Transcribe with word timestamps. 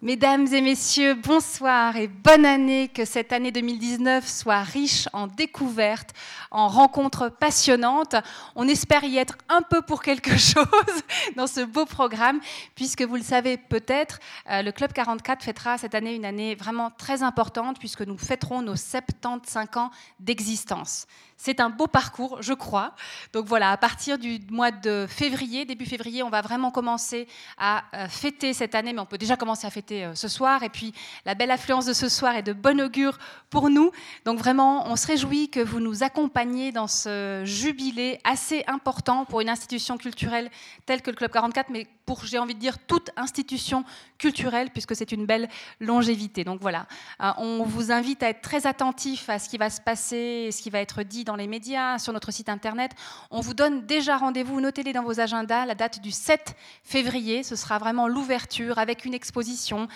Mesdames 0.00 0.46
et 0.54 0.60
messieurs, 0.60 1.14
bonsoir 1.14 1.96
et 1.96 2.06
bonne 2.06 2.46
année. 2.46 2.86
Que 2.86 3.04
cette 3.04 3.32
année 3.32 3.50
2019 3.50 4.24
soit 4.28 4.62
riche 4.62 5.08
en 5.12 5.26
découvertes, 5.26 6.14
en 6.52 6.68
rencontres 6.68 7.28
passionnantes. 7.30 8.14
On 8.54 8.68
espère 8.68 9.02
y 9.02 9.18
être 9.18 9.36
un 9.48 9.60
peu 9.60 9.82
pour 9.82 10.00
quelque 10.04 10.30
chose 10.38 11.02
dans 11.34 11.48
ce 11.48 11.62
beau 11.62 11.84
programme, 11.84 12.38
puisque 12.76 13.02
vous 13.02 13.16
le 13.16 13.22
savez 13.22 13.56
peut-être, 13.56 14.20
euh, 14.48 14.62
le 14.62 14.70
Club 14.70 14.92
44 14.92 15.42
fêtera 15.42 15.78
cette 15.78 15.96
année 15.96 16.14
une 16.14 16.24
année 16.24 16.54
vraiment 16.54 16.92
très 16.92 17.24
importante, 17.24 17.80
puisque 17.80 18.02
nous 18.02 18.18
fêterons 18.18 18.62
nos 18.62 18.76
75 18.76 19.66
ans 19.74 19.90
d'existence. 20.20 21.08
C'est 21.40 21.60
un 21.60 21.70
beau 21.70 21.86
parcours, 21.86 22.42
je 22.42 22.52
crois. 22.52 22.94
Donc 23.32 23.46
voilà, 23.46 23.70
à 23.70 23.76
partir 23.76 24.18
du 24.18 24.40
mois 24.50 24.72
de 24.72 25.06
février, 25.08 25.64
début 25.64 25.86
février, 25.86 26.24
on 26.24 26.30
va 26.30 26.42
vraiment 26.42 26.72
commencer 26.72 27.28
à 27.56 27.84
euh, 27.94 28.08
fêter 28.08 28.52
cette 28.52 28.74
année, 28.74 28.92
mais 28.92 28.98
on 28.98 29.06
peut 29.06 29.18
déjà 29.18 29.36
commencer 29.36 29.64
à 29.64 29.70
fêter 29.70 30.04
euh, 30.04 30.16
ce 30.16 30.26
soir. 30.26 30.64
Et 30.64 30.68
puis 30.68 30.92
la 31.24 31.36
belle 31.36 31.52
affluence 31.52 31.86
de 31.86 31.92
ce 31.92 32.08
soir 32.08 32.34
est 32.34 32.42
de 32.42 32.52
bon 32.52 32.80
augure 32.80 33.18
pour 33.50 33.70
nous. 33.70 33.92
Donc 34.24 34.40
vraiment, 34.40 34.90
on 34.90 34.96
se 34.96 35.06
réjouit 35.06 35.48
que 35.48 35.60
vous 35.60 35.78
nous 35.78 36.02
accompagniez 36.02 36.72
dans 36.72 36.88
ce 36.88 37.42
jubilé 37.44 38.18
assez 38.24 38.64
important 38.66 39.24
pour 39.24 39.40
une 39.40 39.48
institution 39.48 39.96
culturelle 39.96 40.50
telle 40.86 41.02
que 41.02 41.10
le 41.10 41.16
Club 41.16 41.30
44, 41.30 41.70
mais 41.70 41.86
pour, 42.04 42.24
j'ai 42.24 42.38
envie 42.38 42.54
de 42.54 42.58
dire, 42.58 42.78
toute 42.78 43.10
institution 43.16 43.84
culturelle, 44.16 44.70
puisque 44.70 44.96
c'est 44.96 45.12
une 45.12 45.26
belle 45.26 45.46
longévité. 45.78 46.42
Donc 46.42 46.58
voilà, 46.62 46.86
euh, 47.22 47.30
on 47.36 47.64
vous 47.64 47.92
invite 47.92 48.22
à 48.22 48.30
être 48.30 48.40
très 48.40 48.66
attentif 48.66 49.28
à 49.28 49.38
ce 49.38 49.48
qui 49.48 49.58
va 49.58 49.68
se 49.68 49.80
passer, 49.80 50.48
ce 50.50 50.62
qui 50.62 50.70
va 50.70 50.80
être 50.80 51.02
dit 51.02 51.24
dans 51.28 51.36
les 51.36 51.46
médias, 51.46 51.98
sur 51.98 52.14
notre 52.14 52.32
site 52.32 52.48
internet. 52.48 52.92
On 53.30 53.40
vous 53.40 53.52
donne 53.52 53.84
déjà 53.84 54.16
rendez-vous, 54.16 54.60
notez-les 54.62 54.94
dans 54.94 55.02
vos 55.02 55.20
agendas, 55.20 55.66
la 55.66 55.74
date 55.74 56.00
du 56.00 56.10
7 56.10 56.56
février. 56.82 57.42
Ce 57.42 57.54
sera 57.54 57.78
vraiment 57.78 58.08
l'ouverture 58.08 58.78
avec 58.78 59.04
une 59.04 59.12
exposition, 59.12 59.88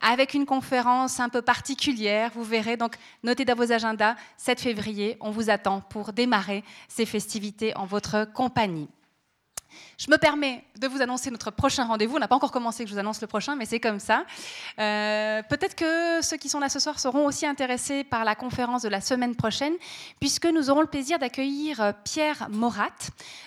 avec 0.00 0.34
une 0.34 0.46
conférence 0.46 1.20
un 1.20 1.28
peu 1.28 1.42
particulière. 1.42 2.32
Vous 2.34 2.42
verrez, 2.42 2.76
donc 2.76 2.96
notez 3.22 3.44
dans 3.44 3.54
vos 3.54 3.70
agendas, 3.70 4.16
7 4.36 4.60
février, 4.60 5.16
on 5.20 5.30
vous 5.30 5.48
attend 5.48 5.80
pour 5.80 6.12
démarrer 6.12 6.64
ces 6.88 7.06
festivités 7.06 7.74
en 7.76 7.86
votre 7.86 8.24
compagnie. 8.32 8.88
Je 10.00 10.10
me 10.10 10.16
permets 10.16 10.64
de 10.78 10.88
vous 10.88 11.02
annoncer 11.02 11.30
notre 11.30 11.50
prochain 11.50 11.84
rendez-vous. 11.84 12.16
On 12.16 12.20
n'a 12.20 12.26
pas 12.26 12.34
encore 12.34 12.52
commencé 12.52 12.84
que 12.84 12.88
je 12.88 12.94
vous 12.94 12.98
annonce 12.98 13.20
le 13.20 13.26
prochain, 13.26 13.54
mais 13.54 13.66
c'est 13.66 13.80
comme 13.80 14.00
ça. 14.00 14.24
Euh, 14.78 15.42
peut-être 15.42 15.74
que 15.74 16.22
ceux 16.22 16.38
qui 16.38 16.48
sont 16.48 16.58
là 16.58 16.70
ce 16.70 16.78
soir 16.78 16.98
seront 16.98 17.26
aussi 17.26 17.44
intéressés 17.44 18.02
par 18.02 18.24
la 18.24 18.34
conférence 18.34 18.80
de 18.80 18.88
la 18.88 19.02
semaine 19.02 19.36
prochaine, 19.36 19.74
puisque 20.18 20.46
nous 20.46 20.70
aurons 20.70 20.80
le 20.80 20.86
plaisir 20.86 21.18
d'accueillir 21.18 21.82
euh, 21.82 21.92
Pierre 22.02 22.48
Morat. 22.48 22.88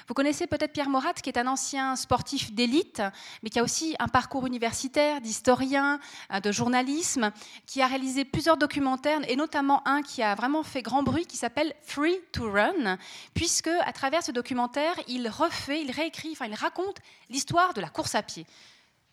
Vous 0.08 0.14
connaissez 0.14 0.46
peut-être 0.46 0.74
Pierre 0.74 0.90
Morat, 0.90 1.14
qui 1.14 1.30
est 1.32 1.40
un 1.40 1.48
ancien 1.48 1.96
sportif 1.96 2.54
d'élite, 2.54 3.02
mais 3.42 3.50
qui 3.50 3.58
a 3.58 3.64
aussi 3.64 3.96
un 3.98 4.08
parcours 4.08 4.46
universitaire, 4.46 5.22
d'historien, 5.22 6.00
euh, 6.32 6.40
de 6.40 6.52
journalisme, 6.52 7.32
qui 7.66 7.82
a 7.82 7.88
réalisé 7.88 8.26
plusieurs 8.26 8.58
documentaires, 8.58 9.22
et 9.28 9.36
notamment 9.36 9.82
un 9.88 10.04
qui 10.04 10.22
a 10.22 10.36
vraiment 10.36 10.62
fait 10.62 10.84
grand 10.84 11.02
bruit, 11.02 11.26
qui 11.26 11.38
s'appelle 11.38 11.74
Free 11.82 12.20
to 12.32 12.52
Run, 12.52 13.00
puisque 13.34 13.72
à 13.88 13.92
travers 13.92 14.22
ce 14.22 14.32
documentaire, 14.32 14.94
il 15.08 15.28
refait, 15.30 15.82
il 15.82 15.90
réécrit, 15.90 16.36
enfin 16.44 16.52
il 16.52 16.56
raconte 16.56 16.98
l'histoire 17.30 17.74
de 17.74 17.82
la 17.82 17.90
course 17.90 18.16
à 18.16 18.24
pied. 18.24 18.46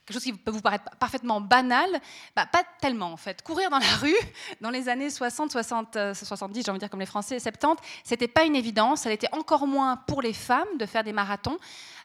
Quelque 0.04 0.14
chose 0.14 0.24
qui 0.24 0.32
peut 0.32 0.50
vous 0.50 0.60
paraître 0.60 0.84
parfaitement 0.98 1.40
banal, 1.40 1.88
bah, 2.34 2.46
pas 2.46 2.64
tellement 2.80 3.12
en 3.12 3.16
fait. 3.16 3.42
Courir 3.42 3.70
dans 3.70 3.78
la 3.78 3.96
rue 4.00 4.16
dans 4.60 4.70
les 4.70 4.88
années 4.88 5.10
60, 5.10 5.52
60 5.52 5.98
70, 6.14 6.64
j'ai 6.64 6.70
envie 6.70 6.78
de 6.78 6.80
dire 6.80 6.90
comme 6.90 7.00
les 7.00 7.06
Français, 7.06 7.38
70, 7.38 7.80
c'était 8.02 8.28
pas 8.28 8.44
une 8.44 8.56
évidence. 8.56 9.06
Elle 9.06 9.12
était 9.12 9.32
encore 9.32 9.66
moins 9.66 9.96
pour 9.96 10.22
les 10.22 10.32
femmes 10.32 10.78
de 10.78 10.86
faire 10.86 11.04
des 11.04 11.12
marathons. 11.12 11.58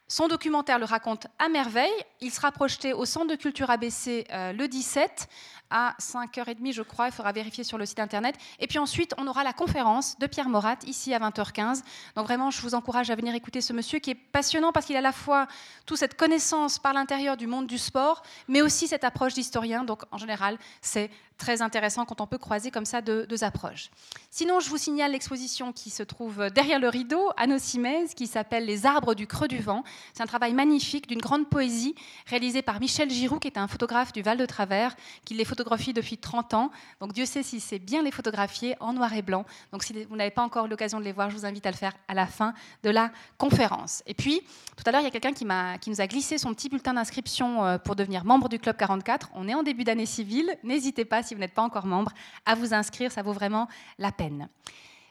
Son 0.07 0.27
documentaire 0.27 0.77
le 0.77 0.85
raconte 0.85 1.25
à 1.39 1.49
merveille. 1.49 1.89
Il 2.21 2.31
sera 2.31 2.51
projeté 2.51 2.93
au 2.93 3.05
Centre 3.05 3.27
de 3.27 3.35
culture 3.35 3.71
ABC 3.71 4.27
euh, 4.29 4.53
le 4.53 4.67
17 4.67 5.27
à 5.69 5.95
5h30, 5.99 6.73
je 6.73 6.81
crois. 6.81 7.07
Il 7.07 7.11
faudra 7.11 7.31
vérifier 7.31 7.63
sur 7.63 7.77
le 7.77 7.85
site 7.85 7.99
internet. 7.99 8.35
Et 8.59 8.67
puis 8.67 8.79
ensuite, 8.79 9.13
on 9.17 9.27
aura 9.27 9.43
la 9.43 9.53
conférence 9.53 10.17
de 10.19 10.27
Pierre 10.27 10.49
Morat, 10.49 10.77
ici 10.85 11.13
à 11.13 11.19
20h15. 11.19 11.81
Donc 12.15 12.25
vraiment, 12.25 12.51
je 12.51 12.61
vous 12.61 12.75
encourage 12.75 13.09
à 13.09 13.15
venir 13.15 13.33
écouter 13.35 13.61
ce 13.61 13.73
monsieur 13.73 13.99
qui 13.99 14.11
est 14.11 14.15
passionnant 14.15 14.71
parce 14.71 14.85
qu'il 14.85 14.95
a 14.95 14.99
à 14.99 15.01
la 15.01 15.11
fois 15.11 15.47
toute 15.85 15.97
cette 15.97 16.15
connaissance 16.15 16.79
par 16.79 16.93
l'intérieur 16.93 17.37
du 17.37 17.47
monde 17.47 17.67
du 17.67 17.77
sport, 17.77 18.23
mais 18.47 18.61
aussi 18.61 18.87
cette 18.87 19.03
approche 19.03 19.33
d'historien. 19.33 19.83
Donc 19.83 20.03
en 20.11 20.17
général, 20.17 20.57
c'est 20.81 21.09
très 21.37 21.61
intéressant 21.61 22.05
quand 22.05 22.21
on 22.21 22.27
peut 22.27 22.37
croiser 22.37 22.71
comme 22.71 22.85
ça 22.85 23.01
deux, 23.01 23.43
approches. 23.43 23.89
Sinon, 24.31 24.61
je 24.61 24.69
vous 24.69 24.77
signale 24.77 25.11
l'exposition 25.11 25.73
qui 25.73 25.89
se 25.89 26.03
trouve 26.03 26.49
derrière 26.51 26.79
le 26.79 26.87
rideau, 26.87 27.31
à 27.35 27.47
Nocimez, 27.47 28.05
qui 28.15 28.27
s'appelle 28.27 28.65
Les 28.65 28.85
arbres 28.85 29.13
du 29.13 29.27
creux 29.27 29.47
du 29.47 29.59
vent. 29.59 29.83
C'est 30.13 30.23
un 30.23 30.27
travail 30.27 30.53
magnifique 30.53 31.07
d'une 31.07 31.19
grande 31.19 31.49
poésie 31.49 31.95
réalisé 32.27 32.61
par 32.61 32.79
Michel 32.79 33.09
Giroux, 33.09 33.39
qui 33.39 33.47
est 33.47 33.57
un 33.57 33.67
photographe 33.67 34.13
du 34.13 34.21
Val 34.21 34.37
de 34.37 34.45
Travers, 34.45 34.95
qui 35.25 35.33
les 35.33 35.43
photographie 35.55 35.93
depuis 35.93 36.17
30 36.17 36.53
ans. 36.53 36.71
Donc 36.99 37.13
Dieu 37.13 37.25
sait 37.25 37.43
si 37.43 37.59
c'est 37.59 37.79
bien 37.79 38.03
les 38.03 38.11
photographier 38.11 38.75
en 38.79 38.93
noir 38.93 39.13
et 39.13 39.21
blanc. 39.21 39.45
Donc 39.71 39.83
si 39.83 40.03
vous 40.03 40.15
n'avez 40.15 40.31
pas 40.31 40.43
encore 40.43 40.67
l'occasion 40.67 40.99
de 40.99 41.05
les 41.05 41.13
voir, 41.13 41.29
je 41.29 41.37
vous 41.37 41.45
invite 41.45 41.65
à 41.65 41.71
le 41.71 41.77
faire 41.77 41.93
à 42.07 42.13
la 42.13 42.27
fin 42.27 42.53
de 42.83 42.89
la 42.89 43.11
conférence. 43.37 44.03
Et 44.05 44.13
puis, 44.13 44.41
tout 44.75 44.83
à 44.85 44.91
l'heure, 44.91 45.01
il 45.01 45.05
y 45.05 45.07
a 45.07 45.11
quelqu'un 45.11 45.33
qui, 45.33 45.45
qui 45.81 45.89
nous 45.89 46.01
a 46.01 46.07
glissé 46.07 46.37
son 46.37 46.53
petit 46.53 46.69
bulletin 46.69 46.93
d'inscription 46.93 47.65
euh, 47.65 47.77
pour 47.77 47.95
devenir 47.95 48.25
membre 48.25 48.49
du 48.49 48.59
Club 48.59 48.75
44. 48.75 49.29
On 49.33 49.47
est 49.47 49.55
en 49.55 49.63
début 49.63 49.83
d'année 49.83 50.05
civile. 50.05 50.57
N'hésitez 50.63 51.05
pas, 51.05 51.23
si 51.23 51.33
vous 51.33 51.39
n'êtes 51.39 51.53
pas 51.53 51.63
encore 51.63 51.85
membre, 51.85 52.11
à 52.45 52.55
vous 52.55 52.73
inscrire. 52.73 53.11
Ça 53.11 53.21
vaut 53.21 53.33
vraiment 53.33 53.67
la 53.97 54.11
peine. 54.11 54.49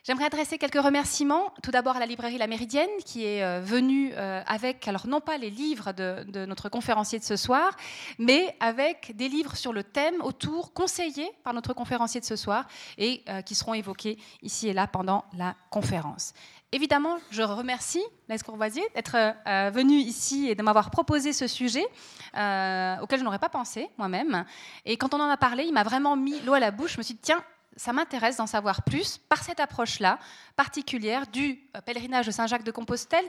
J'aimerais 0.07 0.27
adresser 0.27 0.59
quelques 0.59 0.83
remerciements. 0.83 1.55
Tout 1.63 1.71
d'abord 1.71 1.97
à 1.97 1.99
la 1.99 2.05
librairie 2.05 2.37
La 2.37 2.47
Méridienne 2.47 2.91
qui 3.07 3.25
est 3.25 3.43
euh, 3.43 3.63
venue 3.63 4.13
euh, 4.13 4.43
avec, 4.47 4.87
alors 4.87 5.07
non 5.07 5.23
pas 5.23 5.39
les 5.39 5.49
livres 5.49 5.93
de, 5.93 6.45
notre 6.45 6.69
conférencier 6.69 7.19
de 7.19 7.25
ce 7.25 7.37
soir, 7.37 7.75
mais 8.19 8.55
avec 8.61 9.17
des 9.17 9.31
livres 9.31 9.57
sur 9.57 9.73
le 9.73 9.83
thème 9.83 10.21
autour 10.21 10.75
conseillés 10.75 11.31
par 11.43 11.55
notre 11.55 11.73
conférencier 11.73 12.21
de 12.21 12.27
ce 12.27 12.37
soir 12.37 12.67
et 12.99 13.23
euh, 13.31 13.41
qui 13.41 13.55
seront 13.55 13.73
évoqués 13.73 14.19
ici 14.43 14.69
et 14.69 14.75
là 14.75 14.87
pendant 14.87 15.25
la 15.39 15.57
conférence. 15.71 16.35
Évidemment, 16.71 17.17
je 17.31 17.41
remercie 17.41 18.03
Les 18.29 18.39
Courvoisier 18.41 18.83
d'être 18.95 19.17
venu 19.71 19.95
ici 19.95 20.49
et 20.51 20.55
de 20.55 20.63
m'avoir 20.63 20.91
proposé 20.91 21.33
ce 21.33 21.47
sujet 21.47 21.85
auquel 22.35 23.21
je 23.21 23.23
n'aurais 23.23 23.39
pas 23.39 23.49
pensé 23.49 23.89
moi-même. 23.97 24.45
Et 24.85 24.97
quand 24.97 25.15
on 25.15 25.21
en 25.21 25.29
a 25.31 25.37
parlé, 25.37 25.65
il 25.65 25.73
m'a 25.73 25.85
vraiment 25.85 26.17
mis 26.17 26.41
l'eau 26.41 26.55
à 26.55 26.59
la 26.59 26.73
bouche. 26.73 26.95
Je 26.95 26.99
me 26.99 27.05
suis 27.05 27.15
dit, 27.15 27.21
tiens, 27.23 27.45
ça 27.77 27.93
m'intéresse 27.93 28.37
d'en 28.37 28.47
savoir 28.47 28.83
plus 28.83 29.19
par 29.19 29.43
cette 29.43 29.61
approche-là 29.61 30.19
particulière 30.57 31.27
du 31.27 31.61
euh, 31.77 31.81
pèlerinage 31.81 32.27
de 32.27 32.31
Saint-Jacques 32.31 32.65
de 32.65 32.71
Compostelle, 32.71 33.25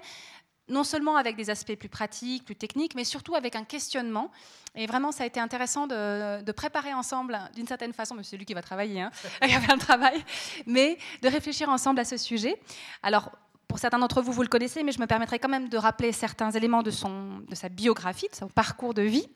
non 0.67 0.83
seulement 0.83 1.15
avec 1.15 1.35
des 1.35 1.49
aspects 1.49 1.75
plus 1.75 1.89
pratiques, 1.89 2.45
plus 2.45 2.55
techniques, 2.55 2.95
mais 2.95 3.03
surtout 3.03 3.35
avec 3.35 3.55
un 3.55 3.63
questionnement. 3.63 4.31
Et 4.73 4.87
vraiment, 4.87 5.11
ça 5.11 5.23
a 5.23 5.27
été 5.27 5.39
intéressant 5.39 5.87
de, 5.87 6.51
préparer 6.51 6.93
ensemble, 6.93 7.39
d'une 7.55 7.67
certaine 7.67 7.93
façon, 7.93 8.15
mais 8.15 8.23
c'est 8.23 8.37
lui 8.37 8.45
qui 8.45 8.53
va 8.53 8.61
travailler, 8.61 9.01
hein, 9.01 9.11
il 9.43 9.51
y 9.51 9.53
avait 9.53 9.71
un 9.71 9.77
travail, 9.77 10.23
mais 10.65 10.97
de 11.21 11.27
réfléchir 11.27 11.69
ensemble 11.69 11.99
à 11.99 12.05
ce 12.05 12.17
sujet. 12.17 12.59
Alors, 13.03 13.31
pour 13.67 13.79
certains 13.79 13.99
d'entre 13.99 14.21
vous, 14.21 14.31
vous 14.31 14.41
le 14.41 14.47
connaissez, 14.47 14.83
mais 14.83 14.91
je 14.91 14.99
me 14.99 15.07
permettrai 15.07 15.39
quand 15.39 15.49
même 15.49 15.69
de 15.69 15.77
rappeler 15.77 16.11
certains 16.11 16.51
éléments 16.51 16.83
de, 16.83 16.91
son, 16.91 17.39
de 17.47 17.55
sa 17.55 17.69
biographie, 17.69 18.27
de 18.29 18.35
son 18.35 18.47
parcours 18.47 18.93
de 18.93 19.01
vie. 19.01 19.27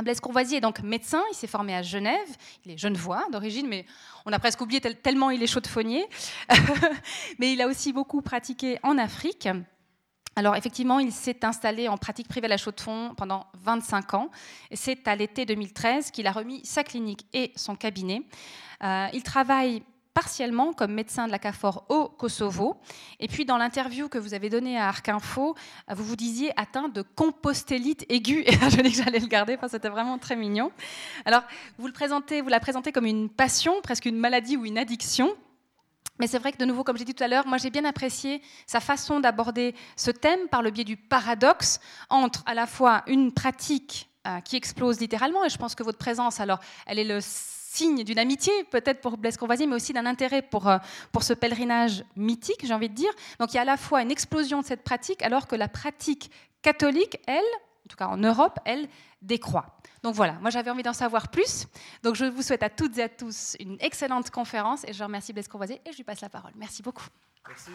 Blaise 0.00 0.20
Courvoisier 0.20 0.58
est 0.58 0.60
donc 0.60 0.80
médecin, 0.80 1.22
il 1.32 1.34
s'est 1.34 1.48
formé 1.48 1.74
à 1.74 1.82
Genève, 1.82 2.28
il 2.64 2.70
est 2.70 2.78
genevois 2.78 3.26
d'origine, 3.32 3.66
mais 3.66 3.84
on 4.26 4.32
a 4.32 4.38
presque 4.38 4.60
oublié 4.60 4.80
tellement 4.80 5.30
il 5.30 5.42
est 5.42 5.48
chaudefonnier. 5.48 6.06
mais 7.40 7.52
il 7.52 7.60
a 7.60 7.66
aussi 7.66 7.92
beaucoup 7.92 8.22
pratiqué 8.22 8.78
en 8.84 8.96
Afrique. 8.96 9.48
Alors 10.36 10.54
effectivement, 10.54 11.00
il 11.00 11.10
s'est 11.10 11.44
installé 11.44 11.88
en 11.88 11.96
pratique 11.96 12.28
privée 12.28 12.44
à 12.44 12.50
la 12.50 12.58
Chaux-de-Fonds 12.58 13.14
pendant 13.16 13.48
25 13.54 14.14
ans. 14.14 14.30
Et 14.70 14.76
c'est 14.76 15.08
à 15.08 15.16
l'été 15.16 15.44
2013 15.44 16.12
qu'il 16.12 16.28
a 16.28 16.32
remis 16.32 16.64
sa 16.64 16.84
clinique 16.84 17.26
et 17.32 17.50
son 17.56 17.74
cabinet. 17.74 18.22
Euh, 18.84 19.08
il 19.12 19.24
travaille 19.24 19.82
partiellement 20.18 20.72
comme 20.72 20.94
médecin 20.94 21.28
de 21.28 21.30
la 21.30 21.38
CAFOR 21.38 21.84
au 21.88 22.08
Kosovo. 22.08 22.76
Et 23.20 23.28
puis, 23.28 23.44
dans 23.44 23.56
l'interview 23.56 24.08
que 24.08 24.18
vous 24.18 24.34
avez 24.34 24.50
donnée 24.50 24.76
à 24.76 24.88
Arc 24.88 25.08
Info, 25.08 25.54
vous 25.88 26.02
vous 26.02 26.16
disiez 26.16 26.50
atteint 26.58 26.88
de 26.88 27.02
compostélite 27.02 28.04
aiguë. 28.08 28.42
Et 28.44 28.52
je 28.68 28.82
dis 28.82 28.90
que 28.90 29.04
j'allais 29.04 29.20
le 29.20 29.28
garder 29.28 29.56
parce 29.56 29.70
que 29.70 29.76
c'était 29.76 29.88
vraiment 29.88 30.18
très 30.18 30.34
mignon. 30.34 30.72
Alors, 31.24 31.42
vous, 31.78 31.86
le 31.86 31.92
présentez, 31.92 32.40
vous 32.40 32.48
la 32.48 32.58
présentez 32.58 32.90
comme 32.90 33.06
une 33.06 33.28
passion, 33.28 33.80
presque 33.80 34.06
une 34.06 34.16
maladie 34.16 34.56
ou 34.56 34.64
une 34.64 34.76
addiction. 34.76 35.36
Mais 36.18 36.26
c'est 36.26 36.40
vrai 36.40 36.50
que 36.50 36.58
de 36.58 36.64
nouveau, 36.64 36.82
comme 36.82 36.98
j'ai 36.98 37.04
dit 37.04 37.14
tout 37.14 37.22
à 37.22 37.28
l'heure, 37.28 37.46
moi 37.46 37.58
j'ai 37.58 37.70
bien 37.70 37.84
apprécié 37.84 38.42
sa 38.66 38.80
façon 38.80 39.20
d'aborder 39.20 39.76
ce 39.94 40.10
thème 40.10 40.48
par 40.50 40.62
le 40.62 40.72
biais 40.72 40.82
du 40.82 40.96
paradoxe 40.96 41.78
entre 42.10 42.42
à 42.44 42.54
la 42.54 42.66
fois 42.66 43.04
une 43.06 43.30
pratique 43.30 44.10
euh, 44.26 44.40
qui 44.40 44.56
explose 44.56 44.98
littéralement, 44.98 45.44
et 45.44 45.48
je 45.48 45.58
pense 45.58 45.76
que 45.76 45.84
votre 45.84 45.98
présence, 45.98 46.40
alors, 46.40 46.58
elle 46.86 46.98
est 46.98 47.04
le 47.04 47.20
signe 47.78 48.02
d'une 48.02 48.18
amitié 48.18 48.52
peut-être 48.64 49.00
pour 49.00 49.16
Blaise 49.16 49.36
Courvoisier, 49.36 49.66
mais 49.66 49.76
aussi 49.76 49.92
d'un 49.92 50.06
intérêt 50.06 50.42
pour, 50.42 50.68
euh, 50.68 50.78
pour 51.12 51.22
ce 51.22 51.32
pèlerinage 51.32 52.04
mythique, 52.16 52.64
j'ai 52.64 52.74
envie 52.74 52.88
de 52.88 52.94
dire. 52.94 53.12
Donc 53.38 53.52
il 53.52 53.56
y 53.56 53.58
a 53.58 53.62
à 53.62 53.64
la 53.64 53.76
fois 53.76 54.02
une 54.02 54.10
explosion 54.10 54.60
de 54.60 54.66
cette 54.66 54.82
pratique, 54.82 55.22
alors 55.22 55.46
que 55.46 55.54
la 55.54 55.68
pratique 55.68 56.30
catholique, 56.62 57.18
elle, 57.26 57.50
en 57.84 57.88
tout 57.88 57.96
cas 57.96 58.08
en 58.08 58.16
Europe, 58.16 58.58
elle 58.64 58.88
décroît. 59.22 59.78
Donc 60.02 60.14
voilà, 60.14 60.34
moi 60.40 60.50
j'avais 60.50 60.70
envie 60.70 60.82
d'en 60.82 60.92
savoir 60.92 61.28
plus. 61.28 61.66
Donc 62.02 62.16
je 62.16 62.24
vous 62.24 62.42
souhaite 62.42 62.62
à 62.64 62.70
toutes 62.70 62.98
et 62.98 63.04
à 63.04 63.08
tous 63.08 63.56
une 63.60 63.76
excellente 63.80 64.30
conférence 64.30 64.84
et 64.84 64.92
je 64.92 65.04
remercie 65.04 65.32
Blaise 65.32 65.48
Courvoisier 65.48 65.80
et 65.86 65.92
je 65.92 65.96
lui 65.96 66.04
passe 66.04 66.20
la 66.20 66.28
parole. 66.28 66.52
Merci 66.56 66.82
beaucoup. 66.82 67.06
Merci. 67.46 67.70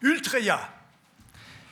Ultreya 0.00 0.77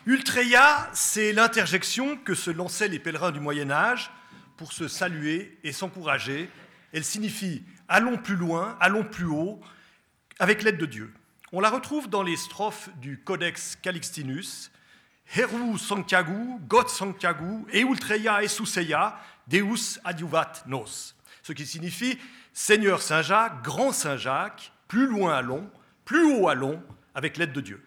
Ultreia, 0.06 0.88
c'est 0.92 1.32
l'interjection 1.32 2.16
que 2.16 2.36
se 2.36 2.52
lançaient 2.52 2.86
les 2.86 3.00
pèlerins 3.00 3.32
du 3.32 3.40
Moyen 3.40 3.72
Âge 3.72 4.12
pour 4.56 4.72
se 4.72 4.86
saluer 4.86 5.58
et 5.64 5.72
s'encourager. 5.72 6.48
Elle 6.92 7.04
signifie 7.04 7.64
allons 7.88 8.16
plus 8.16 8.36
loin, 8.36 8.76
allons 8.78 9.02
plus 9.02 9.24
haut, 9.24 9.60
avec 10.38 10.62
l'aide 10.62 10.78
de 10.78 10.86
Dieu. 10.86 11.12
On 11.52 11.58
la 11.58 11.70
retrouve 11.70 12.08
dans 12.08 12.22
les 12.22 12.36
strophes 12.36 12.88
du 13.00 13.18
Codex 13.18 13.74
Calixtinus, 13.82 14.70
Heru 15.34 15.76
Santiago, 15.76 16.60
God 16.68 16.88
Santiago, 16.88 17.66
et 17.72 17.84
Esuseia, 18.44 19.18
Deus 19.48 19.98
adiuvat 20.04 20.52
nos. 20.66 21.14
Ce 21.42 21.52
qui 21.52 21.66
signifie 21.66 22.16
Seigneur 22.52 23.02
Saint-Jacques, 23.02 23.60
grand 23.64 23.90
Saint-Jacques, 23.90 24.70
plus 24.86 25.08
loin 25.08 25.36
allons, 25.36 25.68
plus 26.04 26.24
haut 26.32 26.48
allons, 26.48 26.80
avec 27.12 27.38
l'aide 27.38 27.52
de 27.52 27.60
Dieu. 27.60 27.84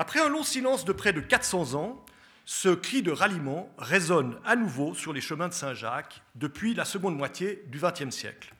Après 0.00 0.18
un 0.18 0.30
long 0.30 0.42
silence 0.42 0.86
de 0.86 0.94
près 0.94 1.12
de 1.12 1.20
400 1.20 1.74
ans, 1.74 2.02
ce 2.46 2.70
cri 2.70 3.02
de 3.02 3.10
ralliement 3.10 3.70
résonne 3.76 4.40
à 4.46 4.56
nouveau 4.56 4.94
sur 4.94 5.12
les 5.12 5.20
chemins 5.20 5.48
de 5.48 5.52
Saint-Jacques 5.52 6.22
depuis 6.36 6.72
la 6.72 6.86
seconde 6.86 7.18
moitié 7.18 7.64
du 7.66 7.78
XXe 7.78 8.08
siècle, 8.08 8.54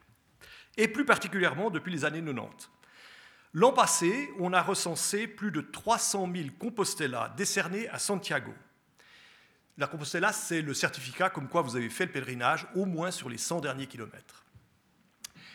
et 0.77 0.87
plus 0.87 1.07
particulièrement 1.07 1.71
depuis 1.71 1.91
les 1.91 2.05
années 2.05 2.23
90. 2.23 2.69
L'an 3.55 3.73
passé, 3.73 4.29
on 4.39 4.53
a 4.53 4.61
recensé 4.61 5.27
plus 5.27 5.51
de 5.51 5.63
300 5.63 6.29
000 6.31 6.49
Compostela 6.59 7.33
décernés 7.39 7.89
à 7.89 7.99
Santiago. 7.99 8.53
La 9.79 9.87
Compostela, 9.87 10.35
c'est 10.35 10.61
le 10.61 10.75
certificat 10.75 11.31
comme 11.31 11.49
quoi 11.49 11.63
vous 11.63 11.75
avez 11.75 11.89
fait 11.89 12.05
le 12.05 12.13
pèlerinage 12.13 12.67
au 12.75 12.85
moins 12.85 13.11
sur 13.11 13.31
les 13.31 13.39
100 13.39 13.63
derniers 13.63 13.87
kilomètres. 13.87 14.45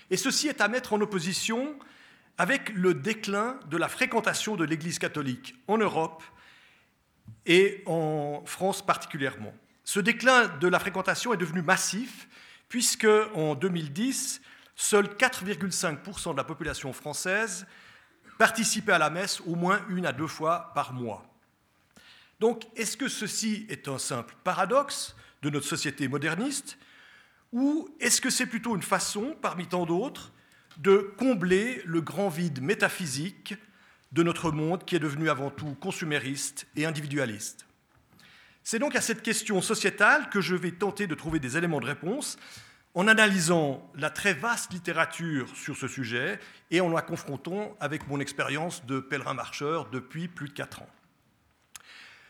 Et 0.10 0.18
ceci 0.18 0.48
est 0.48 0.62
à 0.62 0.68
mettre 0.68 0.94
en 0.94 1.02
opposition 1.02 1.78
avec 2.38 2.70
le 2.70 2.94
déclin 2.94 3.60
de 3.70 3.78
la 3.78 3.88
fréquentation 3.88 4.56
de 4.56 4.64
l'Église 4.64 5.00
catholique 5.00 5.56
en 5.68 5.78
Europe 5.78 6.24
et 7.46 7.84
en 7.86 8.44
France 8.46 8.86
particulièrement. 8.86 9.54
Ce 9.84 10.00
déclin 10.00 10.48
de 10.48 10.68
la 10.68 10.80
fréquentation 10.80 11.34
est 11.34 11.38
devenu 11.38 11.62
massif 11.62 12.28
puisque 12.68 13.08
en 13.36 13.56
2010, 13.56 14.42
seuls 14.76 15.08
4,5% 15.08 16.32
de 16.32 16.38
la 16.38 16.44
population 16.44 16.92
française 16.92 17.66
participait 18.38 18.92
à 18.92 18.98
la 18.98 19.10
messe 19.10 19.42
au 19.42 19.56
moins 19.56 19.82
une 19.90 20.06
à 20.06 20.12
deux 20.12 20.28
fois 20.28 20.72
par 20.74 20.92
mois. 20.92 21.26
Donc, 22.40 22.64
est-ce 22.76 22.98
que 22.98 23.08
ceci 23.08 23.66
est 23.70 23.88
un 23.88 23.98
simple 23.98 24.36
paradoxe 24.44 25.16
de 25.42 25.50
notre 25.50 25.66
société 25.66 26.08
moderniste 26.08 26.78
ou 27.54 27.88
est-ce 28.02 28.20
que 28.20 28.30
c'est 28.30 28.48
plutôt 28.48 28.76
une 28.76 28.82
façon, 28.82 29.38
parmi 29.42 29.66
tant 29.68 29.86
d'autres, 29.86 30.34
de 30.77 31.13
combler 31.18 31.81
le 31.86 32.01
grand 32.01 32.30
vide 32.30 32.62
métaphysique 32.62 33.56
de 34.12 34.24
notre 34.24 34.51
monde 34.51 34.86
qui 34.86 34.95
est 34.95 35.00
devenu 35.00 35.30
avant 35.30 35.50
tout 35.50 35.75
consumériste 35.75 36.68
et 36.75 36.86
individualiste 36.86 37.66
C'est 38.63 38.80
donc 38.80 38.95
à 38.95 39.01
cette 39.01 39.22
question 39.22 39.62
sociétale 39.62 40.30
que 40.30 40.42
je 40.42 40.56
vais 40.56 40.72
tenter 40.72 41.07
de 41.07 41.16
trouver 41.16 41.39
des 41.39 41.57
éléments 41.57 41.80
de 41.80 41.86
réponse 41.86 42.38
en 42.94 43.10
analysant 43.10 43.92
la 43.95 44.10
très 44.10 44.33
vaste 44.33 44.72
littérature 44.72 45.50
sur 45.56 45.75
ce 45.75 45.88
sujet 45.88 46.39
et 46.72 46.80
en 46.80 46.89
la 46.89 47.01
confrontant 47.01 47.75
avec 47.81 48.07
mon 48.07 48.19
expérience 48.19 48.86
de 48.86 49.00
pèlerin 49.00 49.33
marcheur 49.33 49.89
depuis 49.89 50.30
plus 50.30 50.48
de 50.48 50.54
quatre 50.54 50.81
ans. 50.81 50.89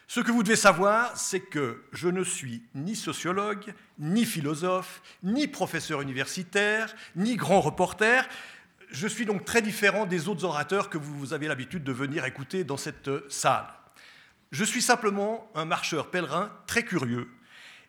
Ce 0.07 0.19
que 0.19 0.31
vous 0.31 0.44
devez 0.44 0.56
savoir, 0.56 1.18
c'est 1.18 1.40
que 1.40 1.84
je 1.92 2.07
ne 2.07 2.24
suis 2.24 2.63
ni 2.75 2.96
sociologue, 2.96 3.74
ni 3.98 4.25
philosophe, 4.25 5.02
ni 5.24 5.48
professeur 5.48 6.02
universitaire, 6.02 6.94
ni 7.16 7.36
grand 7.36 7.60
reporter. 7.60 8.28
Je 8.92 9.07
suis 9.07 9.25
donc 9.25 9.46
très 9.46 9.63
différent 9.63 10.06
des 10.06 10.28
autres 10.28 10.46
orateurs 10.46 10.90
que 10.90 11.00
vous 11.00 11.34
avez 11.34 11.48
l'habitude 11.48 11.84
de 11.84 11.92
venir 11.92 12.24
écouter 12.25 12.63
dans 12.63 12.78
cette 12.78 13.10
salle. 13.31 13.68
Je 14.52 14.63
suis 14.63 14.81
simplement 14.81 15.50
un 15.56 15.66
marcheur 15.66 16.12
pèlerin 16.12 16.52
très 16.68 16.84
curieux 16.84 17.28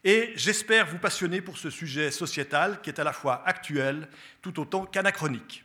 et 0.03 0.33
j'espère 0.37 0.87
vous 0.87 0.99
passionner 0.99 1.41
pour 1.41 1.59
ce 1.59 1.69
sujet 1.69 2.11
sociétal 2.11 2.81
qui 2.81 2.91
est 2.91 2.99
à 2.99 3.05
la 3.05 3.13
fois 3.13 3.43
actuel 3.47 4.09
tout 4.41 4.59
autant 4.59 4.87
qu'anachronique. 4.87 5.65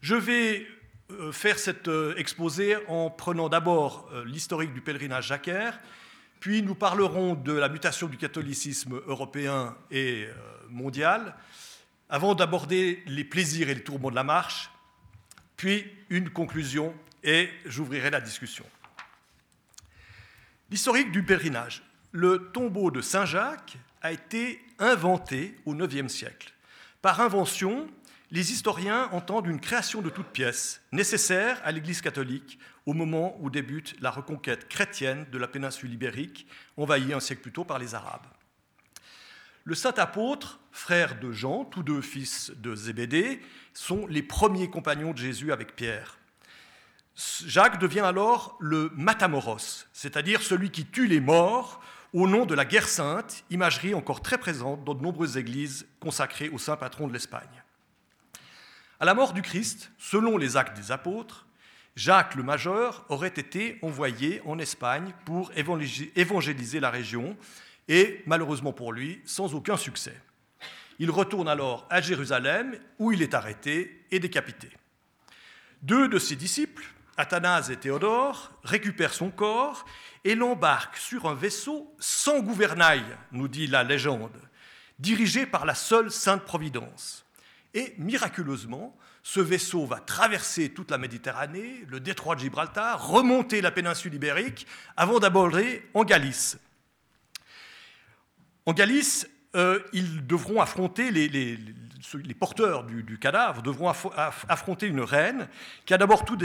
Je 0.00 0.14
vais 0.14 0.60
euh, 0.60 0.77
faire 1.32 1.58
cet 1.58 1.88
euh, 1.88 2.14
exposé 2.16 2.76
en 2.88 3.10
prenant 3.10 3.48
d'abord 3.48 4.08
euh, 4.12 4.24
l'historique 4.24 4.74
du 4.74 4.80
pèlerinage 4.80 5.28
jacquaire, 5.28 5.78
puis 6.40 6.62
nous 6.62 6.74
parlerons 6.74 7.34
de 7.34 7.52
la 7.52 7.68
mutation 7.68 8.06
du 8.06 8.16
catholicisme 8.16 9.00
européen 9.06 9.76
et 9.90 10.28
mondial, 10.70 11.34
avant 12.08 12.36
d'aborder 12.36 13.02
les 13.06 13.24
plaisirs 13.24 13.68
et 13.70 13.74
les 13.74 13.82
tourments 13.82 14.10
de 14.10 14.14
la 14.14 14.22
marche, 14.22 14.70
puis 15.56 15.84
une 16.10 16.30
conclusion 16.30 16.94
et 17.24 17.50
j'ouvrirai 17.66 18.10
la 18.10 18.20
discussion. 18.20 18.64
L'historique 20.70 21.10
du 21.10 21.24
pèlerinage. 21.24 21.82
Le 22.12 22.50
tombeau 22.52 22.90
de 22.90 23.00
Saint-Jacques 23.00 23.76
a 24.00 24.12
été 24.12 24.62
inventé 24.78 25.56
au 25.66 25.74
IXe 25.74 26.12
siècle. 26.12 26.52
Par 27.02 27.20
invention, 27.20 27.88
les 28.30 28.52
historiens 28.52 29.08
entendent 29.12 29.46
une 29.46 29.60
création 29.60 30.02
de 30.02 30.10
toutes 30.10 30.28
pièces, 30.28 30.82
nécessaire 30.92 31.60
à 31.64 31.72
l'Église 31.72 32.02
catholique 32.02 32.58
au 32.84 32.92
moment 32.92 33.36
où 33.40 33.50
débute 33.50 33.96
la 34.00 34.10
reconquête 34.10 34.68
chrétienne 34.68 35.26
de 35.32 35.38
la 35.38 35.48
péninsule 35.48 35.92
ibérique, 35.92 36.46
envahie 36.76 37.12
un 37.12 37.20
siècle 37.20 37.42
plus 37.42 37.52
tôt 37.52 37.64
par 37.64 37.78
les 37.78 37.94
Arabes. 37.94 38.26
Le 39.64 39.74
saint 39.74 39.94
apôtre, 39.96 40.60
frère 40.72 41.18
de 41.20 41.32
Jean, 41.32 41.64
tous 41.64 41.82
deux 41.82 42.00
fils 42.00 42.52
de 42.56 42.74
Zébédée, 42.74 43.40
sont 43.74 44.06
les 44.06 44.22
premiers 44.22 44.70
compagnons 44.70 45.12
de 45.12 45.18
Jésus 45.18 45.52
avec 45.52 45.74
Pierre. 45.76 46.18
Jacques 47.44 47.78
devient 47.78 48.00
alors 48.00 48.56
le 48.60 48.90
matamoros, 48.94 49.86
c'est-à-dire 49.92 50.42
celui 50.42 50.70
qui 50.70 50.86
tue 50.86 51.06
les 51.06 51.20
morts 51.20 51.80
au 52.14 52.26
nom 52.26 52.46
de 52.46 52.54
la 52.54 52.64
guerre 52.64 52.88
sainte, 52.88 53.44
imagerie 53.50 53.94
encore 53.94 54.22
très 54.22 54.38
présente 54.38 54.84
dans 54.84 54.94
de 54.94 55.02
nombreuses 55.02 55.36
églises 55.36 55.86
consacrées 56.00 56.48
au 56.48 56.58
saint 56.58 56.76
patron 56.76 57.06
de 57.06 57.12
l'Espagne. 57.12 57.62
À 59.00 59.04
la 59.04 59.14
mort 59.14 59.32
du 59.32 59.42
Christ, 59.42 59.92
selon 59.96 60.36
les 60.36 60.56
actes 60.56 60.76
des 60.76 60.90
apôtres, 60.90 61.46
Jacques 61.94 62.34
le 62.34 62.42
Majeur 62.42 63.04
aurait 63.08 63.28
été 63.28 63.78
envoyé 63.82 64.42
en 64.44 64.58
Espagne 64.58 65.12
pour 65.24 65.52
évangéliser 65.54 66.80
la 66.80 66.90
région, 66.90 67.36
et 67.86 68.22
malheureusement 68.26 68.72
pour 68.72 68.92
lui, 68.92 69.20
sans 69.24 69.54
aucun 69.54 69.76
succès. 69.76 70.20
Il 70.98 71.12
retourne 71.12 71.48
alors 71.48 71.86
à 71.90 72.00
Jérusalem, 72.00 72.76
où 72.98 73.12
il 73.12 73.22
est 73.22 73.34
arrêté 73.34 74.04
et 74.10 74.18
décapité. 74.18 74.68
Deux 75.82 76.08
de 76.08 76.18
ses 76.18 76.34
disciples, 76.34 76.84
Athanase 77.16 77.70
et 77.70 77.76
Théodore, 77.76 78.50
récupèrent 78.64 79.14
son 79.14 79.30
corps 79.30 79.84
et 80.24 80.34
l'embarquent 80.34 80.96
sur 80.96 81.26
un 81.26 81.34
vaisseau 81.34 81.94
sans 82.00 82.40
gouvernail, 82.40 83.04
nous 83.30 83.46
dit 83.46 83.68
la 83.68 83.84
légende, 83.84 84.40
dirigé 84.98 85.46
par 85.46 85.66
la 85.66 85.76
seule 85.76 86.10
Sainte 86.10 86.42
Providence. 86.42 87.24
Et 87.74 87.94
miraculeusement, 87.98 88.96
ce 89.22 89.40
vaisseau 89.40 89.84
va 89.84 90.00
traverser 90.00 90.70
toute 90.70 90.90
la 90.90 90.98
Méditerranée, 90.98 91.84
le 91.88 92.00
détroit 92.00 92.34
de 92.34 92.40
Gibraltar, 92.40 93.08
remonter 93.08 93.60
la 93.60 93.70
péninsule 93.70 94.14
ibérique, 94.14 94.66
avant 94.96 95.18
d'aborder 95.18 95.86
en 95.92 96.04
Galice. 96.04 96.58
En 98.64 98.72
Galice, 98.72 99.28
euh, 99.54 99.80
ils 99.92 100.26
devront 100.26 100.60
affronter, 100.60 101.10
les, 101.10 101.58
porteurs 102.38 102.84
du, 102.84 103.18
cadavre 103.18 103.62
devront 103.62 103.88
affronter 103.90 104.86
une 104.86 105.00
reine 105.00 105.48
qui 105.84 105.94
a 105.94 105.98
tout, 105.98 106.36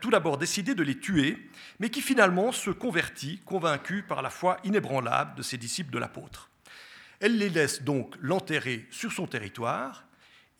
tout 0.00 0.10
d'abord 0.10 0.38
décidé 0.38 0.74
de 0.74 0.82
les 0.82 0.98
tuer, 0.98 1.38
mais 1.78 1.90
qui 1.90 2.00
finalement 2.00 2.52
se 2.52 2.70
convertit, 2.70 3.40
convaincue 3.44 4.02
par 4.02 4.22
la 4.22 4.30
foi 4.30 4.58
inébranlable 4.64 5.36
de 5.36 5.42
ses 5.42 5.56
disciples 5.56 5.90
de 5.90 5.98
l'apôtre. 5.98 6.50
Elle 7.20 7.36
les 7.38 7.48
laisse 7.48 7.82
donc 7.82 8.14
l'enterrer 8.20 8.86
sur 8.90 9.12
son 9.12 9.26
territoire, 9.26 10.04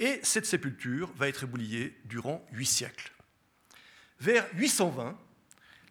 et 0.00 0.20
cette 0.22 0.46
sépulture 0.46 1.12
va 1.16 1.28
être 1.28 1.44
ébouillée 1.44 1.96
durant 2.04 2.44
huit 2.52 2.66
siècles. 2.66 3.12
Vers 4.20 4.46
820, 4.54 5.16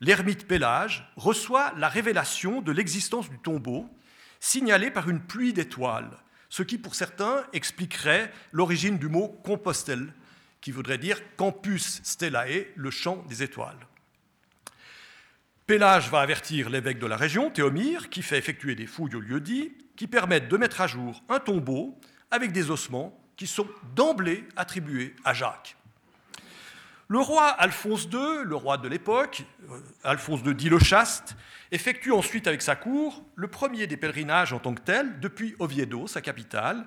l'ermite 0.02 0.48
Pélage 0.48 1.12
reçoit 1.16 1.74
la 1.78 1.90
révélation 1.90 2.62
de 2.62 2.72
l'existence 2.72 3.30
du 3.30 3.40
tombeau, 3.40 3.90
signalée 4.40 4.92
par 4.92 5.10
une 5.10 5.22
pluie 5.22 5.54
d'étoiles, 5.54 6.18
ce 6.50 6.64
qui 6.64 6.78
pour 6.78 6.96
certains 6.96 7.46
expliquerait 7.54 8.32
l'origine 8.52 8.98
du 8.98 9.08
mot 9.08 9.30
Compostelle, 9.44 10.14
qui 10.62 10.72
voudrait 10.72 10.98
dire 10.98 11.22
Campus 11.36 12.02
Stellae, 12.04 12.68
le 12.76 12.92
champ 12.92 13.24
des 13.30 13.44
étoiles. 13.44 13.88
Pélage 15.66 16.10
va 16.10 16.22
avertir 16.22 16.70
l'évêque 16.70 17.00
de 17.00 17.08
la 17.08 17.18
région, 17.18 17.52
Théomire, 17.52 18.10
qui 18.10 18.22
fait 18.22 18.38
effectuer 18.38 18.76
des 18.76 18.88
fouilles 18.88 19.16
au 19.16 19.20
lieu 19.20 19.42
dit, 19.42 19.74
qui 19.98 20.08
permettent 20.08 20.48
de 20.48 20.58
mettre 20.58 20.80
à 20.80 20.88
jour 20.88 21.24
un 21.28 21.40
tombeau 21.40 22.00
avec 22.32 22.54
des 22.54 22.72
ossements 22.72 23.27
qui 23.38 23.48
sont 23.48 23.68
d'emblée 23.96 24.44
attribués 24.56 25.16
à 25.24 25.34
Jacques. 25.34 25.78
Le 27.10 27.20
roi 27.20 27.48
Alphonse 27.48 28.04
II, 28.12 28.44
le 28.44 28.56
roi 28.56 28.78
de 28.78 28.90
l'époque, 28.90 29.44
euh, 29.72 29.80
Alphonse 30.04 30.42
II 30.46 30.54
dit 30.54 30.68
le 30.68 30.80
chaste, 30.80 31.38
effectue 31.72 32.12
ensuite 32.12 32.48
avec 32.48 32.62
sa 32.62 32.76
cour 32.76 33.24
le 33.36 33.48
premier 33.48 33.88
des 33.88 33.96
pèlerinages 33.96 34.52
en 34.52 34.60
tant 34.60 34.74
que 34.74 34.82
tel 34.82 35.20
depuis 35.22 35.56
Oviedo, 35.60 36.08
sa 36.08 36.20
capitale, 36.20 36.86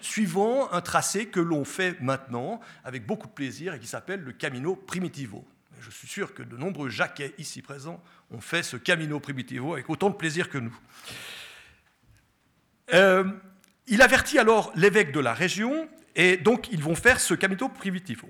suivant 0.00 0.70
un 0.72 0.82
tracé 0.82 1.26
que 1.26 1.40
l'on 1.40 1.64
fait 1.64 1.98
maintenant 2.02 2.60
avec 2.84 3.06
beaucoup 3.06 3.26
de 3.26 3.32
plaisir 3.32 3.72
et 3.72 3.78
qui 3.78 3.86
s'appelle 3.86 4.20
le 4.20 4.32
Camino 4.32 4.76
Primitivo. 4.76 5.46
je 5.80 5.90
suis 5.90 6.08
sûr 6.08 6.34
que 6.34 6.42
de 6.42 6.58
nombreux 6.58 6.90
jaquets 6.90 7.34
ici 7.38 7.62
présents 7.62 8.02
ont 8.30 8.40
fait 8.40 8.62
ce 8.62 8.76
Camino 8.76 9.18
Primitivo 9.18 9.72
avec 9.72 9.88
autant 9.88 10.10
de 10.10 10.16
plaisir 10.16 10.50
que 10.50 10.58
nous. 10.58 10.76
Euh, 12.92 13.24
il 13.86 14.02
avertit 14.02 14.38
alors 14.38 14.72
l'évêque 14.74 15.12
de 15.12 15.20
la 15.20 15.34
région, 15.34 15.88
et 16.14 16.36
donc 16.36 16.68
ils 16.70 16.82
vont 16.82 16.94
faire 16.94 17.20
ce 17.20 17.34
Camino 17.34 17.68
Primitivo. 17.68 18.28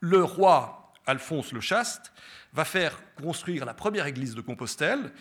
Le 0.00 0.22
roi 0.22 0.92
Alphonse 1.06 1.52
le 1.52 1.60
Chaste 1.60 2.12
va 2.52 2.64
faire 2.64 3.00
construire 3.20 3.64
la 3.64 3.74
première 3.74 4.06
église 4.06 4.34
de 4.34 4.40
Compostelle, 4.40 5.12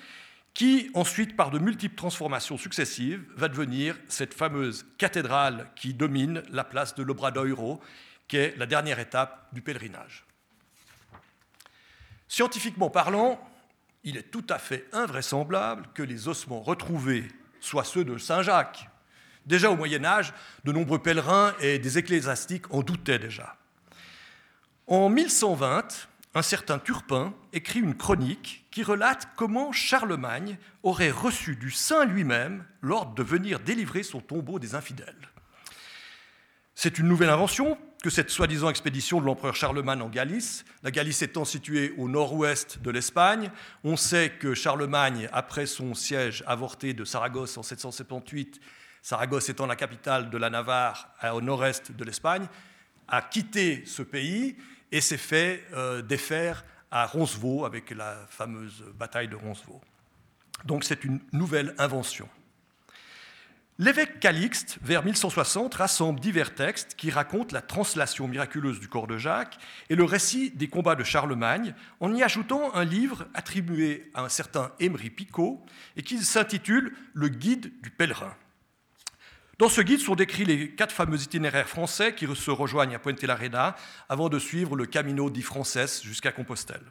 qui 0.53 0.89
ensuite, 0.93 1.35
par 1.35 1.51
de 1.51 1.59
multiples 1.59 1.95
transformations 1.95 2.57
successives, 2.57 3.25
va 3.35 3.49
devenir 3.49 3.97
cette 4.07 4.33
fameuse 4.33 4.85
cathédrale 4.97 5.69
qui 5.75 5.93
domine 5.93 6.43
la 6.49 6.63
place 6.63 6.95
de 6.95 7.03
l'Obradoiro, 7.03 7.81
qui 8.27 8.37
est 8.37 8.57
la 8.57 8.65
dernière 8.65 8.99
étape 8.99 9.49
du 9.51 9.61
pèlerinage. 9.61 10.25
Scientifiquement 12.27 12.89
parlant, 12.89 13.39
il 14.03 14.17
est 14.17 14.31
tout 14.31 14.45
à 14.49 14.57
fait 14.57 14.87
invraisemblable 14.93 15.87
que 15.93 16.03
les 16.03 16.27
ossements 16.27 16.61
retrouvés 16.61 17.27
soient 17.59 17.83
ceux 17.83 18.05
de 18.05 18.17
Saint 18.17 18.41
Jacques. 18.41 18.89
Déjà 19.45 19.69
au 19.69 19.75
Moyen 19.75 20.03
Âge, 20.03 20.33
de 20.63 20.71
nombreux 20.71 20.99
pèlerins 20.99 21.53
et 21.59 21.79
des 21.79 21.97
ecclésiastiques 21.97 22.73
en 22.73 22.81
doutaient 22.81 23.19
déjà. 23.19 23.57
En 24.87 25.09
1120, 25.09 26.07
un 26.35 26.41
certain 26.41 26.79
Turpin 26.79 27.33
écrit 27.53 27.79
une 27.79 27.95
chronique 27.95 28.65
qui 28.69 28.83
relate 28.83 29.29
comment 29.35 29.71
Charlemagne 29.71 30.57
aurait 30.83 31.11
reçu 31.11 31.55
du 31.55 31.71
saint 31.71 32.05
lui-même 32.05 32.65
l'ordre 32.81 33.15
de 33.15 33.23
venir 33.23 33.59
délivrer 33.61 34.03
son 34.03 34.19
tombeau 34.19 34.59
des 34.59 34.75
infidèles. 34.75 35.29
C'est 36.75 36.99
une 36.99 37.07
nouvelle 37.07 37.29
invention 37.29 37.77
que 38.03 38.09
cette 38.09 38.29
soi-disant 38.29 38.69
expédition 38.69 39.21
de 39.21 39.25
l'empereur 39.25 39.55
Charlemagne 39.55 40.01
en 40.01 40.09
Galice, 40.09 40.65
la 40.83 40.91
Galice 40.91 41.21
étant 41.21 41.45
située 41.45 41.95
au 41.97 42.09
nord-ouest 42.09 42.79
de 42.79 42.91
l'Espagne. 42.91 43.49
On 43.85 43.95
sait 43.95 44.29
que 44.29 44.53
Charlemagne, 44.53 45.29
après 45.31 45.65
son 45.65 45.93
siège 45.93 46.43
avorté 46.45 46.93
de 46.93 47.05
Saragosse 47.05 47.57
en 47.57 47.63
778, 47.63 48.59
Saragosse 49.05 49.49
étant 49.49 49.67
la 49.67 49.75
capitale 49.75 50.31
de 50.31 50.37
la 50.39 50.49
Navarre 50.49 51.13
au 51.31 51.39
nord-est 51.39 51.91
de 51.91 52.03
l'Espagne, 52.03 52.47
a 53.07 53.21
quitté 53.21 53.83
ce 53.85 54.01
pays 54.01 54.57
et 54.91 54.99
s'est 54.99 55.17
fait 55.17 55.63
euh, 55.73 56.01
défaire 56.01 56.65
à 56.89 57.05
Roncevaux 57.05 57.65
avec 57.65 57.91
la 57.91 58.25
fameuse 58.29 58.83
bataille 58.97 59.27
de 59.27 59.35
Roncevaux. 59.35 59.79
Donc 60.63 60.83
c'est 60.83 61.03
une 61.03 61.19
nouvelle 61.33 61.75
invention. 61.77 62.27
L'évêque 63.77 64.19
Calixte, 64.19 64.79
vers 64.81 65.05
1160, 65.05 65.75
rassemble 65.75 66.19
divers 66.19 66.55
textes 66.55 66.95
qui 66.95 67.11
racontent 67.11 67.53
la 67.53 67.61
translation 67.61 68.27
miraculeuse 68.27 68.79
du 68.79 68.87
corps 68.87 69.05
de 69.05 69.19
Jacques 69.19 69.59
et 69.91 69.95
le 69.95 70.03
récit 70.03 70.49
des 70.49 70.67
combats 70.67 70.95
de 70.95 71.03
Charlemagne, 71.03 71.75
en 71.99 72.11
y 72.11 72.23
ajoutant 72.23 72.73
un 72.73 72.83
livre 72.83 73.27
attribué 73.35 74.09
à 74.15 74.23
un 74.23 74.29
certain 74.29 74.71
Emery 74.79 75.11
Picot 75.11 75.63
et 75.95 76.01
qui 76.01 76.17
s'intitule 76.23 76.95
Le 77.13 77.27
Guide 77.27 77.71
du 77.83 77.91
pèlerin. 77.91 78.35
Dans 79.57 79.69
ce 79.69 79.79
guide 79.79 80.01
sont 80.01 80.15
décrits 80.15 80.43
les 80.43 80.71
quatre 80.71 80.93
fameux 80.93 81.21
itinéraires 81.21 81.69
français 81.69 82.13
qui 82.13 82.27
se 82.35 82.51
rejoignent 82.51 82.95
à 82.95 82.99
Puente 82.99 83.23
la 83.23 83.35
Reina 83.35 83.77
avant 84.09 84.27
de 84.27 84.37
suivre 84.37 84.75
le 84.75 84.85
Camino 84.85 85.29
di 85.29 85.41
Frances 85.41 86.03
jusqu'à 86.03 86.33
Compostelle. 86.33 86.83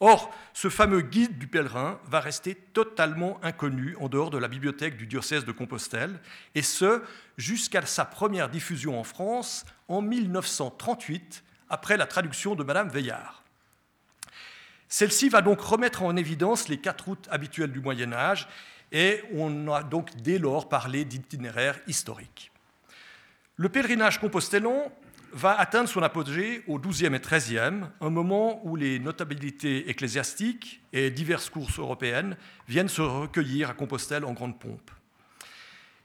Or, 0.00 0.34
ce 0.52 0.68
fameux 0.68 1.00
guide 1.00 1.38
du 1.38 1.46
pèlerin 1.46 1.98
va 2.06 2.20
rester 2.20 2.54
totalement 2.54 3.42
inconnu 3.42 3.96
en 3.98 4.10
dehors 4.10 4.28
de 4.28 4.36
la 4.36 4.48
bibliothèque 4.48 4.98
du 4.98 5.06
diocèse 5.06 5.46
de 5.46 5.52
Compostelle, 5.52 6.20
et 6.54 6.60
ce, 6.60 7.02
jusqu'à 7.38 7.80
sa 7.86 8.04
première 8.04 8.50
diffusion 8.50 9.00
en 9.00 9.04
France 9.04 9.64
en 9.88 10.02
1938, 10.02 11.42
après 11.70 11.96
la 11.96 12.04
traduction 12.04 12.54
de 12.54 12.62
Madame 12.62 12.90
Veillard. 12.90 13.42
Celle-ci 14.88 15.30
va 15.30 15.40
donc 15.40 15.62
remettre 15.62 16.02
en 16.02 16.14
évidence 16.14 16.68
les 16.68 16.78
quatre 16.78 17.06
routes 17.06 17.26
habituelles 17.30 17.72
du 17.72 17.80
Moyen 17.80 18.12
Âge 18.12 18.48
et 18.96 19.22
on 19.34 19.70
a 19.70 19.82
donc 19.82 20.16
dès 20.22 20.38
lors 20.38 20.70
parlé 20.70 21.04
d'itinéraire 21.04 21.78
historique. 21.86 22.50
Le 23.56 23.68
pèlerinage 23.68 24.18
compostellon 24.18 24.90
va 25.34 25.60
atteindre 25.60 25.90
son 25.90 26.02
apogée 26.02 26.62
au 26.66 26.78
XIIe 26.78 27.14
et 27.14 27.18
XIIIe, 27.18 27.82
un 28.00 28.08
moment 28.08 28.64
où 28.64 28.74
les 28.74 28.98
notabilités 28.98 29.90
ecclésiastiques 29.90 30.80
et 30.94 31.10
diverses 31.10 31.50
courses 31.50 31.78
européennes 31.78 32.38
viennent 32.68 32.88
se 32.88 33.02
recueillir 33.02 33.68
à 33.68 33.74
Compostelle 33.74 34.24
en 34.24 34.32
grande 34.32 34.58
pompe. 34.58 34.90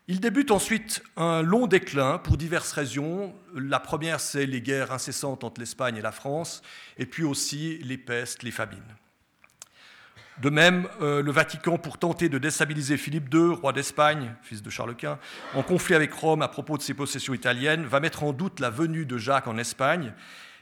Il 0.10 0.20
débute 0.20 0.52
ensuite 0.52 1.02
un 1.16 1.42
long 1.42 1.68
déclin 1.68 2.18
pour 2.18 2.36
diverses 2.36 2.74
raisons. 2.74 3.34
La 3.56 3.80
première, 3.80 4.20
c'est 4.20 4.46
les 4.46 4.62
guerres 4.62 4.92
incessantes 4.92 5.46
entre 5.46 5.62
l'Espagne 5.62 5.96
et 5.96 6.02
la 6.02 6.12
France, 6.12 6.62
et 6.98 7.06
puis 7.06 7.24
aussi 7.24 7.78
les 7.84 7.98
pestes, 7.98 8.44
les 8.44 8.52
famines. 8.52 8.82
De 10.40 10.50
même, 10.50 10.88
euh, 11.02 11.22
le 11.22 11.32
Vatican, 11.32 11.78
pour 11.78 11.98
tenter 11.98 12.30
de 12.30 12.38
déstabiliser 12.38 12.98
Philippe 12.98 13.34
II, 13.34 13.54
roi 13.54 13.74
d'Espagne, 13.74 14.34
fils 14.42 14.64
de 14.64 14.70
Charles 14.70 14.96
Quint, 14.96 15.20
en 15.54 15.62
conflit 15.62 15.94
avec 15.94 16.14
Rome 16.14 16.42
à 16.42 16.48
propos 16.48 16.78
de 16.78 16.82
ses 16.82 16.94
possessions 16.94 17.34
italiennes, 17.34 17.86
va 17.86 18.00
mettre 18.00 18.24
en 18.24 18.34
doute 18.34 18.60
la 18.60 18.70
venue 18.70 19.06
de 19.06 19.18
Jacques 19.18 19.48
en 19.48 19.58
Espagne, 19.58 20.14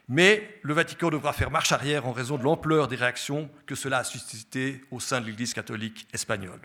mais 0.08 0.60
le 0.64 0.74
Vatican 0.74 1.10
devra 1.12 1.34
faire 1.34 1.52
marche 1.52 1.72
arrière 1.72 2.08
en 2.08 2.12
raison 2.12 2.38
de 2.38 2.44
l'ampleur 2.44 2.88
des 2.88 2.96
réactions 2.96 3.50
que 3.68 3.76
cela 3.76 4.00
a 4.00 4.04
suscité 4.04 4.84
au 4.92 5.00
sein 5.00 5.22
de 5.22 5.28
l'Église 5.28 5.54
catholique 5.54 6.08
espagnole. 6.14 6.62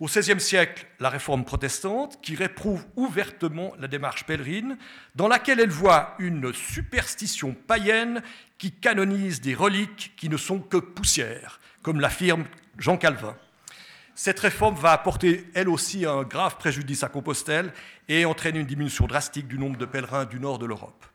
Au 0.00 0.06
XVIe 0.06 0.38
siècle, 0.38 0.86
la 1.00 1.10
réforme 1.10 1.44
protestante, 1.44 2.20
qui 2.22 2.36
réprouve 2.36 2.86
ouvertement 2.94 3.72
la 3.80 3.88
démarche 3.88 4.24
pèlerine, 4.24 4.78
dans 5.16 5.26
laquelle 5.26 5.58
elle 5.58 5.70
voit 5.70 6.14
une 6.20 6.54
superstition 6.54 7.52
païenne 7.52 8.22
qui 8.58 8.70
canonise 8.70 9.40
des 9.40 9.56
reliques 9.56 10.12
qui 10.16 10.28
ne 10.28 10.36
sont 10.36 10.60
que 10.60 10.76
poussière, 10.76 11.58
comme 11.88 12.02
l'affirme 12.02 12.44
Jean 12.76 12.98
Calvin. 12.98 13.34
Cette 14.14 14.40
réforme 14.40 14.74
va 14.74 14.92
apporter, 14.92 15.48
elle 15.54 15.70
aussi, 15.70 16.04
un 16.04 16.22
grave 16.22 16.58
préjudice 16.58 17.02
à 17.02 17.08
Compostelle 17.08 17.72
et 18.08 18.26
entraîner 18.26 18.58
une 18.58 18.66
diminution 18.66 19.06
drastique 19.06 19.48
du 19.48 19.58
nombre 19.58 19.78
de 19.78 19.86
pèlerins 19.86 20.26
du 20.26 20.38
nord 20.38 20.58
de 20.58 20.66
l'Europe. 20.66 21.06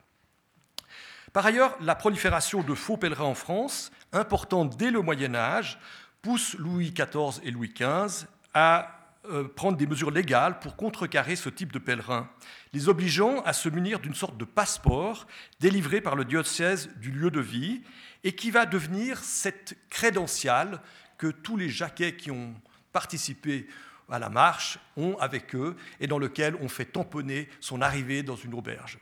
Par 1.32 1.46
ailleurs, 1.46 1.76
la 1.80 1.94
prolifération 1.94 2.64
de 2.64 2.74
faux 2.74 2.96
pèlerins 2.96 3.22
en 3.22 3.36
France, 3.36 3.92
importante 4.12 4.76
dès 4.76 4.90
le 4.90 5.00
Moyen 5.00 5.36
Âge, 5.36 5.78
pousse 6.22 6.56
Louis 6.58 6.90
XIV 6.92 7.40
et 7.44 7.52
Louis 7.52 7.72
XV 7.72 8.26
à 8.52 8.98
euh, 9.30 9.46
prendre 9.46 9.78
des 9.78 9.86
mesures 9.86 10.10
légales 10.10 10.58
pour 10.58 10.74
contrecarrer 10.74 11.36
ce 11.36 11.50
type 11.50 11.70
de 11.70 11.78
pèlerins, 11.78 12.28
les 12.72 12.88
obligeant 12.88 13.42
à 13.44 13.52
se 13.52 13.68
munir 13.68 14.00
d'une 14.00 14.14
sorte 14.14 14.36
de 14.38 14.44
passeport 14.44 15.28
délivré 15.60 16.00
par 16.00 16.16
le 16.16 16.24
diocèse 16.24 16.90
du 16.96 17.12
lieu 17.12 17.30
de 17.30 17.40
vie 17.40 17.82
et 18.24 18.32
qui 18.32 18.50
va 18.50 18.66
devenir 18.66 19.22
cette 19.22 19.76
crédentiale 19.90 20.80
que 21.18 21.28
tous 21.28 21.56
les 21.56 21.68
jaquets 21.68 22.16
qui 22.16 22.30
ont 22.30 22.54
participé 22.92 23.68
à 24.10 24.18
la 24.18 24.30
marche 24.30 24.78
ont 24.96 25.16
avec 25.18 25.54
eux 25.54 25.76
et 26.00 26.06
dans 26.06 26.18
lequel 26.18 26.56
on 26.60 26.68
fait 26.68 26.84
tamponner 26.86 27.48
son 27.60 27.80
arrivée 27.80 28.22
dans 28.22 28.36
une 28.36 28.54
auberge. 28.54 28.98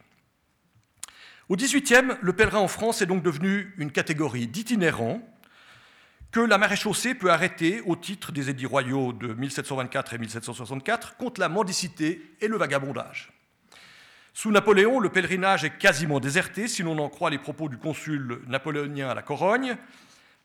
Au 1.49 1.57
XVIIIe, 1.57 2.17
le 2.21 2.33
pèlerin 2.33 2.61
en 2.61 2.69
France 2.69 3.02
est 3.02 3.07
donc 3.07 3.23
devenu 3.23 3.75
une 3.79 3.91
catégorie 3.91 4.47
d'itinérants 4.47 5.21
que 6.31 6.41
la 6.41 6.57
maréchaussée 6.57 7.14
peut 7.14 7.31
arrêter 7.31 7.83
au 7.83 7.95
titre 7.95 8.33
des 8.33 8.49
édits 8.49 8.67
royaux 8.67 9.12
de 9.12 9.35
1724 9.35 10.14
et 10.14 10.19
1764 10.19 11.17
contre 11.17 11.41
la 11.41 11.50
mendicité 11.50 12.37
et 12.41 12.49
le 12.49 12.57
vagabondage. 12.57 13.33
Sous 14.35 14.51
Napoléon, 14.51 14.99
le 14.99 15.11
pèlerinage 15.11 15.65
est 15.65 15.77
quasiment 15.77 16.19
déserté, 16.19 16.67
si 16.67 16.83
l'on 16.83 16.99
en 16.99 17.11
croit 17.11 17.29
les 17.29 17.39
propos 17.39 17.69
du 17.69 17.77
consul 17.77 18.41
napoléonien 18.47 19.11
à 19.11 19.15
la 19.15 19.21
Corogne. 19.21 19.77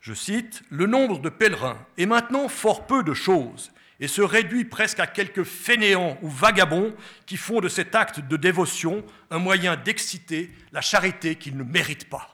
Je 0.02 0.14
cite 0.14 0.62
Le 0.70 0.88
nombre 0.88 1.20
de 1.20 1.30
pèlerins 1.30 1.78
est 1.98 2.06
maintenant 2.06 2.50
fort 2.50 2.86
peu 2.86 3.02
de 3.02 3.14
choses 3.14 3.72
et 4.00 4.10
se 4.10 4.22
réduit 4.22 4.66
presque 4.66 5.00
à 5.00 5.08
quelques 5.08 5.44
fainéants 5.44 6.18
ou 6.22 6.28
vagabonds 6.28 6.94
qui 7.26 7.38
font 7.38 7.62
de 7.62 7.70
cet 7.70 7.96
acte 7.96 8.20
de 8.20 8.38
dévotion 8.38 9.04
un 9.32 9.40
moyen 9.40 9.78
d'exciter 9.78 10.52
la 10.74 10.82
charité 10.82 11.36
qu'ils 11.36 11.58
ne 11.58 11.64
méritent 11.64 12.10
pas. 12.10 12.34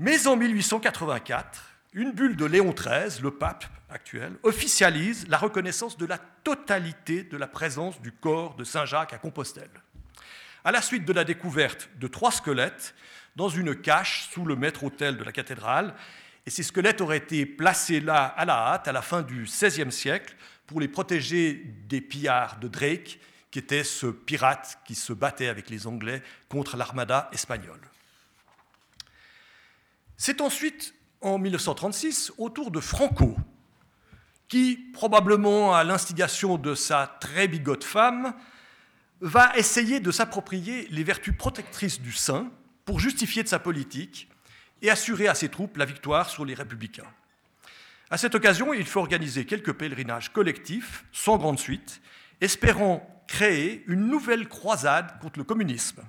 Mais 0.00 0.26
en 0.26 0.36
1884, 0.36 1.67
une 1.92 2.12
bulle 2.12 2.36
de 2.36 2.44
Léon 2.44 2.72
XIII, 2.72 3.22
le 3.22 3.30
pape 3.30 3.64
actuel, 3.90 4.34
officialise 4.42 5.26
la 5.28 5.38
reconnaissance 5.38 5.96
de 5.96 6.06
la 6.06 6.18
totalité 6.18 7.22
de 7.22 7.36
la 7.36 7.46
présence 7.46 8.00
du 8.00 8.12
corps 8.12 8.56
de 8.56 8.64
Saint 8.64 8.84
Jacques 8.84 9.12
à 9.12 9.18
Compostelle. 9.18 9.70
À 10.64 10.72
la 10.72 10.82
suite 10.82 11.04
de 11.04 11.12
la 11.12 11.24
découverte 11.24 11.88
de 11.98 12.08
trois 12.08 12.32
squelettes 12.32 12.94
dans 13.36 13.48
une 13.48 13.74
cache 13.74 14.28
sous 14.30 14.44
le 14.44 14.56
maître-autel 14.56 15.16
de 15.16 15.24
la 15.24 15.32
cathédrale, 15.32 15.94
et 16.44 16.50
ces 16.50 16.62
squelettes 16.62 17.00
auraient 17.00 17.18
été 17.18 17.46
placés 17.46 18.00
là 18.00 18.24
à 18.24 18.44
la 18.44 18.54
hâte 18.54 18.88
à 18.88 18.92
la 18.92 19.02
fin 19.02 19.22
du 19.22 19.44
XVIe 19.44 19.92
siècle 19.92 20.34
pour 20.66 20.80
les 20.80 20.88
protéger 20.88 21.62
des 21.88 22.00
pillards 22.00 22.58
de 22.58 22.68
Drake, 22.68 23.18
qui 23.50 23.58
était 23.58 23.84
ce 23.84 24.06
pirate 24.06 24.78
qui 24.84 24.94
se 24.94 25.12
battait 25.12 25.48
avec 25.48 25.70
les 25.70 25.86
Anglais 25.86 26.22
contre 26.48 26.76
l'armada 26.76 27.30
espagnole. 27.32 27.80
C'est 30.16 30.40
ensuite 30.40 30.94
en 31.20 31.38
1936 31.38 32.32
autour 32.38 32.70
de 32.70 32.80
Franco, 32.80 33.36
qui, 34.48 34.76
probablement 34.92 35.74
à 35.74 35.84
l'instigation 35.84 36.56
de 36.56 36.74
sa 36.74 37.18
très 37.20 37.48
bigote 37.48 37.84
femme, 37.84 38.34
va 39.20 39.56
essayer 39.56 40.00
de 40.00 40.10
s'approprier 40.10 40.86
les 40.90 41.04
vertus 41.04 41.36
protectrices 41.36 42.00
du 42.00 42.12
saint 42.12 42.50
pour 42.84 43.00
justifier 43.00 43.42
de 43.42 43.48
sa 43.48 43.58
politique 43.58 44.28
et 44.80 44.90
assurer 44.90 45.28
à 45.28 45.34
ses 45.34 45.48
troupes 45.48 45.76
la 45.76 45.84
victoire 45.84 46.30
sur 46.30 46.44
les 46.44 46.54
républicains. 46.54 47.10
À 48.10 48.16
cette 48.16 48.34
occasion, 48.34 48.72
il 48.72 48.86
faut 48.86 49.00
organiser 49.00 49.44
quelques 49.44 49.74
pèlerinages 49.74 50.32
collectifs, 50.32 51.04
sans 51.12 51.36
grande 51.36 51.58
suite, 51.58 52.00
espérant 52.40 53.06
créer 53.26 53.84
une 53.86 54.06
nouvelle 54.06 54.48
croisade 54.48 55.18
contre 55.20 55.38
le 55.38 55.44
communisme. 55.44 56.02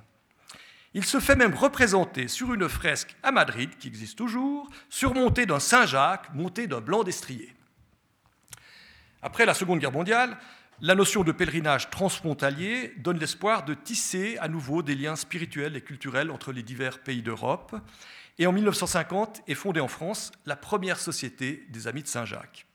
Il 0.93 1.05
se 1.05 1.19
fait 1.19 1.35
même 1.35 1.53
représenter 1.53 2.27
sur 2.27 2.53
une 2.53 2.67
fresque 2.67 3.15
à 3.21 3.31
Madrid, 3.31 3.77
qui 3.77 3.87
existe 3.87 4.17
toujours, 4.17 4.69
surmontée 4.89 5.45
d'un 5.45 5.59
Saint-Jacques 5.59 6.33
monté 6.33 6.65
d'un 6.67 6.81
blanc 6.81 7.03
destrier. 7.03 7.53
Après 9.21 9.45
la 9.45 9.53
Seconde 9.53 9.79
Guerre 9.79 9.91
mondiale, 9.91 10.37
la 10.81 10.95
notion 10.95 11.23
de 11.23 11.33
pèlerinage 11.33 11.89
transfrontalier 11.89 12.93
donne 12.97 13.19
l'espoir 13.19 13.65
de 13.65 13.73
tisser 13.73 14.37
à 14.39 14.47
nouveau 14.47 14.81
des 14.81 14.95
liens 14.95 15.17
spirituels 15.17 15.75
et 15.75 15.81
culturels 15.81 16.31
entre 16.31 16.53
les 16.53 16.63
divers 16.63 16.99
pays 16.99 17.21
d'Europe. 17.21 17.75
Et 18.37 18.47
en 18.47 18.53
1950 18.53 19.41
est 19.47 19.55
fondée 19.55 19.81
en 19.81 19.89
France 19.89 20.31
la 20.45 20.55
première 20.55 20.99
société 20.99 21.67
des 21.69 21.87
Amis 21.87 22.03
de 22.03 22.07
Saint-Jacques. 22.07 22.65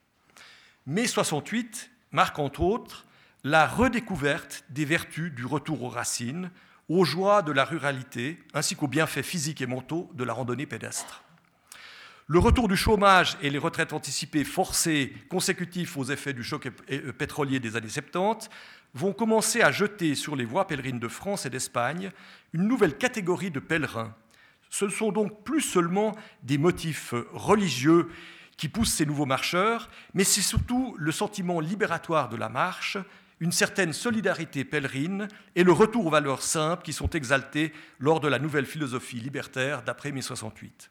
Mai 0.86 1.06
68 1.06 1.90
marque 2.12 2.38
entre 2.38 2.60
autres 2.60 3.06
la 3.42 3.66
redécouverte 3.66 4.64
des 4.68 4.84
vertus 4.84 5.32
du 5.32 5.46
retour 5.46 5.82
aux 5.82 5.88
racines, 5.88 6.50
aux 6.88 7.04
joies 7.04 7.42
de 7.42 7.52
la 7.52 7.64
ruralité, 7.64 8.38
ainsi 8.52 8.76
qu'aux 8.76 8.88
bienfaits 8.88 9.22
physiques 9.22 9.60
et 9.60 9.66
mentaux 9.66 10.10
de 10.14 10.24
la 10.24 10.32
randonnée 10.32 10.66
pédestre. 10.66 11.24
Le 12.26 12.38
retour 12.38 12.68
du 12.68 12.76
chômage 12.76 13.36
et 13.42 13.50
les 13.50 13.58
retraites 13.58 13.92
anticipées 13.92 14.44
forcées 14.44 15.12
consécutifs 15.28 15.96
aux 15.98 16.04
effets 16.04 16.32
du 16.32 16.42
choc 16.42 16.70
euh, 16.90 17.12
pétrolier 17.12 17.60
des 17.60 17.76
années 17.76 17.90
70 17.90 18.48
vont 18.94 19.12
commencer 19.12 19.60
à 19.60 19.70
jeter 19.70 20.14
sur 20.14 20.34
les 20.34 20.46
voies 20.46 20.66
pèlerines 20.66 20.98
de 20.98 21.08
France 21.08 21.44
et 21.44 21.50
d'Espagne 21.50 22.12
une 22.54 22.66
nouvelle 22.66 22.96
catégorie 22.96 23.50
de 23.50 23.60
pèlerins. 23.60 24.14
Ce 24.70 24.86
ne 24.86 24.90
sont 24.90 25.12
donc 25.12 25.44
plus 25.44 25.60
seulement 25.60 26.16
des 26.42 26.56
motifs 26.56 27.12
religieux 27.32 28.08
qui 28.56 28.68
poussent 28.68 28.94
ces 28.94 29.04
nouveaux 29.04 29.26
marcheurs, 29.26 29.90
mais 30.14 30.24
c'est 30.24 30.40
surtout 30.40 30.94
le 30.98 31.12
sentiment 31.12 31.60
libératoire 31.60 32.28
de 32.28 32.36
la 32.36 32.48
marche, 32.48 32.96
une 33.44 33.52
certaine 33.52 33.92
solidarité 33.92 34.64
pèlerine 34.64 35.28
et 35.54 35.64
le 35.64 35.72
retour 35.72 36.06
aux 36.06 36.10
valeurs 36.10 36.40
simples 36.40 36.82
qui 36.82 36.94
sont 36.94 37.10
exaltées 37.10 37.74
lors 37.98 38.18
de 38.18 38.26
la 38.26 38.38
nouvelle 38.38 38.64
philosophie 38.64 39.20
libertaire 39.20 39.82
d'après 39.82 40.12
1068. 40.12 40.90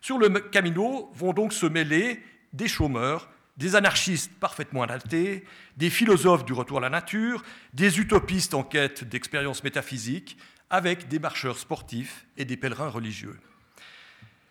Sur 0.00 0.18
le 0.18 0.28
Camino 0.28 1.08
vont 1.14 1.32
donc 1.32 1.52
se 1.52 1.66
mêler 1.66 2.20
des 2.52 2.66
chômeurs, 2.66 3.28
des 3.58 3.76
anarchistes 3.76 4.32
parfaitement 4.40 4.82
adaptés, 4.82 5.44
des 5.76 5.88
philosophes 5.88 6.44
du 6.44 6.52
retour 6.52 6.78
à 6.78 6.80
la 6.80 6.90
nature, 6.90 7.44
des 7.74 8.00
utopistes 8.00 8.54
en 8.54 8.64
quête 8.64 9.04
d'expériences 9.04 9.62
métaphysiques, 9.62 10.36
avec 10.68 11.06
des 11.06 11.20
marcheurs 11.20 11.58
sportifs 11.58 12.26
et 12.38 12.44
des 12.44 12.56
pèlerins 12.56 12.88
religieux. 12.88 13.38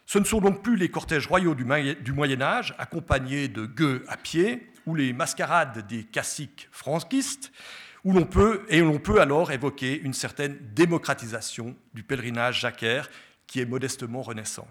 Ce 0.06 0.18
ne 0.18 0.24
sont 0.24 0.40
donc 0.40 0.64
plus 0.64 0.78
les 0.78 0.88
cortèges 0.88 1.28
royaux 1.28 1.56
du 1.56 2.14
Moyen 2.14 2.42
Âge, 2.42 2.74
accompagnés 2.78 3.50
de 3.50 3.66
gueux 3.66 4.06
à 4.08 4.16
pied, 4.16 4.66
ou 4.86 4.96
les 4.96 5.14
mascarades 5.14 5.88
des 5.88 6.04
caciques 6.04 6.68
franquistes, 6.72 7.52
où 8.04 8.14
l'on 8.14 8.26
peut, 8.26 8.66
et 8.70 8.80
l'on 8.80 9.00
peut 9.00 9.22
alors 9.22 9.52
évoquer 9.52 10.00
une 10.00 10.14
certaine 10.14 10.58
démocratisation 10.74 11.76
du 11.94 12.04
pèlerinage 12.04 12.62
jacquaire 12.62 13.10
qui 13.48 13.60
est 13.60 13.66
modestement 13.66 14.22
renaissant. 14.22 14.68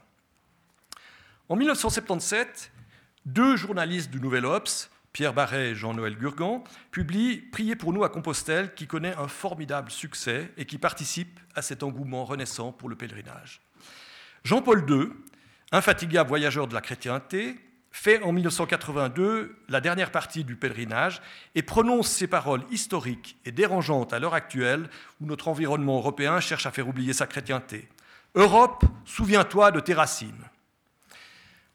En 1.49 1.57
1977, 1.57 2.73
deux 3.27 3.57
journalistes 3.57 4.11
du 4.11 4.21
Nouvel 4.21 4.47
Obs, 4.47 4.91
Pierre 5.12 5.35
Barret 5.35 5.71
et 5.71 5.75
Jean-Noël 5.75 6.17
Gurgan, 6.17 6.62
publient 6.91 7.38
Priez 7.38 7.77
pour 7.77 7.93
nous 7.93 8.05
à 8.05 8.09
Compostelle, 8.09 8.75
qui 8.75 8.87
connaît 8.87 9.15
un 9.17 9.29
formidable 9.29 9.91
succès 9.91 10.53
et 10.57 10.65
qui 10.65 10.79
participe 10.79 11.41
à 11.55 11.62
cet 11.62 11.83
engouement 11.83 12.25
renaissant 12.25 12.73
pour 12.73 12.88
le 12.88 12.97
pèlerinage. 12.97 13.61
Jean-Paul 14.45 14.85
II, 14.88 15.09
infatigable 15.73 16.29
voyageur 16.29 16.69
de 16.69 16.75
la 16.75 16.81
chrétienté, 16.81 17.57
fait 17.99 18.23
en 18.23 18.33
1982 18.33 19.57
la 19.69 19.81
dernière 19.81 20.12
partie 20.12 20.44
du 20.44 20.55
pèlerinage 20.55 21.20
et 21.57 21.62
prononce 21.62 22.09
ces 22.09 22.29
paroles 22.29 22.62
historiques 22.70 23.37
et 23.44 23.51
dérangeantes 23.51 24.12
à 24.12 24.20
l'heure 24.20 24.35
actuelle 24.35 24.88
où 25.20 25.27
notre 25.27 25.49
environnement 25.49 25.99
européen 25.99 26.38
cherche 26.38 26.64
à 26.66 26.70
faire 26.70 26.88
oublier 26.88 27.12
sa 27.12 27.27
chrétienté. 27.27 27.88
Europe, 28.37 28.85
souviens-toi 29.05 29.73
de 29.73 29.81
tes 29.81 29.94
racines. 29.94 30.44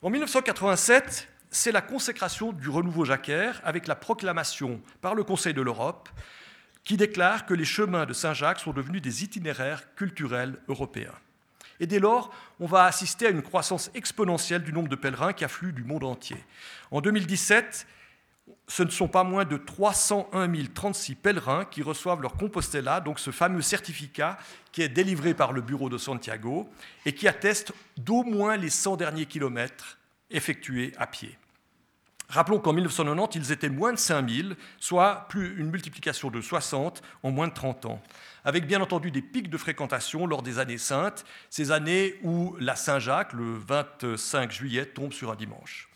En 0.02 0.10
1987, 0.10 1.28
c'est 1.52 1.74
la 1.74 1.82
consécration 1.82 2.54
du 2.54 2.70
renouveau 2.70 3.04
jacquaire 3.04 3.62
avec 3.66 3.86
la 3.86 3.96
proclamation 3.96 4.82
par 5.02 5.16
le 5.16 5.26
Conseil 5.26 5.54
de 5.54 5.62
l'Europe 5.62 6.08
qui 6.86 6.96
déclare 6.96 7.46
que 7.46 7.54
les 7.54 7.66
chemins 7.66 8.06
de 8.06 8.14
Saint-Jacques 8.14 8.60
sont 8.60 8.72
devenus 8.72 9.02
des 9.02 9.26
itinéraires 9.26 9.94
culturels 9.96 10.58
européens. 10.70 11.16
Et 11.84 11.86
dès 11.86 12.00
lors, 12.00 12.32
on 12.62 12.66
va 12.66 12.86
assister 12.86 13.28
à 13.28 13.30
une 13.30 13.42
croissance 13.42 13.92
exponentielle 13.94 14.64
du 14.64 14.72
nombre 14.72 14.88
de 14.88 14.96
pèlerins 14.96 15.34
qui 15.34 15.44
affluent 15.44 15.74
du 15.74 15.84
monde 15.84 16.06
entier. 16.06 16.38
En 16.92 17.02
2017, 17.02 17.86
ce 18.70 18.84
ne 18.84 18.90
sont 18.90 19.10
pas 19.10 19.26
moins 19.26 19.44
de 19.44 19.58
301 19.58 20.50
036 20.74 21.16
pèlerins 21.16 21.66
qui 21.66 21.82
reçoivent 21.82 22.22
leur 22.22 22.38
Compostela, 22.38 23.02
donc 23.02 23.20
ce 23.20 23.32
fameux 23.32 23.62
certificat 23.62 24.38
qui 24.72 24.82
est 24.82 24.88
délivré 24.88 25.34
par 25.34 25.52
le 25.52 25.60
bureau 25.60 25.90
de 25.90 25.98
Santiago 25.98 26.70
et 27.06 27.14
qui 27.14 27.28
atteste 27.28 27.74
d'au 27.98 28.24
moins 28.24 28.56
les 28.56 28.70
100 28.70 28.96
derniers 28.96 29.26
kilomètres 29.26 29.98
effectués 30.32 30.94
à 30.98 31.06
pied. 31.06 31.38
Rappelons 32.30 32.60
qu'en 32.60 32.72
1990, 32.72 33.38
ils 33.38 33.52
étaient 33.52 33.68
moins 33.68 33.92
de 33.92 34.00
5000, 34.00 34.56
soit 34.80 35.28
plus 35.28 35.60
une 35.60 35.70
multiplication 35.70 36.32
de 36.32 36.40
60 36.40 37.02
en 37.24 37.32
moins 37.32 37.50
de 37.50 37.54
30 37.54 37.88
ans, 37.88 38.02
avec 38.46 38.68
bien 38.68 38.82
entendu 38.82 39.12
des 39.12 39.22
pics 39.22 39.50
de 39.50 39.58
fréquentation 39.58 40.28
lors 40.28 40.44
des 40.44 40.60
années 40.60 40.78
saintes, 40.78 41.26
ces 41.50 41.72
années 41.72 42.20
où 42.24 42.56
la 42.60 42.76
Saint-Jacques, 42.76 43.34
le 43.34 43.56
25 43.58 44.52
juillet, 44.52 44.86
tombe 44.86 45.14
sur 45.14 45.32
un 45.32 45.36
dimanche. 45.36 45.90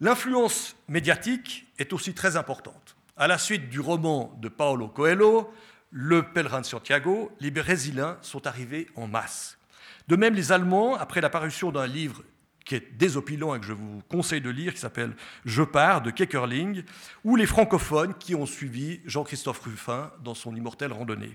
L'influence 0.00 0.76
médiatique 0.88 1.66
est 1.78 1.92
aussi 1.92 2.14
très 2.14 2.36
importante. 2.36 2.96
À 3.16 3.26
la 3.26 3.38
suite 3.38 3.68
du 3.68 3.80
roman 3.80 4.34
de 4.40 4.48
Paolo 4.48 4.88
Coelho, 4.88 5.52
Le 5.92 6.22
pèlerin 6.22 6.60
de 6.60 6.66
Santiago, 6.66 7.32
les 7.40 7.50
Brésiliens 7.50 8.16
sont 8.22 8.46
arrivés 8.46 8.86
en 8.94 9.08
masse. 9.08 9.58
De 10.06 10.14
même, 10.14 10.34
les 10.34 10.52
Allemands, 10.52 10.94
après 10.94 11.20
l'apparition 11.20 11.72
d'un 11.72 11.88
livre 11.88 12.22
qui 12.70 12.76
est 12.76 12.96
désopilant 12.96 13.52
et 13.56 13.58
que 13.58 13.66
je 13.66 13.72
vous 13.72 14.00
conseille 14.08 14.40
de 14.40 14.48
lire, 14.48 14.72
qui 14.72 14.78
s'appelle 14.78 15.16
Je 15.44 15.64
pars 15.64 16.02
de 16.02 16.12
Keckerling, 16.12 16.84
ou 17.24 17.34
les 17.34 17.46
francophones 17.46 18.14
qui 18.14 18.36
ont 18.36 18.46
suivi 18.46 19.00
Jean-Christophe 19.06 19.58
Ruffin 19.62 20.12
dans 20.22 20.34
son 20.34 20.54
immortelle 20.54 20.92
randonnée. 20.92 21.32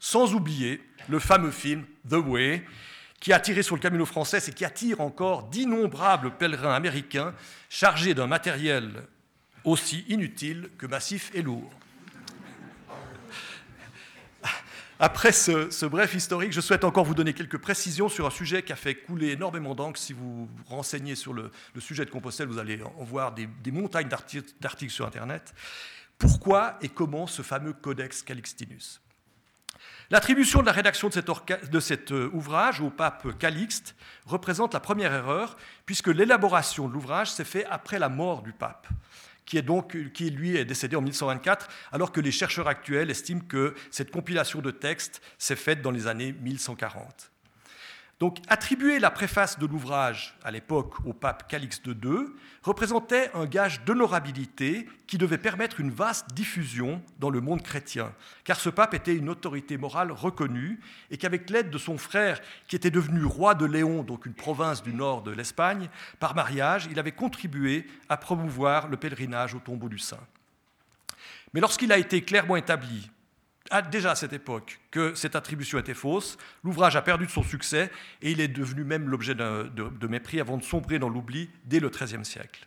Sans 0.00 0.32
oublier 0.32 0.80
le 1.10 1.18
fameux 1.18 1.50
film 1.50 1.84
The 2.08 2.14
Way, 2.14 2.64
qui 3.20 3.34
a 3.34 3.40
tiré 3.40 3.62
sur 3.62 3.76
le 3.76 3.82
Camino 3.82 4.06
français 4.06 4.38
et 4.48 4.52
qui 4.52 4.64
attire 4.64 5.02
encore 5.02 5.42
d'innombrables 5.50 6.38
pèlerins 6.38 6.74
américains 6.74 7.34
chargés 7.68 8.14
d'un 8.14 8.26
matériel 8.26 9.02
aussi 9.64 10.06
inutile 10.08 10.70
que 10.78 10.86
massif 10.86 11.30
et 11.34 11.42
lourd. 11.42 11.70
Après 15.04 15.32
ce, 15.32 15.84
bref 15.84 16.14
historique, 16.14 16.52
je 16.52 16.60
souhaite 16.60 16.84
encore 16.84 17.04
vous 17.04 17.16
donner 17.16 17.32
quelques 17.32 17.58
précisions 17.58 18.08
sur 18.08 18.24
un 18.24 18.30
sujet 18.30 18.62
qui 18.62 18.72
a 18.72 18.76
fait 18.76 18.94
couler 18.94 19.30
énormément 19.30 19.74
d'encre. 19.74 19.98
Si 19.98 20.12
vous 20.12 20.46
vous 20.46 20.64
renseignez 20.68 21.16
sur 21.16 21.32
le, 21.32 21.50
sujet 21.80 22.04
de 22.04 22.10
Compostelle, 22.10 22.46
vous 22.46 22.60
allez 22.60 22.80
en 22.84 23.02
voir 23.02 23.32
des, 23.32 23.48
montagnes 23.72 24.06
d'articles 24.06 24.92
sur 24.92 25.04
Internet. 25.04 25.54
Pourquoi 26.18 26.78
et 26.82 26.88
comment 26.88 27.26
ce 27.26 27.42
fameux 27.42 27.72
Codex 27.72 28.22
Calixtinus? 28.22 29.00
L'attribution 30.10 30.60
de 30.60 30.66
la 30.66 30.72
rédaction 30.72 31.08
de 31.08 31.80
cet, 31.80 32.12
euh, 32.12 32.30
ouvrage 32.32 32.80
au 32.80 32.90
pape 32.90 33.36
Calixte 33.38 33.96
représente 34.24 34.72
la 34.72 34.78
première 34.78 35.12
erreur, 35.12 35.56
puisque 35.84 36.08
l'élaboration 36.08 36.86
de 36.86 36.92
l'ouvrage 36.92 37.32
s'est 37.32 37.44
faite 37.44 37.66
après 37.70 37.98
la 37.98 38.08
mort 38.08 38.42
du 38.42 38.52
pape, 38.52 38.86
qui, 39.44 39.58
est 39.58 39.62
donc, 39.62 39.96
qui 40.12 40.30
lui 40.30 40.56
est 40.56 40.64
décédé 40.64 40.96
en 40.96 41.02
1124, 41.02 41.68
alors 41.92 42.12
que 42.12 42.20
les 42.20 42.32
chercheurs 42.32 42.68
actuels 42.68 43.10
estiment 43.10 43.40
que 43.40 43.74
cette 43.90 44.10
compilation 44.10 44.60
de 44.60 44.70
textes 44.70 45.20
s'est 45.38 45.56
faite 45.56 45.82
dans 45.82 45.90
les 45.90 46.06
années 46.06 46.32
1140. 46.32 47.31
Donc 48.20 48.38
attribuer 48.46 49.00
la 49.00 49.10
préface 49.10 49.58
de 49.58 49.66
l'ouvrage 49.66 50.38
à 50.44 50.52
l'époque 50.52 51.04
au 51.04 51.12
pape 51.12 51.48
Calixte 51.48 51.86
II 51.86 52.26
représentait 52.62 53.30
un 53.34 53.46
gage 53.46 53.84
d'honorabilité 53.84 54.88
qui 55.08 55.18
devait 55.18 55.38
permettre 55.38 55.80
une 55.80 55.90
vaste 55.90 56.32
diffusion 56.32 57.02
dans 57.18 57.30
le 57.30 57.40
monde 57.40 57.62
chrétien, 57.62 58.14
car 58.44 58.60
ce 58.60 58.68
pape 58.68 58.94
était 58.94 59.16
une 59.16 59.28
autorité 59.28 59.76
morale 59.76 60.12
reconnue 60.12 60.78
et 61.10 61.16
qu'avec 61.16 61.50
l'aide 61.50 61.70
de 61.70 61.78
son 61.78 61.98
frère, 61.98 62.40
qui 62.68 62.76
était 62.76 62.90
devenu 62.90 63.24
roi 63.24 63.56
de 63.56 63.66
Léon, 63.66 64.04
donc 64.04 64.24
une 64.24 64.34
province 64.34 64.84
du 64.84 64.94
nord 64.94 65.22
de 65.22 65.32
l'Espagne, 65.32 65.88
par 66.20 66.36
mariage, 66.36 66.86
il 66.90 67.00
avait 67.00 67.10
contribué 67.10 67.88
à 68.08 68.16
promouvoir 68.16 68.86
le 68.86 68.96
pèlerinage 68.96 69.54
au 69.54 69.58
tombeau 69.58 69.88
du 69.88 69.98
saint. 69.98 70.24
Mais 71.54 71.60
lorsqu'il 71.60 71.92
a 71.92 71.98
été 71.98 72.22
clairement 72.22 72.56
établi 72.56 73.10
déjà 73.80 74.10
à 74.10 74.14
cette 74.14 74.34
époque 74.34 74.80
que 74.90 75.14
cette 75.14 75.36
attribution 75.36 75.78
était 75.78 75.94
fausse, 75.94 76.36
l'ouvrage 76.62 76.96
a 76.96 77.02
perdu 77.02 77.24
de 77.24 77.30
son 77.30 77.42
succès 77.42 77.90
et 78.20 78.32
il 78.32 78.40
est 78.40 78.48
devenu 78.48 78.84
même 78.84 79.08
l'objet 79.08 79.34
de, 79.34 80.06
mépris 80.06 80.40
avant 80.40 80.58
de 80.58 80.62
sombrer 80.62 80.98
dans 80.98 81.08
l'oubli 81.08 81.48
dès 81.64 81.80
le 81.80 81.88
XIIIe 81.88 82.24
siècle. 82.24 82.66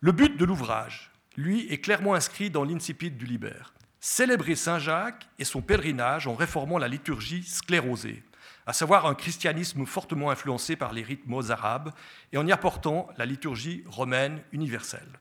Le 0.00 0.12
but 0.12 0.38
de 0.38 0.44
l'ouvrage, 0.46 1.10
lui, 1.36 1.70
est 1.70 1.78
clairement 1.78 2.14
inscrit 2.14 2.48
dans 2.48 2.64
l'incipit 2.64 3.10
du 3.10 3.26
Liber. 3.26 3.74
Célébrer 4.00 4.54
Saint 4.54 4.78
Jacques 4.78 5.28
et 5.38 5.44
son 5.44 5.60
pèlerinage 5.60 6.26
en 6.26 6.34
réformant 6.34 6.78
la 6.78 6.88
liturgie 6.88 7.42
sclérosée, 7.42 8.22
à 8.66 8.72
savoir 8.72 9.06
un 9.06 9.14
christianisme 9.14 9.84
fortement 9.84 10.30
influencé 10.30 10.76
par 10.76 10.92
les 10.92 11.02
rythmes 11.02 11.40
arabes 11.50 11.92
et 12.32 12.38
en 12.38 12.46
y 12.46 12.52
apportant 12.52 13.08
la 13.18 13.26
liturgie 13.26 13.84
romaine 13.86 14.40
universelle. 14.52 15.20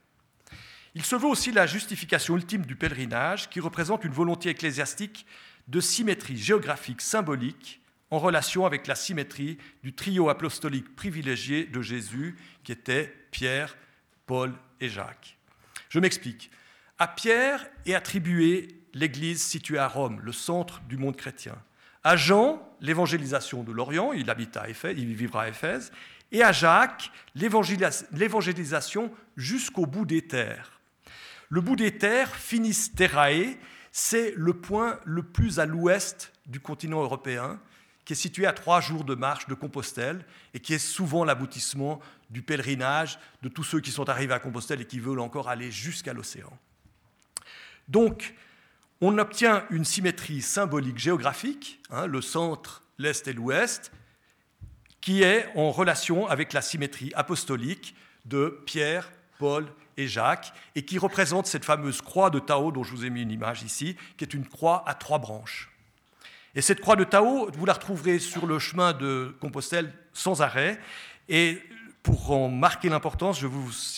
Il 0.97 1.05
se 1.05 1.15
veut 1.15 1.27
aussi 1.27 1.51
la 1.51 1.67
justification 1.67 2.35
ultime 2.35 2.65
du 2.65 2.75
pèlerinage 2.75 3.51
qui 3.51 3.59
représente 3.59 4.03
une 4.03 4.11
volonté 4.11 4.49
ecclésiastique 4.49 5.27
de 5.67 5.79
symétrie 5.79 6.37
géographique 6.37 7.01
symbolique 7.01 7.81
en 8.09 8.17
relation 8.17 8.65
avec 8.65 8.87
la 8.87 8.95
symétrie 8.95 9.59
du 9.83 9.93
trio 9.93 10.27
apostolique 10.29 10.95
privilégié 10.95 11.65
de 11.65 11.83
Jésus 11.83 12.35
qui 12.63 12.71
était 12.71 13.13
Pierre, 13.29 13.77
Paul 14.25 14.55
et 14.81 14.89
Jacques. 14.89 15.37
Je 15.89 15.99
m'explique. 15.99 16.49
À 16.97 17.07
Pierre 17.07 17.67
est 17.85 17.93
attribuée 17.93 18.69
l'église 18.95 19.43
située 19.43 19.77
à 19.77 19.87
Rome, 19.87 20.19
le 20.23 20.31
centre 20.31 20.81
du 20.89 20.97
monde 20.97 21.15
chrétien. 21.15 21.61
À 22.03 22.15
Jean, 22.15 22.67
l'évangélisation 22.81 23.61
de 23.61 23.71
l'Orient, 23.71 24.13
il 24.13 24.31
habite 24.31 24.57
à 24.57 24.67
Éphèse, 24.67 24.97
il 24.97 25.13
vivra 25.13 25.43
à 25.43 25.49
Éphèse, 25.49 25.91
et 26.31 26.41
à 26.41 26.51
Jacques, 26.51 27.11
l'évangélisation 27.35 29.11
jusqu'au 29.35 29.85
bout 29.85 30.07
des 30.07 30.23
terres. 30.23 30.76
Le 31.49 31.61
bout 31.61 31.75
des 31.75 31.97
terres, 31.97 32.35
Finis 32.35 32.91
Terrae, 32.95 33.55
c'est 33.91 34.33
le 34.35 34.53
point 34.53 34.99
le 35.05 35.23
plus 35.23 35.59
à 35.59 35.65
l'ouest 35.65 36.33
du 36.45 36.59
continent 36.59 37.01
européen, 37.01 37.59
qui 38.03 38.13
est 38.13 38.17
situé 38.17 38.45
à 38.45 38.53
trois 38.53 38.81
jours 38.81 39.03
de 39.03 39.15
marche 39.15 39.47
de 39.47 39.53
Compostelle 39.53 40.25
et 40.53 40.59
qui 40.59 40.73
est 40.73 40.79
souvent 40.79 41.23
l'aboutissement 41.23 41.99
du 42.29 42.41
pèlerinage 42.41 43.19
de 43.43 43.49
tous 43.49 43.63
ceux 43.63 43.79
qui 43.79 43.91
sont 43.91 44.09
arrivés 44.09 44.33
à 44.33 44.39
Compostelle 44.39 44.81
et 44.81 44.85
qui 44.85 44.99
veulent 44.99 45.19
encore 45.19 45.49
aller 45.49 45.71
jusqu'à 45.71 46.13
l'océan. 46.13 46.57
Donc, 47.87 48.33
on 48.99 49.17
obtient 49.17 49.65
une 49.69 49.85
symétrie 49.85 50.41
symbolique 50.41 50.97
géographique, 50.97 51.79
hein, 51.89 52.07
le 52.07 52.21
centre, 52.21 52.83
l'est 52.97 53.27
et 53.27 53.33
l'ouest, 53.33 53.91
qui 54.99 55.23
est 55.23 55.49
en 55.55 55.71
relation 55.71 56.27
avec 56.27 56.51
la 56.51 56.61
symétrie 56.61 57.11
apostolique 57.15 57.95
de 58.25 58.61
Pierre, 58.65 59.09
Paul 59.39 59.67
et 59.97 60.07
Jacques, 60.07 60.53
et 60.75 60.83
qui 60.83 60.97
représente 60.97 61.47
cette 61.47 61.65
fameuse 61.65 62.01
croix 62.01 62.29
de 62.29 62.39
Tao 62.39 62.71
dont 62.71 62.83
je 62.83 62.91
vous 62.91 63.05
ai 63.05 63.09
mis 63.09 63.23
une 63.23 63.31
image 63.31 63.63
ici, 63.63 63.97
qui 64.15 64.23
est 64.23 64.33
une 64.33 64.47
croix 64.47 64.83
à 64.87 64.93
trois 64.93 65.19
branches. 65.19 65.69
Et 66.55 66.61
cette 66.61 66.81
croix 66.81 66.95
de 66.95 67.03
Tao, 67.03 67.49
vous 67.51 67.65
la 67.65 67.73
retrouverez 67.73 68.19
sur 68.19 68.45
le 68.45 68.59
chemin 68.59 68.93
de 68.93 69.35
Compostelle 69.41 69.93
sans 70.13 70.41
arrêt. 70.41 70.79
Et 71.29 71.61
pour 72.01 72.31
en 72.31 72.49
marquer 72.49 72.89
l'importance, 72.89 73.39
je 73.39 73.47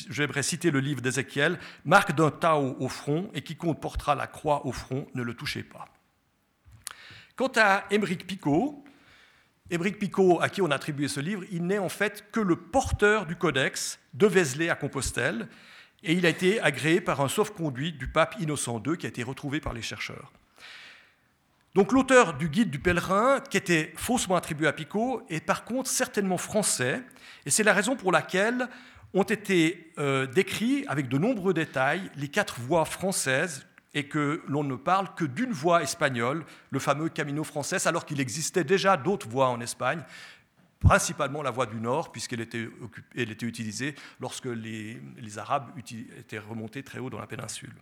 j'aimerais 0.10 0.44
citer 0.44 0.72
le 0.72 0.80
livre 0.80 1.02
d'Ézéchiel, 1.02 1.60
marque 1.86 2.14
d'un 2.14 2.32
Tao 2.32 2.76
au 2.80 2.90
front, 2.90 3.30
et 3.34 3.42
quiconque 3.42 3.80
portera 3.80 4.16
la 4.16 4.28
croix 4.28 4.66
au 4.66 4.72
front, 4.72 5.08
ne 5.14 5.22
le 5.22 5.34
touchez 5.36 5.64
pas. 5.64 5.86
Quant 7.36 7.52
à 7.56 7.86
Émeric 7.92 8.28
Picot, 8.28 8.84
Émeric 9.70 10.00
Picot, 10.00 10.42
à 10.42 10.50
qui 10.50 10.62
on 10.62 10.72
a 10.72 10.80
ce 10.82 11.20
livre, 11.20 11.44
il 11.52 11.66
n'est 11.66 11.78
en 11.78 11.90
fait 11.90 12.26
que 12.32 12.40
le 12.40 12.56
porteur 12.56 13.26
du 13.28 13.36
codex 13.36 14.00
de 14.14 14.26
Vézelay 14.26 14.70
à 14.70 14.76
Compostelle, 14.76 15.48
et 16.04 16.14
il 16.14 16.26
a 16.26 16.30
été 16.30 16.60
agréé 16.62 17.02
par 17.02 17.22
un 17.22 17.28
sauf-conduit 17.28 17.94
du 17.94 18.08
pape 18.08 18.36
Innocent 18.40 18.82
II 18.86 18.98
qui 18.98 19.06
a 19.06 19.10
été 19.10 19.24
retrouvé 19.24 19.60
par 19.60 19.74
les 19.74 19.82
chercheurs. 19.82 20.32
Donc 21.76 21.92
l'auteur 21.92 22.34
du 22.34 22.50
guide 22.50 22.72
du 22.72 22.80
pèlerin, 22.80 23.42
qui 23.50 23.58
était 23.58 23.94
faussement 23.96 24.36
attribué 24.36 24.68
à 24.68 24.74
Picot, 24.74 25.22
est 25.30 25.46
par 25.46 25.66
contre 25.66 25.90
certainement 25.90 26.38
français, 26.38 27.04
et 27.46 27.52
c'est 27.52 27.64
la 27.64 27.74
raison 27.74 27.96
pour 27.96 28.12
laquelle 28.12 28.68
ont 29.14 29.24
été 29.24 29.92
euh, 29.98 30.26
décrits 30.26 30.86
avec 30.88 31.08
de 31.10 31.18
nombreux 31.18 31.54
détails 31.54 32.10
les 32.16 32.28
quatre 32.28 32.60
voies 32.60 32.86
françaises 32.86 33.66
et 33.94 34.08
que 34.08 34.44
l'on 34.48 34.64
ne 34.64 34.76
parle 34.76 35.14
que 35.16 35.26
d'une 35.26 35.52
voie 35.52 35.82
espagnole, 35.82 36.46
le 36.70 36.80
fameux 36.80 37.10
Camino 37.10 37.44
français, 37.44 37.88
alors 37.88 38.06
qu'il 38.06 38.20
existait 38.20 38.64
déjà 38.64 38.98
d'autres 38.98 39.28
voies 39.28 39.50
en 39.50 39.62
Espagne, 39.62 40.04
principalement 40.80 41.42
la 41.42 41.52
voie 41.52 41.66
du 41.66 41.78
Nord, 41.78 42.12
puisqu'elle 42.12 42.42
était, 42.42 42.68
utilisée 43.16 43.96
lorsque 44.20 44.46
les, 44.46 45.00
Arabes 45.38 45.72
étaient 46.18 46.40
remontés 46.40 46.84
très 46.84 47.00
haut 47.00 47.10
dans 47.10 47.20
la 47.20 47.28
péninsule. 47.28 47.74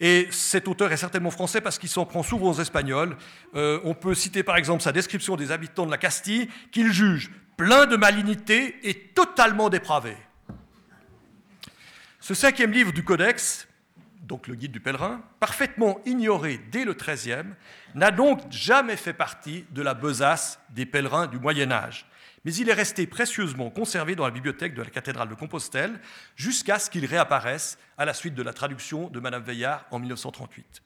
Et 0.00 0.26
cet 0.30 0.66
auteur 0.66 0.90
est 0.90 0.96
certainement 0.96 1.30
français 1.30 1.60
parce 1.60 1.78
qu'il 1.78 1.88
s'en 1.88 2.04
prend 2.04 2.22
souvent 2.22 2.50
aux 2.50 2.60
Espagnols. 2.60 3.16
Euh, 3.54 3.78
on 3.84 3.94
peut 3.94 4.14
citer 4.14 4.42
par 4.42 4.56
exemple 4.56 4.82
sa 4.82 4.90
description 4.90 5.36
des 5.36 5.52
habitants 5.52 5.86
de 5.86 5.92
la 5.92 5.98
Castille, 5.98 6.48
qu'il 6.72 6.92
juge 6.92 7.30
plein 7.56 7.86
de 7.86 7.96
malignité 7.96 8.76
et 8.82 8.94
totalement 8.94 9.68
dépravé. 9.68 10.16
Ce 12.18 12.34
cinquième 12.34 12.72
livre 12.72 12.92
du 12.92 13.04
Codex 13.04 13.68
donc 14.22 14.46
le 14.46 14.54
guide 14.54 14.72
du 14.72 14.80
pèlerin, 14.80 15.22
parfaitement 15.40 16.00
ignoré 16.06 16.60
dès 16.70 16.84
le 16.84 16.94
XIIIe, 16.94 17.54
n'a 17.94 18.10
donc 18.10 18.40
jamais 18.50 18.96
fait 18.96 19.12
partie 19.12 19.64
de 19.70 19.82
la 19.82 19.94
besace 19.94 20.60
des 20.70 20.86
pèlerins 20.86 21.26
du 21.26 21.38
Moyen 21.38 21.72
Âge. 21.72 22.06
Mais 22.44 22.54
il 22.54 22.68
est 22.68 22.74
resté 22.74 23.06
précieusement 23.06 23.70
conservé 23.70 24.16
dans 24.16 24.24
la 24.24 24.30
bibliothèque 24.30 24.74
de 24.74 24.82
la 24.82 24.90
cathédrale 24.90 25.28
de 25.28 25.34
Compostelle 25.34 26.00
jusqu'à 26.36 26.78
ce 26.78 26.90
qu'il 26.90 27.04
réapparaisse 27.06 27.78
à 27.98 28.04
la 28.04 28.14
suite 28.14 28.34
de 28.34 28.42
la 28.42 28.52
traduction 28.52 29.08
de 29.08 29.20
Madame 29.20 29.42
Veillard 29.42 29.86
en 29.90 29.98
1938. 29.98 30.82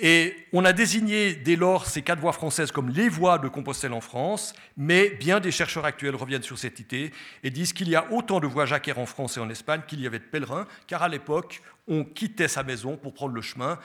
Et 0.00 0.46
on 0.52 0.64
a 0.64 0.72
désigné 0.72 1.34
dès 1.34 1.56
lors 1.56 1.86
ces 1.86 2.02
quatre 2.02 2.20
voies 2.20 2.32
françaises 2.32 2.70
comme 2.70 2.88
les 2.88 3.08
voies 3.08 3.38
de 3.38 3.48
Compostelle 3.48 3.92
en 3.92 4.00
France, 4.00 4.52
mais 4.76 5.10
bien 5.10 5.40
des 5.40 5.50
chercheurs 5.50 5.84
actuels 5.84 6.14
reviennent 6.14 6.42
sur 6.42 6.56
cette 6.56 6.78
idée 6.78 7.12
et 7.42 7.50
disent 7.50 7.72
qu'il 7.72 7.88
y 7.88 7.96
a 7.96 8.10
autant 8.12 8.38
de 8.38 8.46
voies 8.46 8.64
jacquères 8.64 9.00
en 9.00 9.06
France 9.06 9.36
et 9.36 9.40
en 9.40 9.50
Espagne 9.50 9.82
qu'il 9.88 10.00
y 10.00 10.06
avait 10.06 10.20
de 10.20 10.24
pèlerins, 10.24 10.68
car 10.86 11.02
à 11.02 11.08
l'époque, 11.08 11.62
on 11.88 12.04
quittait 12.04 12.46
sa 12.46 12.62
maison 12.62 12.96
pour 12.96 13.12
prendre 13.12 13.34
le 13.34 13.42
chemin, 13.42 13.78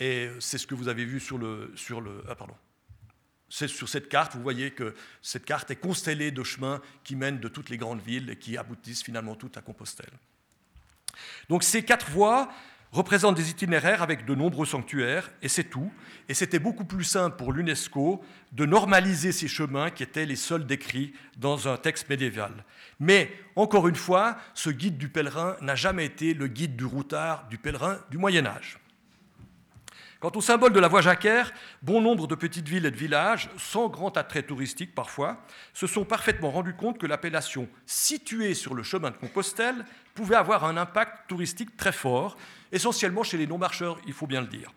et 0.00 0.30
c'est 0.40 0.58
ce 0.58 0.66
que 0.66 0.74
vous 0.74 0.88
avez 0.88 1.04
vu 1.04 1.20
sur 1.20 1.38
le... 1.38 1.72
Sur 1.76 2.00
le 2.00 2.24
ah, 2.28 2.34
pardon. 2.34 2.54
C'est 3.48 3.68
sur 3.68 3.88
cette 3.88 4.08
carte, 4.08 4.34
vous 4.34 4.42
voyez 4.42 4.70
que 4.70 4.94
cette 5.22 5.44
carte 5.44 5.70
est 5.70 5.76
constellée 5.76 6.30
de 6.30 6.42
chemins 6.42 6.80
qui 7.02 7.16
mènent 7.16 7.40
de 7.40 7.48
toutes 7.48 7.68
les 7.68 7.76
grandes 7.76 8.00
villes 8.00 8.30
et 8.30 8.36
qui 8.36 8.56
aboutissent 8.56 9.02
finalement 9.02 9.34
toutes 9.34 9.56
à 9.56 9.60
Compostelle. 9.60 10.12
Donc 11.48 11.64
ces 11.64 11.84
quatre 11.84 12.10
voies 12.10 12.48
représente 12.92 13.36
des 13.36 13.50
itinéraires 13.50 14.02
avec 14.02 14.24
de 14.24 14.34
nombreux 14.34 14.66
sanctuaires, 14.66 15.30
et 15.42 15.48
c'est 15.48 15.64
tout. 15.64 15.92
Et 16.28 16.34
c'était 16.34 16.58
beaucoup 16.58 16.84
plus 16.84 17.04
simple 17.04 17.36
pour 17.36 17.52
l'UNESCO 17.52 18.22
de 18.52 18.66
normaliser 18.66 19.32
ces 19.32 19.48
chemins 19.48 19.90
qui 19.90 20.02
étaient 20.02 20.26
les 20.26 20.36
seuls 20.36 20.66
décrits 20.66 21.12
dans 21.38 21.68
un 21.68 21.76
texte 21.76 22.08
médiéval. 22.08 22.64
Mais, 22.98 23.30
encore 23.56 23.88
une 23.88 23.96
fois, 23.96 24.36
ce 24.54 24.70
guide 24.70 24.98
du 24.98 25.08
pèlerin 25.08 25.56
n'a 25.60 25.74
jamais 25.74 26.04
été 26.04 26.34
le 26.34 26.48
guide 26.48 26.76
du 26.76 26.84
routard 26.84 27.46
du 27.48 27.58
pèlerin 27.58 27.98
du 28.10 28.18
Moyen 28.18 28.46
Âge. 28.46 28.78
Quant 30.20 30.32
au 30.34 30.42
symbole 30.42 30.74
de 30.74 30.80
la 30.80 30.88
voie 30.88 31.00
jacquère, 31.00 31.50
bon 31.80 32.02
nombre 32.02 32.26
de 32.26 32.34
petites 32.34 32.68
villes 32.68 32.84
et 32.84 32.90
de 32.90 32.96
villages, 32.96 33.48
sans 33.56 33.88
grand 33.88 34.18
attrait 34.18 34.42
touristique 34.42 34.94
parfois, 34.94 35.38
se 35.72 35.86
sont 35.86 36.04
parfaitement 36.04 36.50
rendus 36.50 36.74
compte 36.74 36.98
que 36.98 37.06
l'appellation 37.06 37.66
située 37.86 38.52
sur 38.52 38.74
le 38.74 38.82
chemin 38.82 39.10
de 39.12 39.16
Compostelle 39.16 39.82
pouvait 40.14 40.36
avoir 40.36 40.66
un 40.66 40.76
impact 40.76 41.26
touristique 41.26 41.74
très 41.78 41.92
fort, 41.92 42.36
essentiellement 42.70 43.22
chez 43.22 43.38
les 43.38 43.46
non-marcheurs, 43.46 43.98
il 44.06 44.12
faut 44.12 44.26
bien 44.26 44.42
le 44.42 44.46
dire. 44.46 44.70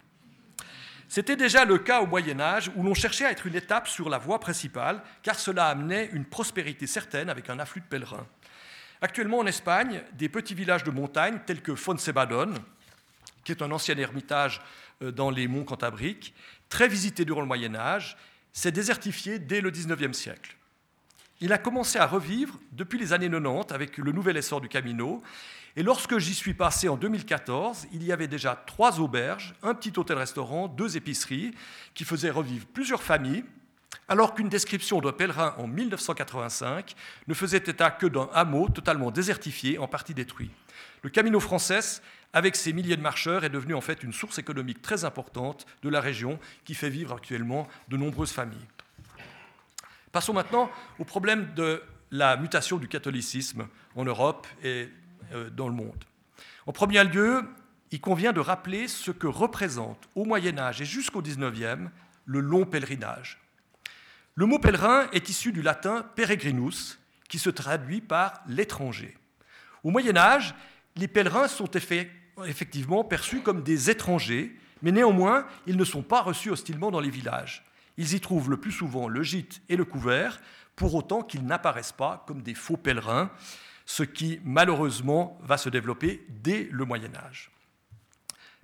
C'était 1.09 1.35
déjà 1.35 1.65
le 1.65 1.77
cas 1.77 1.99
au 1.99 2.07
Moyen 2.07 2.39
Âge, 2.39 2.71
où 2.77 2.83
l'on 2.83 2.93
cherchait 2.93 3.25
à 3.25 3.31
être 3.31 3.45
une 3.45 3.55
étape 3.55 3.89
sur 3.89 4.09
la 4.09 4.19
voie 4.19 4.39
principale, 4.39 5.03
car 5.23 5.37
cela 5.37 5.67
amenait 5.67 6.09
une 6.13 6.23
prospérité 6.23 6.87
certaine 6.87 7.29
avec 7.29 7.49
un 7.49 7.59
afflux 7.59 7.81
de 7.81 7.87
pèlerins. 7.87 8.25
Actuellement 9.01 9.39
en 9.39 9.45
Espagne, 9.45 10.03
des 10.13 10.29
petits 10.29 10.55
villages 10.55 10.85
de 10.85 10.91
montagne 10.91 11.41
tels 11.45 11.61
que 11.61 11.75
Fonsebadon, 11.75 12.53
qui 13.43 13.51
est 13.51 13.61
un 13.61 13.71
ancien 13.71 13.97
ermitage 13.97 14.61
dans 15.01 15.29
les 15.29 15.47
monts 15.47 15.63
Cantabriques, 15.63 16.33
très 16.69 16.87
visité 16.87 17.25
durant 17.25 17.41
le 17.41 17.47
Moyen 17.47 17.75
Âge, 17.75 18.17
s'est 18.51 18.71
désertifié 18.71 19.39
dès 19.39 19.61
le 19.61 19.71
XIXe 19.71 20.17
siècle. 20.17 20.55
Il 21.41 21.51
a 21.51 21.57
commencé 21.57 21.99
à 21.99 22.05
revivre 22.05 22.59
depuis 22.71 22.97
les 22.97 23.11
années 23.11 23.29
90 23.29 23.73
avec 23.73 23.97
le 23.97 24.11
nouvel 24.11 24.37
essor 24.37 24.61
du 24.61 24.69
Camino. 24.69 25.21
Et 25.75 25.83
lorsque 25.83 26.17
j'y 26.19 26.35
suis 26.35 26.53
passé 26.53 26.87
en 26.87 26.95
2014, 26.95 27.87
il 27.91 28.03
y 28.03 28.11
avait 28.11 28.27
déjà 28.27 28.55
trois 28.67 28.99
auberges, 28.99 29.55
un 29.63 29.73
petit 29.73 29.91
hôtel-restaurant, 29.97 30.67
deux 30.67 30.95
épiceries 30.95 31.53
qui 31.95 32.05
faisaient 32.05 32.29
revivre 32.29 32.65
plusieurs 32.67 33.01
familles, 33.01 33.43
alors 34.07 34.35
qu'une 34.35 34.49
description 34.49 35.01
d'un 35.01 35.11
pèlerin 35.11 35.55
en 35.57 35.67
1985 35.67 36.93
ne 37.27 37.33
faisait 37.33 37.57
état 37.57 37.89
que 37.89 38.05
d'un 38.05 38.29
hameau 38.33 38.69
totalement 38.69 39.11
désertifié, 39.11 39.79
en 39.79 39.87
partie 39.87 40.13
détruit. 40.13 40.51
Le 41.01 41.09
Camino 41.09 41.39
Frances 41.39 42.01
avec 42.33 42.55
ses 42.55 42.73
milliers 42.73 42.97
de 42.97 43.01
marcheurs, 43.01 43.43
est 43.43 43.49
devenu 43.49 43.73
en 43.73 43.81
fait 43.81 44.03
une 44.03 44.13
source 44.13 44.39
économique 44.39 44.81
très 44.81 45.05
importante 45.05 45.65
de 45.83 45.89
la 45.89 46.01
région 46.01 46.39
qui 46.65 46.73
fait 46.73 46.89
vivre 46.89 47.13
actuellement 47.13 47.67
de 47.89 47.97
nombreuses 47.97 48.31
familles. 48.31 48.67
Passons 50.11 50.33
maintenant 50.33 50.69
au 50.99 51.05
problème 51.05 51.53
de 51.55 51.81
la 52.11 52.37
mutation 52.37 52.77
du 52.77 52.87
catholicisme 52.87 53.67
en 53.95 54.05
Europe 54.05 54.47
et 54.63 54.89
euh, 55.33 55.49
dans 55.49 55.67
le 55.67 55.73
monde. 55.73 56.03
En 56.65 56.71
premier 56.71 57.03
lieu, 57.03 57.43
il 57.91 58.01
convient 58.01 58.33
de 58.33 58.39
rappeler 58.39 58.87
ce 58.87 59.11
que 59.11 59.27
représente 59.27 60.09
au 60.15 60.25
Moyen 60.25 60.57
Âge 60.57 60.81
et 60.81 60.85
jusqu'au 60.85 61.21
XIXe 61.21 61.89
le 62.25 62.39
long 62.39 62.65
pèlerinage. 62.65 63.39
Le 64.35 64.45
mot 64.45 64.57
pèlerin 64.57 65.07
est 65.11 65.29
issu 65.29 65.51
du 65.51 65.61
latin 65.61 66.03
peregrinus, 66.15 66.99
qui 67.29 67.39
se 67.39 67.49
traduit 67.49 68.01
par 68.01 68.43
l'étranger. 68.47 69.17
Au 69.83 69.89
Moyen 69.89 70.15
Âge, 70.17 70.55
les 70.95 71.07
pèlerins 71.07 71.47
sont 71.47 71.67
effectivement 72.45 73.03
perçus 73.03 73.41
comme 73.41 73.63
des 73.63 73.89
étrangers, 73.89 74.55
mais 74.81 74.91
néanmoins, 74.91 75.45
ils 75.65 75.77
ne 75.77 75.85
sont 75.85 76.03
pas 76.03 76.21
reçus 76.21 76.49
hostilement 76.49 76.91
dans 76.91 76.99
les 76.99 77.09
villages. 77.09 77.63
Ils 77.97 78.13
y 78.13 78.19
trouvent 78.19 78.49
le 78.49 78.57
plus 78.57 78.71
souvent 78.71 79.07
le 79.07 79.23
gîte 79.23 79.61
et 79.69 79.75
le 79.75 79.85
couvert, 79.85 80.41
pour 80.75 80.95
autant 80.95 81.21
qu'ils 81.21 81.45
n'apparaissent 81.45 81.91
pas 81.91 82.23
comme 82.27 82.41
des 82.41 82.55
faux 82.55 82.77
pèlerins, 82.77 83.31
ce 83.85 84.03
qui 84.03 84.39
malheureusement 84.43 85.37
va 85.43 85.57
se 85.57 85.69
développer 85.69 86.25
dès 86.29 86.67
le 86.71 86.85
Moyen 86.85 87.13
Âge. 87.15 87.51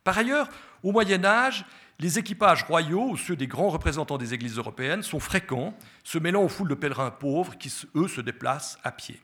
Par 0.03 0.17
ailleurs, 0.17 0.49
au 0.82 0.91
Moyen 0.91 1.23
Âge, 1.23 1.65
les 1.99 2.17
équipages 2.17 2.63
royaux, 2.63 3.10
ou 3.10 3.17
ceux 3.17 3.36
des 3.36 3.47
grands 3.47 3.69
représentants 3.69 4.17
des 4.17 4.34
églises 4.34 4.58
européennes, 4.58 5.03
sont 5.03 5.19
fréquents, 5.19 5.77
se 6.03 6.17
mêlant 6.17 6.43
aux 6.43 6.47
foules 6.47 6.69
de 6.69 6.75
pèlerins 6.75 7.12
pauvres 7.12 7.58
qui, 7.58 7.71
eux, 7.95 8.08
se 8.08 8.21
déplacent 8.21 8.79
à 8.84 8.91
pied. 8.91 9.19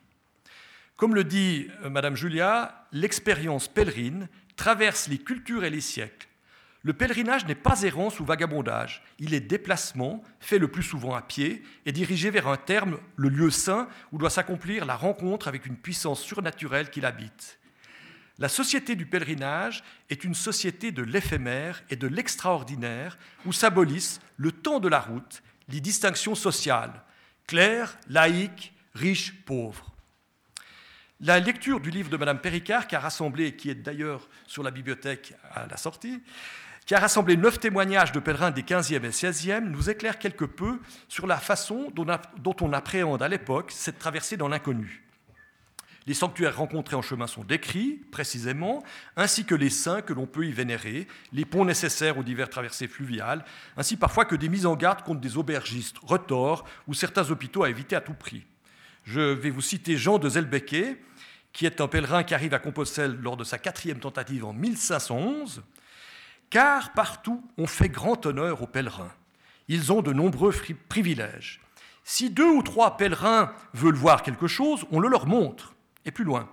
Comme 0.95 1.13
le 1.13 1.25
dit 1.25 1.67
euh, 1.83 1.89
Madame 1.89 2.15
Julia, 2.15 2.87
l'expérience 2.93 3.67
pèlerine 3.67 4.29
traverse 4.55 5.09
les 5.09 5.17
cultures 5.17 5.65
et 5.65 5.69
les 5.69 5.81
siècles. 5.81 6.27
Le 6.83 6.93
pèlerinage 6.93 7.45
n'est 7.47 7.55
pas 7.55 7.81
errance 7.81 8.19
ou 8.19 8.25
vagabondage, 8.25 9.03
il 9.19 9.33
est 9.33 9.39
déplacement, 9.39 10.23
fait 10.39 10.59
le 10.59 10.67
plus 10.67 10.83
souvent 10.83 11.15
à 11.15 11.21
pied, 11.21 11.63
et 11.85 11.91
dirigé 11.91 12.29
vers 12.29 12.47
un 12.47 12.57
terme, 12.57 12.99
le 13.15 13.29
lieu 13.29 13.49
saint, 13.49 13.89
où 14.11 14.19
doit 14.19 14.29
s'accomplir 14.29 14.85
la 14.85 14.95
rencontre 14.95 15.47
avec 15.47 15.65
une 15.65 15.77
puissance 15.77 16.21
surnaturelle 16.21 16.91
qui 16.91 17.01
l'habite. 17.01 17.59
La 18.37 18.49
société 18.49 18.95
du 18.95 19.07
pèlerinage 19.07 19.83
est 20.09 20.23
une 20.23 20.35
société 20.35 20.91
de 20.91 21.01
l'éphémère 21.01 21.83
et 21.89 21.95
de 21.95 22.07
l'extraordinaire 22.07 23.17
où 23.45 23.51
s'abolissent 23.51 24.21
le 24.37 24.51
temps 24.51 24.79
de 24.79 24.87
la 24.87 24.99
route, 24.99 25.41
les 25.69 25.81
distinctions 25.81 26.35
sociales, 26.35 27.03
claires, 27.47 27.97
laïques, 28.07 28.73
riches, 28.93 29.33
pauvres. 29.45 29.94
La 31.25 31.39
lecture 31.39 31.79
du 31.79 31.89
livre 31.89 32.11
de 32.11 32.17
Madame 32.17 32.37
Péricard, 32.37 32.85
qui 32.85 32.95
a 32.95 32.99
rassemblé, 32.99 33.55
qui 33.55 33.71
est 33.71 33.73
d'ailleurs 33.73 34.29
sur 34.45 34.61
la 34.61 34.69
bibliothèque 34.69 35.33
à 35.55 35.65
la 35.65 35.75
sortie, 35.75 36.21
qui 36.85 36.93
a 36.93 36.99
rassemblé 36.99 37.35
neuf 37.35 37.59
témoignages 37.59 38.11
de 38.11 38.19
pèlerins 38.19 38.51
des 38.51 38.61
15e 38.61 39.03
et 39.03 39.09
16e, 39.09 39.61
nous 39.61 39.89
éclaire 39.89 40.19
quelque 40.19 40.45
peu 40.45 40.79
sur 41.09 41.25
la 41.25 41.37
façon 41.37 41.91
dont 41.95 42.55
on 42.61 42.73
appréhende 42.73 43.23
à 43.23 43.27
l'époque 43.27 43.71
cette 43.71 43.97
traversée 43.97 44.37
dans 44.37 44.47
l'inconnu. 44.47 45.03
Les 46.05 46.13
sanctuaires 46.13 46.57
rencontrés 46.57 46.95
en 46.95 47.01
chemin 47.01 47.25
sont 47.25 47.43
décrits 47.43 48.03
précisément, 48.11 48.83
ainsi 49.15 49.45
que 49.45 49.55
les 49.55 49.71
saints 49.71 50.03
que 50.03 50.13
l'on 50.13 50.27
peut 50.27 50.45
y 50.45 50.51
vénérer, 50.51 51.07
les 51.33 51.45
ponts 51.45 51.65
nécessaires 51.65 52.19
aux 52.19 52.23
diverses 52.23 52.51
traversées 52.51 52.87
fluviales, 52.87 53.43
ainsi 53.77 53.97
parfois 53.97 54.25
que 54.25 54.35
des 54.35 54.47
mises 54.47 54.67
en 54.67 54.75
garde 54.75 55.01
contre 55.01 55.21
des 55.21 55.37
aubergistes 55.37 55.97
retors 56.03 56.65
ou 56.87 56.93
certains 56.93 57.31
hôpitaux 57.31 57.63
à 57.63 57.71
éviter 57.71 57.95
à 57.95 58.01
tout 58.01 58.13
prix. 58.13 58.45
Je 59.05 59.21
vais 59.21 59.51
vous 59.51 59.61
citer 59.61 59.97
Jean 59.97 60.17
de 60.17 60.29
Zelbecke, 60.29 60.97
qui 61.55 61.65
est 61.65 61.79
un 61.79 61.87
pèlerin 61.87 62.23
qui 62.23 62.33
arrive 62.33 62.53
à 62.53 62.59
Compostelle 62.59 63.17
lors 63.21 63.37
de 63.37 63.45
sa 63.45 63.57
quatrième 63.57 63.99
tentative 63.99 64.43
en 64.43 64.51
1511, 64.51 65.63
car 66.49 66.91
partout 66.91 67.41
on 67.57 67.65
fait 67.65 67.87
grand 67.87 68.25
honneur 68.25 68.61
aux 68.61 68.67
pèlerins. 68.67 69.13
Ils 69.69 69.93
ont 69.93 70.01
de 70.01 70.11
nombreux 70.11 70.53
privilèges. 70.89 71.61
Si 72.03 72.29
deux 72.29 72.49
ou 72.49 72.61
trois 72.61 72.97
pèlerins 72.97 73.53
veulent 73.73 73.95
voir 73.95 74.21
quelque 74.21 74.47
chose, 74.47 74.85
on 74.91 74.99
le 74.99 75.07
leur 75.07 75.27
montre. 75.27 75.73
Et 76.03 76.11
plus 76.11 76.25
loin, 76.25 76.49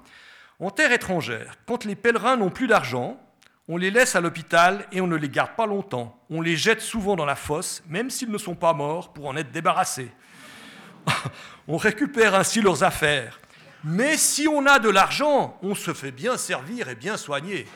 en 0.60 0.70
terre 0.70 0.92
étrangère, 0.92 1.56
quand 1.66 1.84
les 1.84 1.96
pèlerins 1.96 2.36
n'ont 2.36 2.50
plus 2.50 2.68
d'argent, 2.68 3.20
on 3.66 3.78
les 3.78 3.90
laisse 3.90 4.14
à 4.14 4.20
l'hôpital 4.20 4.86
et 4.92 5.00
on 5.00 5.08
ne 5.08 5.16
les 5.16 5.28
garde 5.28 5.56
pas 5.56 5.66
longtemps. 5.66 6.16
On 6.30 6.40
les 6.40 6.56
jette 6.56 6.80
souvent 6.80 7.16
dans 7.16 7.26
la 7.26 7.36
fosse, 7.36 7.82
même 7.88 8.08
s'ils 8.08 8.30
ne 8.30 8.38
sont 8.38 8.54
pas 8.54 8.72
morts, 8.72 9.12
pour 9.12 9.26
en 9.26 9.36
être 9.36 9.50
débarrassés. 9.50 10.12
on 11.66 11.76
récupère 11.76 12.36
ainsi 12.36 12.60
leurs 12.60 12.84
affaires. 12.84 13.40
Mais 13.84 14.16
si 14.16 14.46
on 14.46 14.66
a 14.66 14.78
de 14.78 14.88
l'argent, 14.88 15.58
on 15.62 15.74
se 15.74 15.92
fait 15.92 16.12
bien 16.12 16.36
servir 16.36 16.88
et 16.88 16.94
bien 16.94 17.16
soigner. 17.16 17.66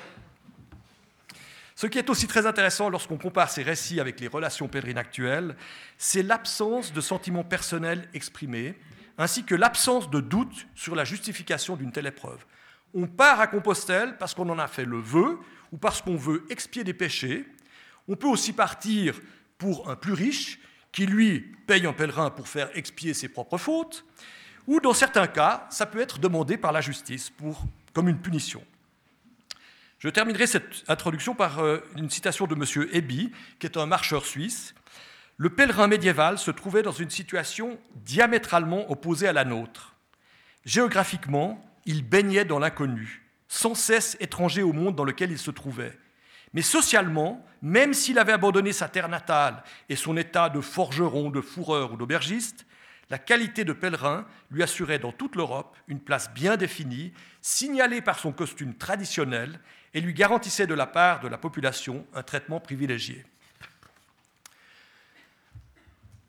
Ce 1.74 1.86
qui 1.86 1.98
est 1.98 2.08
aussi 2.08 2.26
très 2.26 2.46
intéressant 2.46 2.88
lorsqu'on 2.88 3.18
compare 3.18 3.50
ces 3.50 3.62
récits 3.62 4.00
avec 4.00 4.20
les 4.20 4.28
relations 4.28 4.68
pèlerines 4.68 4.98
actuelles, 4.98 5.56
c'est 5.98 6.22
l'absence 6.22 6.92
de 6.92 7.00
sentiments 7.00 7.44
personnels 7.44 8.08
exprimés, 8.14 8.76
ainsi 9.18 9.44
que 9.44 9.54
l'absence 9.54 10.08
de 10.08 10.20
doute 10.20 10.66
sur 10.74 10.94
la 10.94 11.04
justification 11.04 11.76
d'une 11.76 11.92
telle 11.92 12.06
épreuve. 12.06 12.44
On 12.94 13.06
part 13.06 13.40
à 13.40 13.46
Compostelle 13.46 14.16
parce 14.16 14.32
qu'on 14.32 14.48
en 14.48 14.58
a 14.58 14.68
fait 14.68 14.84
le 14.84 14.98
vœu 14.98 15.38
ou 15.72 15.76
parce 15.76 16.00
qu'on 16.00 16.16
veut 16.16 16.46
expier 16.48 16.84
des 16.84 16.94
péchés. 16.94 17.44
On 18.08 18.14
peut 18.16 18.28
aussi 18.28 18.52
partir 18.52 19.20
pour 19.58 19.90
un 19.90 19.96
plus 19.96 20.12
riche 20.12 20.60
qui, 20.92 21.04
lui, 21.04 21.40
paye 21.66 21.84
un 21.84 21.92
pèlerin 21.92 22.30
pour 22.30 22.48
faire 22.48 22.70
expier 22.74 23.12
ses 23.12 23.28
propres 23.28 23.58
fautes. 23.58 24.04
Ou 24.66 24.80
dans 24.80 24.94
certains 24.94 25.26
cas, 25.26 25.66
ça 25.70 25.86
peut 25.86 26.00
être 26.00 26.18
demandé 26.18 26.56
par 26.56 26.72
la 26.72 26.80
justice 26.80 27.30
pour, 27.30 27.64
comme 27.92 28.08
une 28.08 28.20
punition. 28.20 28.64
Je 29.98 30.08
terminerai 30.08 30.46
cette 30.46 30.84
introduction 30.88 31.34
par 31.34 31.60
euh, 31.60 31.78
une 31.96 32.10
citation 32.10 32.46
de 32.46 32.54
M. 32.54 32.88
Eby, 32.92 33.32
qui 33.58 33.66
est 33.66 33.76
un 33.76 33.86
marcheur 33.86 34.26
suisse, 34.26 34.74
le 35.38 35.50
pèlerin 35.50 35.86
médiéval 35.86 36.38
se 36.38 36.50
trouvait 36.50 36.82
dans 36.82 36.92
une 36.92 37.10
situation 37.10 37.78
diamétralement 37.94 38.90
opposée 38.90 39.28
à 39.28 39.32
la 39.32 39.44
nôtre. 39.44 39.94
Géographiquement, 40.64 41.62
il 41.84 42.02
baignait 42.02 42.44
dans 42.44 42.58
l'inconnu, 42.58 43.22
sans 43.48 43.74
cesse 43.74 44.16
étranger 44.20 44.62
au 44.62 44.72
monde 44.72 44.96
dans 44.96 45.04
lequel 45.04 45.30
il 45.30 45.38
se 45.38 45.50
trouvait. 45.50 45.96
Mais 46.52 46.62
socialement, 46.62 47.44
même 47.62 47.94
s'il 47.94 48.18
avait 48.18 48.32
abandonné 48.32 48.72
sa 48.72 48.88
terre 48.88 49.08
natale 49.08 49.62
et 49.88 49.96
son 49.96 50.16
état 50.16 50.48
de 50.48 50.60
forgeron, 50.60 51.30
de 51.30 51.40
fourreur 51.40 51.92
ou 51.92 51.96
d'aubergiste, 51.96 52.66
la 53.10 53.18
qualité 53.18 53.64
de 53.64 53.72
pèlerin 53.72 54.26
lui 54.50 54.62
assurait 54.62 54.98
dans 54.98 55.12
toute 55.12 55.36
l'Europe 55.36 55.76
une 55.86 56.00
place 56.00 56.32
bien 56.32 56.56
définie, 56.56 57.12
signalée 57.40 58.00
par 58.00 58.18
son 58.18 58.32
costume 58.32 58.74
traditionnel, 58.74 59.60
et 59.94 60.00
lui 60.00 60.12
garantissait 60.12 60.66
de 60.66 60.74
la 60.74 60.86
part 60.86 61.20
de 61.20 61.28
la 61.28 61.38
population 61.38 62.06
un 62.14 62.22
traitement 62.22 62.60
privilégié. 62.60 63.24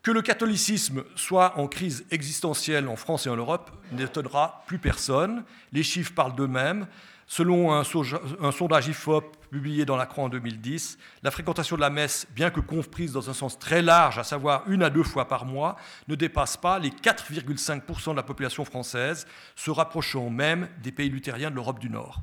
Que 0.02 0.10
le 0.12 0.22
catholicisme 0.22 1.04
soit 1.16 1.58
en 1.58 1.66
crise 1.66 2.06
existentielle 2.10 2.88
en 2.88 2.96
France 2.96 3.26
et 3.26 3.30
en 3.30 3.36
Europe 3.36 3.70
n'étonnera 3.92 4.64
plus 4.66 4.78
personne. 4.78 5.44
Les 5.72 5.82
chiffres 5.82 6.14
parlent 6.14 6.34
d'eux-mêmes. 6.34 6.86
Selon 7.30 7.74
un, 7.74 7.84
sondage 7.84 8.88
IFOP 8.88 9.36
publié 9.50 9.84
dans 9.84 9.96
la 9.96 10.06
Croix 10.06 10.24
en 10.24 10.28
2010, 10.30 10.96
la 11.22 11.30
fréquentation 11.30 11.76
de 11.76 11.82
la 11.82 11.90
messe, 11.90 12.26
bien 12.34 12.48
que 12.48 12.60
comprise 12.60 13.12
dans 13.12 13.28
un 13.28 13.34
sens 13.34 13.58
très 13.58 13.82
large, 13.82 14.18
à 14.18 14.24
savoir 14.24 14.62
une 14.66 14.82
à 14.82 14.88
deux 14.88 15.02
fois 15.02 15.28
par 15.28 15.44
mois, 15.44 15.76
ne 16.08 16.14
dépasse 16.14 16.56
pas 16.56 16.78
les 16.78 16.88
4,5% 16.88 18.12
de 18.12 18.16
la 18.16 18.22
population 18.22 18.64
française, 18.64 19.26
se 19.56 19.70
rapprochant 19.70 20.30
même 20.30 20.70
des 20.82 20.90
pays 20.90 21.10
luthériens 21.10 21.50
de 21.50 21.54
l'Europe 21.54 21.80
du 21.80 21.90
Nord. 21.90 22.22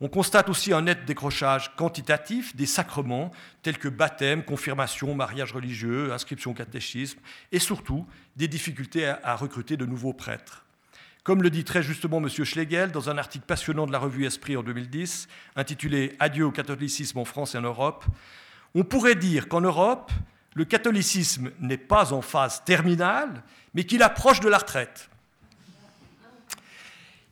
On 0.00 0.08
constate 0.08 0.48
aussi 0.48 0.72
un 0.72 0.80
net 0.80 1.04
décrochage 1.04 1.76
quantitatif 1.76 2.56
des 2.56 2.66
sacrements 2.66 3.30
tels 3.62 3.76
que 3.76 3.88
baptême, 3.88 4.42
confirmation, 4.42 5.14
mariage 5.14 5.52
religieux, 5.52 6.14
inscription 6.14 6.52
au 6.52 6.54
catéchisme, 6.54 7.18
et 7.52 7.58
surtout 7.58 8.06
des 8.36 8.48
difficultés 8.48 9.06
à 9.06 9.36
recruter 9.36 9.76
de 9.76 9.84
nouveaux 9.84 10.14
prêtres. 10.14 10.64
Comme 11.28 11.42
le 11.42 11.50
dit 11.50 11.62
très 11.62 11.82
justement 11.82 12.22
M. 12.22 12.30
Schlegel 12.30 12.90
dans 12.90 13.10
un 13.10 13.18
article 13.18 13.44
passionnant 13.44 13.86
de 13.86 13.92
la 13.92 13.98
revue 13.98 14.24
Esprit 14.24 14.56
en 14.56 14.62
2010, 14.62 15.28
intitulé 15.56 16.16
Adieu 16.20 16.46
au 16.46 16.50
catholicisme 16.50 17.18
en 17.18 17.26
France 17.26 17.54
et 17.54 17.58
en 17.58 17.60
Europe, 17.60 18.06
on 18.74 18.82
pourrait 18.82 19.14
dire 19.14 19.46
qu'en 19.46 19.60
Europe, 19.60 20.10
le 20.54 20.64
catholicisme 20.64 21.50
n'est 21.60 21.76
pas 21.76 22.14
en 22.14 22.22
phase 22.22 22.64
terminale, 22.64 23.42
mais 23.74 23.84
qu'il 23.84 24.02
approche 24.02 24.40
de 24.40 24.48
la 24.48 24.56
retraite. 24.56 25.10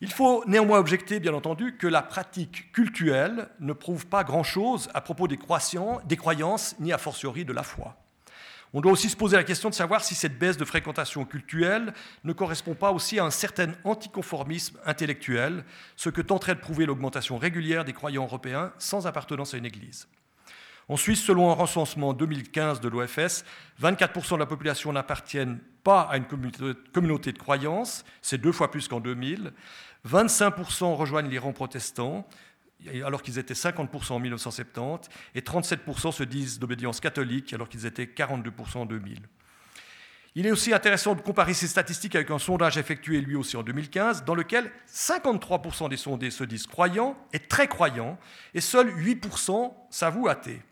Il 0.03 0.13
faut 0.13 0.45
néanmoins 0.47 0.79
objecter, 0.79 1.19
bien 1.19 1.33
entendu, 1.33 1.79
que 1.79 1.87
la 1.87 2.03
pratique 2.03 2.71
cultuelle 2.73 3.49
ne 3.61 3.73
prouve 3.73 4.09
pas 4.09 4.25
grand-chose 4.25 4.91
à 4.93 5.01
propos 5.01 5.27
des, 5.27 5.39
croyances, 5.39 6.77
ni 6.81 6.93
a 6.93 6.99
fortiori 6.99 7.47
de 7.47 7.55
la 7.55 7.63
foi. 7.63 7.97
On 8.77 8.83
doit 8.83 8.93
aussi 8.93 9.09
se 9.09 9.17
poser 9.17 9.39
la 9.39 9.43
question 9.43 9.71
de 9.71 9.75
savoir 9.75 10.05
si 10.05 10.15
cette 10.15 10.39
baisse 10.39 10.59
de 10.59 10.65
fréquentation 10.67 11.25
cultuelle 11.25 11.95
ne 12.25 12.35
correspond 12.35 12.75
pas 12.75 12.93
aussi 12.93 13.19
à 13.19 13.25
un 13.25 13.31
certain 13.31 13.73
anticonformisme 13.85 14.77
intellectuel, 14.85 15.65
ce 15.97 16.11
que 16.11 16.21
tenterait 16.21 16.57
de 16.57 16.61
prouver 16.61 16.85
l'augmentation 16.85 17.39
régulière 17.39 17.87
des 17.87 17.95
croyants 17.95 18.25
européens 18.25 18.75
sans 18.77 19.07
appartenance 19.07 19.55
à 19.55 19.57
une 19.57 19.65
église. 19.65 20.09
En 20.91 20.99
Suisse, 20.99 21.25
selon 21.25 21.51
un 21.51 21.55
recensement 21.55 22.13
2015 22.13 22.83
de 22.83 22.89
l'OFS, 22.91 23.47
24% 23.81 24.35
de 24.35 24.41
la 24.41 24.45
population 24.47 24.93
n'appartiennent 24.93 25.59
pas 25.83 26.03
à 26.03 26.19
une 26.19 26.27
communauté 26.27 27.33
de 27.33 27.39
croyance, 27.39 28.05
c'est 28.21 28.37
deux 28.37 28.53
fois 28.53 28.71
plus 28.71 28.89
qu'en 28.89 29.01
2000. 29.01 29.55
25% 30.07 30.97
rejoignent 30.97 31.31
les 31.31 31.39
rangs 31.39 31.55
protestants, 31.55 32.29
alors 33.05 33.23
qu'ils 33.23 33.39
étaient 33.39 33.55
50% 33.55 34.13
en 34.13 34.19
1970, 34.19 35.09
et 35.35 35.41
37% 35.41 36.13
se 36.13 36.23
disent 36.23 36.59
d'obédience 36.59 37.01
catholique, 37.01 37.53
alors 37.53 37.69
qu'ils 37.69 37.87
étaient 37.87 38.05
42% 38.05 38.79
en 38.79 38.87
2000. 38.87 39.21
Il 40.39 40.47
est 40.47 40.53
aussi 40.53 40.75
intéressant 40.75 41.15
de 41.15 41.23
comparer 41.23 41.55
ces 41.55 41.67
statistiques 41.67 42.15
avec 42.15 42.31
un 42.31 42.39
sondage 42.39 42.77
effectué 42.77 43.23
lui 43.23 43.37
aussi 43.37 43.57
en 43.57 43.63
2015, 43.63 44.25
dans 44.27 44.35
lequel 44.35 44.71
53% 44.93 45.89
des 45.89 45.97
sondés 45.97 46.31
se 46.31 46.45
disent 46.45 46.67
croyants 46.67 47.17
et 47.33 47.39
très 47.39 47.69
croyants, 47.69 48.19
et 48.53 48.61
seuls 48.61 48.95
8% 48.95 49.73
s'avouent 49.89 50.29
athées. 50.29 50.63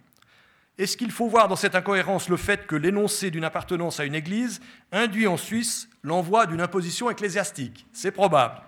Est-ce 0.76 0.98
qu'il 0.98 1.12
faut 1.12 1.28
voir 1.28 1.48
dans 1.48 1.56
cette 1.56 1.76
incohérence 1.76 2.28
le 2.28 2.36
fait 2.36 2.66
que 2.66 2.76
l'énoncé 2.76 3.30
d'une 3.30 3.44
appartenance 3.44 4.00
à 4.00 4.04
une 4.04 4.14
église 4.14 4.60
induit 4.92 5.26
en 5.26 5.38
Suisse 5.38 5.88
l'envoi 6.02 6.44
d'une 6.44 6.60
imposition 6.60 7.08
ecclésiastique? 7.08 7.86
C'est 7.92 8.10
probable. 8.10 8.60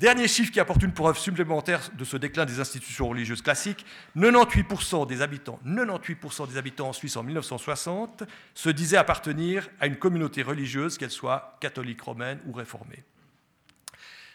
Dernier 0.00 0.28
chiffre 0.28 0.50
qui 0.50 0.60
apporte 0.60 0.82
une 0.82 0.94
preuve 0.94 1.18
supplémentaire 1.18 1.90
de 1.92 2.04
ce 2.04 2.16
déclin 2.16 2.46
des 2.46 2.58
institutions 2.58 3.06
religieuses 3.06 3.42
classiques, 3.42 3.84
98% 4.16 5.06
des 5.06 5.20
habitants, 5.20 5.60
98% 5.66 6.48
des 6.48 6.56
habitants 6.56 6.88
en 6.88 6.92
Suisse 6.94 7.18
en 7.18 7.22
1960 7.22 8.22
se 8.54 8.70
disaient 8.70 8.96
appartenir 8.96 9.68
à 9.78 9.86
une 9.86 9.96
communauté 9.96 10.42
religieuse, 10.42 10.96
qu'elle 10.96 11.10
soit 11.10 11.58
catholique 11.60 12.00
romaine 12.00 12.38
ou 12.46 12.52
réformée. 12.52 13.04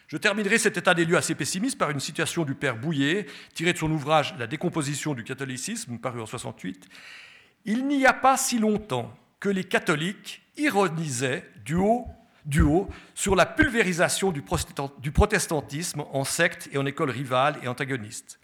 Je 0.07 0.17
terminerai 0.17 0.59
cet 0.59 0.77
état 0.77 0.93
des 0.93 1.03
lieux 1.03 1.17
assez 1.17 1.33
pessimiste 1.33 1.79
par 1.79 1.89
une 1.89 1.99
citation 1.99 2.43
du 2.43 2.53
père 2.53 2.77
Bouillet, 2.77 3.25
tirée 3.55 3.73
de 3.73 3.79
son 3.79 3.89
ouvrage 3.89 4.35
La 4.37 4.45
décomposition 4.45 5.15
du 5.15 5.23
catholicisme, 5.23 5.97
paru 5.97 6.21
en 6.21 6.27
68. 6.27 6.87
Il 7.65 7.87
n'y 7.87 8.05
a 8.05 8.13
pas 8.13 8.37
si 8.37 8.59
longtemps 8.59 9.17
que 9.39 9.49
les 9.49 9.63
catholiques 9.63 10.43
ironisaient 10.57 11.49
du 11.65 11.73
haut 11.73 12.05
du 12.45 12.61
haut 12.61 12.89
sur 13.13 13.35
la 13.35 13.45
pulvérisation 13.45 14.31
du 14.31 15.11
protestantisme 15.11 16.03
en 16.11 16.23
sectes 16.23 16.69
et 16.71 16.77
en 16.77 16.85
écoles 16.85 17.11
rivales 17.11 17.57
et 17.63 17.67
antagonistes. 17.67 18.39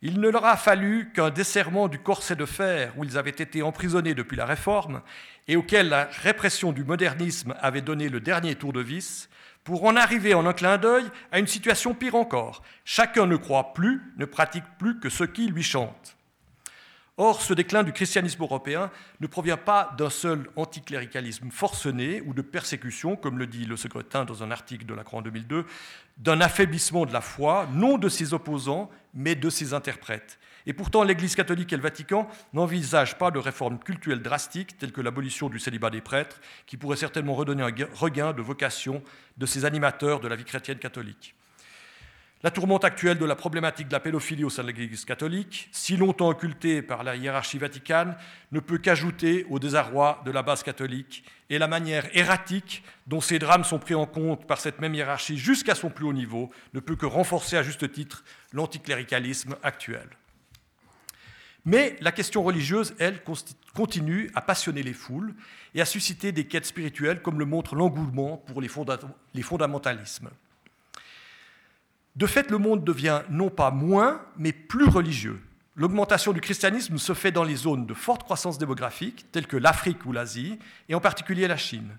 Il 0.00 0.20
ne 0.20 0.28
leur 0.28 0.44
a 0.44 0.56
fallu 0.56 1.10
qu'un 1.12 1.30
desserrement 1.30 1.88
du 1.88 1.98
corset 1.98 2.36
de 2.36 2.44
fer 2.44 2.92
où 2.96 3.04
ils 3.04 3.18
avaient 3.18 3.30
été 3.30 3.62
emprisonnés 3.62 4.14
depuis 4.14 4.36
la 4.36 4.46
Réforme 4.46 5.02
et 5.48 5.56
auquel 5.56 5.88
la 5.88 6.04
répression 6.22 6.72
du 6.72 6.84
modernisme 6.84 7.54
avait 7.60 7.80
donné 7.80 8.08
le 8.08 8.20
dernier 8.20 8.54
tour 8.54 8.72
de 8.72 8.80
vis 8.80 9.28
pour 9.64 9.84
en 9.84 9.96
arriver 9.96 10.34
en 10.34 10.46
un 10.46 10.52
clin 10.52 10.78
d'œil 10.78 11.06
à 11.32 11.40
une 11.40 11.48
situation 11.48 11.94
pire 11.94 12.14
encore. 12.14 12.62
Chacun 12.84 13.26
ne 13.26 13.36
croit 13.36 13.72
plus, 13.72 14.00
ne 14.18 14.24
pratique 14.24 14.64
plus 14.78 15.00
que 15.00 15.08
ce 15.08 15.24
qui 15.24 15.48
lui 15.48 15.64
chante. 15.64 16.17
Or, 17.20 17.42
ce 17.42 17.52
déclin 17.52 17.82
du 17.82 17.92
christianisme 17.92 18.42
européen 18.42 18.92
ne 19.18 19.26
provient 19.26 19.56
pas 19.56 19.92
d'un 19.98 20.08
seul 20.08 20.48
anticléricalisme 20.54 21.50
forcené 21.50 22.20
ou 22.20 22.32
de 22.32 22.42
persécution, 22.42 23.16
comme 23.16 23.38
le 23.38 23.48
dit 23.48 23.64
le 23.64 23.76
secrétaire 23.76 24.24
dans 24.24 24.44
un 24.44 24.52
article 24.52 24.86
de 24.86 24.94
la 24.94 25.02
Croix 25.02 25.18
en 25.18 25.22
2002, 25.22 25.66
d'un 26.18 26.40
affaiblissement 26.40 27.06
de 27.06 27.12
la 27.12 27.20
foi, 27.20 27.68
non 27.72 27.98
de 27.98 28.08
ses 28.08 28.34
opposants, 28.34 28.88
mais 29.14 29.34
de 29.34 29.50
ses 29.50 29.74
interprètes. 29.74 30.38
Et 30.64 30.72
pourtant, 30.72 31.02
l'Église 31.02 31.34
catholique 31.34 31.72
et 31.72 31.76
le 31.76 31.82
Vatican 31.82 32.28
n'envisagent 32.52 33.18
pas 33.18 33.32
de 33.32 33.40
réformes 33.40 33.80
culturelles 33.80 34.22
drastiques 34.22 34.78
telles 34.78 34.92
que 34.92 35.00
l'abolition 35.00 35.48
du 35.48 35.58
célibat 35.58 35.90
des 35.90 36.00
prêtres, 36.00 36.40
qui 36.66 36.76
pourrait 36.76 36.96
certainement 36.96 37.34
redonner 37.34 37.64
un 37.64 37.72
regain 37.94 38.32
de 38.32 38.42
vocation 38.42 39.02
de 39.38 39.46
ces 39.46 39.64
animateurs 39.64 40.20
de 40.20 40.28
la 40.28 40.36
vie 40.36 40.44
chrétienne 40.44 40.78
catholique. 40.78 41.34
La 42.44 42.52
tourmente 42.52 42.84
actuelle 42.84 43.18
de 43.18 43.24
la 43.24 43.34
problématique 43.34 43.88
de 43.88 43.92
la 43.92 43.98
pédophilie 43.98 44.44
au 44.44 44.50
sein 44.50 44.62
de 44.62 44.68
l'Église 44.68 45.04
catholique, 45.04 45.68
si 45.72 45.96
longtemps 45.96 46.28
occultée 46.28 46.82
par 46.82 47.02
la 47.02 47.16
hiérarchie 47.16 47.58
vaticane, 47.58 48.16
ne 48.52 48.60
peut 48.60 48.78
qu'ajouter 48.78 49.44
au 49.50 49.58
désarroi 49.58 50.22
de 50.24 50.30
la 50.30 50.44
base 50.44 50.62
catholique 50.62 51.24
et 51.50 51.58
la 51.58 51.66
manière 51.66 52.08
erratique 52.16 52.84
dont 53.08 53.20
ces 53.20 53.40
drames 53.40 53.64
sont 53.64 53.80
pris 53.80 53.96
en 53.96 54.06
compte 54.06 54.46
par 54.46 54.60
cette 54.60 54.80
même 54.80 54.94
hiérarchie 54.94 55.36
jusqu'à 55.36 55.74
son 55.74 55.90
plus 55.90 56.04
haut 56.04 56.12
niveau 56.12 56.52
ne 56.74 56.80
peut 56.80 56.94
que 56.94 57.06
renforcer 57.06 57.56
à 57.56 57.64
juste 57.64 57.90
titre 57.90 58.22
l'anticléricalisme 58.52 59.56
actuel. 59.64 60.08
Mais 61.64 61.96
la 62.00 62.12
question 62.12 62.44
religieuse, 62.44 62.94
elle, 63.00 63.20
continue 63.74 64.30
à 64.36 64.42
passionner 64.42 64.84
les 64.84 64.92
foules 64.92 65.34
et 65.74 65.80
à 65.80 65.84
susciter 65.84 66.30
des 66.30 66.46
quêtes 66.46 66.66
spirituelles 66.66 67.20
comme 67.20 67.40
le 67.40 67.46
montre 67.46 67.74
l'engouement 67.74 68.36
pour 68.36 68.62
les 68.62 68.68
fondamentalismes. 69.42 70.30
De 72.16 72.26
fait, 72.26 72.50
le 72.50 72.58
monde 72.58 72.84
devient 72.84 73.22
non 73.30 73.50
pas 73.50 73.70
moins, 73.70 74.20
mais 74.36 74.52
plus 74.52 74.88
religieux. 74.88 75.40
L'augmentation 75.76 76.32
du 76.32 76.40
christianisme 76.40 76.98
se 76.98 77.14
fait 77.14 77.30
dans 77.30 77.44
les 77.44 77.54
zones 77.54 77.86
de 77.86 77.94
forte 77.94 78.24
croissance 78.24 78.58
démographique, 78.58 79.26
telles 79.30 79.46
que 79.46 79.56
l'Afrique 79.56 80.04
ou 80.06 80.12
l'Asie, 80.12 80.58
et 80.88 80.94
en 80.96 81.00
particulier 81.00 81.46
la 81.46 81.56
Chine. 81.56 81.96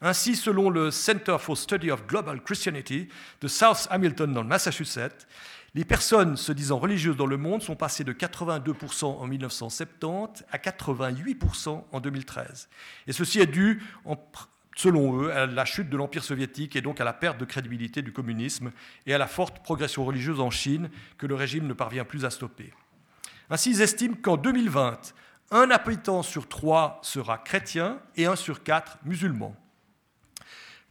Ainsi, 0.00 0.36
selon 0.36 0.70
le 0.70 0.90
Center 0.90 1.36
for 1.38 1.58
Study 1.58 1.90
of 1.90 2.06
Global 2.06 2.40
Christianity 2.40 3.08
de 3.40 3.48
South 3.48 3.86
Hamilton 3.90 4.32
dans 4.32 4.42
le 4.42 4.48
Massachusetts, 4.48 5.26
les 5.74 5.84
personnes 5.84 6.36
se 6.36 6.52
disant 6.52 6.78
religieuses 6.78 7.16
dans 7.16 7.26
le 7.26 7.36
monde 7.36 7.62
sont 7.62 7.76
passées 7.76 8.04
de 8.04 8.12
82% 8.12 9.04
en 9.04 9.26
1970 9.26 10.44
à 10.50 10.56
88% 10.56 11.84
en 11.92 12.00
2013. 12.00 12.68
Et 13.06 13.12
ceci 13.12 13.40
est 13.40 13.46
dû 13.46 13.82
en 14.04 14.16
selon 14.78 15.20
eux, 15.20 15.32
à 15.32 15.44
la 15.46 15.64
chute 15.64 15.90
de 15.90 15.96
l'Empire 15.96 16.22
soviétique 16.22 16.76
et 16.76 16.80
donc 16.80 17.00
à 17.00 17.04
la 17.04 17.12
perte 17.12 17.36
de 17.36 17.44
crédibilité 17.44 18.00
du 18.00 18.12
communisme 18.12 18.70
et 19.06 19.12
à 19.12 19.18
la 19.18 19.26
forte 19.26 19.60
progression 19.64 20.04
religieuse 20.04 20.38
en 20.38 20.50
Chine 20.50 20.88
que 21.18 21.26
le 21.26 21.34
régime 21.34 21.66
ne 21.66 21.72
parvient 21.72 22.04
plus 22.04 22.24
à 22.24 22.30
stopper. 22.30 22.72
Ainsi, 23.50 23.70
ils 23.70 23.82
estiment 23.82 24.14
qu'en 24.22 24.36
2020, 24.36 25.14
un 25.50 25.70
habitant 25.72 26.22
sur 26.22 26.48
trois 26.48 27.00
sera 27.02 27.38
chrétien 27.38 27.98
et 28.14 28.26
un 28.26 28.36
sur 28.36 28.62
quatre 28.62 28.98
musulman. 29.04 29.56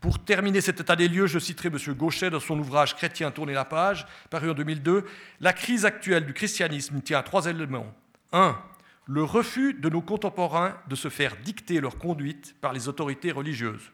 Pour 0.01 0.19
terminer 0.19 0.59
cet 0.59 0.81
état 0.81 0.97
des 0.97 1.07
lieux, 1.07 1.27
je 1.27 1.39
citerai 1.39 1.69
M. 1.69 1.93
Gauchet 1.93 2.29
dans 2.29 2.41
son 2.41 2.59
ouvrage 2.59 2.93
Chrétien, 2.93 3.31
tourner 3.31 3.53
la 3.53 3.63
page, 3.63 4.05
paru 4.29 4.51
en 4.51 4.53
2002. 4.53 5.05
La 5.39 5.53
crise 5.53 5.85
actuelle 5.85 6.25
du 6.25 6.33
christianisme 6.33 6.99
tient 7.01 7.19
à 7.19 7.23
trois 7.23 7.45
éléments. 7.45 7.95
Un, 8.33 8.57
le 9.07 9.23
refus 9.23 9.73
de 9.73 9.89
nos 9.89 10.01
contemporains 10.01 10.77
de 10.89 10.95
se 10.95 11.09
faire 11.09 11.37
dicter 11.37 11.79
leur 11.79 11.97
conduite 11.97 12.55
par 12.59 12.73
les 12.73 12.87
autorités 12.87 13.31
religieuses. 13.31 13.91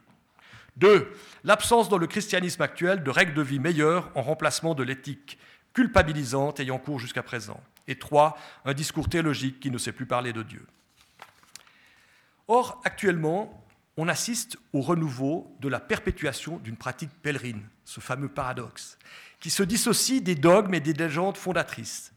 Deux, 0.75 1.11
l'absence 1.43 1.87
dans 1.87 1.99
le 1.99 2.07
christianisme 2.07 2.63
actuel 2.63 3.03
de 3.03 3.11
règles 3.11 3.35
de 3.35 3.43
vie 3.43 3.59
meilleures 3.59 4.11
en 4.15 4.23
remplacement 4.23 4.73
de 4.73 4.83
l'éthique 4.83 5.37
culpabilisante 5.73 6.59
ayant 6.59 6.79
cours 6.79 6.99
jusqu'à 6.99 7.23
présent. 7.23 7.61
Et 7.87 7.97
trois, 7.97 8.37
un 8.65 8.73
discours 8.73 9.09
théologique 9.09 9.59
qui 9.59 9.69
ne 9.69 9.77
sait 9.77 9.91
plus 9.91 10.05
parler 10.05 10.33
de 10.33 10.41
Dieu. 10.41 10.65
Or, 12.47 12.81
actuellement, 12.83 13.63
on 13.97 14.07
assiste 14.07 14.57
au 14.71 14.81
renouveau 14.81 15.55
de 15.59 15.67
la 15.67 15.79
perpétuation 15.79 16.57
d'une 16.57 16.77
pratique 16.77 17.11
pèlerine, 17.21 17.61
ce 17.85 17.99
fameux 17.99 18.29
paradoxe, 18.29 18.97
qui 19.39 19.49
se 19.49 19.63
dissocie 19.63 20.21
des 20.21 20.35
dogmes 20.35 20.73
et 20.73 20.79
des 20.79 20.93
légendes 20.93 21.37
fondatrices. 21.37 22.12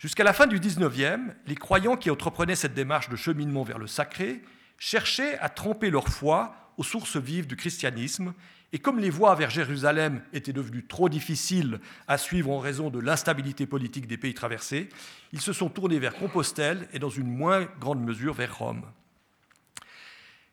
Jusqu'à 0.00 0.24
la 0.24 0.32
fin 0.32 0.46
du 0.46 0.58
XIXe, 0.58 1.20
les 1.46 1.54
croyants 1.54 1.98
qui 1.98 2.10
entreprenaient 2.10 2.56
cette 2.56 2.72
démarche 2.72 3.10
de 3.10 3.16
cheminement 3.16 3.64
vers 3.64 3.78
le 3.78 3.86
sacré 3.86 4.40
cherchaient 4.78 5.38
à 5.40 5.50
tremper 5.50 5.90
leur 5.90 6.08
foi 6.08 6.54
aux 6.78 6.82
sources 6.82 7.18
vives 7.18 7.46
du 7.46 7.54
christianisme, 7.54 8.32
et 8.72 8.78
comme 8.78 8.98
les 8.98 9.10
voies 9.10 9.34
vers 9.34 9.50
Jérusalem 9.50 10.22
étaient 10.32 10.54
devenues 10.54 10.86
trop 10.86 11.10
difficiles 11.10 11.80
à 12.08 12.16
suivre 12.16 12.50
en 12.50 12.60
raison 12.60 12.88
de 12.88 12.98
l'instabilité 12.98 13.66
politique 13.66 14.06
des 14.06 14.16
pays 14.16 14.32
traversés, 14.32 14.88
ils 15.34 15.42
se 15.42 15.52
sont 15.52 15.68
tournés 15.68 15.98
vers 15.98 16.14
Compostelle 16.14 16.88
et 16.94 16.98
dans 16.98 17.10
une 17.10 17.30
moins 17.30 17.68
grande 17.78 18.02
mesure 18.02 18.32
vers 18.32 18.56
Rome. 18.56 18.86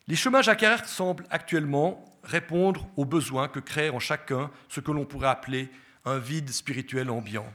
Les 0.09 0.17
chemins 0.17 0.41
jacquard 0.41 0.89
semblent 0.89 1.25
actuellement 1.29 2.03
répondre 2.21 2.89
aux 2.97 3.05
besoins 3.05 3.47
que 3.47 3.61
crée 3.61 3.91
en 3.91 3.99
chacun 3.99 4.51
ce 4.67 4.81
que 4.81 4.91
l'on 4.91 5.05
pourrait 5.05 5.29
appeler 5.29 5.69
un 6.03 6.17
vide 6.17 6.49
spirituel 6.49 7.09
ambiant. 7.09 7.47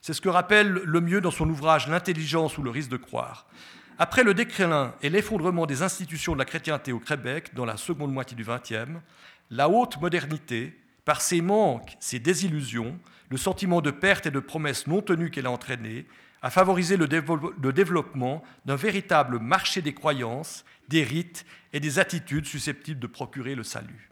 C'est 0.00 0.14
ce 0.14 0.20
que 0.20 0.28
rappelle 0.28 0.68
le 0.68 1.00
mieux 1.00 1.20
dans 1.20 1.30
son 1.30 1.48
ouvrage 1.48 1.88
L'intelligence 1.88 2.56
ou 2.58 2.62
le 2.62 2.70
risque 2.70 2.90
de 2.90 2.96
croire. 2.96 3.46
Après 3.98 4.24
le 4.24 4.32
déclin 4.32 4.94
et 5.02 5.10
l'effondrement 5.10 5.66
des 5.66 5.82
institutions 5.82 6.32
de 6.32 6.38
la 6.38 6.46
chrétienté 6.46 6.90
au 6.90 7.00
Québec 7.00 7.50
dans 7.54 7.66
la 7.66 7.76
seconde 7.76 8.12
moitié 8.12 8.34
du 8.34 8.44
XXe, 8.44 8.98
la 9.50 9.68
haute 9.68 10.00
modernité, 10.00 10.74
par 11.04 11.20
ses 11.20 11.42
manques, 11.42 11.96
ses 12.00 12.18
désillusions, 12.18 12.98
le 13.28 13.36
sentiment 13.36 13.82
de 13.82 13.90
perte 13.90 14.26
et 14.26 14.30
de 14.30 14.40
promesses 14.40 14.86
non 14.86 15.02
tenues 15.02 15.30
qu'elle 15.30 15.46
a 15.46 15.50
entraîné, 15.50 16.06
a 16.42 16.50
favorisé 16.50 16.96
le, 16.96 17.06
développement 17.06 18.42
d'un 18.64 18.76
véritable 18.76 19.38
marché 19.38 19.82
des 19.82 19.92
croyances, 19.92 20.64
des 20.88 21.04
rites 21.04 21.44
et 21.72 21.80
des 21.80 21.98
attitudes 21.98 22.46
susceptibles 22.46 23.00
de 23.00 23.06
procurer 23.06 23.54
le 23.54 23.62
salut. 23.62 24.10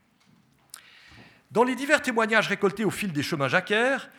Dans 1.50 1.64
les 1.64 1.74
divers 1.74 2.02
témoignages 2.02 2.48
récoltés 2.48 2.84
au 2.84 2.90
fil 2.90 3.12
des 3.12 3.22
chemins 3.22 3.48
jacquaires, 3.48 4.10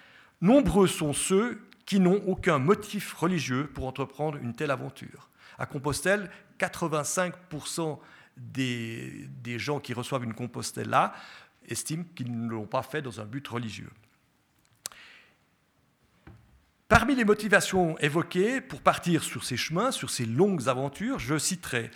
Nombreux 0.41 0.87
sont 0.87 1.13
ceux 1.13 1.61
qui 1.85 1.99
n'ont 1.99 2.21
aucun 2.27 2.59
motif 2.59 3.13
religieux 3.13 3.67
pour 3.73 3.87
entreprendre 3.87 4.37
une 4.37 4.53
telle 4.53 4.71
aventure. 4.71 5.29
À 5.57 5.65
Compostelle, 5.65 6.29
85% 6.59 7.99
des, 8.37 9.27
gens 9.57 9.79
qui 9.79 9.93
reçoivent 9.93 10.23
une 10.23 10.33
Compostelle 10.33 10.89
là 10.89 11.13
estiment 11.67 12.05
qu'ils 12.15 12.31
ne 12.31 12.49
l'ont 12.49 12.65
pas 12.65 12.83
fait 12.83 13.01
dans 13.01 13.19
un 13.19 13.25
but 13.25 13.45
religieux. 13.47 13.89
Parmi 16.87 17.15
les 17.15 17.25
motivations 17.25 17.97
évoquées 17.99 18.61
pour 18.61 18.81
partir 18.81 19.23
sur 19.23 19.43
ces 19.43 19.57
chemins, 19.57 19.91
sur 19.91 20.09
ces 20.09 20.25
longues 20.25 20.67
aventures, 20.69 21.19
je 21.19 21.37
citerai 21.37 21.91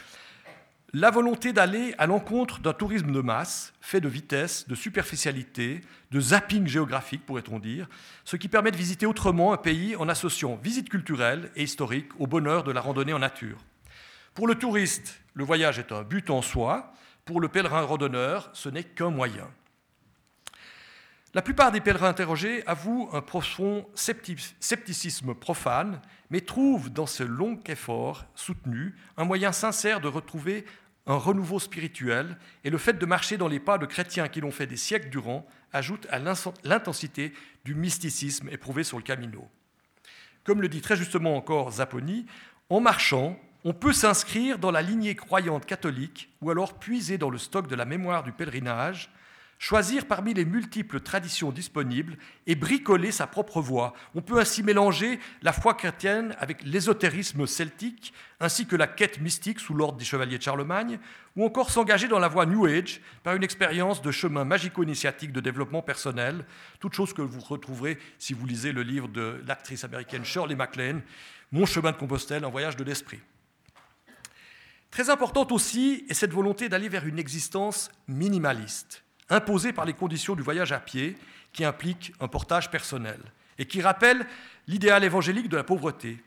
la 0.95 1.09
volonté 1.09 1.53
d'aller 1.53 1.95
à 1.97 2.05
l'encontre 2.05 2.59
d'un 2.59 2.73
tourisme 2.73 3.11
de 3.11 3.21
masse, 3.21 3.73
fait 3.81 3.99
de 3.99 4.07
vitesse, 4.07 4.67
de 4.67 4.75
superficialité, 4.75 5.81
de 6.11 6.19
zapping 6.19 6.67
géographique, 6.67 7.25
pourrait-on 7.25 7.57
dire, 7.57 7.89
ce 8.25 8.35
qui 8.35 8.47
permet 8.47 8.69
de 8.69 8.77
visiter 8.77 9.07
autrement 9.07 9.53
un 9.53 9.57
pays 9.57 9.95
en 9.95 10.07
associant 10.07 10.55
visite 10.55 10.89
culturelle 10.89 11.49
et 11.55 11.63
historique 11.63 12.11
au 12.19 12.27
bonheur 12.27 12.63
de 12.63 12.71
la 12.71 12.79
randonnée 12.79 13.13
en 13.13 13.19
nature. 13.19 13.57
Pour 14.35 14.47
le 14.47 14.53
touriste, 14.53 15.19
le 15.33 15.43
voyage 15.43 15.79
est 15.79 15.91
un 15.91 16.03
but 16.03 16.29
en 16.29 16.43
soi, 16.43 16.93
pour 17.25 17.41
le 17.41 17.47
pèlerin 17.47 17.81
randonneur, 17.81 18.51
ce 18.53 18.69
n'est 18.69 18.83
qu'un 18.83 19.09
moyen. 19.09 19.47
La 21.33 21.41
plupart 21.41 21.71
des 21.71 21.81
pèlerins 21.81 22.09
interrogés 22.09 22.63
avouent 22.67 23.09
un 23.11 23.21
profond 23.21 23.87
scepticisme 23.95 25.33
profane, 25.33 25.99
mais 26.29 26.41
trouvent 26.41 26.91
dans 26.91 27.07
ce 27.07 27.23
long 27.23 27.59
effort 27.65 28.25
soutenu 28.35 28.95
un 29.17 29.25
moyen 29.25 29.51
sincère 29.51 29.99
de 29.99 30.07
retrouver 30.07 30.63
un 31.05 31.15
renouveau 31.15 31.59
spirituel, 31.59 32.37
et 32.63 32.69
le 32.69 32.77
fait 32.77 32.93
de 32.93 33.05
marcher 33.05 33.37
dans 33.37 33.47
les 33.47 33.59
pas 33.59 33.77
de 33.77 33.85
chrétiens 33.85 34.29
qui 34.29 34.41
l'ont 34.41 34.51
fait 34.51 34.67
des 34.67 34.77
siècles 34.77 35.09
durant 35.09 35.45
ajoute 35.73 36.07
à 36.09 36.19
l'intensité 36.19 37.33
du 37.65 37.75
mysticisme 37.75 38.49
éprouvé 38.49 38.83
sur 38.83 38.97
le 38.97 39.03
Camino. 39.03 39.47
Comme 40.43 40.61
le 40.61 40.69
dit 40.69 40.81
très 40.81 40.95
justement 40.95 41.35
encore 41.35 41.71
Zapponi, 41.71 42.25
en 42.69 42.79
marchant, 42.79 43.37
on 43.65 43.73
peut 43.73 43.93
s'inscrire 43.93 44.59
dans 44.59 44.71
la 44.71 44.81
lignée 44.81 45.15
croyante 45.15 45.65
catholique 45.65 46.29
ou 46.41 46.51
alors 46.51 46.79
puiser 46.79 47.17
dans 47.17 47.29
le 47.29 47.37
stock 47.37 47.67
de 47.67 47.75
la 47.75 47.85
mémoire 47.85 48.23
du 48.23 48.31
pèlerinage 48.31 49.09
choisir 49.63 50.07
parmi 50.07 50.33
les 50.33 50.43
multiples 50.43 50.99
traditions 50.99 51.53
disponibles 51.53 52.17
et 52.47 52.55
bricoler 52.55 53.13
sa 53.13 53.27
propre 53.27 53.61
voie. 53.61 53.93
On 54.13 54.21
peut 54.21 54.37
ainsi 54.37 54.61
mélanger 54.61 55.21
la 55.41 55.53
foi 55.53 55.73
chrétienne 55.73 56.35
avec 56.37 56.63
l'ésotérisme 56.63 57.47
celtique, 57.47 58.13
ainsi 58.41 58.65
que 58.65 58.75
la 58.75 58.87
quête 58.87 59.21
mystique 59.21 59.61
sous 59.61 59.73
l'ordre 59.73 59.97
des 59.97 60.03
chevaliers 60.03 60.37
de 60.37 60.43
Charlemagne, 60.43 60.99
ou 61.37 61.45
encore 61.45 61.71
s'engager 61.71 62.09
dans 62.09 62.19
la 62.19 62.27
voie 62.27 62.45
New 62.45 62.65
Age 62.65 62.99
par 63.23 63.35
une 63.35 63.43
expérience 63.45 64.01
de 64.01 64.11
chemin 64.11 64.43
magico-initiatique 64.43 65.31
de 65.31 65.39
développement 65.39 65.81
personnel, 65.81 66.43
toute 66.81 66.93
chose 66.93 67.13
que 67.13 67.21
vous 67.21 67.39
retrouverez 67.39 67.97
si 68.19 68.33
vous 68.33 68.45
lisez 68.45 68.73
le 68.73 68.83
livre 68.83 69.07
de 69.07 69.41
l'actrice 69.47 69.85
américaine 69.85 70.25
Shirley 70.25 70.57
MacLaine, 70.57 71.01
Mon 71.53 71.65
chemin 71.65 71.93
de 71.93 71.97
Compostelle, 71.97 72.43
un 72.43 72.49
voyage 72.49 72.75
de 72.75 72.83
l'esprit. 72.83 73.21
Très 74.91 75.09
importante 75.09 75.53
aussi 75.53 76.05
est 76.09 76.15
cette 76.15 76.33
volonté 76.33 76.67
d'aller 76.67 76.89
vers 76.89 77.07
une 77.07 77.17
existence 77.17 77.89
minimaliste 78.09 79.02
imposé 79.29 79.73
par 79.73 79.85
les 79.85 79.93
conditions 79.93 80.35
du 80.35 80.41
voyage 80.41 80.71
à 80.71 80.79
pied, 80.79 81.17
qui 81.51 81.63
implique 81.63 82.13
un 82.19 82.27
portage 82.27 82.71
personnel, 82.71 83.19
et 83.57 83.65
qui 83.65 83.81
rappelle 83.81 84.25
l'idéal 84.67 85.03
évangélique 85.03 85.49
de 85.49 85.57
la 85.57 85.63
pauvreté. 85.63 86.23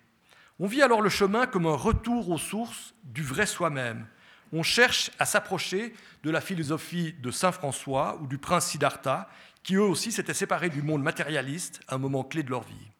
On 0.58 0.66
vit 0.66 0.82
alors 0.82 1.02
le 1.02 1.10
chemin 1.10 1.46
comme 1.46 1.66
un 1.66 1.76
retour 1.76 2.30
aux 2.30 2.38
sources 2.38 2.94
du 3.04 3.22
vrai 3.22 3.46
soi-même. 3.46 4.06
On 4.52 4.62
cherche 4.62 5.10
à 5.18 5.26
s'approcher 5.26 5.92
de 6.22 6.30
la 6.30 6.40
philosophie 6.40 7.14
de 7.20 7.30
Saint 7.30 7.52
François 7.52 8.18
ou 8.22 8.26
du 8.26 8.38
prince 8.38 8.66
Siddhartha, 8.66 9.28
qui 9.62 9.74
eux 9.74 9.82
aussi 9.82 10.12
s'étaient 10.12 10.32
séparés 10.32 10.70
du 10.70 10.80
monde 10.80 11.02
matérialiste 11.02 11.80
à 11.88 11.96
un 11.96 11.98
moment 11.98 12.22
clé 12.22 12.42
de 12.42 12.50
leur 12.50 12.62
vie. 12.62 12.90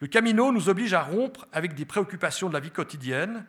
Le 0.00 0.08
Camino 0.08 0.50
nous 0.50 0.68
oblige 0.68 0.94
à 0.94 1.02
rompre 1.02 1.46
avec 1.52 1.74
des 1.74 1.84
préoccupations 1.84 2.48
de 2.48 2.54
la 2.54 2.60
vie 2.60 2.70
quotidienne, 2.70 3.44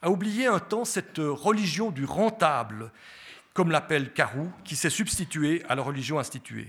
à 0.00 0.10
oublier 0.10 0.46
un 0.46 0.60
temps 0.60 0.84
cette 0.84 1.18
religion 1.18 1.90
du 1.90 2.04
rentable 2.04 2.92
comme 3.58 3.72
l'appelle 3.72 4.12
Carou, 4.12 4.52
qui 4.62 4.76
s'est 4.76 4.88
substitué 4.88 5.64
à 5.68 5.74
la 5.74 5.82
religion 5.82 6.20
instituée. 6.20 6.68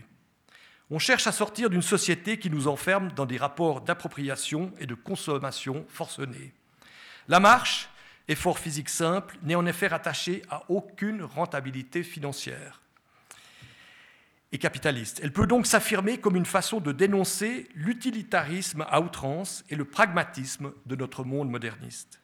On 0.89 0.97
cherche 0.97 1.27
à 1.27 1.31
sortir 1.31 1.69
d'une 1.69 1.83
société 1.83 2.39
qui 2.39 2.49
nous 2.49 2.67
enferme 2.67 3.11
dans 3.11 3.27
des 3.27 3.37
rapports 3.37 3.81
d'appropriation 3.81 4.73
et 4.79 4.87
de 4.87 4.95
consommation 4.95 5.85
forcenés. 5.87 6.51
La 7.27 7.39
marche, 7.39 7.89
effort 8.27 8.57
physique 8.57 8.89
simple, 8.89 9.37
n'est 9.43 9.53
en 9.53 9.67
effet 9.67 9.85
rattachée 9.85 10.41
à 10.49 10.63
aucune 10.67 11.21
rentabilité 11.21 12.01
financière 12.01 12.81
et 14.51 14.57
capitaliste. 14.57 15.19
Elle 15.21 15.31
peut 15.31 15.45
donc 15.45 15.67
s'affirmer 15.67 16.17
comme 16.17 16.37
une 16.37 16.43
façon 16.47 16.79
de 16.79 16.91
dénoncer 16.91 17.69
l'utilitarisme 17.75 18.83
à 18.89 18.99
outrance 18.99 19.63
et 19.69 19.75
le 19.75 19.85
pragmatisme 19.85 20.71
de 20.87 20.95
notre 20.95 21.23
monde 21.23 21.51
moderniste. 21.51 22.19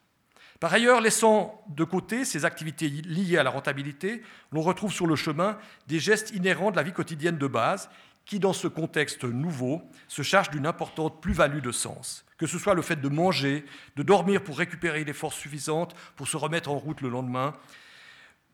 Par 0.59 0.73
ailleurs, 0.73 1.01
laissant 1.01 1.63
de 1.67 1.83
côté 1.83 2.23
ces 2.23 2.45
activités 2.45 2.89
liées 2.89 3.37
à 3.37 3.43
la 3.43 3.49
rentabilité, 3.49 4.21
l'on 4.51 4.61
retrouve 4.61 4.91
sur 4.91 5.05
le 5.05 5.15
chemin 5.15 5.57
des 5.87 5.99
gestes 5.99 6.31
inhérents 6.31 6.71
de 6.71 6.77
la 6.77 6.83
vie 6.83 6.93
quotidienne 6.93 7.37
de 7.37 7.47
base 7.47 7.89
qui, 8.25 8.39
dans 8.39 8.53
ce 8.53 8.67
contexte 8.67 9.23
nouveau, 9.25 9.83
se 10.07 10.21
chargent 10.21 10.49
d'une 10.49 10.65
importante 10.65 11.21
plus-value 11.21 11.61
de 11.61 11.71
sens. 11.71 12.25
Que 12.37 12.47
ce 12.47 12.57
soit 12.57 12.73
le 12.73 12.81
fait 12.81 12.99
de 12.99 13.09
manger, 13.09 13.65
de 13.95 14.03
dormir 14.03 14.43
pour 14.43 14.57
récupérer 14.57 15.05
des 15.05 15.13
forces 15.13 15.37
suffisantes 15.37 15.93
pour 16.15 16.27
se 16.27 16.37
remettre 16.37 16.69
en 16.69 16.77
route 16.77 17.01
le 17.01 17.09
lendemain. 17.09 17.53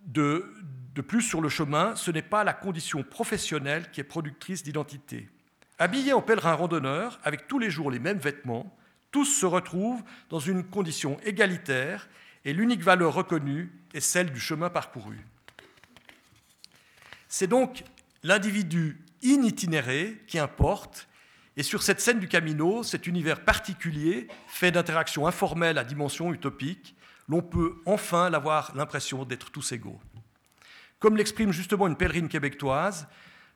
De, 0.06 0.52
de 0.96 1.02
plus, 1.02 1.22
sur 1.22 1.40
le 1.40 1.50
chemin, 1.50 1.96
ce 1.96 2.12
n'est 2.12 2.22
pas 2.22 2.44
la 2.44 2.54
condition 2.54 3.04
professionnelle 3.04 3.90
qui 3.92 4.02
est 4.02 4.04
productrice 4.06 4.64
d'identité. 4.64 5.30
Habillé 5.80 6.14
en 6.14 6.22
pèlerin 6.22 6.54
randonneur, 6.54 7.20
avec 7.24 7.48
tous 7.48 7.60
les 7.60 7.70
jours 7.70 7.92
les 7.92 8.00
mêmes 8.00 8.18
vêtements, 8.18 8.76
tous 9.12 9.26
se 9.26 9.46
retrouvent 9.46 10.04
dans 10.30 10.40
une 10.40 10.64
condition 10.64 11.20
égalitaire 11.24 12.10
et 12.46 12.54
l'unique 12.54 12.82
valeur 12.82 13.14
reconnue 13.14 13.72
est 13.94 14.00
celle 14.00 14.32
du 14.32 14.40
chemin 14.40 14.70
parcouru. 14.70 15.20
C'est 17.28 17.48
donc 17.48 17.84
l'individu 18.24 19.00
initinéré 19.22 20.22
qui 20.28 20.40
importe, 20.40 21.08
et 21.58 21.64
sur 21.64 21.84
cette 21.84 22.02
scène 22.02 22.20
du 22.20 22.28
Camino, 22.28 22.84
cet 22.84 23.08
univers 23.08 23.44
particulier, 23.44 24.28
fait 24.48 24.72
d'interactions 24.72 25.28
informelles 25.28 25.78
à 25.78 25.84
dimension 25.84 26.34
utopique, 26.34 26.96
l'on 27.28 27.42
peut 27.42 27.76
enfin 27.86 28.32
avoir 28.34 28.76
l'impression 28.76 29.26
d'être 29.26 29.52
tous 29.52 29.72
égaux. 29.72 30.00
Comme 31.00 31.18
l'exprime 31.18 31.52
justement 31.52 31.88
une 31.88 31.96
pèlerine 31.96 32.30
québécoise, 32.30 33.08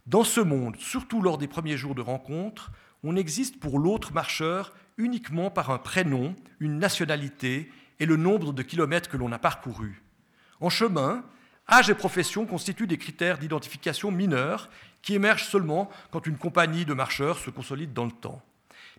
dans 0.05 0.23
ce 0.23 0.39
monde, 0.39 0.75
surtout 0.77 1.21
lors 1.21 1.37
des 1.37 1.47
premiers 1.47 1.77
jours 1.77 1.95
de 1.95 2.01
rencontre, 2.01 2.71
on 3.03 3.15
existe 3.15 3.59
pour 3.59 3.79
l'autre 3.79 4.13
marcheur 4.13 4.73
uniquement 4.97 5.49
par 5.49 5.69
un 5.69 5.77
prénom, 5.77 6.35
une 6.59 6.79
nationalité 6.79 7.71
et 7.99 8.05
le 8.05 8.17
nombre 8.17 8.53
de 8.53 8.63
kilomètres 8.63 9.09
que 9.09 9.17
l'on 9.17 9.31
a 9.31 9.39
parcourus. 9.39 10.01
En 10.61 10.69
chemin, 10.69 11.23
âge 11.69 11.89
et 11.89 11.95
profession 11.95 12.45
constituent 12.45 12.87
des 12.87 12.97
critères 12.97 13.37
d'identification 13.37 14.11
mineurs 14.11 14.69
qui 15.01 15.15
émergent 15.15 15.47
seulement 15.47 15.89
quand 16.11 16.27
une 16.27 16.37
compagnie 16.37 16.85
de 16.85 16.93
marcheurs 16.93 17.39
se 17.39 17.49
consolide 17.49 17.93
dans 17.93 18.05
le 18.05 18.11
temps, 18.11 18.41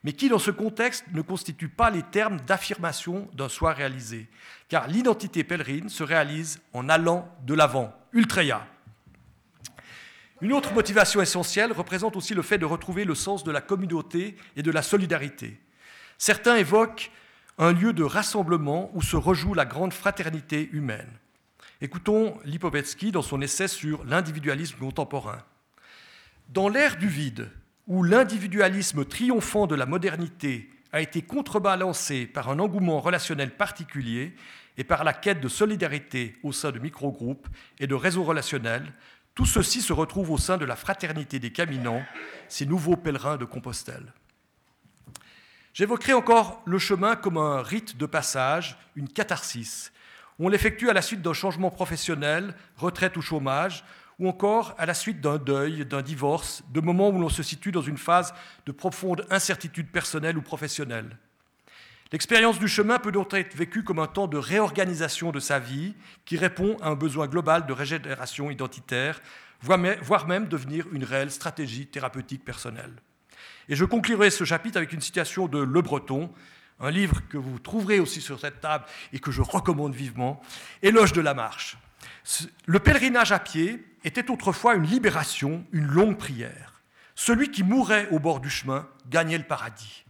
mais 0.05 0.13
qui, 0.13 0.29
dans 0.29 0.39
ce 0.39 0.51
contexte, 0.51 1.05
ne 1.13 1.23
constituent 1.23 1.69
pas 1.69 1.91
les 1.91 2.03
termes 2.03 2.41
d'affirmation 2.41 3.29
d'un 3.35 3.49
soi 3.49 3.73
réalisé, 3.73 4.29
car 4.69 4.89
l'identité 4.89 5.45
pèlerine 5.45 5.89
se 5.89 6.03
réalise 6.03 6.61
en 6.73 6.89
allant 6.89 7.29
de 7.45 7.55
l'avant, 7.55 7.93
ultreia. 8.13 8.67
Une 10.43 10.53
autre 10.53 10.75
motivation 10.75 11.23
essentielle 11.23 11.73
représente 11.73 12.15
aussi 12.15 12.35
le 12.35 12.43
fait 12.43 12.59
de 12.59 12.67
retrouver 12.67 13.05
le 13.05 13.15
sens 13.15 13.43
de 13.43 13.51
la 13.51 13.63
communauté 13.63 14.37
et 14.55 14.63
de 14.63 14.71
la 14.71 14.83
solidarité. 14.83 15.59
Certains 16.19 16.57
évoquent 16.57 17.11
un 17.59 17.73
lieu 17.73 17.93
de 17.93 18.05
rassemblement 18.05 18.91
où 18.95 19.03
se 19.03 19.17
rejoue 19.17 19.55
la 19.55 19.65
grande 19.65 19.93
fraternité 19.93 20.69
humaine. 20.73 21.11
Écoutons 21.81 22.39
Lipovetsky 22.45 23.13
dans 23.13 23.23
son 23.23 23.41
essai 23.41 23.69
sur 23.69 24.05
l'individualisme 24.05 24.79
contemporain. 24.79 25.43
Dans 26.49 26.69
l'ère 26.69 26.97
du 26.97 27.09
vide, 27.09 27.51
où 27.87 28.03
l'individualisme 28.03 29.05
triomphant 29.05 29.67
de 29.67 29.75
la 29.75 29.87
modernité 29.87 30.71
a 30.93 31.01
été 31.01 31.23
contrebalancé 31.23 32.27
par 32.27 32.49
un 32.49 32.59
engouement 32.59 33.01
relationnel 33.01 33.55
particulier 33.55 34.35
et 34.79 34.85
par 34.85 35.05
la 35.05 35.13
quête 35.13 35.41
de 35.41 35.49
solidarité 35.49 36.37
au 36.43 36.53
sein 36.53 36.73
de 36.73 36.79
microgroupes 36.79 37.49
et 37.79 37.87
de 37.87 37.95
réseaux 37.95 38.25
relationnels, 38.25 38.93
tout 39.35 39.47
ceci 39.47 39.83
se 39.83 39.93
retrouve 39.93 40.31
au 40.31 40.39
sein 40.39 40.57
de 40.57 40.65
la 40.65 40.77
fraternité 40.77 41.39
des 41.39 41.53
caminants, 41.53 42.03
ces 42.49 42.65
nouveaux 42.65 42.97
pèlerins 42.97 43.37
de 43.37 43.45
Compostelle. 43.45 44.13
J'évoquerai 45.77 46.15
encore 46.15 46.63
le 46.65 46.79
chemin 46.79 47.17
comme 47.17 47.37
un 47.37 47.61
rite 47.61 47.99
de 47.99 48.07
passage, 48.07 48.79
une 48.95 49.11
catharsis. 49.11 49.93
On 50.39 50.49
l'effectue 50.49 50.89
à 50.89 50.95
la 50.95 51.03
suite 51.03 51.21
d'un 51.21 51.35
changement 51.35 51.71
professionnel, 51.71 52.55
retraite 52.79 53.15
ou 53.19 53.21
chômage, 53.21 53.85
ou 54.19 54.27
encore 54.27 54.75
à 54.79 54.87
la 54.87 54.95
suite 54.95 55.21
d'un 55.21 55.37
deuil, 55.37 55.85
d'un 55.85 56.01
divorce, 56.01 56.65
de 56.73 56.81
moments 56.81 57.11
où 57.11 57.21
l'on 57.21 57.29
se 57.29 57.43
situe 57.43 57.73
dans 57.73 57.83
une 57.83 57.99
phase 57.99 58.33
de 58.65 58.73
profonde 58.73 59.27
incertitude 59.29 59.91
personnelle 59.93 60.39
ou 60.39 60.41
professionnelle. 60.41 61.19
L'expérience 62.11 62.59
du 62.59 62.69
chemin 62.69 62.99
peut 62.99 63.13
donc 63.13 63.35
être 63.35 63.55
vécue 63.55 63.85
comme 63.85 63.99
un 63.99 64.07
temps 64.07 64.29
de 64.29 64.39
réorganisation 64.39 65.31
de 65.31 65.41
sa 65.41 65.59
vie 65.59 65.95
qui 66.25 66.39
répond 66.39 66.79
à 66.81 66.89
un 66.89 66.95
besoin 66.95 67.27
global 67.27 67.67
de 67.67 67.75
régénération 67.75 68.51
identitaire, 68.51 69.21
voire 69.61 70.27
même 70.27 70.49
devenir 70.49 70.87
une 70.93 71.05
réelle 71.05 71.31
stratégie 71.31 71.87
thérapeutique 71.87 72.47
personnelle. 72.47 72.95
Et 73.69 73.77
je 73.77 73.85
conclurai 73.85 74.31
ce 74.31 74.45
chapitre 74.45 74.77
avec 74.77 74.93
une 74.93 75.01
citation 75.01 75.49
de 75.49 75.59
Le 75.59 75.83
Breton, 75.83 76.31
un 76.81 76.91
livre 76.91 77.23
que 77.29 77.39
vous 77.39 77.59
trouverez 77.59 78.01
aussi 78.01 78.21
sur 78.21 78.39
cette 78.39 78.61
table 78.61 78.85
et 79.13 79.19
que 79.19 79.31
je 79.31 79.43
recommande 79.43 79.95
vivement, 79.95 80.41
Éloge 80.83 81.13
de 81.13 81.21
la 81.21 81.35
marche. 81.35 81.79
Le 82.67 82.79
pèlerinage 82.79 83.33
à 83.33 83.39
pied 83.39 83.85
était 84.05 84.31
autrefois 84.31 84.75
une 84.75 84.85
libération, 84.85 85.65
une 85.73 85.87
longue 85.87 86.19
prière. 86.19 86.83
Celui 87.15 87.51
qui 87.51 87.63
mourait 87.63 88.09
au 88.11 88.19
bord 88.19 88.41
du 88.41 88.51
chemin 88.51 88.87
gagnait 89.09 89.39
le 89.39 89.45
paradis. 89.45 90.05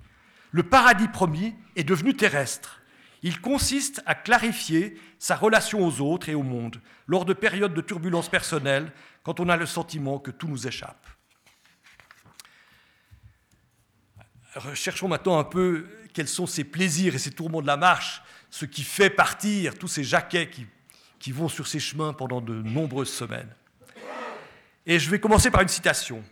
Le 0.50 0.62
paradis 0.62 1.08
promis 1.08 1.54
est 1.76 1.84
devenu 1.84 2.14
terrestre. 2.14 2.80
Il 3.22 3.40
consiste 3.40 4.02
à 4.06 4.14
clarifier 4.14 4.98
sa 5.18 5.36
relation 5.36 5.86
aux 5.86 6.00
autres 6.00 6.28
et 6.28 6.34
au 6.34 6.42
monde 6.42 6.80
lors 7.06 7.24
de 7.24 7.32
périodes 7.32 7.74
de 7.74 7.80
turbulence 7.80 8.28
personnelle, 8.28 8.92
quand 9.22 9.40
on 9.40 9.48
a 9.48 9.56
le 9.56 9.66
sentiment 9.66 10.18
que 10.18 10.30
tout 10.30 10.48
nous 10.48 10.66
échappe. 10.66 11.06
Cherchons 14.74 15.08
maintenant 15.08 15.38
un 15.38 15.44
peu 15.44 15.86
quels 16.14 16.28
sont 16.28 16.46
ces 16.46 16.64
plaisirs 16.64 17.14
et 17.14 17.18
ces 17.18 17.30
tourments 17.30 17.60
de 17.60 17.66
la 17.66 17.76
marche, 17.76 18.22
ce 18.50 18.64
qui 18.64 18.82
fait 18.82 19.10
partir 19.10 19.76
tous 19.78 19.88
ces 19.88 20.04
jaquets 20.04 20.48
qui, 20.48 20.66
qui 21.18 21.32
vont 21.32 21.48
sur 21.48 21.66
ces 21.66 21.78
chemins 21.78 22.12
pendant 22.12 22.40
de 22.40 22.54
nombreuses 22.54 23.12
semaines. 23.12 23.54
Et 24.86 24.98
je 24.98 25.10
vais 25.10 25.20
commencer 25.20 25.50
par 25.50 25.62
une 25.62 25.68
citation. 25.68 26.24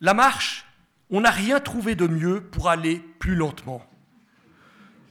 La 0.00 0.12
marche, 0.12 0.66
on 1.08 1.22
n'a 1.22 1.30
rien 1.30 1.60
trouvé 1.60 1.94
de 1.94 2.06
mieux 2.06 2.42
pour 2.42 2.68
aller 2.68 2.98
plus 3.18 3.34
lentement. 3.34 3.86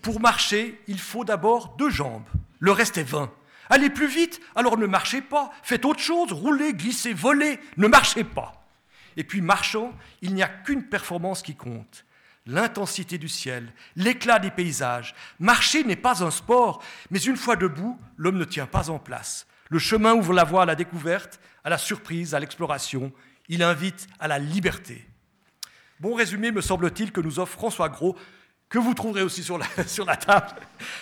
Pour 0.01 0.19
marcher, 0.19 0.79
il 0.87 0.99
faut 0.99 1.25
d'abord 1.25 1.75
deux 1.77 1.89
jambes. 1.89 2.27
Le 2.59 2.71
reste 2.71 2.97
est 2.97 3.03
vain. 3.03 3.31
Allez 3.69 3.89
plus 3.89 4.07
vite, 4.07 4.39
alors 4.55 4.77
ne 4.77 4.85
marchez 4.85 5.21
pas. 5.21 5.51
Faites 5.63 5.85
autre 5.85 5.99
chose, 5.99 6.31
roulez, 6.31 6.73
glissez, 6.73 7.13
volez, 7.13 7.59
ne 7.77 7.87
marchez 7.87 8.23
pas. 8.23 8.67
Et 9.17 9.23
puis 9.23 9.41
marchant, 9.41 9.93
il 10.21 10.33
n'y 10.33 10.43
a 10.43 10.47
qu'une 10.47 10.83
performance 10.83 11.41
qui 11.41 11.55
compte. 11.55 12.05
L'intensité 12.49 13.19
du 13.19 13.29
ciel, 13.29 13.71
l'éclat 13.95 14.39
des 14.39 14.49
paysages. 14.49 15.13
Marcher 15.39 15.83
n'est 15.83 15.95
pas 15.95 16.23
un 16.23 16.31
sport, 16.31 16.83
mais 17.11 17.19
une 17.19 17.37
fois 17.37 17.55
debout, 17.55 17.99
l'homme 18.17 18.39
ne 18.39 18.43
tient 18.43 18.65
pas 18.65 18.89
en 18.89 18.97
place. 18.97 19.45
Le 19.69 19.77
chemin 19.77 20.15
ouvre 20.15 20.33
la 20.33 20.45
voie 20.45 20.63
à 20.63 20.65
la 20.65 20.73
découverte, 20.73 21.39
à 21.63 21.69
la 21.69 21.77
surprise, 21.77 22.33
à 22.33 22.39
l'exploration. 22.39 23.13
Il 23.49 23.61
invite 23.61 24.07
à 24.19 24.27
la 24.27 24.39
liberté. 24.39 25.07
Bon 25.99 26.15
résumé, 26.15 26.51
me 26.51 26.61
semble-t-il, 26.61 27.11
que 27.11 27.21
nous 27.21 27.39
offre 27.39 27.53
François 27.53 27.87
Gros, 27.89 28.17
que 28.67 28.79
vous 28.79 28.95
trouverez 28.95 29.21
aussi 29.21 29.43
sur 29.43 29.59
la, 29.59 30.17
table, 30.17 30.47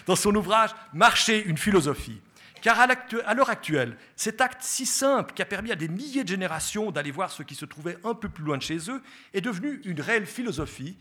dans 0.06 0.18
son 0.18 0.36
ouvrage 0.36 0.72
Marcher, 0.92 1.46
une 1.46 1.58
philosophie. 1.58 2.20
Car 2.62 2.78
à 2.78 3.34
l'heure 3.34 3.50
actuelle, 3.50 3.96
cet 4.18 4.42
acte 4.42 4.64
si 4.64 4.86
simple 4.86 5.34
qui 5.34 5.42
a 5.42 5.46
permis 5.46 5.72
à 5.72 5.76
des 5.76 5.88
milliers 5.88 6.26
de 6.26 6.30
générations 6.30 6.92
d'aller 6.92 7.12
voir 7.12 7.32
ce 7.32 7.44
qui 7.44 7.56
se 7.56 7.64
trouvait 7.64 7.98
un 8.04 8.16
peu 8.16 8.28
plus 8.28 8.44
loin 8.44 8.58
de 8.58 8.64
chez 8.64 8.90
eux 8.90 9.02
est 9.34 9.40
devenu 9.40 9.80
une 9.86 10.02
réelle 10.02 10.26
philosophie, 10.26 10.98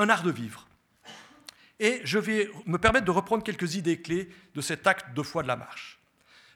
un 0.00 0.08
art 0.08 0.22
de 0.22 0.30
vivre. 0.30 0.66
Et 1.78 2.00
je 2.04 2.18
vais 2.18 2.50
me 2.66 2.78
permettre 2.78 3.04
de 3.04 3.10
reprendre 3.10 3.44
quelques 3.44 3.74
idées 3.74 4.00
clés 4.00 4.28
de 4.54 4.60
cet 4.60 4.86
acte 4.86 5.14
de 5.14 5.22
foi 5.22 5.42
de 5.42 5.48
la 5.48 5.56
marche. 5.56 6.00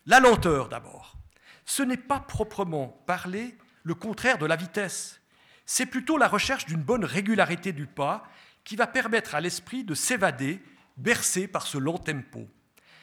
La 0.07 0.21
lenteur 0.21 0.69
d'abord. 0.69 1.17
Ce 1.65 1.83
n'est 1.83 1.97
pas 1.97 2.21
proprement 2.21 2.89
parler 3.07 3.57
le 3.83 3.95
contraire 3.95 4.39
de 4.39 4.47
la 4.47 4.57
vitesse. 4.57 5.21
C'est 5.67 5.87
plutôt 5.87 6.19
la 6.19 6.29
recherche 6.29 6.67
d'une 6.67 6.83
bonne 6.83 7.05
régularité 7.05 7.73
du 7.73 7.87
pas 7.87 8.29
qui 8.65 8.77
va 8.77 8.87
permettre 8.87 9.35
à 9.35 9.41
l'esprit 9.41 9.85
de 9.85 9.95
s'évader, 9.95 10.63
bercé 10.97 11.47
par 11.47 11.67
ce 11.67 11.79
long 11.79 11.99
tempo. 11.99 12.47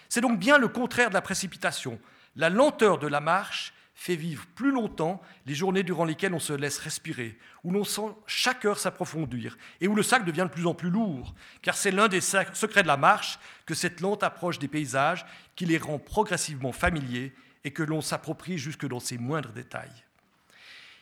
C'est 0.10 0.22
donc 0.22 0.40
bien 0.40 0.58
le 0.58 0.68
contraire 0.68 1.10
de 1.10 1.14
la 1.16 1.22
précipitation. 1.22 2.00
La 2.36 2.50
lenteur 2.50 3.00
de 3.00 3.08
la 3.08 3.20
marche 3.20 3.74
fait 4.02 4.16
vivre 4.16 4.48
plus 4.56 4.72
longtemps 4.72 5.22
les 5.46 5.54
journées 5.54 5.84
durant 5.84 6.06
lesquelles 6.06 6.34
on 6.34 6.40
se 6.40 6.54
laisse 6.54 6.80
respirer, 6.80 7.38
où 7.64 7.70
l'on 7.70 7.84
sent 7.84 8.16
chaque 8.26 8.66
heure 8.66 8.80
s'approfondir 8.80 9.60
et 9.80 9.88
où 9.88 9.94
le 9.94 10.02
sac 10.02 10.26
devient 10.26 10.48
de 10.50 10.54
plus 10.56 10.66
en 10.66 10.74
plus 10.74 10.90
lourd, 10.90 11.36
car 11.62 11.76
c'est 11.76 11.92
l'un 11.92 12.08
des 12.08 12.20
secrets 12.20 12.82
de 12.82 12.88
la 12.88 12.98
marche 12.98 13.38
que 13.68 13.76
cette 13.76 14.02
lente 14.02 14.24
approche 14.24 14.58
des 14.58 14.68
paysages 14.68 15.24
qui 15.56 15.68
les 15.68 15.78
rend 15.78 16.00
progressivement 16.00 16.72
familiers 16.72 17.32
et 17.64 17.70
que 17.70 17.84
l'on 17.84 18.02
s'approprie 18.02 18.58
jusque 18.58 18.88
dans 18.88 19.00
ses 19.00 19.20
moindres 19.20 19.52
détails. 19.52 20.04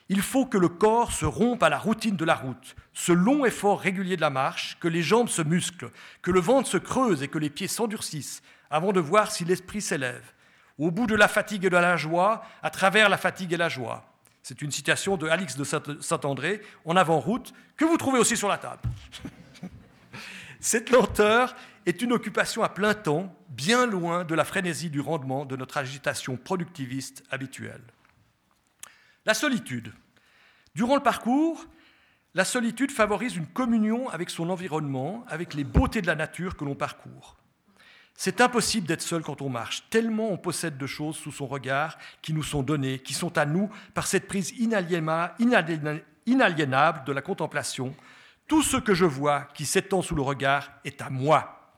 Il 0.09 0.21
faut 0.21 0.45
que 0.45 0.57
le 0.57 0.67
corps 0.67 1.13
se 1.13 1.25
rompe 1.25 1.63
à 1.63 1.69
la 1.69 1.77
routine 1.79 2.17
de 2.17 2.25
la 2.25 2.35
route, 2.35 2.75
ce 2.93 3.13
long 3.13 3.45
effort 3.45 3.79
régulier 3.79 4.17
de 4.17 4.21
la 4.21 4.29
marche, 4.29 4.75
que 4.81 4.89
les 4.89 5.03
jambes 5.03 5.29
se 5.29 5.41
musclent, 5.41 5.91
que 6.21 6.31
le 6.31 6.41
ventre 6.41 6.67
se 6.67 6.75
creuse 6.75 7.23
et 7.23 7.29
que 7.29 7.39
les 7.39 7.49
pieds 7.49 7.69
s'endurcissent, 7.69 8.41
avant 8.69 8.91
de 8.91 8.99
voir 8.99 9.31
si 9.31 9.45
l'esprit 9.45 9.81
s'élève. 9.81 10.33
Au 10.79 10.91
bout 10.91 11.07
de 11.07 11.15
la 11.15 11.27
fatigue 11.27 11.65
et 11.65 11.69
de 11.69 11.75
la 11.75 11.97
joie, 11.97 12.43
à 12.63 12.69
travers 12.69 13.09
la 13.09 13.17
fatigue 13.17 13.51
et 13.53 13.57
la 13.57 13.69
joie. 13.69 14.05
C'est 14.41 14.61
une 14.61 14.71
citation 14.71 15.17
de 15.17 15.27
Alix 15.27 15.57
de 15.57 15.63
Saint-André, 15.63 16.61
en 16.85 16.95
avant-route, 16.95 17.53
que 17.75 17.83
vous 17.83 17.97
trouvez 17.97 18.17
aussi 18.17 18.37
sur 18.37 18.47
la 18.47 18.57
table. 18.57 18.81
Cette 20.61 20.89
lenteur 20.89 21.55
est 21.85 22.01
une 22.01 22.13
occupation 22.13 22.63
à 22.63 22.69
plein 22.69 22.93
temps, 22.93 23.35
bien 23.49 23.85
loin 23.85 24.23
de 24.23 24.35
la 24.35 24.45
frénésie 24.45 24.89
du 24.89 25.01
rendement 25.01 25.45
de 25.45 25.55
notre 25.55 25.77
agitation 25.77 26.37
productiviste 26.37 27.23
habituelle. 27.29 27.83
La 29.25 29.33
solitude. 29.33 29.93
Durant 30.75 30.95
le 30.95 31.03
parcours, 31.03 31.65
la 32.35 32.45
solitude 32.45 32.91
favorise 32.91 33.35
une 33.35 33.47
communion 33.47 34.07
avec 34.09 34.29
son 34.29 34.49
environnement, 34.49 35.25
avec 35.27 35.53
les 35.53 35.63
beautés 35.63 36.01
de 36.01 36.07
la 36.07 36.15
nature 36.15 36.55
que 36.55 36.63
l'on 36.63 36.75
parcourt. 36.75 37.38
C'est 38.21 38.41
impossible 38.41 38.85
d'être 38.85 39.01
seul 39.01 39.21
quand 39.21 39.41
on 39.41 39.47
marche, 39.47 39.85
tellement 39.89 40.29
on 40.29 40.37
possède 40.37 40.77
de 40.77 40.85
choses 40.85 41.15
sous 41.15 41.31
son 41.31 41.47
regard 41.47 41.97
qui 42.21 42.33
nous 42.33 42.43
sont 42.43 42.63
données, 42.63 42.99
qui 42.99 43.13
sont 43.13 43.37
à 43.37 43.45
nous 43.45 43.69
par 43.93 44.07
cette 44.07 44.27
prise 44.27 44.51
inaliénable 44.59 45.35
de 47.05 47.13
la 47.13 47.21
contemplation. 47.21 47.95
Tout 48.45 48.61
ce 48.61 48.75
que 48.75 48.93
je 48.93 49.05
vois 49.05 49.47
qui 49.53 49.65
s'étend 49.65 50.01
sous 50.01 50.15
le 50.15 50.21
regard 50.21 50.69
est 50.83 51.01
à 51.01 51.09
moi. 51.09 51.71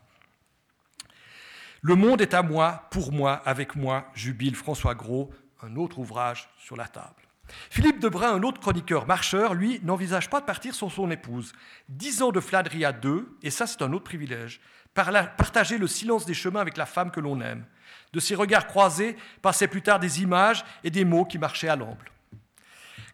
Le 1.84 1.94
monde 1.94 2.22
est 2.22 2.34
à 2.34 2.42
moi, 2.42 2.88
pour 2.90 3.12
moi, 3.12 3.34
avec 3.46 3.76
moi, 3.76 4.08
jubile 4.16 4.56
François 4.56 4.96
Gros, 4.96 5.30
un 5.62 5.76
autre 5.76 6.00
ouvrage 6.00 6.50
sur 6.58 6.76
la 6.76 6.88
table. 6.88 7.22
Philippe 7.70 8.00
Debrun, 8.00 8.34
un 8.34 8.42
autre 8.42 8.60
chroniqueur 8.60 9.06
marcheur, 9.06 9.54
lui, 9.54 9.80
n'envisage 9.84 10.28
pas 10.28 10.40
de 10.42 10.46
partir 10.46 10.74
sans 10.74 10.90
son 10.90 11.12
épouse. 11.12 11.54
Dix 11.88 12.24
ans 12.24 12.32
de 12.32 12.40
fladerie 12.40 12.86
à 12.86 12.94
deux, 12.94 13.38
et 13.44 13.52
ça 13.52 13.68
c'est 13.68 13.84
un 13.84 13.94
autre 13.94 14.06
privilège. 14.06 14.60
Partager 14.94 15.78
le 15.78 15.88
silence 15.88 16.26
des 16.26 16.34
chemins 16.34 16.60
avec 16.60 16.78
la 16.78 16.86
femme 16.86 17.12
que 17.12 17.20
l'on 17.20 17.40
aime. 17.42 17.66
De 18.14 18.20
ces 18.20 18.36
regards 18.36 18.68
croisés 18.68 19.16
passaient 19.42 19.68
plus 19.68 19.82
tard 19.82 20.00
des 20.00 20.22
images 20.22 20.66
et 20.84 20.90
des 20.90 21.06
mots 21.06 21.26
qui 21.26 21.38
marchaient 21.38 21.70
à 21.70 21.76
l'amble. 21.76 22.12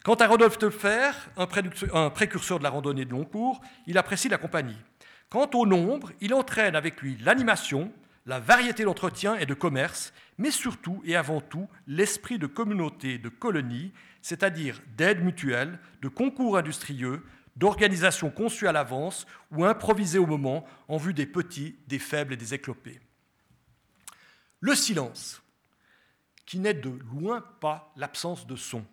Quant 0.03 0.15
à 0.15 0.27
Rodolphe 0.27 0.57
Tefer, 0.57 1.11
un 1.35 2.09
précurseur 2.09 2.59
de 2.59 2.63
la 2.63 2.69
randonnée 2.69 3.05
de 3.05 3.11
long 3.11 3.25
cours, 3.25 3.61
il 3.85 3.97
apprécie 3.97 4.29
la 4.29 4.37
compagnie. 4.37 4.77
Quant 5.29 5.49
au 5.53 5.65
nombre, 5.65 6.11
il 6.21 6.33
entraîne 6.33 6.75
avec 6.75 7.01
lui 7.01 7.17
l'animation, 7.17 7.91
la 8.25 8.39
variété 8.39 8.85
d'entretien 8.85 9.35
et 9.35 9.45
de 9.45 9.53
commerce, 9.53 10.13
mais 10.37 10.51
surtout 10.51 11.01
et 11.05 11.15
avant 11.15 11.41
tout 11.41 11.67
l'esprit 11.87 12.39
de 12.39 12.47
communauté, 12.47 13.17
de 13.17 13.29
colonie, 13.29 13.91
c'est-à-dire 14.21 14.81
d'aide 14.95 15.23
mutuelle, 15.23 15.79
de 16.01 16.07
concours 16.07 16.57
industrieux, 16.57 17.23
d'organisations 17.57 18.29
conçues 18.29 18.67
à 18.67 18.71
l'avance 18.71 19.25
ou 19.51 19.65
improvisées 19.65 20.19
au 20.19 20.25
moment 20.25 20.65
en 20.87 20.97
vue 20.97 21.13
des 21.13 21.25
petits, 21.25 21.75
des 21.87 21.99
faibles 21.99 22.33
et 22.33 22.37
des 22.37 22.53
éclopés. 22.53 23.01
Le 24.59 24.75
silence, 24.75 25.41
qui 26.45 26.59
n'est 26.59 26.73
de 26.73 26.89
loin 26.89 27.41
pas 27.59 27.91
l'absence 27.95 28.47
de 28.47 28.55
son, 28.55 28.85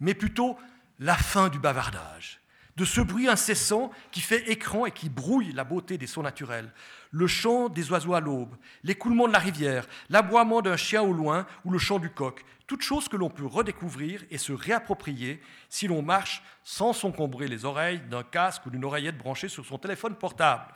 mais 0.00 0.14
plutôt 0.14 0.58
la 0.98 1.14
fin 1.14 1.48
du 1.48 1.58
bavardage, 1.58 2.37
de 2.78 2.84
ce 2.84 3.00
bruit 3.00 3.28
incessant 3.28 3.90
qui 4.12 4.20
fait 4.20 4.48
écran 4.48 4.86
et 4.86 4.92
qui 4.92 5.08
brouille 5.08 5.52
la 5.52 5.64
beauté 5.64 5.98
des 5.98 6.06
sons 6.06 6.22
naturels, 6.22 6.70
le 7.10 7.26
chant 7.26 7.68
des 7.68 7.90
oiseaux 7.90 8.14
à 8.14 8.20
l'aube, 8.20 8.54
l'écoulement 8.84 9.26
de 9.26 9.32
la 9.32 9.40
rivière, 9.40 9.86
l'aboiement 10.08 10.62
d'un 10.62 10.76
chien 10.76 11.02
au 11.02 11.12
loin 11.12 11.44
ou 11.64 11.72
le 11.72 11.78
chant 11.78 11.98
du 11.98 12.08
coq, 12.08 12.44
toutes 12.68 12.82
choses 12.82 13.08
que 13.08 13.16
l'on 13.16 13.30
peut 13.30 13.46
redécouvrir 13.46 14.22
et 14.30 14.38
se 14.38 14.52
réapproprier 14.52 15.42
si 15.68 15.88
l'on 15.88 16.02
marche 16.02 16.40
sans 16.62 16.92
s'encombrer 16.92 17.48
les 17.48 17.64
oreilles 17.64 18.00
d'un 18.08 18.22
casque 18.22 18.64
ou 18.66 18.70
d'une 18.70 18.84
oreillette 18.84 19.18
branchée 19.18 19.48
sur 19.48 19.66
son 19.66 19.78
téléphone 19.78 20.14
portable. 20.14 20.72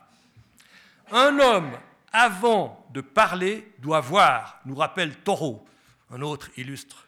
Un 1.09 1.39
homme, 1.39 1.71
avant 2.11 2.85
de 2.91 2.99
parler, 2.99 3.71
doit 3.79 4.01
voir, 4.01 4.59
nous 4.65 4.75
rappelle 4.75 5.15
Taureau, 5.19 5.65
un 6.11 6.21
autre 6.21 6.49
illustre 6.57 7.07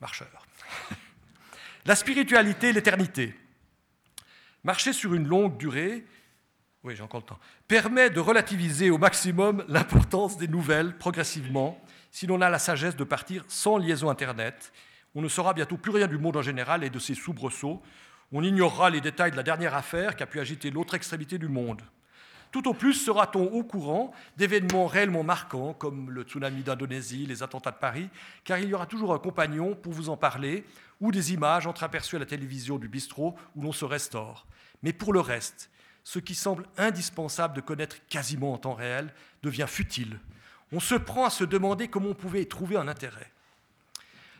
marcheur. 0.00 0.46
La 1.84 1.96
spiritualité 1.96 2.68
et 2.68 2.72
l'éternité. 2.72 3.39
Marcher 4.62 4.92
sur 4.92 5.14
une 5.14 5.26
longue 5.26 5.56
durée, 5.56 6.04
permet 7.68 8.10
de 8.10 8.20
relativiser 8.20 8.90
au 8.90 8.98
maximum 8.98 9.64
l'importance 9.68 10.36
des 10.38 10.48
nouvelles 10.48 10.96
progressivement 10.96 11.80
si 12.10 12.26
l'on 12.26 12.40
a 12.40 12.50
la 12.50 12.58
sagesse 12.58 12.96
de 12.96 13.04
partir 13.04 13.44
sans 13.48 13.76
liaison 13.78 14.10
Internet. 14.10 14.72
On 15.14 15.22
ne 15.22 15.28
saura 15.28 15.54
bientôt 15.54 15.76
plus 15.76 15.92
rien 15.92 16.06
du 16.06 16.18
monde 16.18 16.36
en 16.36 16.42
général 16.42 16.84
et 16.84 16.90
de 16.90 16.98
ses 16.98 17.14
soubresauts. 17.14 17.82
On 18.32 18.42
ignorera 18.42 18.90
les 18.90 19.00
détails 19.00 19.30
de 19.30 19.36
la 19.36 19.42
dernière 19.42 19.74
affaire 19.74 20.16
qui 20.16 20.22
a 20.22 20.26
pu 20.26 20.40
agiter 20.40 20.70
l'autre 20.70 20.94
extrémité 20.94 21.38
du 21.38 21.48
monde. 21.48 21.82
Tout 22.52 22.68
au 22.68 22.74
plus 22.74 22.94
sera-t-on 22.94 23.44
au 23.44 23.62
courant 23.62 24.12
d'événements 24.36 24.86
réellement 24.86 25.22
marquants 25.22 25.72
comme 25.72 26.10
le 26.10 26.22
tsunami 26.22 26.62
d'Indonésie, 26.62 27.26
les 27.26 27.42
attentats 27.44 27.70
de 27.70 27.76
Paris, 27.76 28.08
car 28.42 28.58
il 28.58 28.68
y 28.68 28.74
aura 28.74 28.86
toujours 28.86 29.14
un 29.14 29.18
compagnon 29.18 29.76
pour 29.76 29.92
vous 29.92 30.08
en 30.08 30.16
parler, 30.16 30.64
ou 31.00 31.12
des 31.12 31.32
images 31.32 31.66
entreaperçues 31.66 32.16
à 32.16 32.20
la 32.20 32.26
télévision 32.26 32.78
du 32.78 32.88
bistrot 32.88 33.34
où 33.56 33.62
l'on 33.62 33.72
se 33.72 33.84
restaure. 33.84 34.46
Mais 34.82 34.92
pour 34.92 35.12
le 35.12 35.20
reste, 35.20 35.70
ce 36.04 36.18
qui 36.18 36.34
semble 36.34 36.66
indispensable 36.76 37.54
de 37.54 37.60
connaître 37.60 37.96
quasiment 38.08 38.52
en 38.52 38.58
temps 38.58 38.74
réel 38.74 39.12
devient 39.42 39.66
futile. 39.68 40.18
On 40.72 40.80
se 40.80 40.94
prend 40.94 41.24
à 41.24 41.30
se 41.30 41.44
demander 41.44 41.88
comment 41.88 42.10
on 42.10 42.14
pouvait 42.14 42.42
y 42.42 42.48
trouver 42.48 42.76
un 42.76 42.88
intérêt. 42.88 43.30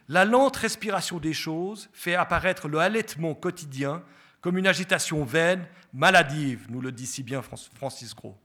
La 0.09 0.25
lente 0.25 0.57
respiration 0.57 1.19
des 1.19 1.33
choses 1.33 1.89
fait 1.93 2.15
apparaître 2.15 2.69
le 2.69 2.79
halètement 2.79 3.35
quotidien 3.35 4.03
comme 4.41 4.57
une 4.57 4.67
agitation 4.67 5.25
vaine, 5.25 5.67
maladive, 5.93 6.67
nous 6.71 6.81
le 6.81 6.93
dit 6.93 7.07
si 7.07 7.23
bien 7.23 7.43
Francis 7.43 8.15
Gros. 8.15 8.37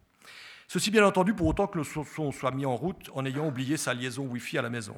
Ceci 0.67 0.91
bien 0.91 1.05
entendu 1.05 1.33
pour 1.33 1.47
autant 1.47 1.67
que 1.67 1.77
le 1.77 1.83
son 1.83 2.31
soit 2.31 2.51
mis 2.51 2.65
en 2.65 2.75
route 2.75 3.09
en 3.13 3.25
ayant 3.25 3.47
oublié 3.47 3.77
sa 3.77 3.93
liaison 3.93 4.25
Wi-Fi 4.25 4.57
à 4.57 4.61
la 4.61 4.69
maison. 4.69 4.95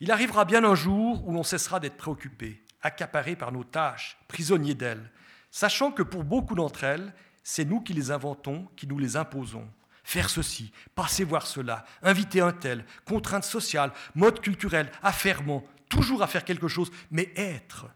Il 0.00 0.10
arrivera 0.10 0.46
bien 0.46 0.64
un 0.64 0.74
jour 0.74 1.26
où 1.28 1.32
l'on 1.32 1.42
cessera 1.42 1.78
d'être 1.78 1.98
préoccupé, 1.98 2.62
accaparé 2.80 3.36
par 3.36 3.52
nos 3.52 3.64
tâches, 3.64 4.16
prisonnier 4.28 4.74
d'elles, 4.74 5.10
sachant 5.50 5.92
que 5.92 6.02
pour 6.02 6.24
beaucoup 6.24 6.54
d'entre 6.54 6.84
elles, 6.84 7.12
c'est 7.42 7.66
nous 7.66 7.80
qui 7.80 7.92
les 7.92 8.10
inventons, 8.10 8.66
qui 8.76 8.86
nous 8.86 8.98
les 8.98 9.16
imposons. 9.16 9.68
Faire 10.02 10.30
ceci, 10.30 10.72
passer 10.94 11.22
voir 11.22 11.46
cela, 11.46 11.84
inviter 12.02 12.40
un 12.40 12.52
tel, 12.52 12.86
contraintes 13.04 13.44
sociales, 13.44 13.92
mode 14.14 14.40
culturel, 14.40 14.90
affairement, 15.02 15.64
toujours 15.90 16.22
à 16.22 16.26
faire 16.26 16.46
quelque 16.46 16.68
chose, 16.68 16.90
mais 17.10 17.30
être. 17.36 17.86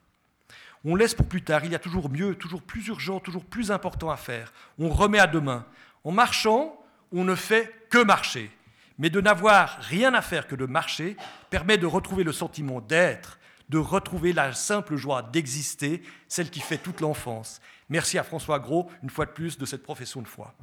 On 0.84 0.96
laisse 0.96 1.14
pour 1.14 1.26
plus 1.26 1.42
tard, 1.42 1.64
il 1.64 1.72
y 1.72 1.74
a 1.74 1.78
toujours 1.78 2.10
mieux, 2.10 2.34
toujours 2.34 2.60
plus 2.60 2.86
urgent, 2.88 3.18
toujours 3.18 3.46
plus 3.46 3.70
important 3.70 4.10
à 4.10 4.18
faire. 4.18 4.52
On 4.78 4.90
remet 4.90 5.18
à 5.18 5.26
demain. 5.26 5.64
En 6.04 6.12
marchant, 6.12 6.78
on 7.12 7.24
ne 7.24 7.34
fait 7.34 7.72
que 7.88 8.04
marcher. 8.04 8.50
Mais 8.98 9.10
de 9.10 9.20
n'avoir 9.20 9.78
rien 9.80 10.14
à 10.14 10.22
faire 10.22 10.46
que 10.46 10.54
de 10.54 10.66
marcher 10.66 11.16
permet 11.50 11.78
de 11.78 11.86
retrouver 11.86 12.24
le 12.24 12.32
sentiment 12.32 12.80
d'être, 12.80 13.38
de 13.68 13.78
retrouver 13.78 14.32
la 14.32 14.52
simple 14.52 14.96
joie 14.96 15.22
d'exister, 15.22 16.02
celle 16.28 16.50
qui 16.50 16.60
fait 16.60 16.78
toute 16.78 17.00
l'enfance. 17.00 17.60
Merci 17.88 18.18
à 18.18 18.22
François 18.24 18.58
Gros, 18.58 18.90
une 19.02 19.10
fois 19.10 19.26
de 19.26 19.32
plus, 19.32 19.58
de 19.58 19.66
cette 19.66 19.82
profession 19.82 20.22
de 20.22 20.28
foi. 20.28 20.54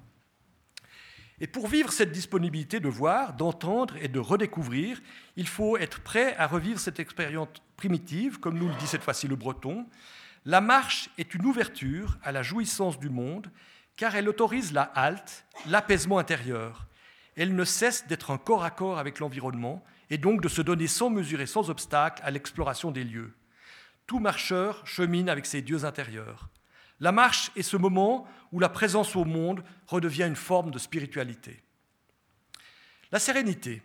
Et 1.40 1.48
pour 1.48 1.68
vivre 1.68 1.92
cette 1.92 2.12
disponibilité 2.12 2.80
de 2.80 2.88
voir, 2.88 3.34
d'entendre 3.34 3.96
et 4.00 4.08
de 4.08 4.20
redécouvrir, 4.20 5.02
il 5.36 5.48
faut 5.48 5.76
être 5.76 6.02
prêt 6.02 6.36
à 6.38 6.46
revivre 6.46 6.80
cette 6.80 7.00
expérience 7.00 7.50
primitive, 7.78 8.40
comme 8.40 8.60
nous 8.60 8.68
le 8.68 8.76
dit 8.76 8.86
cette 8.86 9.02
fois-ci 9.02 9.28
le 9.28 9.36
breton. 9.36 9.88
La 10.46 10.62
marche 10.62 11.10
est 11.18 11.34
une 11.34 11.46
ouverture 11.46 12.20
à 12.22 12.32
la 12.32 12.44
jouissance 12.44 13.00
du 13.00 13.10
monde, 13.10 13.50
car 13.96 14.16
elle 14.16 14.30
autorise 14.30 14.72
la 14.72 14.84
halte, 14.84 15.46
l'apaisement 15.66 16.20
intérieur. 16.20 16.86
Elle 17.36 17.56
ne 17.56 17.64
cesse 17.64 18.08
d'être 18.08 18.32
un 18.32 18.38
corps 18.38 18.64
à 18.64 18.72
corps 18.72 19.00
avec 19.00 19.20
l'environnement, 19.20 19.84
et 20.10 20.18
donc 20.18 20.42
de 20.42 20.50
se 20.50 20.62
donner 20.62 20.88
sans 20.88 21.10
mesure 21.10 21.40
et 21.42 21.46
sans 21.46 21.70
obstacle 21.70 22.22
à 22.26 22.32
l'exploration 22.32 22.92
des 22.92 23.06
lieux. 23.06 23.34
Tout 24.08 24.20
marcheur 24.20 24.86
chemine 24.86 25.30
avec 25.30 25.46
ses 25.46 25.62
dieux 25.62 25.86
intérieurs. 25.86 26.50
La 27.00 27.12
marche 27.12 27.52
est 27.56 27.64
ce 27.64 27.78
moment 27.78 28.28
où 28.52 28.60
la 28.60 28.70
présence 28.70 29.16
au 29.16 29.24
monde 29.24 29.64
redevient 29.88 30.28
une 30.28 30.36
forme 30.36 30.70
de 30.70 30.78
spiritualité. 30.78 31.64
La 33.12 33.20
sérénité, 33.20 33.82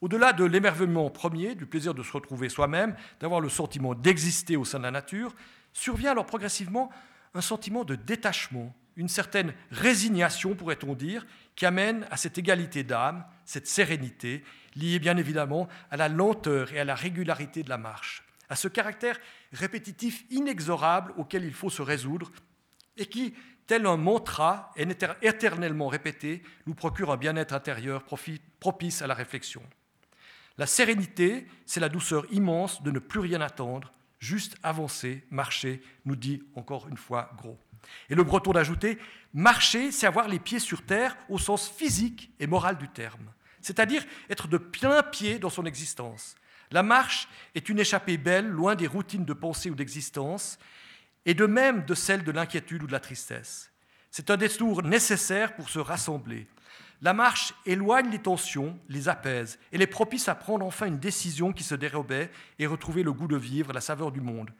au-delà 0.00 0.32
de 0.32 0.44
l'émerveillement 0.44 1.10
premier, 1.10 1.54
du 1.54 1.66
plaisir 1.66 1.92
de 1.94 2.02
se 2.02 2.12
retrouver 2.12 2.48
soi-même, 2.48 2.96
d'avoir 3.20 3.40
le 3.40 3.48
sentiment 3.48 3.94
d'exister 3.94 4.56
au 4.56 4.64
sein 4.64 4.78
de 4.78 4.84
la 4.84 4.90
nature, 4.90 5.34
survient 5.72 6.12
alors 6.12 6.26
progressivement 6.26 6.90
un 7.34 7.40
sentiment 7.42 7.84
de 7.84 7.94
détachement, 7.94 8.74
une 8.96 9.08
certaine 9.08 9.54
résignation, 9.70 10.54
pourrait-on 10.54 10.94
dire, 10.94 11.26
qui 11.58 11.66
amène 11.66 12.06
à 12.12 12.16
cette 12.16 12.38
égalité 12.38 12.84
d'âme, 12.84 13.24
cette 13.44 13.66
sérénité, 13.66 14.44
liée 14.76 15.00
bien 15.00 15.16
évidemment 15.16 15.66
à 15.90 15.96
la 15.96 16.08
lenteur 16.08 16.72
et 16.72 16.78
à 16.78 16.84
la 16.84 16.94
régularité 16.94 17.64
de 17.64 17.68
la 17.68 17.78
marche, 17.78 18.22
à 18.48 18.54
ce 18.54 18.68
caractère 18.68 19.18
répétitif 19.52 20.24
inexorable 20.30 21.12
auquel 21.16 21.44
il 21.44 21.52
faut 21.52 21.68
se 21.68 21.82
résoudre 21.82 22.30
et 22.96 23.06
qui, 23.06 23.34
tel 23.66 23.86
un 23.86 23.96
mantra 23.96 24.72
éternellement 25.20 25.88
répété, 25.88 26.44
nous 26.66 26.74
procure 26.74 27.10
un 27.10 27.16
bien-être 27.16 27.54
intérieur 27.54 28.04
propice 28.04 29.02
à 29.02 29.08
la 29.08 29.14
réflexion. 29.14 29.64
La 30.58 30.66
sérénité, 30.66 31.48
c'est 31.66 31.80
la 31.80 31.88
douceur 31.88 32.24
immense 32.32 32.84
de 32.84 32.92
ne 32.92 33.00
plus 33.00 33.18
rien 33.18 33.40
attendre, 33.40 33.92
juste 34.20 34.56
avancer, 34.62 35.26
marcher, 35.30 35.82
nous 36.04 36.14
dit 36.14 36.40
encore 36.54 36.86
une 36.86 36.96
fois 36.96 37.32
Gros. 37.36 37.58
Et 38.10 38.14
le 38.14 38.24
breton 38.24 38.52
d'ajouter, 38.52 38.98
marcher, 39.34 39.92
c'est 39.92 40.06
avoir 40.06 40.28
les 40.28 40.38
pieds 40.38 40.58
sur 40.58 40.82
terre 40.82 41.16
au 41.28 41.38
sens 41.38 41.68
physique 41.68 42.30
et 42.40 42.46
moral 42.46 42.78
du 42.78 42.88
terme, 42.88 43.32
c'est-à-dire 43.60 44.04
être 44.30 44.48
de 44.48 44.58
plein 44.58 45.02
pied 45.02 45.38
dans 45.38 45.50
son 45.50 45.66
existence. 45.66 46.36
La 46.70 46.82
marche 46.82 47.28
est 47.54 47.68
une 47.68 47.78
échappée 47.78 48.18
belle, 48.18 48.46
loin 48.46 48.74
des 48.74 48.86
routines 48.86 49.24
de 49.24 49.32
pensée 49.32 49.70
ou 49.70 49.74
d'existence, 49.74 50.58
et 51.24 51.34
de 51.34 51.46
même 51.46 51.84
de 51.84 51.94
celle 51.94 52.24
de 52.24 52.32
l'inquiétude 52.32 52.82
ou 52.82 52.86
de 52.86 52.92
la 52.92 53.00
tristesse. 53.00 53.70
C'est 54.10 54.30
un 54.30 54.36
détour 54.36 54.82
nécessaire 54.82 55.54
pour 55.54 55.68
se 55.68 55.78
rassembler. 55.78 56.46
La 57.00 57.12
marche 57.12 57.54
éloigne 57.64 58.10
les 58.10 58.18
tensions, 58.18 58.78
les 58.88 59.08
apaise, 59.08 59.58
et 59.70 59.78
les 59.78 59.86
propice 59.86 60.28
à 60.28 60.34
prendre 60.34 60.66
enfin 60.66 60.86
une 60.86 60.98
décision 60.98 61.52
qui 61.52 61.62
se 61.62 61.76
dérobait 61.76 62.30
et 62.58 62.66
retrouver 62.66 63.02
le 63.02 63.12
goût 63.12 63.28
de 63.28 63.36
vivre, 63.36 63.72
la 63.72 63.80
saveur 63.80 64.10
du 64.10 64.20
monde. 64.20 64.50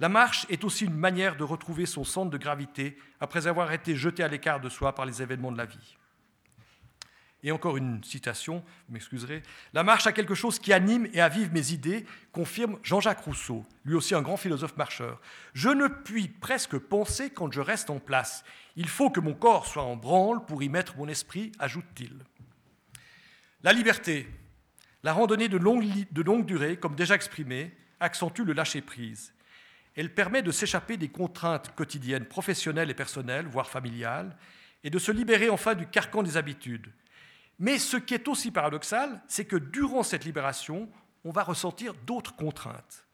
La 0.00 0.08
marche 0.08 0.46
est 0.50 0.64
aussi 0.64 0.84
une 0.84 0.96
manière 0.96 1.36
de 1.36 1.44
retrouver 1.44 1.86
son 1.86 2.04
centre 2.04 2.30
de 2.30 2.38
gravité 2.38 2.96
après 3.20 3.46
avoir 3.46 3.72
été 3.72 3.94
jeté 3.96 4.22
à 4.22 4.28
l'écart 4.28 4.60
de 4.60 4.68
soi 4.68 4.94
par 4.94 5.06
les 5.06 5.22
événements 5.22 5.52
de 5.52 5.58
la 5.58 5.66
vie. 5.66 5.96
Et 7.44 7.52
encore 7.52 7.76
une 7.76 8.02
citation, 8.02 8.64
vous 8.88 8.94
m'excuserez. 8.94 9.42
La 9.74 9.84
marche 9.84 10.06
a 10.06 10.12
quelque 10.12 10.34
chose 10.34 10.58
qui 10.58 10.72
anime 10.72 11.06
et 11.12 11.20
avive 11.20 11.52
mes 11.52 11.72
idées, 11.72 12.06
confirme 12.32 12.78
Jean-Jacques 12.82 13.20
Rousseau, 13.20 13.66
lui 13.84 13.94
aussi 13.94 14.14
un 14.14 14.22
grand 14.22 14.38
philosophe 14.38 14.78
marcheur. 14.78 15.20
Je 15.52 15.68
ne 15.68 15.86
puis 15.86 16.28
presque 16.28 16.78
penser 16.78 17.28
quand 17.28 17.52
je 17.52 17.60
reste 17.60 17.90
en 17.90 17.98
place. 17.98 18.44
Il 18.76 18.88
faut 18.88 19.10
que 19.10 19.20
mon 19.20 19.34
corps 19.34 19.66
soit 19.66 19.82
en 19.82 19.94
branle 19.94 20.46
pour 20.46 20.62
y 20.62 20.70
mettre 20.70 20.96
mon 20.96 21.06
esprit, 21.06 21.52
ajoute-t-il. 21.58 22.16
La 23.62 23.74
liberté, 23.74 24.26
la 25.02 25.12
randonnée 25.12 25.48
de 25.48 25.58
longue, 25.58 26.46
durée, 26.46 26.78
comme 26.78 26.94
déjà 26.94 27.14
exprimé, 27.14 27.76
accentue 28.00 28.40
le 28.40 28.54
lâcher-prise. 28.54 29.34
Elle 29.96 30.14
permet 30.14 30.42
de 30.42 30.50
s'échapper 30.50 30.96
des 30.96 31.08
contraintes 31.08 31.74
quotidiennes, 31.74 32.26
professionnelles 32.26 32.90
et 32.90 32.94
personnelles, 32.94 33.46
voire 33.46 33.68
familiales, 33.68 34.36
et 34.82 34.90
de 34.90 34.98
se 34.98 35.12
libérer 35.12 35.50
enfin 35.50 35.74
du 35.74 35.86
carcan 35.86 36.22
des 36.22 36.36
habitudes 36.36 36.90
mais 37.58 37.78
ce 37.78 37.96
qui 37.96 38.14
est 38.14 38.28
aussi 38.28 38.50
paradoxal, 38.50 39.20
c'est 39.28 39.44
que 39.44 39.56
durant 39.56 40.02
cette 40.02 40.24
libération, 40.24 40.88
on 41.24 41.30
va 41.30 41.42
ressentir 41.42 41.94
d'autres 42.06 42.34
contraintes. 42.34 43.04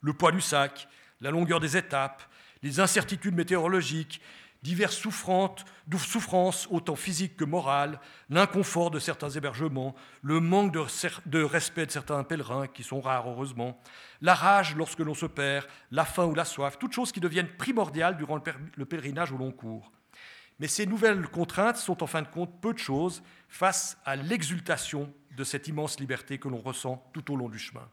Le 0.00 0.12
poids 0.12 0.32
du 0.32 0.40
sac, 0.40 0.88
la 1.20 1.30
longueur 1.30 1.60
des 1.60 1.76
étapes, 1.76 2.22
les 2.62 2.80
incertitudes 2.80 3.34
météorologiques, 3.34 4.20
diverses 4.64 4.96
souffrances, 4.96 6.66
autant 6.70 6.96
physiques 6.96 7.36
que 7.36 7.44
morales, 7.44 8.00
l'inconfort 8.30 8.90
de 8.90 8.98
certains 8.98 9.28
hébergements, 9.28 9.94
le 10.22 10.40
manque 10.40 10.72
de, 10.72 11.42
respect 11.42 11.84
de 11.84 11.90
certains 11.90 12.24
pèlerins, 12.24 12.66
qui 12.66 12.82
sont 12.82 13.02
rares 13.02 13.28
heureusement, 13.28 13.78
la 14.22 14.34
rage 14.34 14.74
lorsque 14.74 15.00
l'on 15.00 15.12
se 15.12 15.26
perd, 15.26 15.66
la 15.90 16.06
faim 16.06 16.24
ou 16.24 16.34
la 16.34 16.46
soif, 16.46 16.78
toutes 16.78 16.94
choses 16.94 17.12
qui 17.12 17.20
deviennent 17.20 17.54
primordiales 17.58 18.16
durant 18.16 18.40
le 18.74 18.86
pèlerinage 18.86 19.32
au 19.32 19.36
long 19.36 19.52
cours. 19.52 19.92
Mais 20.58 20.68
ces 20.68 20.86
nouvelles 20.86 21.28
contraintes 21.28 21.76
sont 21.76 22.02
en 22.02 22.06
fin 22.06 22.22
de 22.22 22.28
compte 22.28 22.60
peu 22.62 22.72
de 22.72 22.78
choses 22.78 23.22
face 23.48 23.98
à 24.06 24.16
l'exultation 24.16 25.12
de 25.36 25.44
cette 25.44 25.68
immense 25.68 26.00
liberté 26.00 26.38
que 26.38 26.48
l'on 26.48 26.62
ressent 26.62 27.06
tout 27.12 27.30
au 27.30 27.36
long 27.36 27.50
du 27.50 27.58
chemin. 27.58 27.86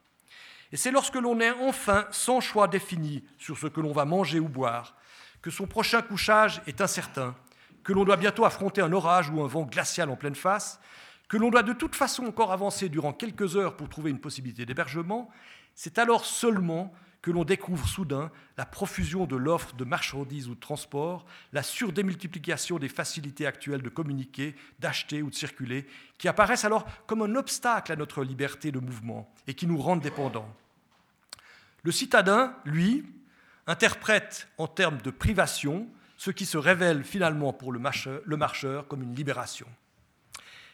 Et 0.71 0.77
c'est 0.77 0.91
lorsque 0.91 1.15
l'on 1.15 1.41
est 1.41 1.51
enfin 1.51 2.07
sans 2.11 2.39
choix 2.39 2.69
défini 2.69 3.25
sur 3.37 3.57
ce 3.57 3.67
que 3.67 3.81
l'on 3.81 3.91
va 3.91 4.05
manger 4.05 4.39
ou 4.39 4.47
boire, 4.47 4.95
que 5.41 5.49
son 5.49 5.67
prochain 5.67 6.01
couchage 6.01 6.61
est 6.67 6.81
incertain, 6.81 7.35
que 7.83 7.93
l'on 7.93 8.05
doit 8.05 8.17
bientôt 8.17 8.45
affronter 8.45 8.81
un 8.81 8.93
orage 8.93 9.29
ou 9.29 9.41
un 9.41 9.47
vent 9.47 9.63
glacial 9.63 10.09
en 10.09 10.15
pleine 10.15 10.35
face, 10.35 10.79
que 11.27 11.37
l'on 11.37 11.49
doit 11.49 11.63
de 11.63 11.73
toute 11.73 11.95
façon 11.95 12.25
encore 12.25 12.51
avancer 12.51 12.89
durant 12.89 13.13
quelques 13.13 13.55
heures 13.55 13.77
pour 13.77 13.89
trouver 13.89 14.11
une 14.11 14.19
possibilité 14.19 14.65
d'hébergement, 14.65 15.29
c'est 15.75 15.97
alors 15.97 16.25
seulement 16.25 16.93
que 17.21 17.31
l'on 17.31 17.43
découvre 17.43 17.87
soudain 17.87 18.31
la 18.57 18.65
profusion 18.65 19.25
de 19.25 19.35
l'offre 19.35 19.75
de 19.75 19.85
marchandises 19.85 20.47
ou 20.47 20.55
de 20.55 20.59
transport, 20.59 21.25
la 21.53 21.63
surdémultiplication 21.63 22.79
des 22.79 22.89
facilités 22.89 23.45
actuelles 23.45 23.83
de 23.83 23.89
communiquer, 23.89 24.55
d'acheter 24.79 25.21
ou 25.21 25.29
de 25.29 25.35
circuler, 25.35 25.87
qui 26.17 26.27
apparaissent 26.27 26.65
alors 26.65 26.85
comme 27.05 27.21
un 27.21 27.35
obstacle 27.35 27.91
à 27.91 27.95
notre 27.95 28.23
liberté 28.23 28.71
de 28.71 28.79
mouvement 28.79 29.31
et 29.47 29.53
qui 29.53 29.67
nous 29.67 29.77
rendent 29.77 30.01
dépendants. 30.01 30.51
Le 31.83 31.91
citadin, 31.91 32.55
lui, 32.65 33.05
interprète 33.67 34.47
en 34.57 34.67
termes 34.67 35.01
de 35.01 35.11
privation 35.11 35.87
ce 36.17 36.31
qui 36.31 36.45
se 36.45 36.57
révèle 36.57 37.03
finalement 37.03 37.51
pour 37.51 37.71
le 37.71 37.79
marcheur, 37.79 38.87
comme 38.87 39.01
une 39.01 39.15
libération. 39.15 39.67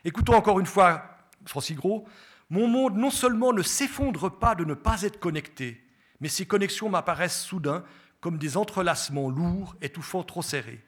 Écoutons 0.03 0.33
encore 0.33 0.59
une 0.59 0.65
fois 0.65 1.17
Francis 1.45 1.77
Gros, 1.77 2.05
mon 2.49 2.67
monde 2.67 2.97
non 2.97 3.09
seulement 3.09 3.53
ne 3.53 3.61
s'effondre 3.61 4.29
pas 4.29 4.55
de 4.55 4.65
ne 4.65 4.73
pas 4.73 5.03
être 5.03 5.19
connecté, 5.19 5.83
mais 6.19 6.29
ces 6.29 6.45
connexions 6.45 6.89
m'apparaissent 6.89 7.41
soudain 7.41 7.83
comme 8.19 8.37
des 8.37 8.57
entrelacements 8.57 9.29
lourds, 9.29 9.75
étouffants, 9.81 10.23
trop 10.23 10.41
serrés. 10.41 10.83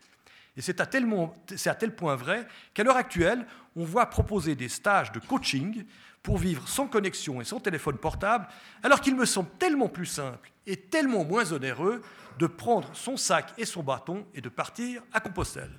Et 0.57 0.61
c'est 0.61 0.81
à, 0.81 0.85
tel 0.85 1.95
point 1.95 2.15
vrai 2.15 2.45
qu'à 2.73 2.83
l'heure 2.83 2.97
actuelle, 2.97 3.45
on 3.75 3.85
voit 3.85 4.07
proposer 4.07 4.55
des 4.55 4.67
stages 4.67 5.11
de 5.11 5.19
coaching 5.19 5.85
pour 6.23 6.37
vivre 6.37 6.67
sans 6.67 6.87
connexion 6.87 7.41
et 7.41 7.45
sans 7.45 7.59
téléphone 7.59 7.97
portable, 7.97 8.47
alors 8.83 9.01
qu'il 9.01 9.15
me 9.15 9.25
semble 9.25 9.49
tellement 9.57 9.87
plus 9.87 10.05
simple 10.05 10.51
et 10.65 10.77
tellement 10.77 11.23
moins 11.23 11.51
onéreux 11.51 12.01
de 12.37 12.47
prendre 12.47 12.89
son 12.93 13.17
sac 13.17 13.53
et 13.57 13.65
son 13.65 13.83
bâton 13.83 14.25
et 14.33 14.41
de 14.41 14.49
partir 14.49 15.01
à 15.13 15.19
Compostelle. 15.19 15.71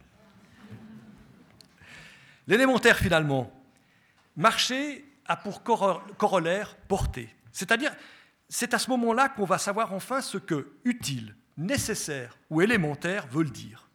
L'élémentaire, 2.47 2.97
finalement, 2.97 3.53
marcher 4.37 5.05
a 5.27 5.37
pour 5.37 5.63
corollaire 5.63 6.77
porter, 6.89 7.29
c'est-à-dire 7.53 7.93
c'est 8.49 8.75
à 8.75 8.79
ce 8.79 8.91
moment-là 8.91 9.29
qu'on 9.29 9.45
va 9.45 9.59
savoir 9.59 9.93
enfin 9.95 10.21
ce 10.21 10.39
que 10.39 10.73
utile, 10.85 11.37
nécessaire 11.57 12.37
ou 12.49 12.61
élémentaire 12.61 13.27
veulent 13.29 13.51
dire. 13.51 13.90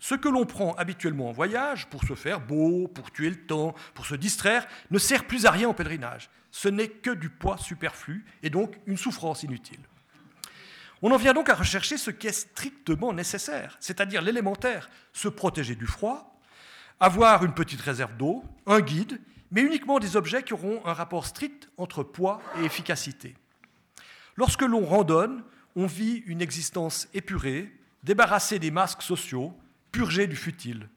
Ce 0.00 0.14
que 0.14 0.28
l'on 0.28 0.46
prend 0.46 0.72
habituellement 0.74 1.28
en 1.28 1.32
voyage 1.32 1.86
pour 1.86 2.02
se 2.04 2.14
faire 2.14 2.40
beau, 2.40 2.88
pour 2.88 3.12
tuer 3.12 3.28
le 3.28 3.46
temps, 3.46 3.74
pour 3.94 4.06
se 4.06 4.14
distraire, 4.14 4.66
ne 4.90 4.98
sert 4.98 5.26
plus 5.26 5.44
à 5.44 5.50
rien 5.50 5.68
en 5.68 5.74
pèlerinage. 5.74 6.30
Ce 6.50 6.68
n'est 6.68 6.88
que 6.88 7.10
du 7.10 7.28
poids 7.28 7.58
superflu 7.58 8.24
et 8.42 8.48
donc 8.48 8.80
une 8.86 8.96
souffrance 8.96 9.42
inutile. 9.42 9.80
On 11.02 11.12
en 11.12 11.16
vient 11.16 11.34
donc 11.34 11.50
à 11.50 11.54
rechercher 11.54 11.98
ce 11.98 12.10
qui 12.10 12.26
est 12.26 12.32
strictement 12.32 13.12
nécessaire, 13.12 13.76
c'est-à-dire 13.78 14.22
l'élémentaire, 14.22 14.90
se 15.12 15.28
protéger 15.28 15.74
du 15.74 15.86
froid, 15.86 16.40
avoir 16.98 17.44
une 17.44 17.54
petite 17.54 17.80
réserve 17.80 18.16
d'eau, 18.16 18.42
un 18.66 18.80
guide, 18.80 19.20
mais 19.50 19.62
uniquement 19.62 19.98
des 19.98 20.16
objets 20.16 20.42
qui 20.42 20.54
auront 20.54 20.84
un 20.86 20.92
rapport 20.92 21.26
strict 21.26 21.68
entre 21.76 22.02
poids 22.02 22.40
et 22.58 22.64
efficacité. 22.64 23.34
Lorsque 24.36 24.62
l'on 24.62 24.84
randonne, 24.84 25.42
on 25.76 25.86
vit 25.86 26.22
une 26.26 26.40
existence 26.40 27.08
épurée, 27.12 27.70
débarrassée 28.02 28.58
des 28.58 28.70
masques 28.70 29.02
sociaux, 29.02 29.54
purgée 29.92 30.26
du 30.26 30.36
futile. 30.36 30.88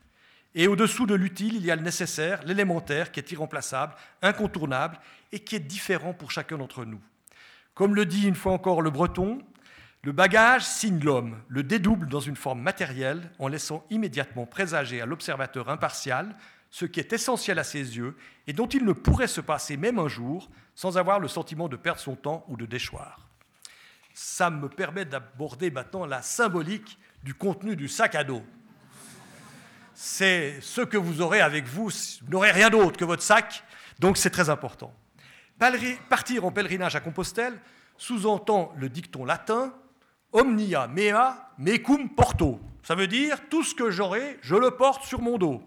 Et 0.55 0.67
au-dessous 0.67 1.05
de 1.05 1.15
l'utile, 1.15 1.55
il 1.55 1.65
y 1.65 1.71
a 1.71 1.75
le 1.75 1.81
nécessaire, 1.81 2.43
l'élémentaire, 2.43 3.11
qui 3.11 3.19
est 3.19 3.31
irremplaçable, 3.31 3.95
incontournable, 4.21 4.99
et 5.31 5.39
qui 5.39 5.55
est 5.55 5.59
différent 5.59 6.13
pour 6.13 6.31
chacun 6.31 6.57
d'entre 6.57 6.85
nous. 6.85 7.01
Comme 7.73 7.95
le 7.95 8.05
dit 8.05 8.27
une 8.27 8.35
fois 8.35 8.53
encore 8.53 8.83
le 8.83 8.91
breton, 8.91 9.39
le 10.03 10.11
bagage 10.11 10.63
signe 10.63 10.99
l'homme, 10.99 11.41
le 11.47 11.63
dédouble 11.63 12.07
dans 12.07 12.19
une 12.19 12.35
forme 12.35 12.61
matérielle 12.61 13.31
en 13.39 13.47
laissant 13.47 13.85
immédiatement 13.89 14.45
présager 14.45 15.01
à 15.01 15.05
l'observateur 15.05 15.69
impartial 15.69 16.35
ce 16.69 16.85
qui 16.85 16.99
est 16.99 17.13
essentiel 17.13 17.57
à 17.57 17.63
ses 17.63 17.95
yeux 17.97 18.17
et 18.45 18.53
dont 18.53 18.67
il 18.67 18.83
ne 18.83 18.93
pourrait 18.93 19.27
se 19.27 19.41
passer 19.41 19.77
même 19.77 19.99
un 19.99 20.09
jour 20.09 20.49
sans 20.75 20.97
avoir 20.97 21.19
le 21.19 21.27
sentiment 21.27 21.69
de 21.69 21.77
perdre 21.77 22.01
son 22.01 22.15
temps 22.15 22.43
ou 22.49 22.57
de 22.57 22.65
déchoir. 22.65 23.29
Ça 24.13 24.49
me 24.49 24.67
permet 24.67 25.05
d'aborder 25.05 25.71
maintenant 25.71 26.05
la 26.05 26.21
symbolique 26.21 26.99
du 27.23 27.33
contenu 27.33 27.75
du 27.75 27.87
sac 27.87 28.15
à 28.15 28.23
dos. 28.23 28.43
C'est 30.05 30.59
ce 30.59 30.81
que 30.81 30.97
vous 30.97 31.21
aurez 31.21 31.39
avec 31.39 31.65
vous, 31.65 31.85
vous 31.85 32.29
n'aurez 32.29 32.51
rien 32.51 32.69
d'autre 32.69 32.97
que 32.97 33.05
votre 33.05 33.23
sac, 33.23 33.63
donc 33.99 34.17
c'est 34.17 34.31
très 34.31 34.49
important. 34.49 34.93
Partir 36.09 36.43
en 36.43 36.51
pèlerinage 36.51 36.97
à 36.97 36.99
Compostelle 36.99 37.57
sous-entend 37.97 38.73
le 38.75 38.89
dicton 38.89 39.23
latin 39.23 39.73
Omnia 40.33 40.89
mea 40.89 41.53
mecum 41.57 42.09
porto. 42.09 42.59
Ça 42.83 42.95
veut 42.95 43.07
dire 43.07 43.47
tout 43.49 43.63
ce 43.63 43.73
que 43.73 43.91
j'aurai, 43.91 44.39
je 44.41 44.55
le 44.55 44.71
porte 44.71 45.05
sur 45.05 45.21
mon 45.21 45.37
dos. 45.37 45.63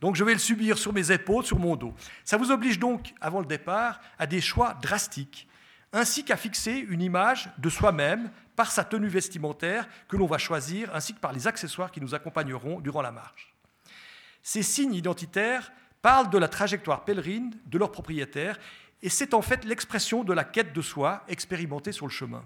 Donc 0.00 0.14
je 0.14 0.22
vais 0.22 0.34
le 0.34 0.38
subir 0.38 0.78
sur 0.78 0.92
mes 0.92 1.10
épaules, 1.10 1.44
sur 1.44 1.58
mon 1.58 1.74
dos. 1.74 1.92
Ça 2.22 2.36
vous 2.36 2.52
oblige 2.52 2.78
donc, 2.78 3.12
avant 3.20 3.40
le 3.40 3.46
départ, 3.46 4.00
à 4.20 4.28
des 4.28 4.40
choix 4.40 4.74
drastiques, 4.80 5.48
ainsi 5.92 6.24
qu'à 6.24 6.36
fixer 6.36 6.86
une 6.88 7.02
image 7.02 7.50
de 7.58 7.68
soi-même 7.68 8.30
par 8.54 8.70
sa 8.70 8.84
tenue 8.84 9.08
vestimentaire 9.08 9.88
que 10.06 10.16
l'on 10.16 10.26
va 10.26 10.38
choisir, 10.38 10.94
ainsi 10.94 11.12
que 11.12 11.18
par 11.18 11.32
les 11.32 11.48
accessoires 11.48 11.90
qui 11.90 12.00
nous 12.00 12.14
accompagneront 12.14 12.78
durant 12.78 13.02
la 13.02 13.10
marche. 13.10 13.49
Ces 14.42 14.62
signes 14.62 14.94
identitaires 14.94 15.72
parlent 16.02 16.30
de 16.30 16.38
la 16.38 16.48
trajectoire 16.48 17.04
pèlerine 17.04 17.54
de 17.66 17.78
leur 17.78 17.92
propriétaire, 17.92 18.58
et 19.02 19.08
c'est 19.08 19.34
en 19.34 19.42
fait 19.42 19.64
l'expression 19.64 20.24
de 20.24 20.32
la 20.32 20.44
quête 20.44 20.72
de 20.72 20.82
soi 20.82 21.24
expérimentée 21.28 21.92
sur 21.92 22.06
le 22.06 22.12
chemin. 22.12 22.44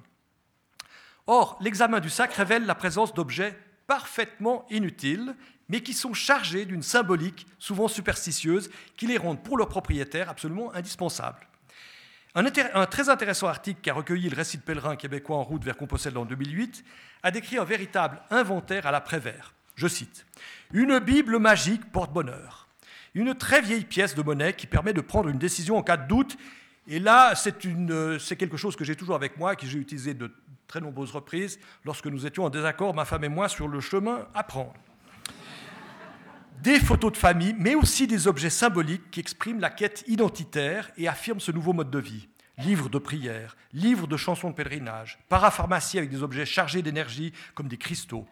Or, 1.27 1.57
l'examen 1.61 2.01
du 2.01 2.11
sac 2.11 2.35
révèle 2.35 2.67
la 2.67 2.75
présence 2.75 3.15
d'objets 3.15 3.59
parfaitement 3.87 4.67
inutiles, 4.71 5.35
mais 5.69 5.83
qui 5.83 5.95
sont 5.95 6.13
chargés 6.13 6.67
d'une 6.67 6.83
symbolique 6.83 7.47
souvent 7.59 7.89
superstitieuse 7.89 8.71
qui 8.97 9.07
les 9.07 9.17
rendent 9.17 9.43
pour 9.43 9.57
leurs 9.57 9.69
propriétaires 9.69 10.29
absolument 10.29 10.75
indispensables. 10.75 11.49
Un, 12.37 12.87
très 12.87 13.09
intéressant 13.09 13.47
article 13.47 13.81
qui 13.81 13.91
a 13.91 13.95
recueilli 13.95 14.29
le 14.29 14.37
récit 14.37 14.59
de 14.59 14.63
pèlerin 14.63 14.97
québécois 14.97 15.37
en 15.37 15.45
route 15.45 15.63
vers 15.63 15.77
Compostelle 15.77 16.19
en 16.19 16.25
2008 16.25 16.85
a 17.23 17.31
décrit 17.31 17.59
un 17.59 17.65
véritable 17.65 18.21
inventaire 18.31 18.87
à 18.87 18.91
l'après-vert. 18.91 19.55
Je 19.75 19.89
cite 19.89 20.27
Une 20.73 20.99
Bible 20.99 21.39
magique 21.39 21.91
porte-bonheur. 21.91 22.69
Une 23.15 23.35
très 23.35 23.61
vieille 23.61 23.85
pièce 23.85 24.15
de 24.15 24.23
monnaie 24.23 24.55
qui 24.55 24.67
permet 24.67 24.93
de 24.93 25.01
prendre 25.01 25.29
une 25.29 25.39
décision 25.39 25.77
en 25.77 25.83
cas 25.83 25.97
de 25.97 26.09
doute. 26.09 26.37
Et 26.87 26.99
là, 26.99 27.35
c'est 27.35 28.37
quelque 28.37 28.57
chose 28.57 28.77
que 28.77 28.85
j'ai 28.85 28.97
toujours 28.97 29.15
avec 29.15 29.37
moi, 29.37 29.57
que 29.57 29.67
j'ai 29.67 29.79
utilisé 29.79 30.15
de 30.15 30.33
très 30.67 30.81
nombreuses 30.81 31.13
reprises 31.13 31.59
lorsque 31.85 32.07
nous 32.07 32.27
étions 32.27 32.45
en 32.45 32.51
désaccord, 32.51 32.95
ma 32.95 33.05
femme 33.05 33.25
et 33.25 33.29
moi, 33.29 33.49
sur 33.49 33.69
le 33.69 33.81
chemin 33.81 34.27
à 34.35 34.43
prendre. 34.43 34.75
Des 36.63 36.81
photos 36.81 37.13
de 37.13 37.17
famille, 37.17 37.55
mais 37.59 37.75
aussi 37.75 38.07
des 38.07 38.27
objets 38.27 38.51
symboliques 38.51 39.11
qui 39.11 39.21
expriment 39.21 39.61
la 39.61 39.71
quête 39.71 40.05
identitaire 40.07 40.91
et 40.97 41.09
affirment 41.09 41.41
ce 41.41 41.53
nouveau 41.53 41.73
mode 41.73 41.91
de 41.91 41.99
vie. 41.99 42.29
Livres 42.59 42.89
de 42.89 42.99
prière, 42.99 43.57
livres 43.73 44.07
de 44.07 44.17
chansons 44.17 44.51
de 44.51 44.55
pèlerinage, 44.55 45.19
parapharmacie 45.29 45.99
avec 45.99 46.11
des 46.11 46.23
objets 46.23 46.47
chargés 46.47 46.83
d'énergie 46.83 47.33
comme 47.55 47.67
des 47.67 47.77
cristaux. 47.77 48.27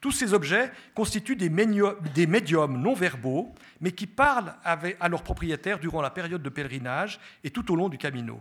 Tous 0.00 0.12
ces 0.12 0.32
objets 0.32 0.72
constituent 0.94 1.36
des, 1.36 1.50
médiums 1.50 2.80
non 2.80 2.94
verbaux, 2.94 3.54
mais 3.80 3.92
qui 3.92 4.06
parlent 4.06 4.54
à 4.64 5.08
leurs 5.08 5.22
propriétaires 5.22 5.78
durant 5.78 6.00
la 6.00 6.10
période 6.10 6.42
de 6.42 6.48
pèlerinage 6.48 7.20
et 7.44 7.50
tout 7.50 7.70
au 7.70 7.76
long 7.76 7.88
du 7.88 7.98
camino. 7.98 8.40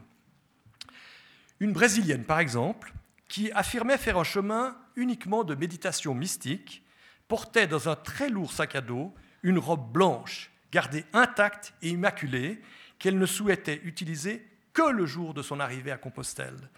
Une 1.59 1.73
brésilienne, 1.73 2.23
par 2.23 2.39
exemple, 2.39 2.93
qui 3.27 3.51
affirmait 3.51 3.97
faire 3.97 4.17
un 4.17 4.23
chemin 4.23 4.77
uniquement 4.95 5.43
de 5.43 5.55
méditation 5.55 6.13
mystique, 6.13 6.83
portait 7.27 7.67
dans 7.67 7.89
un 7.89 7.95
très 7.95 8.29
lourd 8.29 8.51
sac 8.51 8.75
à 8.75 8.81
dos 8.81 9.13
une 9.43 9.59
robe 9.59 9.91
blanche, 9.91 10.51
gardée 10.71 11.05
intacte 11.13 11.73
et 11.81 11.89
immaculée, 11.89 12.61
qu'elle 12.97 13.17
ne 13.17 13.25
souhaitait 13.25 13.81
utiliser 13.83 14.45
que 14.73 14.89
le 14.89 15.05
jour 15.05 15.33
de 15.33 15.41
son 15.41 15.59
arrivée 15.59 15.91
à 15.91 15.97
Compostelle. 15.97 16.69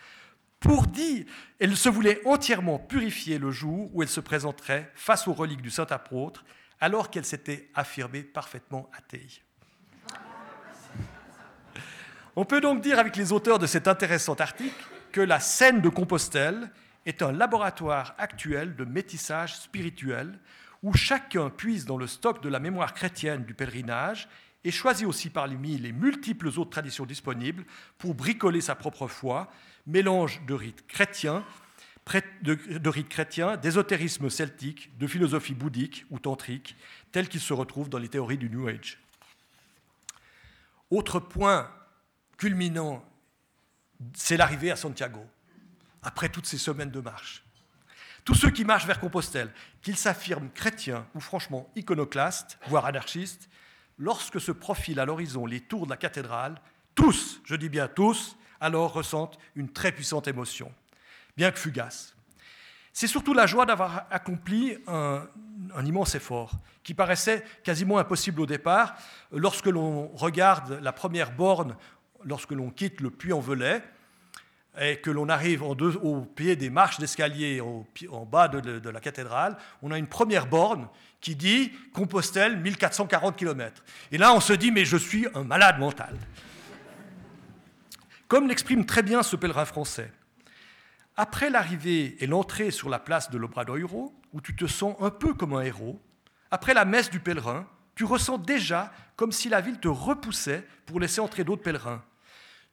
Pour 0.62 0.86
dire, 0.86 1.26
elle 1.59 1.76
se 1.76 1.89
voulait 1.89 2.22
entièrement 2.24 2.78
purifier 2.78 3.39
le 3.39 3.51
jour 3.51 3.89
où 3.93 4.03
elle 4.03 4.09
se 4.09 4.20
présenterait 4.20 4.91
face 4.93 5.28
aux 5.28 5.34
reliques 5.34 5.64
du 5.64 5.72
Saint-Apôtre, 5.72 6.45
alors 6.80 7.09
qu'elle 7.09 7.26
s'était 7.26 7.70
affirmée 7.74 8.22
parfaitement 8.22 8.89
athée. 8.95 9.28
On 12.36 12.45
peut 12.45 12.62
donc 12.62 12.82
dire 12.82 12.99
avec 12.99 13.18
les 13.18 13.32
auteurs 13.32 13.59
de 13.59 13.66
cet 13.66 13.88
intéressant 13.88 14.36
article 14.36 14.86
que 15.12 15.20
la 15.20 15.39
scène 15.39 15.82
de 15.82 15.89
Compostelle 15.89 16.70
est 17.07 17.24
un 17.24 17.32
laboratoire 17.32 18.14
actuel 18.20 18.76
de 18.76 18.86
métissage 18.86 19.57
spirituel 19.57 20.39
où 20.84 20.93
chacun 20.93 21.49
puise 21.49 21.86
dans 21.86 21.97
le 21.97 22.07
stock 22.07 22.41
de 22.41 22.49
la 22.49 22.59
mémoire 22.59 22.93
chrétienne 22.93 23.45
du 23.45 23.55
pèlerinage 23.55 24.30
et 24.64 24.72
choisit 24.72 25.07
aussi 25.07 25.32
parmi 25.32 25.78
les 25.80 25.91
multiples 25.91 26.47
autres 26.47 26.70
traditions 26.70 27.05
disponibles 27.05 27.66
pour 27.97 28.14
bricoler 28.14 28.62
sa 28.62 28.76
propre 28.76 29.07
foi, 29.07 29.51
mélange 29.86 30.41
de 30.45 30.53
rites 30.53 30.88
chrétiens, 30.88 31.45
d'ésotérisme 33.57 34.29
celtique, 34.29 34.97
de 34.97 35.07
philosophie 35.07 35.53
bouddhique 35.53 36.05
ou 36.09 36.19
tantrique, 36.19 36.75
tel 37.11 37.27
qu'il 37.29 37.41
se 37.41 37.53
retrouve 37.53 37.89
dans 37.89 37.99
les 37.99 38.09
théories 38.09 38.38
du 38.38 38.49
New 38.49 38.67
Age. 38.67 38.99
Autre 40.89 41.19
point 41.19 41.71
culminant 42.38 43.05
c'est 44.13 44.38
l'arrivée 44.38 44.71
à 44.71 44.75
Santiago, 44.75 45.25
après 46.01 46.29
toutes 46.29 46.45
ces 46.45 46.57
semaines 46.57 46.91
de 46.91 46.99
marche. 46.99 47.43
Tous 48.25 48.36
ceux 48.36 48.51
qui 48.51 48.65
marchent 48.65 48.86
vers 48.86 48.99
Compostelle, 48.99 49.51
qu'ils 49.82 49.97
s'affirment 49.97 50.49
chrétiens 50.51 51.07
ou 51.15 51.19
franchement 51.19 51.71
iconoclastes, 51.75 52.59
voire 52.67 52.86
anarchistes, 52.86 53.49
lorsque 53.97 54.39
se 54.39 54.51
profilent 54.51 54.99
à 54.99 55.05
l'horizon 55.05 55.45
les 55.45 55.59
tours 55.59 55.86
de 55.86 55.91
la 55.91 55.97
cathédrale, 55.97 56.55
tous, 56.95 57.41
je 57.45 57.55
dis 57.55 57.69
bien 57.69 57.88
tous, 57.88 58.38
alors 58.62 58.93
ressentent 58.93 59.38
une 59.55 59.70
très 59.70 59.91
puissante 59.91 60.28
émotion, 60.28 60.72
bien 61.36 61.51
que 61.51 61.59
fugace. 61.59 62.16
C'est 62.93 63.07
surtout 63.07 63.34
la 63.34 63.47
joie 63.47 63.66
d'avoir 63.66 64.05
accompli 64.12 64.78
un, 64.88 65.28
immense 65.86 66.16
effort 66.16 66.51
qui 66.84 66.93
paraissait 66.93 67.43
quasiment 67.64 67.97
impossible 67.97 68.41
au 68.41 68.45
départ. 68.45 68.95
Lorsque 69.32 69.68
l'on 69.68 70.07
regarde 70.09 70.80
la 70.82 70.91
première 70.91 71.32
borne 71.32 71.76
lorsque 72.26 72.51
l'on 72.51 72.70
quitte 72.70 73.01
le 73.01 73.09
Puy-en-Velay 73.09 73.82
et 74.80 74.97
que 74.97 75.09
l'on 75.09 75.28
arrive 75.30 75.64
au 75.64 76.22
pied 76.22 76.55
des 76.55 76.70
marches 76.70 76.99
d'escalier 76.99 77.62
en 77.62 78.26
bas 78.26 78.47
de, 78.47 78.89
la 78.89 78.99
cathédrale, 78.99 79.57
on 79.82 79.91
a 79.91 79.97
une 79.97 80.07
première 80.07 80.47
borne 80.47 80.88
qui 81.20 81.36
dit 81.36 81.72
Compostelle, 81.93 82.57
1440 82.57 83.36
km. 83.36 83.84
Et 84.12 84.18
là, 84.18 84.34
on 84.34 84.39
se 84.39 84.53
dit, 84.53 84.72
mais 84.72 84.86
je 84.86 84.97
suis 84.97 85.28
un 85.34 85.43
malade 85.43 85.80
mental. 85.80 86.16
Comme 88.32 88.47
l'exprime 88.47 88.86
très 88.86 89.03
bien 89.03 89.23
ce 89.23 89.36
pèlerin 89.36 89.65
français, 89.65 90.09
après 91.17 91.49
l'arrivée 91.49 92.15
et 92.23 92.27
l'entrée 92.27 92.71
sur 92.71 92.88
la 92.88 92.97
place 92.97 93.29
de 93.29 93.38
l'Obradoiro, 93.38 94.15
où 94.32 94.39
tu 94.39 94.55
te 94.55 94.67
sens 94.67 94.95
un 95.01 95.09
peu 95.09 95.34
comme 95.34 95.53
un 95.53 95.63
héros, 95.63 95.99
après 96.49 96.73
la 96.73 96.86
messe 96.86 97.09
du 97.09 97.19
pèlerin, 97.19 97.67
tu 97.93 98.05
ressens 98.05 98.38
déjà 98.38 98.93
comme 99.17 99.34
si 99.34 99.49
la 99.49 99.59
ville 99.59 99.82
te 99.82 99.89
repoussait 99.89 100.65
pour 100.86 101.01
laisser 101.01 101.19
entrer 101.19 101.43
d'autres 101.43 101.61
pèlerins. 101.61 102.05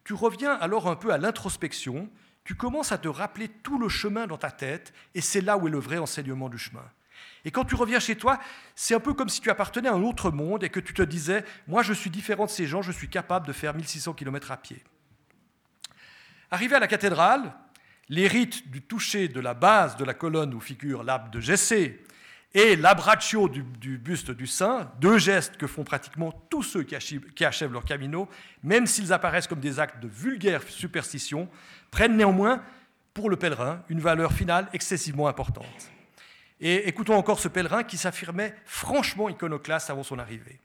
Tu 0.04 0.14
reviens 0.14 0.52
alors 0.52 0.88
un 0.88 0.94
peu 0.94 1.12
à 1.12 1.18
l'introspection, 1.18 2.08
tu 2.44 2.54
commences 2.54 2.92
à 2.92 2.98
te 2.98 3.08
rappeler 3.08 3.48
tout 3.48 3.80
le 3.80 3.88
chemin 3.88 4.28
dans 4.28 4.38
ta 4.38 4.52
tête, 4.52 4.92
et 5.16 5.20
c'est 5.20 5.40
là 5.40 5.58
où 5.58 5.66
est 5.66 5.72
le 5.72 5.80
vrai 5.80 5.98
enseignement 5.98 6.48
du 6.48 6.58
chemin. 6.58 6.88
Et 7.44 7.50
quand 7.50 7.64
tu 7.64 7.74
reviens 7.74 7.98
chez 7.98 8.14
toi, 8.14 8.38
c'est 8.76 8.94
un 8.94 9.00
peu 9.00 9.12
comme 9.12 9.28
si 9.28 9.40
tu 9.40 9.50
appartenais 9.50 9.88
à 9.88 9.94
un 9.94 10.04
autre 10.04 10.30
monde 10.30 10.62
et 10.62 10.68
que 10.68 10.78
tu 10.78 10.94
te 10.94 11.02
disais, 11.02 11.44
moi 11.66 11.82
je 11.82 11.94
suis 11.94 12.10
différent 12.10 12.44
de 12.44 12.50
ces 12.50 12.68
gens, 12.68 12.80
je 12.80 12.92
suis 12.92 13.08
capable 13.08 13.48
de 13.48 13.52
faire 13.52 13.74
1600 13.74 14.14
km 14.14 14.52
à 14.52 14.56
pied. 14.56 14.84
Arrivé 16.50 16.76
à 16.76 16.80
la 16.80 16.86
cathédrale, 16.86 17.52
les 18.08 18.26
rites 18.26 18.70
du 18.70 18.80
toucher 18.80 19.28
de 19.28 19.40
la 19.40 19.52
base 19.52 19.96
de 19.96 20.04
la 20.04 20.14
colonne 20.14 20.54
où 20.54 20.60
figure 20.60 21.02
l'arbre 21.02 21.30
de 21.30 21.40
Jessé 21.40 22.02
et 22.54 22.74
l'abraccio 22.74 23.50
du, 23.50 23.62
buste 23.98 24.30
du 24.30 24.46
saint, 24.46 24.90
deux 24.98 25.18
gestes 25.18 25.58
que 25.58 25.66
font 25.66 25.84
pratiquement 25.84 26.32
tous 26.48 26.62
ceux 26.62 26.82
qui 26.82 27.44
achèvent, 27.44 27.72
leur 27.72 27.84
camino, 27.84 28.28
même 28.62 28.86
s'ils 28.86 29.12
apparaissent 29.12 29.46
comme 29.46 29.60
des 29.60 29.78
actes 29.78 30.00
de 30.02 30.08
vulgaire 30.08 30.62
superstition, 30.62 31.50
prennent 31.90 32.16
néanmoins 32.16 32.62
pour 33.12 33.28
le 33.28 33.36
pèlerin 33.36 33.84
une 33.90 34.00
valeur 34.00 34.32
finale 34.32 34.68
excessivement 34.72 35.28
importante. 35.28 35.90
Et 36.60 36.88
écoutons 36.88 37.14
encore 37.14 37.40
ce 37.40 37.48
pèlerin 37.48 37.84
qui 37.84 37.98
s'affirmait 37.98 38.54
franchement 38.64 39.28
iconoclaste 39.28 39.90
avant 39.90 40.02
son 40.02 40.18
arrivée. 40.18 40.60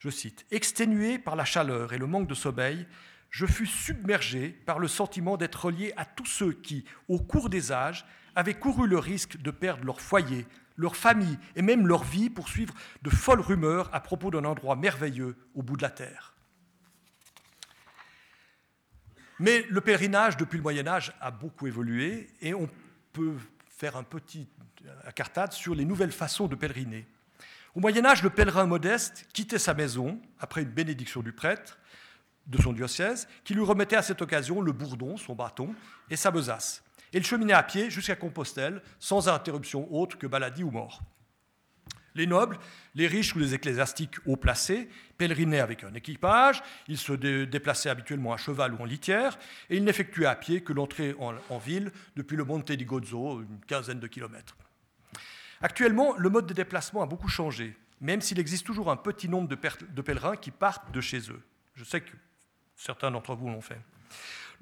Je 0.00 0.10
cite 0.10 0.44
Exténué 0.50 1.18
par 1.18 1.36
la 1.36 1.44
chaleur 1.44 1.92
et 1.92 1.98
le 1.98 2.08
manque 2.08 2.26
de 2.26 2.34
sommeil, 2.34 2.88
je 3.32 3.46
fus 3.46 3.66
submergé 3.66 4.50
par 4.50 4.78
le 4.78 4.86
sentiment 4.86 5.36
d'être 5.36 5.64
relié 5.64 5.92
à 5.96 6.04
tous 6.04 6.26
ceux 6.26 6.52
qui, 6.52 6.84
au 7.08 7.18
cours 7.18 7.48
des 7.48 7.72
âges, 7.72 8.04
avaient 8.36 8.54
couru 8.54 8.86
le 8.86 8.98
risque 8.98 9.38
de 9.38 9.50
perdre 9.50 9.84
leur 9.84 10.02
foyer, 10.02 10.46
leur 10.76 10.96
famille 10.96 11.38
et 11.56 11.62
même 11.62 11.86
leur 11.86 12.04
vie 12.04 12.28
pour 12.28 12.48
suivre 12.48 12.74
de 13.00 13.10
folles 13.10 13.40
rumeurs 13.40 13.88
à 13.94 14.00
propos 14.00 14.30
d'un 14.30 14.44
endroit 14.44 14.76
merveilleux 14.76 15.34
au 15.54 15.62
bout 15.62 15.78
de 15.78 15.82
la 15.82 15.90
terre. 15.90 16.34
Mais 19.38 19.64
le 19.70 19.80
pèlerinage 19.80 20.36
depuis 20.36 20.58
le 20.58 20.62
Moyen 20.62 20.86
Âge 20.86 21.14
a 21.20 21.30
beaucoup 21.30 21.66
évolué 21.66 22.28
et 22.42 22.52
on 22.52 22.68
peut 23.14 23.36
faire 23.70 23.96
un 23.96 24.04
petit 24.04 24.46
cartade 25.14 25.52
sur 25.52 25.74
les 25.74 25.86
nouvelles 25.86 26.12
façons 26.12 26.48
de 26.48 26.54
pèleriner. 26.54 27.06
Au 27.74 27.80
Moyen 27.80 28.04
Âge, 28.04 28.22
le 28.22 28.30
pèlerin 28.30 28.66
modeste 28.66 29.26
quittait 29.32 29.58
sa 29.58 29.72
maison 29.72 30.20
après 30.38 30.62
une 30.62 30.68
bénédiction 30.68 31.22
du 31.22 31.32
prêtre 31.32 31.78
de 32.46 32.60
son 32.60 32.72
diocèse, 32.72 33.28
qui 33.44 33.54
lui 33.54 33.62
remettait 33.62 33.96
à 33.96 34.02
cette 34.02 34.22
occasion 34.22 34.60
le 34.60 34.72
bourdon, 34.72 35.16
son 35.16 35.34
bâton, 35.34 35.74
et 36.10 36.16
sa 36.16 36.30
besace. 36.30 36.82
Et 37.12 37.18
il 37.18 37.26
cheminait 37.26 37.52
à 37.52 37.62
pied 37.62 37.90
jusqu'à 37.90 38.16
Compostelle, 38.16 38.82
sans 38.98 39.28
interruption 39.28 39.92
autre 39.94 40.18
que 40.18 40.26
maladie 40.26 40.64
ou 40.64 40.70
mort. 40.70 41.02
Les 42.14 42.26
nobles, 42.26 42.58
les 42.94 43.06
riches 43.06 43.34
ou 43.34 43.38
les 43.38 43.54
ecclésiastiques 43.54 44.16
haut 44.26 44.36
placés 44.36 44.88
pèlerinaient 45.16 45.60
avec 45.60 45.82
un 45.82 45.94
équipage, 45.94 46.62
ils 46.88 46.98
se 46.98 47.12
déplaçaient 47.12 47.88
habituellement 47.88 48.34
à 48.34 48.36
cheval 48.36 48.74
ou 48.74 48.82
en 48.82 48.84
litière, 48.84 49.38
et 49.70 49.76
ils 49.76 49.84
n'effectuaient 49.84 50.26
à 50.26 50.34
pied 50.34 50.62
que 50.62 50.74
l'entrée 50.74 51.14
en, 51.18 51.58
ville 51.58 51.90
depuis 52.16 52.36
le 52.36 52.44
Monte 52.44 52.72
di 52.72 52.84
Gozzo, 52.84 53.40
une 53.40 53.60
quinzaine 53.66 54.00
de 54.00 54.06
kilomètres. 54.06 54.56
Actuellement, 55.62 56.14
le 56.18 56.28
mode 56.28 56.46
de 56.46 56.54
déplacement 56.54 57.02
a 57.02 57.06
beaucoup 57.06 57.28
changé, 57.28 57.76
même 58.00 58.20
s'il 58.20 58.38
existe 58.38 58.66
toujours 58.66 58.90
un 58.90 58.96
petit 58.96 59.28
nombre 59.28 59.48
de 59.48 60.02
pèlerins 60.02 60.36
qui 60.36 60.50
partent 60.50 60.92
de 60.92 61.00
chez 61.00 61.30
eux. 61.30 61.42
Je 61.74 61.84
sais 61.84 62.00
que 62.00 62.12
certains 62.76 63.10
d'entre 63.10 63.34
vous 63.34 63.48
l'ont 63.48 63.60
fait. 63.60 63.80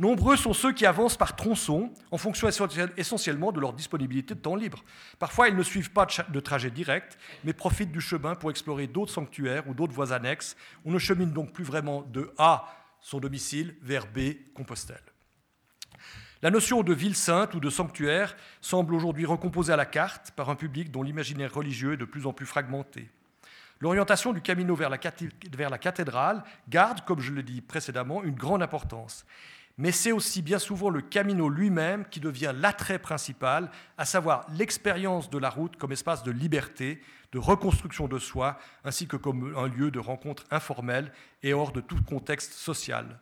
Nombreux 0.00 0.36
sont 0.36 0.54
ceux 0.54 0.72
qui 0.72 0.86
avancent 0.86 1.18
par 1.18 1.36
tronçon 1.36 1.92
en 2.10 2.16
fonction 2.16 2.48
essentiellement 2.96 3.52
de 3.52 3.60
leur 3.60 3.74
disponibilité 3.74 4.34
de 4.34 4.40
temps 4.40 4.56
libre. 4.56 4.82
Parfois, 5.18 5.48
ils 5.48 5.56
ne 5.56 5.62
suivent 5.62 5.92
pas 5.92 6.06
de 6.06 6.40
trajet 6.40 6.70
direct, 6.70 7.18
mais 7.44 7.52
profitent 7.52 7.92
du 7.92 8.00
chemin 8.00 8.34
pour 8.34 8.50
explorer 8.50 8.86
d'autres 8.86 9.12
sanctuaires 9.12 9.68
ou 9.68 9.74
d'autres 9.74 9.92
voies 9.92 10.14
annexes. 10.14 10.56
On 10.86 10.90
ne 10.90 10.98
chemine 10.98 11.32
donc 11.32 11.52
plus 11.52 11.64
vraiment 11.64 12.00
de 12.00 12.32
A, 12.38 12.66
son 13.02 13.20
domicile, 13.20 13.76
vers 13.82 14.06
B, 14.06 14.36
Compostelle. 14.54 15.02
La 16.40 16.50
notion 16.50 16.82
de 16.82 16.94
ville 16.94 17.14
sainte 17.14 17.54
ou 17.54 17.60
de 17.60 17.68
sanctuaire 17.68 18.34
semble 18.62 18.94
aujourd'hui 18.94 19.26
recomposée 19.26 19.74
à 19.74 19.76
la 19.76 19.84
carte 19.84 20.30
par 20.30 20.48
un 20.48 20.56
public 20.56 20.90
dont 20.90 21.02
l'imaginaire 21.02 21.52
religieux 21.52 21.92
est 21.92 21.98
de 21.98 22.06
plus 22.06 22.24
en 22.24 22.32
plus 22.32 22.46
fragmenté. 22.46 23.10
L'orientation 23.80 24.34
du 24.34 24.42
Camino 24.42 24.74
vers 24.74 24.90
la, 24.90 24.98
cathédrale 24.98 26.44
garde, 26.68 27.00
comme 27.06 27.20
je 27.20 27.32
l'ai 27.32 27.42
dit 27.42 27.62
précédemment, 27.62 28.22
une 28.22 28.34
grande 28.34 28.62
importance. 28.62 29.24
Mais 29.78 29.90
c'est 29.90 30.12
aussi 30.12 30.42
bien 30.42 30.58
souvent 30.58 30.90
le 30.90 31.00
Camino 31.00 31.48
lui-même 31.48 32.04
qui 32.04 32.20
devient 32.20 32.52
l'attrait 32.54 32.98
principal, 32.98 33.70
à 33.96 34.04
savoir 34.04 34.44
l'expérience 34.50 35.30
de 35.30 35.38
la 35.38 35.48
route 35.48 35.76
comme 35.76 35.92
espace 35.92 36.22
de 36.22 36.30
liberté, 36.30 37.00
de 37.32 37.38
reconstruction 37.38 38.06
de 38.06 38.18
soi, 38.18 38.58
ainsi 38.84 39.06
que 39.06 39.16
comme 39.16 39.54
un 39.56 39.68
lieu 39.68 39.90
de 39.90 39.98
rencontre 39.98 40.44
informelle 40.50 41.10
et 41.42 41.54
hors 41.54 41.72
de 41.72 41.80
tout 41.80 42.02
contexte 42.02 42.52
social. 42.52 43.18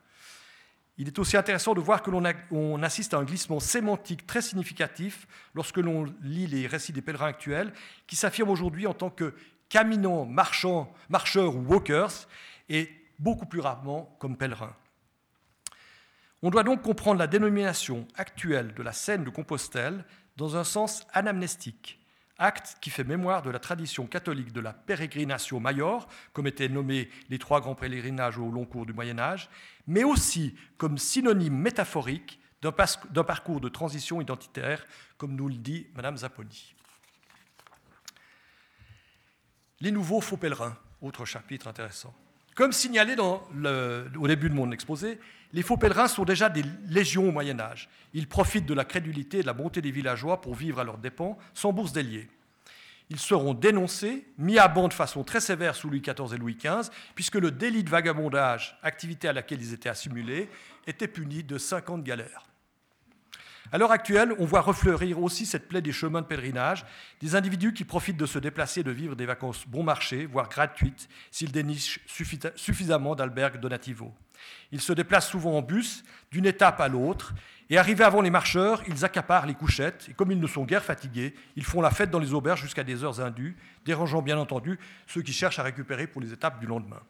Il 0.97 1.07
est 1.07 1.21
aussi 1.21 1.37
intéressant 1.37 1.75
de 1.75 1.81
voir 1.81 2.03
que 2.03 2.11
l'on 2.11 2.83
assiste 2.83 3.15
à 3.15 3.19
un 3.19 3.23
glissement 3.23 3.61
sémantique 3.61 4.27
très 4.27 4.43
significatif 4.43 5.29
lorsque 5.55 5.77
l'on 5.77 6.13
lit 6.23 6.49
les 6.49 6.67
récits 6.67 6.93
des 6.93 7.03
pèlerins 7.03 7.29
actuels, 7.29 7.73
qui 8.09 8.17
s'affirment 8.17 8.51
aujourd'hui 8.51 8.89
en 8.89 8.95
tant 8.95 9.11
que 9.11 9.33
caminants, 9.69 10.25
marchands, 10.25 10.93
marcheurs 11.09 11.57
ou 11.57 11.61
walkers, 11.61 12.29
et 12.69 12.91
beaucoup 13.19 13.47
plus 13.47 13.61
rarement 13.61 14.16
comme 14.19 14.37
pèlerins. 14.37 14.77
On 16.43 16.51
doit 16.51 16.62
donc 16.62 16.83
comprendre 16.83 17.19
la 17.19 17.27
dénomination 17.27 18.07
actuelle 18.14 18.73
de 18.75 18.83
la 18.83 18.93
scène 18.93 19.25
de 19.25 19.31
Compostelle 19.31 20.05
dans 20.37 20.57
un 20.57 20.62
sens 20.62 21.05
anamnestique, 21.12 21.99
acte 22.39 22.77
qui 22.81 22.91
fait 22.91 23.03
mémoire 23.03 23.43
de 23.43 23.51
la 23.51 23.59
tradition 23.59 24.07
catholique 24.07 24.53
de 24.53 24.61
la 24.61 24.73
pérégrination 24.73 25.59
major, 25.59 26.07
comme 26.33 26.47
étaient 26.47 26.69
nommés 26.69 27.09
les 27.29 27.41
trois 27.41 27.61
grands 27.61 27.75
pèlerinages 27.75 28.39
au 28.39 28.51
long 28.53 28.64
cours 28.64 28.87
du 28.87 28.93
Moyen 28.93 29.19
Âge, 29.19 29.51
mais 29.89 30.05
aussi 30.05 30.55
comme 30.77 30.97
synonyme 30.97 31.57
métaphorique 31.57 32.39
d'un 32.62 33.25
parcours 33.25 33.61
de 33.61 33.69
transition 33.69 34.21
identitaire, 34.21 34.87
comme 35.16 35.35
nous 35.35 35.49
le 35.49 35.57
dit 35.57 35.89
Madame 35.97 36.16
Zapponi. 36.16 36.77
Les 39.81 39.93
nouveaux 39.93 40.20
faux 40.20 40.37
pèlerins, 40.37 40.76
autre 41.03 41.24
chapitre 41.24 41.68
intéressant. 41.68 42.12
Comme 42.57 42.72
signalé 42.72 43.14
au 43.20 44.26
début 44.26 44.51
de 44.51 44.55
mon 44.55 44.72
exposé, 44.72 45.20
les 45.53 45.62
faux 45.62 45.76
pèlerins 45.76 46.09
sont 46.09 46.24
déjà 46.24 46.49
des 46.49 46.64
légions 46.89 47.29
au 47.29 47.31
Moyen 47.33 47.61
Âge. 47.61 47.89
Ils 48.12 48.26
profitent 48.26 48.66
de 48.66 48.74
la 48.74 48.85
crédulité 48.85 49.39
et 49.39 49.43
de 49.43 49.47
la 49.47 49.53
bonté 49.53 49.81
des 49.81 49.93
villageois 49.93 50.41
pour 50.41 50.57
vivre 50.57 50.81
à 50.81 50.85
leurs 50.85 50.99
dépens, 50.99 51.39
sans 51.55 51.72
bourse 51.72 51.93
déliée. 51.93 52.29
Ils 53.11 53.20
seront 53.20 53.55
dénoncés, 53.55 54.26
mis 54.37 54.59
à 54.59 54.66
bande 54.66 54.91
de 54.91 54.95
façon 54.95 55.22
très 55.22 55.41
sévère 55.41 55.76
sous 55.76 55.89
Louis 55.89 56.01
XIV 56.03 56.35
et 56.35 56.37
Louis 56.37 56.57
XV, 56.57 56.91
puisque 57.14 57.37
le 57.37 57.53
délit 57.53 57.85
de 57.85 57.89
vagabondage, 57.89 58.76
activité 58.83 59.29
à 59.29 59.33
laquelle 59.33 59.62
ils 59.62 59.72
étaient 59.72 59.89
assimilés, 59.89 60.51
était 60.87 61.09
puni 61.09 61.45
de 61.45 61.57
50 61.57 62.03
galères. 62.03 62.49
À 63.71 63.77
l'heure 63.77 63.93
actuelle, 63.93 64.33
on 64.39 64.47
voit 64.47 64.62
refleurir 64.62 65.23
aussi 65.23 65.45
cette 65.45 65.69
plaie 65.69 65.83
des 65.83 65.93
chemins 65.93 66.23
de 66.23 66.27
pèlerinage, 66.27 66.87
des 67.21 67.35
individus 67.35 67.75
qui 67.75 67.85
profitent 67.85 68.16
de 68.16 68.25
se 68.25 68.39
déplacer 68.39 68.81
et 68.81 68.85
de 68.85 68.91
vivre 68.91 69.14
des 69.14 69.27
vacances 69.27 69.66
bon 69.66 69.83
marché, 69.83 70.25
voire 70.25 70.49
gratuites, 70.49 71.09
s'ils 71.31 71.53
dénichent 71.53 72.01
suffisamment 72.57 73.14
d'albergues 73.14 73.61
donativo. 73.61 74.14
Ils 74.73 74.81
se 74.81 74.95
déplacent 74.95 75.29
souvent 75.29 75.59
en 75.59 75.62
bus, 75.62 76.03
d'une 76.31 76.47
étape 76.47 76.81
à 76.81 76.89
l'autre, 76.89 77.35
et 77.69 77.77
arrivés 77.77 78.05
avant 78.05 78.23
les 78.23 78.31
marcheurs, 78.31 78.83
ils 78.89 79.05
accaparent 79.05 79.45
les 79.45 79.55
couchettes, 79.55 80.07
et 80.11 80.14
comme 80.14 80.33
ils 80.33 80.41
ne 80.41 80.47
sont 80.47 80.64
guère 80.64 80.85
fatigués, 80.85 81.35
ils 81.55 81.64
font 81.64 81.83
la 81.83 81.91
fête 81.91 82.11
dans 82.11 82.19
les 82.19 82.33
auberges 82.33 82.62
jusqu'à 82.62 82.85
des 82.85 83.05
heures 83.05 83.21
indues, 83.21 83.57
dérangeant 83.85 84.23
bien 84.23 84.39
entendu 84.39 84.79
ceux 85.07 85.21
qui 85.21 85.35
cherchent 85.35 85.59
à 85.59 85.62
récupérer 85.62 86.07
pour 86.07 86.23
les 86.23 86.33
étapes 86.33 86.59
du 86.59 86.66
lendemain. 86.66 87.03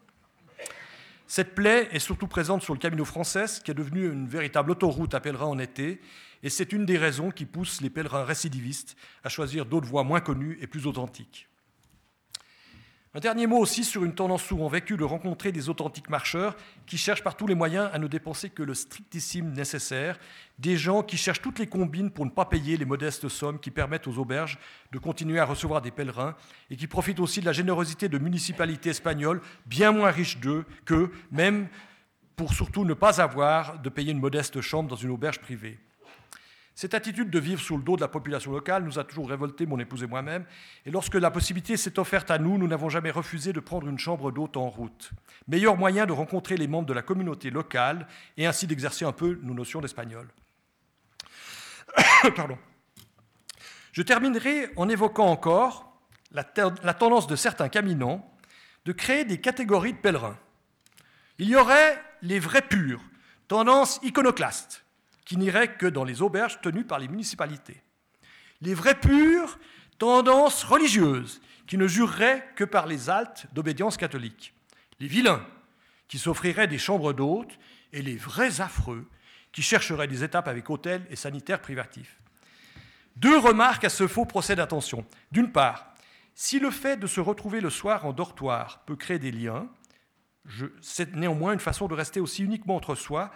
Cette 1.27 1.53
plaie 1.53 1.87
est 1.91 1.99
surtout 1.99 2.27
présente 2.27 2.63
sur 2.63 2.73
le 2.73 2.79
Camino 2.79 3.05
français, 3.05 3.45
qui 3.63 3.69
est 3.71 3.75
devenu 3.75 4.11
une 4.11 4.27
véritable 4.27 4.71
autoroute 4.71 5.13
à 5.13 5.19
pèlerins 5.19 5.45
en 5.45 5.59
été, 5.59 6.01
et 6.43 6.49
c'est 6.49 6.73
une 6.73 6.85
des 6.85 6.97
raisons 6.97 7.31
qui 7.31 7.45
pousse 7.45 7.81
les 7.81 7.89
pèlerins 7.89 8.23
récidivistes 8.23 8.95
à 9.23 9.29
choisir 9.29 9.65
d'autres 9.65 9.87
voies 9.87 10.03
moins 10.03 10.21
connues 10.21 10.57
et 10.61 10.67
plus 10.67 10.87
authentiques. 10.87 11.49
Un 13.15 13.19
dernier 13.19 13.47
mot 13.47 13.57
aussi 13.57 13.83
sur 13.83 14.05
une 14.05 14.13
tendance 14.13 14.43
souvent 14.43 14.67
vécue 14.67 14.95
de 14.95 15.03
rencontrer 15.03 15.51
des 15.51 15.67
authentiques 15.67 16.11
marcheurs 16.11 16.55
qui 16.85 16.99
cherchent 16.99 17.23
par 17.23 17.35
tous 17.35 17.47
les 17.47 17.55
moyens 17.55 17.89
à 17.91 17.97
ne 17.97 18.05
dépenser 18.05 18.51
que 18.51 18.61
le 18.61 18.75
strictissime 18.75 19.51
nécessaire, 19.51 20.19
des 20.59 20.77
gens 20.77 21.01
qui 21.01 21.17
cherchent 21.17 21.41
toutes 21.41 21.57
les 21.57 21.65
combines 21.65 22.11
pour 22.11 22.23
ne 22.23 22.29
pas 22.29 22.45
payer 22.45 22.77
les 22.77 22.85
modestes 22.85 23.27
sommes 23.27 23.59
qui 23.59 23.71
permettent 23.71 24.05
aux 24.05 24.19
auberges 24.19 24.59
de 24.91 24.99
continuer 24.99 25.39
à 25.39 25.45
recevoir 25.45 25.81
des 25.81 25.89
pèlerins 25.89 26.35
et 26.69 26.75
qui 26.75 26.85
profitent 26.85 27.19
aussi 27.19 27.39
de 27.39 27.47
la 27.47 27.51
générosité 27.51 28.09
de 28.09 28.19
municipalités 28.19 28.91
espagnoles 28.91 29.41
bien 29.65 29.91
moins 29.91 30.11
riches 30.11 30.37
d'eux 30.37 30.65
qu'eux, 30.85 31.11
même 31.31 31.67
pour 32.35 32.53
surtout 32.53 32.85
ne 32.85 32.93
pas 32.93 33.19
avoir 33.21 33.79
de 33.79 33.89
payer 33.89 34.11
une 34.11 34.19
modeste 34.19 34.61
chambre 34.61 34.87
dans 34.87 34.95
une 34.95 35.09
auberge 35.09 35.39
privée. 35.39 35.79
Cette 36.79 36.93
attitude 36.93 37.29
de 37.29 37.39
vivre 37.39 37.59
sous 37.59 37.75
le 37.75 37.83
dos 37.83 37.97
de 37.97 38.01
la 38.01 38.07
population 38.07 38.53
locale 38.53 38.85
nous 38.85 38.99
a 38.99 39.03
toujours 39.03 39.27
révolté, 39.27 39.65
mon 39.65 39.79
épouse 39.79 40.01
et 40.01 40.07
moi-même, 40.07 40.45
et 40.85 40.91
lorsque 40.91 41.15
la 41.15 41.29
possibilité 41.29 41.75
s'est 41.75 41.99
offerte 41.99 42.31
à 42.31 42.37
nous, 42.37 42.57
nous 42.57 42.69
n'avons 42.69 42.87
jamais 42.87 43.11
refusé 43.11 43.51
de 43.51 43.59
prendre 43.59 43.89
une 43.89 43.99
chambre 43.99 44.31
d'hôte 44.31 44.55
en 44.55 44.69
route. 44.69 45.11
Meilleur 45.49 45.75
moyen 45.75 46.05
de 46.05 46.13
rencontrer 46.13 46.55
les 46.55 46.69
membres 46.69 46.87
de 46.87 46.93
la 46.93 47.01
communauté 47.01 47.49
locale 47.49 48.07
et 48.37 48.45
ainsi 48.45 48.65
d'exercer 48.65 49.03
un 49.03 49.11
peu 49.11 49.37
nos 49.43 49.53
notions 49.53 49.81
d'espagnol. 49.81 50.29
Pardon. 52.37 52.57
Je 53.91 54.01
terminerai 54.01 54.71
en 54.77 54.87
évoquant 54.87 55.27
encore 55.27 55.99
la, 56.31 56.45
la 56.81 56.93
tendance 56.93 57.27
de 57.27 57.35
certains 57.35 57.67
caminants 57.67 58.25
de 58.85 58.93
créer 58.93 59.25
des 59.25 59.41
catégories 59.41 59.91
de 59.91 59.97
pèlerins. 59.97 60.39
Il 61.39 61.49
y 61.49 61.57
aurait 61.57 62.01
les 62.21 62.39
vrais 62.39 62.61
purs, 62.61 63.01
tendance 63.49 63.99
iconoclaste, 64.01 64.85
qui 65.29 65.37
n'iraient 65.37 65.75
que 65.75 65.85
dans 65.85 66.05
les 66.05 66.23
auberges 66.23 66.59
tenues 66.59 66.85
par 66.85 66.97
les 66.97 67.07
municipalités. 67.07 67.83
Les 68.61 68.73
vrais 68.73 68.99
purs, 68.99 69.59
tendances 69.99 70.63
religieuses, 70.63 71.39
qui 71.67 71.77
ne 71.77 71.85
jureraient 71.85 72.43
que 72.55 72.63
par 72.63 72.87
les 72.87 73.11
altes 73.11 73.45
d'obédience 73.53 73.95
catholique. 73.95 74.55
Les 74.99 75.05
vilains, 75.05 75.45
qui 76.07 76.17
s'offriraient 76.17 76.65
des 76.65 76.79
chambres 76.79 77.13
d'hôtes, 77.13 77.59
et 77.93 78.01
les 78.01 78.15
vrais 78.15 78.59
affreux, 78.59 79.07
qui 79.51 79.61
chercheraient 79.61 80.07
des 80.07 80.23
étapes 80.23 80.47
avec 80.47 80.67
hôtels 80.67 81.05
et 81.11 81.15
sanitaires 81.15 81.61
privatifs. 81.61 82.17
Deux 83.15 83.37
remarques 83.37 83.83
à 83.83 83.89
ce 83.89 84.07
faux 84.07 84.25
procès 84.25 84.55
d'attention. 84.55 85.05
D'une 85.31 85.51
part, 85.51 85.93
si 86.33 86.57
le 86.57 86.71
fait 86.71 86.97
de 86.97 87.05
se 87.05 87.21
retrouver 87.21 87.61
le 87.61 87.69
soir 87.69 88.07
en 88.07 88.13
dortoir 88.13 88.81
peut 88.87 88.95
créer 88.95 89.19
des 89.19 89.31
liens, 89.31 89.69
c'est 90.81 91.13
néanmoins 91.13 91.53
une 91.53 91.59
façon 91.59 91.87
de 91.87 91.93
rester 91.93 92.19
aussi 92.19 92.43
uniquement 92.43 92.77
entre 92.77 92.95
soi 92.95 93.29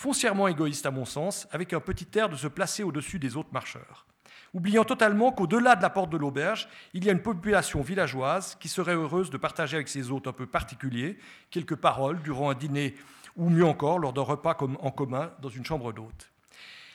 foncièrement 0.00 0.48
égoïste 0.48 0.86
à 0.86 0.90
mon 0.90 1.04
sens, 1.04 1.46
avec 1.50 1.74
un 1.74 1.80
petit 1.80 2.08
air 2.18 2.30
de 2.30 2.36
se 2.36 2.46
placer 2.46 2.82
au-dessus 2.82 3.18
des 3.18 3.36
autres 3.36 3.52
marcheurs. 3.52 4.06
Oubliant 4.54 4.82
totalement 4.82 5.30
qu'au-delà 5.30 5.76
de 5.76 5.82
la 5.82 5.90
porte 5.90 6.08
de 6.08 6.16
l'auberge, 6.16 6.70
il 6.94 7.04
y 7.04 7.10
a 7.10 7.12
une 7.12 7.20
population 7.20 7.82
villageoise 7.82 8.56
qui 8.58 8.70
serait 8.70 8.94
heureuse 8.94 9.28
de 9.28 9.36
partager 9.36 9.76
avec 9.76 9.90
ses 9.90 10.10
hôtes 10.10 10.26
un 10.26 10.32
peu 10.32 10.46
particuliers 10.46 11.18
quelques 11.50 11.76
paroles 11.76 12.22
durant 12.22 12.48
un 12.48 12.54
dîner 12.54 12.94
ou 13.36 13.50
mieux 13.50 13.66
encore 13.66 13.98
lors 13.98 14.14
d'un 14.14 14.22
repas 14.22 14.56
en 14.80 14.90
commun 14.90 15.32
dans 15.42 15.50
une 15.50 15.66
chambre 15.66 15.92
d'hôte. 15.92 16.30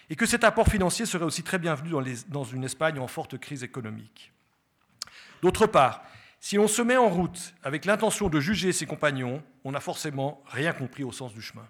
Et 0.09 0.15
que 0.15 0.25
cet 0.25 0.43
apport 0.43 0.67
financier 0.67 1.05
serait 1.05 1.25
aussi 1.25 1.43
très 1.43 1.59
bienvenu 1.59 1.91
dans, 1.91 2.03
dans 2.29 2.43
une 2.43 2.63
Espagne 2.63 2.97
en 2.97 3.07
forte 3.07 3.37
crise 3.37 3.63
économique. 3.63 4.33
D'autre 5.43 5.67
part, 5.67 6.01
si 6.39 6.57
on 6.57 6.67
se 6.67 6.81
met 6.81 6.97
en 6.97 7.09
route 7.09 7.53
avec 7.61 7.85
l'intention 7.85 8.29
de 8.29 8.39
juger 8.39 8.71
ses 8.71 8.87
compagnons, 8.87 9.43
on 9.63 9.73
n'a 9.73 9.79
forcément 9.79 10.41
rien 10.47 10.73
compris 10.73 11.03
au 11.03 11.11
sens 11.11 11.35
du 11.35 11.43
chemin. 11.43 11.67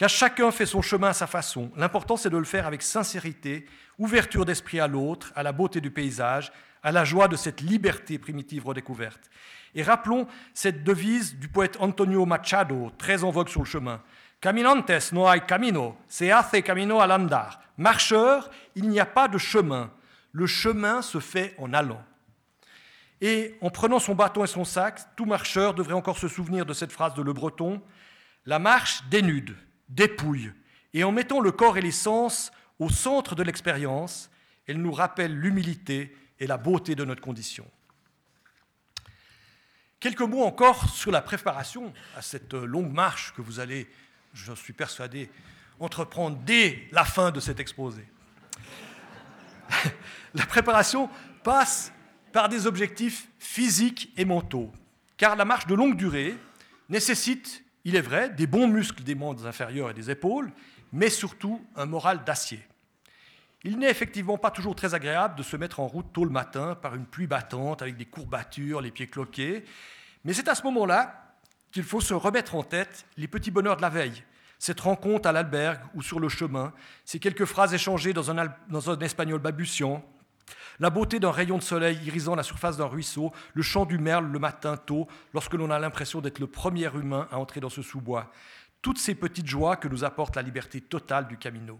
Car 0.00 0.08
chacun 0.08 0.50
fait 0.50 0.64
son 0.64 0.80
chemin 0.80 1.08
à 1.08 1.12
sa 1.12 1.26
façon. 1.26 1.70
L'important, 1.76 2.16
c'est 2.16 2.30
de 2.30 2.38
le 2.38 2.44
faire 2.44 2.66
avec 2.66 2.80
sincérité, 2.80 3.66
ouverture 3.98 4.46
d'esprit 4.46 4.80
à 4.80 4.86
l'autre, 4.86 5.30
à 5.36 5.42
la 5.42 5.52
beauté 5.52 5.82
du 5.82 5.90
paysage, 5.90 6.52
à 6.82 6.90
la 6.90 7.04
joie 7.04 7.28
de 7.28 7.36
cette 7.36 7.60
liberté 7.60 8.18
primitive 8.18 8.66
redécouverte. 8.66 9.28
Et 9.74 9.82
rappelons 9.82 10.26
cette 10.54 10.84
devise 10.84 11.36
du 11.36 11.48
poète 11.48 11.76
Antonio 11.80 12.24
Machado, 12.24 12.90
très 12.96 13.24
en 13.24 13.30
vogue 13.30 13.50
sur 13.50 13.60
le 13.60 13.66
chemin. 13.66 14.00
Caminantes 14.40 15.12
no 15.12 15.28
hay 15.28 15.42
camino, 15.42 15.98
se 16.08 16.32
hace 16.32 16.62
camino 16.62 17.02
al 17.02 17.12
andar. 17.12 17.60
Marcheur, 17.76 18.48
il 18.76 18.88
n'y 18.88 19.00
a 19.00 19.04
pas 19.04 19.28
de 19.28 19.36
chemin. 19.36 19.90
Le 20.32 20.46
chemin 20.46 21.02
se 21.02 21.20
fait 21.20 21.54
en 21.58 21.74
allant. 21.74 22.02
Et 23.20 23.54
en 23.60 23.68
prenant 23.68 23.98
son 23.98 24.14
bâton 24.14 24.44
et 24.44 24.46
son 24.46 24.64
sac, 24.64 25.14
tout 25.14 25.26
marcheur 25.26 25.74
devrait 25.74 25.92
encore 25.92 26.16
se 26.16 26.28
souvenir 26.28 26.64
de 26.64 26.72
cette 26.72 26.90
phrase 26.90 27.12
de 27.12 27.20
Le 27.20 27.34
Breton 27.34 27.82
La 28.46 28.58
marche 28.58 29.02
dénude, 29.10 29.54
dépouille, 29.90 30.52
et 30.94 31.04
en 31.04 31.12
mettant 31.12 31.40
le 31.40 31.52
corps 31.52 31.76
et 31.76 31.82
les 31.82 31.92
sens 31.92 32.50
au 32.78 32.88
centre 32.88 33.34
de 33.34 33.42
l'expérience, 33.42 34.30
elle 34.66 34.80
nous 34.80 34.92
rappelle 34.92 35.36
l'humilité 35.36 36.16
et 36.38 36.46
la 36.46 36.56
beauté 36.56 36.94
de 36.94 37.04
notre 37.04 37.20
condition. 37.20 37.70
Quelques 40.00 40.20
mots 40.22 40.44
encore 40.44 40.88
sur 40.88 41.10
la 41.10 41.20
préparation 41.20 41.92
à 42.16 42.22
cette 42.22 42.54
longue 42.54 42.92
marche 42.92 43.34
que 43.34 43.42
vous 43.42 43.60
allez, 43.60 43.88
je 44.32 44.52
suis 44.54 44.72
persuadé, 44.72 45.30
entreprendre 45.78 46.38
dès 46.44 46.88
la 46.92 47.04
fin 47.04 47.30
de 47.30 47.40
cet 47.40 47.60
exposé. 47.60 48.06
la 50.34 50.46
préparation 50.46 51.10
passe 51.42 51.92
par 52.32 52.48
des 52.48 52.66
objectifs 52.66 53.28
physiques 53.38 54.10
et 54.16 54.24
mentaux, 54.24 54.72
car 55.16 55.36
la 55.36 55.44
marche 55.44 55.66
de 55.66 55.74
longue 55.74 55.96
durée 55.96 56.36
nécessite, 56.88 57.62
il 57.84 57.96
est 57.96 58.00
vrai, 58.00 58.30
des 58.30 58.46
bons 58.46 58.68
muscles 58.68 59.02
des 59.02 59.14
membres 59.14 59.46
inférieurs 59.46 59.90
et 59.90 59.94
des 59.94 60.10
épaules, 60.10 60.52
mais 60.92 61.08
surtout 61.08 61.64
un 61.76 61.86
moral 61.86 62.24
d'acier. 62.24 62.60
Il 63.62 63.78
n'est 63.78 63.90
effectivement 63.90 64.38
pas 64.38 64.50
toujours 64.50 64.74
très 64.74 64.94
agréable 64.94 65.36
de 65.36 65.42
se 65.42 65.56
mettre 65.56 65.80
en 65.80 65.86
route 65.86 66.12
tôt 66.12 66.24
le 66.24 66.30
matin 66.30 66.74
par 66.74 66.94
une 66.94 67.04
pluie 67.04 67.26
battante, 67.26 67.82
avec 67.82 67.96
des 67.96 68.06
courbatures, 68.06 68.80
les 68.80 68.90
pieds 68.90 69.06
cloqués, 69.06 69.64
mais 70.24 70.32
c'est 70.32 70.48
à 70.48 70.54
ce 70.54 70.62
moment-là 70.64 71.36
qu'il 71.70 71.84
faut 71.84 72.00
se 72.00 72.14
remettre 72.14 72.54
en 72.54 72.62
tête 72.62 73.06
les 73.16 73.28
petits 73.28 73.50
bonheurs 73.50 73.76
de 73.76 73.82
la 73.82 73.90
veille, 73.90 74.24
cette 74.58 74.80
rencontre 74.80 75.28
à 75.28 75.32
l'albergue 75.32 75.80
ou 75.94 76.02
sur 76.02 76.20
le 76.20 76.28
chemin, 76.28 76.72
ces 77.04 77.18
quelques 77.18 77.44
phrases 77.44 77.72
échangées 77.72 78.12
dans 78.12 78.30
un, 78.30 78.52
dans 78.68 78.90
un 78.90 78.98
espagnol 79.00 79.40
balbutiant, 79.40 80.04
la 80.78 80.90
beauté 80.90 81.20
d'un 81.20 81.30
rayon 81.30 81.58
de 81.58 81.62
soleil 81.62 81.98
irisant 82.04 82.34
la 82.34 82.42
surface 82.42 82.76
d'un 82.76 82.86
ruisseau, 82.86 83.32
le 83.54 83.62
chant 83.62 83.84
du 83.84 83.98
merle 83.98 84.26
le 84.26 84.38
matin 84.38 84.76
tôt, 84.76 85.06
lorsque 85.34 85.54
l'on 85.54 85.70
a 85.70 85.78
l'impression 85.78 86.20
d'être 86.20 86.38
le 86.38 86.46
premier 86.46 86.90
humain 86.94 87.28
à 87.30 87.38
entrer 87.38 87.60
dans 87.60 87.68
ce 87.68 87.82
sous-bois. 87.82 88.30
Toutes 88.82 88.98
ces 88.98 89.14
petites 89.14 89.46
joies 89.46 89.76
que 89.76 89.88
nous 89.88 90.04
apporte 90.04 90.36
la 90.36 90.42
liberté 90.42 90.80
totale 90.80 91.28
du 91.28 91.36
Camino. 91.36 91.78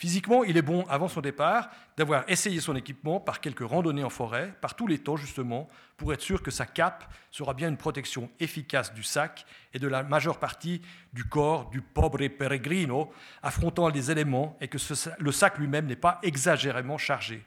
Physiquement, 0.00 0.44
il 0.44 0.56
est 0.56 0.62
bon, 0.62 0.86
avant 0.88 1.08
son 1.08 1.20
départ, 1.20 1.68
d'avoir 1.98 2.24
essayé 2.26 2.58
son 2.60 2.74
équipement 2.74 3.20
par 3.20 3.38
quelques 3.38 3.68
randonnées 3.68 4.02
en 4.02 4.08
forêt, 4.08 4.54
par 4.62 4.74
tous 4.74 4.86
les 4.86 4.96
temps 4.96 5.18
justement, 5.18 5.68
pour 5.98 6.14
être 6.14 6.22
sûr 6.22 6.42
que 6.42 6.50
sa 6.50 6.64
cape 6.64 7.04
sera 7.30 7.52
bien 7.52 7.68
une 7.68 7.76
protection 7.76 8.30
efficace 8.40 8.94
du 8.94 9.02
sac 9.02 9.44
et 9.74 9.78
de 9.78 9.86
la 9.86 10.02
majeure 10.02 10.38
partie 10.38 10.80
du 11.12 11.24
corps 11.24 11.68
du 11.68 11.82
pobre 11.82 12.26
peregrino, 12.28 13.12
affrontant 13.42 13.88
les 13.88 14.10
éléments 14.10 14.56
et 14.62 14.68
que 14.68 14.78
le 15.18 15.32
sac 15.32 15.58
lui-même 15.58 15.84
n'est 15.84 15.96
pas 15.96 16.18
exagérément 16.22 16.96
chargé. 16.96 17.44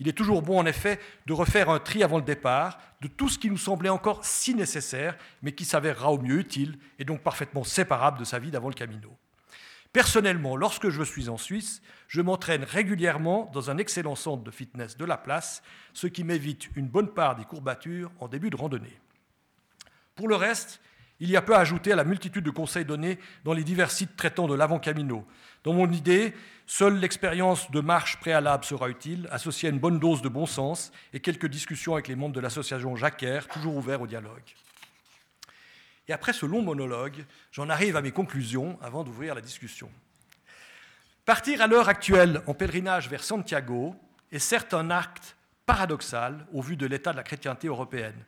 Il 0.00 0.08
est 0.08 0.14
toujours 0.14 0.40
bon, 0.40 0.58
en 0.58 0.66
effet, 0.66 0.98
de 1.26 1.34
refaire 1.34 1.68
un 1.68 1.78
tri 1.78 2.02
avant 2.02 2.16
le 2.16 2.24
départ 2.24 2.78
de 3.02 3.06
tout 3.06 3.28
ce 3.28 3.38
qui 3.38 3.50
nous 3.50 3.58
semblait 3.58 3.90
encore 3.90 4.24
si 4.24 4.54
nécessaire, 4.54 5.16
mais 5.42 5.52
qui 5.52 5.66
s'avérera 5.66 6.10
au 6.10 6.18
mieux 6.18 6.38
utile 6.38 6.78
et 6.98 7.04
donc 7.04 7.20
parfaitement 7.20 7.64
séparable 7.64 8.18
de 8.18 8.24
sa 8.24 8.38
vie 8.38 8.50
d'avant 8.50 8.68
le 8.68 8.74
Camino. 8.74 9.16
Personnellement, 9.92 10.56
lorsque 10.56 10.88
je 10.88 11.02
suis 11.02 11.28
en 11.28 11.36
Suisse, 11.36 11.82
je 12.08 12.22
m'entraîne 12.22 12.64
régulièrement 12.64 13.50
dans 13.52 13.70
un 13.70 13.76
excellent 13.76 14.14
centre 14.14 14.42
de 14.42 14.50
fitness 14.50 14.96
de 14.96 15.04
la 15.04 15.18
place, 15.18 15.62
ce 15.92 16.06
qui 16.06 16.24
m'évite 16.24 16.68
une 16.76 16.88
bonne 16.88 17.12
part 17.12 17.36
des 17.36 17.44
courbatures 17.44 18.10
en 18.20 18.28
début 18.28 18.50
de 18.50 18.56
randonnée. 18.56 19.00
Pour 20.14 20.28
le 20.28 20.36
reste, 20.36 20.80
il 21.20 21.30
y 21.30 21.36
a 21.36 21.42
peu 21.42 21.54
à 21.54 21.60
ajouter 21.60 21.92
à 21.92 21.96
la 21.96 22.04
multitude 22.04 22.44
de 22.44 22.50
conseils 22.50 22.84
donnés 22.84 23.18
dans 23.44 23.52
les 23.52 23.62
divers 23.62 23.90
sites 23.90 24.16
traitant 24.16 24.48
de 24.48 24.54
l'avant-camino. 24.54 25.26
Dans 25.64 25.74
mon 25.74 25.90
idée, 25.92 26.34
seule 26.66 26.98
l'expérience 26.98 27.70
de 27.70 27.80
marche 27.80 28.18
préalable 28.18 28.64
sera 28.64 28.88
utile, 28.88 29.28
associée 29.30 29.68
à 29.68 29.72
une 29.72 29.78
bonne 29.78 29.98
dose 29.98 30.22
de 30.22 30.28
bon 30.28 30.46
sens 30.46 30.90
et 31.12 31.20
quelques 31.20 31.46
discussions 31.46 31.92
avec 31.92 32.08
les 32.08 32.16
membres 32.16 32.34
de 32.34 32.40
l'association 32.40 32.96
Jacquer, 32.96 33.40
toujours 33.52 33.76
ouverts 33.76 34.00
au 34.00 34.06
dialogue. 34.06 34.54
Et 36.08 36.12
après 36.12 36.32
ce 36.32 36.46
long 36.46 36.62
monologue, 36.62 37.24
j'en 37.52 37.68
arrive 37.68 37.96
à 37.96 38.02
mes 38.02 38.10
conclusions 38.10 38.78
avant 38.82 39.04
d'ouvrir 39.04 39.34
la 39.34 39.42
discussion. 39.42 39.90
Partir 41.26 41.60
à 41.60 41.66
l'heure 41.66 41.88
actuelle 41.88 42.42
en 42.46 42.54
pèlerinage 42.54 43.08
vers 43.08 43.22
Santiago 43.22 43.94
est 44.32 44.38
certes 44.38 44.74
un 44.74 44.90
acte 44.90 45.36
paradoxal 45.66 46.46
au 46.52 46.62
vu 46.62 46.76
de 46.76 46.86
l'état 46.86 47.12
de 47.12 47.18
la 47.18 47.22
chrétienté 47.22 47.68
européenne, 47.68 48.24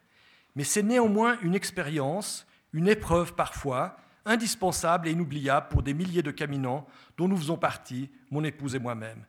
mais 0.54 0.62
c'est 0.62 0.82
néanmoins 0.82 1.38
une 1.40 1.54
expérience, 1.54 2.46
une 2.72 2.88
épreuve 2.88 3.34
parfois, 3.34 3.96
indispensable 4.24 5.08
et 5.08 5.12
inoubliable 5.12 5.68
pour 5.68 5.82
des 5.82 5.94
milliers 5.94 6.22
de 6.22 6.30
caminants 6.30 6.86
dont 7.16 7.28
nous 7.28 7.36
faisons 7.36 7.56
partie, 7.56 8.10
mon 8.30 8.44
épouse 8.44 8.74
et 8.74 8.78
moi-même, 8.78 9.24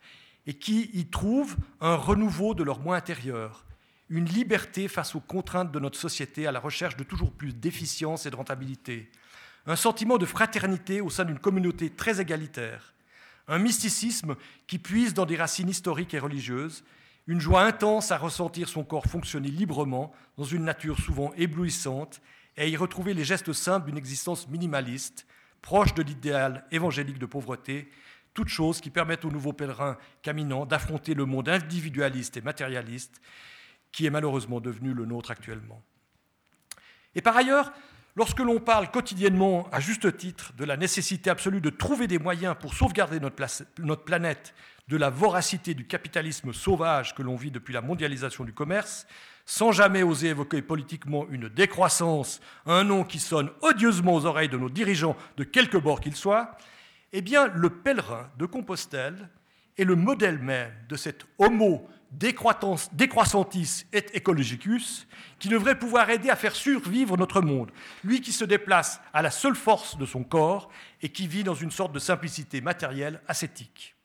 et 0.45 0.53
qui 0.53 0.89
y 0.93 1.05
trouvent 1.05 1.55
un 1.81 1.95
renouveau 1.95 2.53
de 2.53 2.63
leur 2.63 2.79
moi 2.79 2.95
intérieur, 2.95 3.65
une 4.09 4.25
liberté 4.25 4.87
face 4.87 5.15
aux 5.15 5.19
contraintes 5.19 5.71
de 5.71 5.79
notre 5.79 5.99
société 5.99 6.45
à 6.45 6.51
la 6.51 6.59
recherche 6.59 6.97
de 6.97 7.03
toujours 7.03 7.31
plus 7.31 7.53
d'efficience 7.53 8.25
et 8.25 8.29
de 8.29 8.35
rentabilité, 8.35 9.09
un 9.65 9.75
sentiment 9.75 10.17
de 10.17 10.25
fraternité 10.25 11.01
au 11.01 11.09
sein 11.09 11.25
d'une 11.25 11.39
communauté 11.39 11.89
très 11.89 12.19
égalitaire, 12.19 12.93
un 13.47 13.59
mysticisme 13.59 14.35
qui 14.67 14.77
puise 14.77 15.13
dans 15.13 15.25
des 15.25 15.35
racines 15.35 15.69
historiques 15.69 16.13
et 16.13 16.19
religieuses, 16.19 16.83
une 17.27 17.39
joie 17.39 17.63
intense 17.63 18.11
à 18.11 18.17
ressentir 18.17 18.67
son 18.67 18.83
corps 18.83 19.05
fonctionner 19.05 19.47
librement 19.47 20.13
dans 20.37 20.43
une 20.43 20.65
nature 20.65 20.99
souvent 20.99 21.33
éblouissante 21.37 22.21
et 22.57 22.69
y 22.69 22.77
retrouver 22.77 23.13
les 23.13 23.23
gestes 23.23 23.53
simples 23.53 23.87
d'une 23.87 23.97
existence 23.97 24.47
minimaliste, 24.47 25.25
proche 25.61 25.93
de 25.93 26.03
l'idéal 26.03 26.65
évangélique 26.71 27.19
de 27.19 27.25
pauvreté, 27.25 27.89
toutes 28.33 28.49
choses 28.49 28.81
qui 28.81 28.89
permettent 28.89 29.25
aux 29.25 29.31
nouveaux 29.31 29.53
pèlerins 29.53 29.97
caminants 30.21 30.65
d'affronter 30.65 31.13
le 31.13 31.25
monde 31.25 31.49
individualiste 31.49 32.37
et 32.37 32.41
matérialiste 32.41 33.21
qui 33.91 34.05
est 34.05 34.09
malheureusement 34.09 34.59
devenu 34.59 34.93
le 34.93 35.05
nôtre 35.05 35.31
actuellement. 35.31 35.81
Et 37.15 37.21
par 37.21 37.37
ailleurs, 37.37 37.71
lorsque 38.15 38.39
l'on 38.39 38.59
parle 38.59 38.91
quotidiennement, 38.91 39.69
à 39.71 39.79
juste 39.79 40.17
titre, 40.17 40.51
de 40.57 40.65
la 40.65 40.75
nécessité 40.75 41.29
absolue 41.29 41.61
de 41.61 41.69
trouver 41.69 42.07
des 42.07 42.19
moyens 42.19 42.55
pour 42.59 42.73
sauvegarder 42.73 43.19
notre, 43.19 44.03
planète 44.03 44.53
de 44.87 44.97
la 44.97 45.09
voracité 45.09 45.75
du 45.75 45.87
capitalisme 45.87 46.51
sauvage 46.51 47.15
que 47.15 47.21
l'on 47.21 47.35
vit 47.35 47.51
depuis 47.51 47.73
la 47.73 47.81
mondialisation 47.81 48.43
du 48.43 48.53
commerce, 48.53 49.07
sans 49.45 49.71
jamais 49.71 50.03
oser 50.03 50.29
évoquer 50.29 50.61
politiquement 50.61 51.25
une 51.29 51.49
décroissance, 51.49 52.39
un 52.65 52.83
nom 52.83 53.03
qui 53.03 53.19
sonne 53.19 53.49
odieusement 53.61 54.15
aux 54.15 54.25
oreilles 54.25 54.49
de 54.49 54.57
nos 54.57 54.69
dirigeants 54.69 55.17
de 55.37 55.43
quelque 55.43 55.77
bord 55.77 55.99
qu'ils 55.99 56.15
soient, 56.15 56.57
eh 57.11 57.21
bien, 57.21 57.47
le 57.47 57.69
pèlerin 57.69 58.29
de 58.37 58.45
Compostelle 58.45 59.29
est 59.77 59.83
le 59.83 59.95
modèle 59.95 60.39
même 60.39 60.71
de 60.89 60.95
cet 60.95 61.25
homo 61.37 61.87
décroissantis 62.11 63.85
et 63.91 64.05
ecologicus, 64.15 65.07
qui 65.39 65.49
devrait 65.49 65.79
pouvoir 65.79 66.09
aider 66.09 66.29
à 66.29 66.35
faire 66.35 66.55
survivre 66.55 67.17
notre 67.17 67.41
monde, 67.41 67.71
lui 68.03 68.21
qui 68.21 68.31
se 68.31 68.45
déplace 68.45 69.01
à 69.13 69.21
la 69.21 69.31
seule 69.31 69.55
force 69.55 69.97
de 69.97 70.05
son 70.05 70.23
corps 70.23 70.69
et 71.01 71.09
qui 71.09 71.27
vit 71.27 71.43
dans 71.43 71.55
une 71.55 71.71
sorte 71.71 71.91
de 71.91 71.99
simplicité 71.99 72.61
matérielle 72.61 73.19
ascétique. 73.27 73.95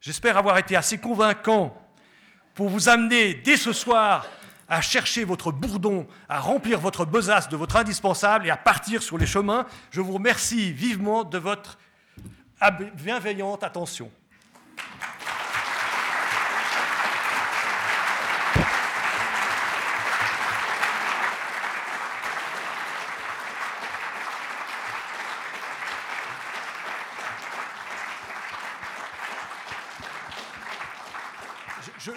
J'espère 0.00 0.36
avoir 0.36 0.58
été 0.58 0.76
assez 0.76 0.98
convaincant 0.98 1.80
pour 2.56 2.70
vous 2.70 2.88
amener 2.88 3.34
dès 3.34 3.58
ce 3.58 3.72
soir 3.72 4.26
à 4.68 4.80
chercher 4.80 5.22
votre 5.22 5.52
bourdon, 5.52 6.08
à 6.28 6.40
remplir 6.40 6.80
votre 6.80 7.04
besace 7.04 7.48
de 7.48 7.56
votre 7.56 7.76
indispensable 7.76 8.46
et 8.46 8.50
à 8.50 8.56
partir 8.56 9.02
sur 9.02 9.18
les 9.18 9.26
chemins. 9.26 9.66
Je 9.92 10.00
vous 10.00 10.12
remercie 10.12 10.72
vivement 10.72 11.22
de 11.22 11.38
votre 11.38 11.78
bienveillante 12.96 13.62
attention. 13.62 14.10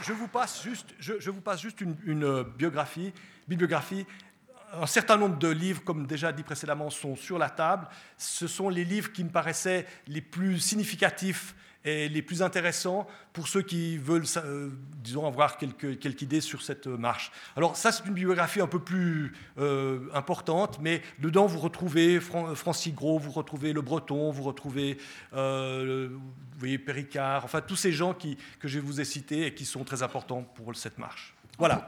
Je, 0.09 0.13
vous 0.13 0.27
passe 0.27 0.63
juste, 0.63 0.95
je, 0.99 1.29
vous 1.29 1.41
passe 1.41 1.61
juste 1.61 1.81
une, 1.81 2.23
euh, 2.23 2.43
biographie, 2.43 3.13
bibliographie 3.47 4.07
un 4.73 4.87
certain 4.87 5.17
nombre 5.17 5.37
de 5.37 5.47
livres, 5.47 5.83
comme 5.83 6.07
déjà 6.07 6.31
dit 6.31 6.43
précédemment, 6.43 6.89
sont 6.89 7.15
sur 7.15 7.37
la 7.37 7.49
table. 7.49 7.87
Ce 8.17 8.47
sont 8.47 8.69
les 8.69 8.85
livres 8.85 9.11
qui 9.11 9.23
me 9.23 9.29
paraissaient 9.29 9.87
les 10.07 10.21
plus 10.21 10.59
significatifs 10.59 11.55
et 11.85 12.09
les 12.09 12.21
plus 12.21 12.41
intéressants 12.41 13.07
pour 13.31 13.47
ceux 13.47 13.61
qui 13.61 13.97
veulent, 13.97 14.25
euh, 14.37 14.69
disons, 15.01 15.25
avoir 15.25 15.57
quelques, 15.57 16.21
idées 16.21 16.41
sur 16.41 16.61
cette 16.61 16.87
marche. 16.87 17.31
Alors 17.55 17.75
ça, 17.75 17.91
c'est 17.91 18.05
une 18.05 18.13
biographie 18.13 18.61
un 18.61 18.67
peu 18.67 18.79
plus 18.79 19.33
euh, 19.57 20.09
importante, 20.13 20.79
mais 20.81 21.01
dedans, 21.19 21.45
vous 21.45 21.59
retrouvez 21.59 22.19
Francis 22.19 22.93
Gros, 22.93 23.17
vous 23.17 23.31
retrouvez 23.31 23.71
Le 23.71 23.81
Breton, 23.81 24.31
vous 24.31 24.43
retrouvez, 24.43 24.97
euh, 25.33 26.09
vous 26.11 26.59
voyez, 26.59 26.77
Péricard, 26.77 27.45
enfin 27.45 27.61
tous 27.61 27.77
ces 27.77 27.91
gens 27.91 28.13
qui, 28.13 28.37
que 28.59 28.67
je 28.67 28.79
vous 28.79 28.99
ai 28.99 29.05
cités 29.05 29.45
et 29.45 29.53
qui 29.53 29.65
sont 29.65 29.83
très 29.83 30.03
importants 30.03 30.43
pour 30.43 30.75
cette 30.75 30.97
marche. 30.97 31.33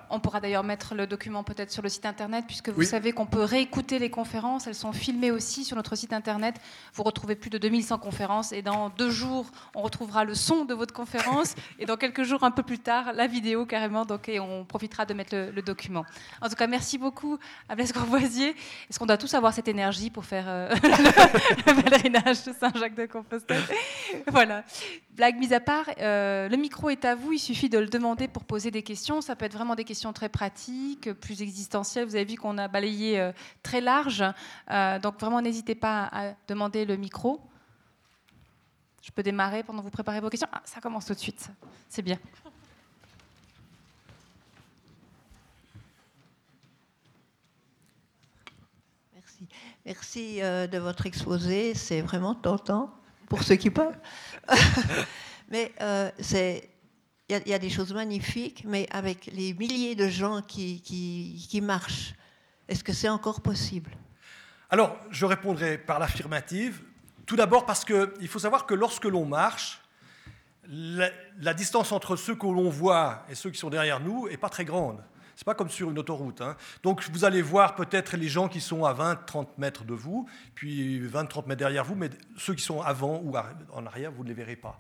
On 0.10 0.20
pourra 0.20 0.42
d'ailleurs 0.42 0.64
mettre 0.64 0.96
le 0.96 1.08
document 1.08 1.44
peut-être 1.44 1.72
sur 1.72 1.82
le 1.82 1.90
site 1.90 2.06
internet, 2.06 2.46
puisque 2.46 2.70
vous 2.70 2.84
savez 2.84 3.14
qu'on 3.14 3.26
peut 3.26 3.44
réécouter 3.44 4.00
les 4.00 4.10
conférences. 4.10 4.68
Elles 4.68 4.76
sont 4.76 4.92
filmées 4.92 5.32
aussi 5.32 5.64
sur 5.64 5.78
notre 5.78 5.96
site 5.96 6.14
internet. 6.14 6.56
Vous 6.94 7.04
retrouvez 7.04 7.36
plus 7.36 7.50
de 7.50 7.58
2100 7.58 7.98
conférences. 8.00 8.52
Et 8.52 8.62
dans 8.62 8.90
deux 8.90 9.10
jours, 9.10 9.46
on 9.74 9.82
retrouvera 9.82 10.26
le 10.26 10.36
son 10.36 10.66
de 10.66 10.74
votre 10.74 10.94
conférence. 10.94 11.56
et 11.80 11.86
dans 11.86 11.98
quelques 11.98 12.24
jours, 12.24 12.44
un 12.44 12.52
peu 12.52 12.64
plus 12.64 12.80
tard, 12.80 13.14
la 13.14 13.28
vidéo 13.28 13.66
carrément. 13.66 14.06
Donc, 14.06 14.28
et 14.28 14.40
on 14.40 14.66
profitera 14.66 15.06
de 15.06 15.14
mettre 15.14 15.36
le, 15.36 15.62
document. 15.62 16.06
En 16.42 16.50
tout 16.50 16.56
cas, 16.56 16.68
merci 16.68 16.98
beaucoup 16.98 17.38
à 17.70 17.76
Blaise 17.76 17.94
Corvoisier. 17.94 18.56
Est-ce 18.90 19.00
qu'on 19.00 19.06
doit 19.06 19.18
tous 19.18 19.34
avoir 19.34 19.54
cette 19.54 19.68
énergie 19.68 20.10
pour 20.10 20.26
faire 20.26 20.46
euh, 20.48 20.70
le 20.84 21.82
pèlerinage 21.84 22.44
de 22.46 22.54
Saint-Jacques-de-Compostelle? 22.54 23.62
Voilà. 24.28 24.64
Blague 25.16 25.38
mise 25.38 25.52
à 25.52 25.60
part, 25.60 25.90
euh, 26.00 26.48
le 26.48 26.56
micro 26.56 26.90
est 26.90 27.04
à 27.04 27.16
vous. 27.16 27.34
Il 27.34 27.40
suffit 27.40 27.68
de 27.68 27.78
le 27.78 27.88
demander 27.88 28.30
pour 28.30 28.46
poser 28.46 28.72
des 28.72 28.82
questions. 28.82 29.20
Ça 29.20 29.36
peut 29.36 29.44
être 29.44 29.54
vraiment 29.54 29.76
des 29.76 29.84
questions 29.84 30.14
très 30.14 30.30
pratiques, 30.30 31.12
plus 31.14 31.42
existentielles. 31.42 32.06
Vous 32.06 32.16
avez 32.16 32.24
vu 32.24 32.36
qu'on 32.36 32.58
a 32.58 32.70
balayé 32.70 33.20
euh, 33.20 33.34
très 33.62 33.82
large. 33.82 34.24
Euh, 34.70 35.00
donc 35.00 35.20
vraiment, 35.20 35.42
n'hésitez 35.42 35.76
pas 35.76 36.10
à 36.14 36.34
demander 36.48 36.86
le 36.86 36.96
micro. 36.96 37.42
Je 39.02 39.12
peux 39.12 39.24
démarrer 39.24 39.64
pendant 39.64 39.80
que 39.80 39.86
vous 39.86 39.92
préparez 39.92 40.22
vos 40.22 40.30
questions. 40.30 40.48
Ah, 40.52 40.62
ça 40.64 40.80
commence 40.80 41.06
tout 41.06 41.14
de 41.14 41.20
suite. 41.20 41.50
C'est 41.90 42.04
bien. 42.04 42.18
Merci. 49.14 49.48
Merci 49.86 50.40
de 50.40 50.78
votre 50.78 51.06
exposé. 51.06 51.74
C'est 51.74 52.02
vraiment 52.02 52.34
tentant 52.34 53.01
pour 53.32 53.44
ceux 53.44 53.56
qui 53.56 53.70
parlent. 53.70 53.98
mais 55.50 55.72
euh, 55.80 56.12
il 57.30 57.42
y, 57.48 57.54
a 57.54 57.60
des 57.60 57.70
choses 57.70 57.94
magnifiques, 57.94 58.66
mais 58.68 58.90
avec 58.92 59.28
les 59.28 59.54
milliers 59.54 59.96
de 59.96 60.10
gens 60.10 60.42
qui, 60.42 60.82
qui, 60.82 61.48
qui 61.50 61.62
marchent, 61.62 62.14
est-ce 62.68 62.84
que 62.84 62.92
c'est 62.92 63.08
encore 63.08 63.40
possible? 63.40 63.92
Alors, 64.70 64.98
je 65.12 65.26
répondrai 65.26 65.78
par 65.78 65.98
l'affirmative. 65.98 66.82
Tout 67.26 67.38
d'abord 67.38 67.66
parce 67.66 67.86
qu'il 67.86 68.28
faut 68.28 68.40
savoir 68.40 68.66
que 68.66 68.74
lorsque 68.74 69.06
l'on 69.06 69.26
marche, 69.26 69.80
la, 70.68 71.10
la, 71.40 71.54
distance 71.54 71.94
entre 71.94 72.18
ceux 72.18 72.36
que 72.36 72.48
l'on 72.48 72.70
voit 72.70 73.26
et 73.30 73.36
ceux 73.36 73.50
qui 73.50 73.60
sont 73.60 73.70
derrière 73.70 74.02
nous 74.02 74.28
n'est 74.28 74.36
pas 74.36 74.50
très 74.50 74.66
grande. 74.66 75.02
Ce 75.36 75.42
n'est 75.42 75.46
pas 75.46 75.56
comme 75.56 75.70
sur 75.70 75.90
une 75.90 76.00
autoroute. 76.00 76.42
Hein. 76.42 76.56
Donc 76.84 77.04
vous 77.12 77.26
allez 77.26 77.42
voir 77.42 77.76
peut-être 77.76 78.18
les 78.18 78.28
gens 78.28 78.48
qui 78.48 78.62
sont 78.62 78.86
à 78.86 78.94
20-30 78.94 79.48
mètres 79.58 79.84
de 79.84 79.94
vous, 79.94 80.28
puis 80.56 81.02
20-30 81.02 81.48
mètres 81.48 81.60
derrière 81.60 81.86
vous, 81.86 81.96
mais 81.96 82.10
ceux 82.38 82.54
qui 82.54 82.64
sont 82.64 82.82
avant 82.82 83.22
ou 83.24 83.34
en 83.74 83.86
arrière, 83.86 84.12
vous 84.12 84.24
ne 84.24 84.30
les 84.30 84.36
verrez 84.36 84.56
pas. 84.56 84.80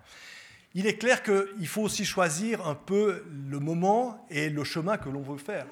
Il 0.73 0.87
est 0.87 0.97
clair 0.97 1.21
qu'il 1.21 1.67
faut 1.67 1.81
aussi 1.81 2.05
choisir 2.05 2.65
un 2.65 2.75
peu 2.75 3.25
le 3.49 3.59
moment 3.59 4.25
et 4.29 4.49
le 4.49 4.63
chemin 4.63 4.97
que 4.97 5.09
l'on 5.09 5.21
veut 5.21 5.37
faire. 5.37 5.65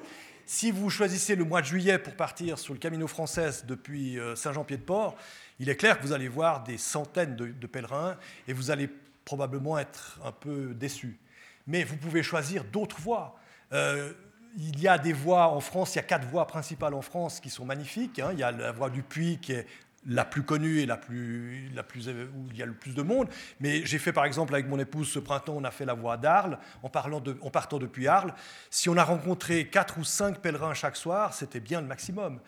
Si 0.44 0.70
vous 0.70 0.90
choisissez 0.90 1.36
le 1.36 1.44
mois 1.44 1.62
de 1.62 1.66
juillet 1.66 1.98
pour 1.98 2.14
partir 2.14 2.58
sur 2.58 2.74
le 2.74 2.80
Camino 2.80 3.06
français 3.06 3.50
depuis 3.66 4.18
euh, 4.18 4.34
Saint-Jean-Pied-de-Port, 4.34 5.16
il 5.58 5.68
est 5.68 5.76
clair 5.76 5.98
que 5.98 6.04
vous 6.04 6.12
allez 6.12 6.28
voir 6.28 6.64
des 6.64 6.76
centaines 6.76 7.36
de, 7.36 7.66
pèlerins 7.66 8.16
et 8.48 8.52
vous 8.52 8.70
allez 8.70 8.90
probablement 9.24 9.78
être 9.78 10.18
un 10.24 10.32
peu 10.32 10.74
déçu. 10.74 11.18
Mais 11.66 11.84
vous 11.84 11.96
pouvez 11.96 12.22
choisir 12.22 12.64
d'autres 12.64 13.00
voies. 13.00 13.38
Euh, 13.72 14.12
il 14.56 14.80
y 14.80 14.88
a 14.88 14.98
des 14.98 15.12
voies 15.12 15.48
en 15.48 15.60
France, 15.60 15.94
il 15.94 15.96
y 15.96 16.00
a 16.00 16.04
quatre 16.04 16.26
voies 16.26 16.46
principales 16.46 16.94
en 16.94 17.02
France 17.02 17.40
qui 17.40 17.50
sont 17.50 17.64
magnifiques. 17.64 18.18
Hein. 18.18 18.30
Il 18.32 18.38
y 18.38 18.42
a 18.42 18.50
la 18.50 18.72
voie 18.72 18.90
du 18.90 19.02
Puy 19.02 19.38
qui 19.38 19.52
est 19.52 19.66
la 20.06 20.24
plus 20.24 20.42
connue 20.42 20.78
et 20.78 20.86
la 20.86 20.96
plus, 20.96 21.68
la 21.74 21.82
plus, 21.82 22.08
où 22.08 22.48
il 22.50 22.56
y 22.56 22.62
a 22.62 22.66
le 22.66 22.72
plus 22.72 22.94
de 22.94 23.02
monde. 23.02 23.28
Mais 23.60 23.84
j'ai 23.84 23.98
fait 23.98 24.12
par 24.12 24.24
exemple 24.24 24.54
avec 24.54 24.66
mon 24.66 24.78
épouse 24.78 25.10
ce 25.10 25.18
printemps, 25.18 25.54
on 25.56 25.64
a 25.64 25.70
fait 25.70 25.84
la 25.84 25.94
voie 25.94 26.16
d'Arles 26.16 26.58
en, 26.82 26.88
en 26.88 27.50
partant 27.50 27.78
depuis 27.78 28.08
Arles. 28.08 28.34
Si 28.70 28.88
on 28.88 28.96
a 28.96 29.04
rencontré 29.04 29.68
quatre 29.68 29.98
ou 29.98 30.04
cinq 30.04 30.38
pèlerins 30.38 30.74
chaque 30.74 30.96
soir, 30.96 31.34
c'était 31.34 31.60
bien 31.60 31.80
le 31.80 31.86
maximum. 31.86 32.40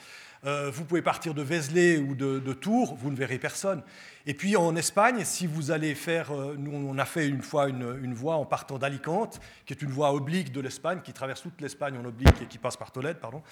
Euh, 0.44 0.70
vous 0.72 0.84
pouvez 0.84 1.02
partir 1.02 1.34
de 1.34 1.42
Vézelay 1.42 1.98
ou 1.98 2.16
de, 2.16 2.52
Tours, 2.52 2.96
vous 2.96 3.10
ne 3.10 3.16
verrez 3.16 3.38
personne. 3.38 3.82
Et 4.26 4.34
puis 4.34 4.56
en 4.56 4.74
Espagne, 4.74 5.24
si 5.24 5.46
vous 5.46 5.70
allez 5.70 5.94
faire, 5.94 6.32
euh, 6.32 6.56
nous 6.58 6.72
on 6.72 6.98
a 6.98 7.04
fait 7.04 7.28
une 7.28 7.42
fois 7.42 7.68
une, 7.68 8.14
voie 8.14 8.34
en 8.34 8.44
partant 8.44 8.78
d'Alicante, 8.78 9.40
qui 9.66 9.72
est 9.72 9.82
une 9.82 9.90
voie 9.90 10.12
oblique 10.12 10.52
de 10.52 10.60
l'Espagne, 10.60 11.00
qui 11.02 11.12
traverse 11.12 11.42
toute 11.42 11.60
l'Espagne 11.60 11.96
en 11.96 12.04
oblique 12.04 12.42
et 12.42 12.46
qui 12.46 12.58
passe 12.58 12.76
par 12.76 12.90
Tolède, 12.90 13.18
pardon. 13.18 13.42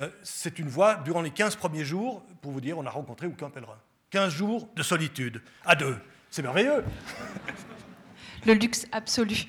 Euh, 0.00 0.08
c'est 0.22 0.58
une 0.58 0.68
voie, 0.68 0.96
durant 0.96 1.22
les 1.22 1.30
15 1.30 1.54
premiers 1.54 1.84
jours, 1.84 2.24
pour 2.42 2.50
vous 2.50 2.60
dire, 2.60 2.78
on 2.78 2.82
n'a 2.82 2.90
rencontré 2.90 3.28
aucun 3.28 3.50
pèlerin. 3.50 3.78
15 4.10 4.32
jours 4.32 4.68
de 4.74 4.82
solitude, 4.82 5.40
à 5.64 5.76
deux. 5.76 5.96
C'est 6.30 6.42
merveilleux. 6.42 6.84
Le 8.46 8.54
luxe 8.54 8.86
absolu. 8.90 9.46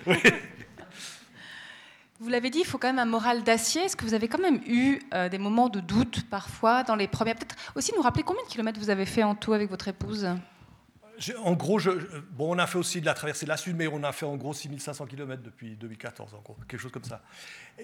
Vous 2.21 2.29
l'avez 2.29 2.51
dit, 2.51 2.59
il 2.59 2.65
faut 2.65 2.77
quand 2.77 2.87
même 2.87 2.99
un 2.99 3.05
moral 3.05 3.41
d'acier. 3.41 3.81
Est-ce 3.81 3.95
que 3.95 4.05
vous 4.05 4.13
avez 4.13 4.27
quand 4.27 4.37
même 4.37 4.61
eu 4.67 4.99
euh, 5.11 5.27
des 5.27 5.39
moments 5.39 5.69
de 5.69 5.79
doute 5.79 6.29
parfois 6.29 6.83
dans 6.83 6.95
les 6.95 7.07
premières 7.07 7.33
Peut-être 7.33 7.55
aussi 7.73 7.93
nous 7.95 8.03
rappeler 8.03 8.21
combien 8.21 8.43
de 8.43 8.47
kilomètres 8.47 8.79
vous 8.79 8.91
avez 8.91 9.07
fait 9.07 9.23
en 9.23 9.33
tout 9.33 9.53
avec 9.53 9.71
votre 9.71 9.87
épouse? 9.87 10.27
En 11.43 11.53
gros, 11.53 11.79
bon, 12.31 12.55
on 12.55 12.59
a 12.59 12.67
fait 12.67 12.77
aussi 12.77 13.01
de 13.01 13.07
la 13.07 13.15
traversée 13.15 13.47
de 13.47 13.49
la 13.49 13.57
Sud, 13.57 13.75
mais 13.75 13.87
on 13.87 14.03
a 14.03 14.11
fait 14.11 14.27
en 14.27 14.37
gros 14.37 14.53
6500 14.53 15.07
km 15.07 15.41
depuis 15.41 15.75
2014, 15.75 16.35
en 16.35 16.41
gros, 16.41 16.55
quelque 16.67 16.79
chose 16.79 16.91
comme 16.91 17.03
ça. 17.03 17.21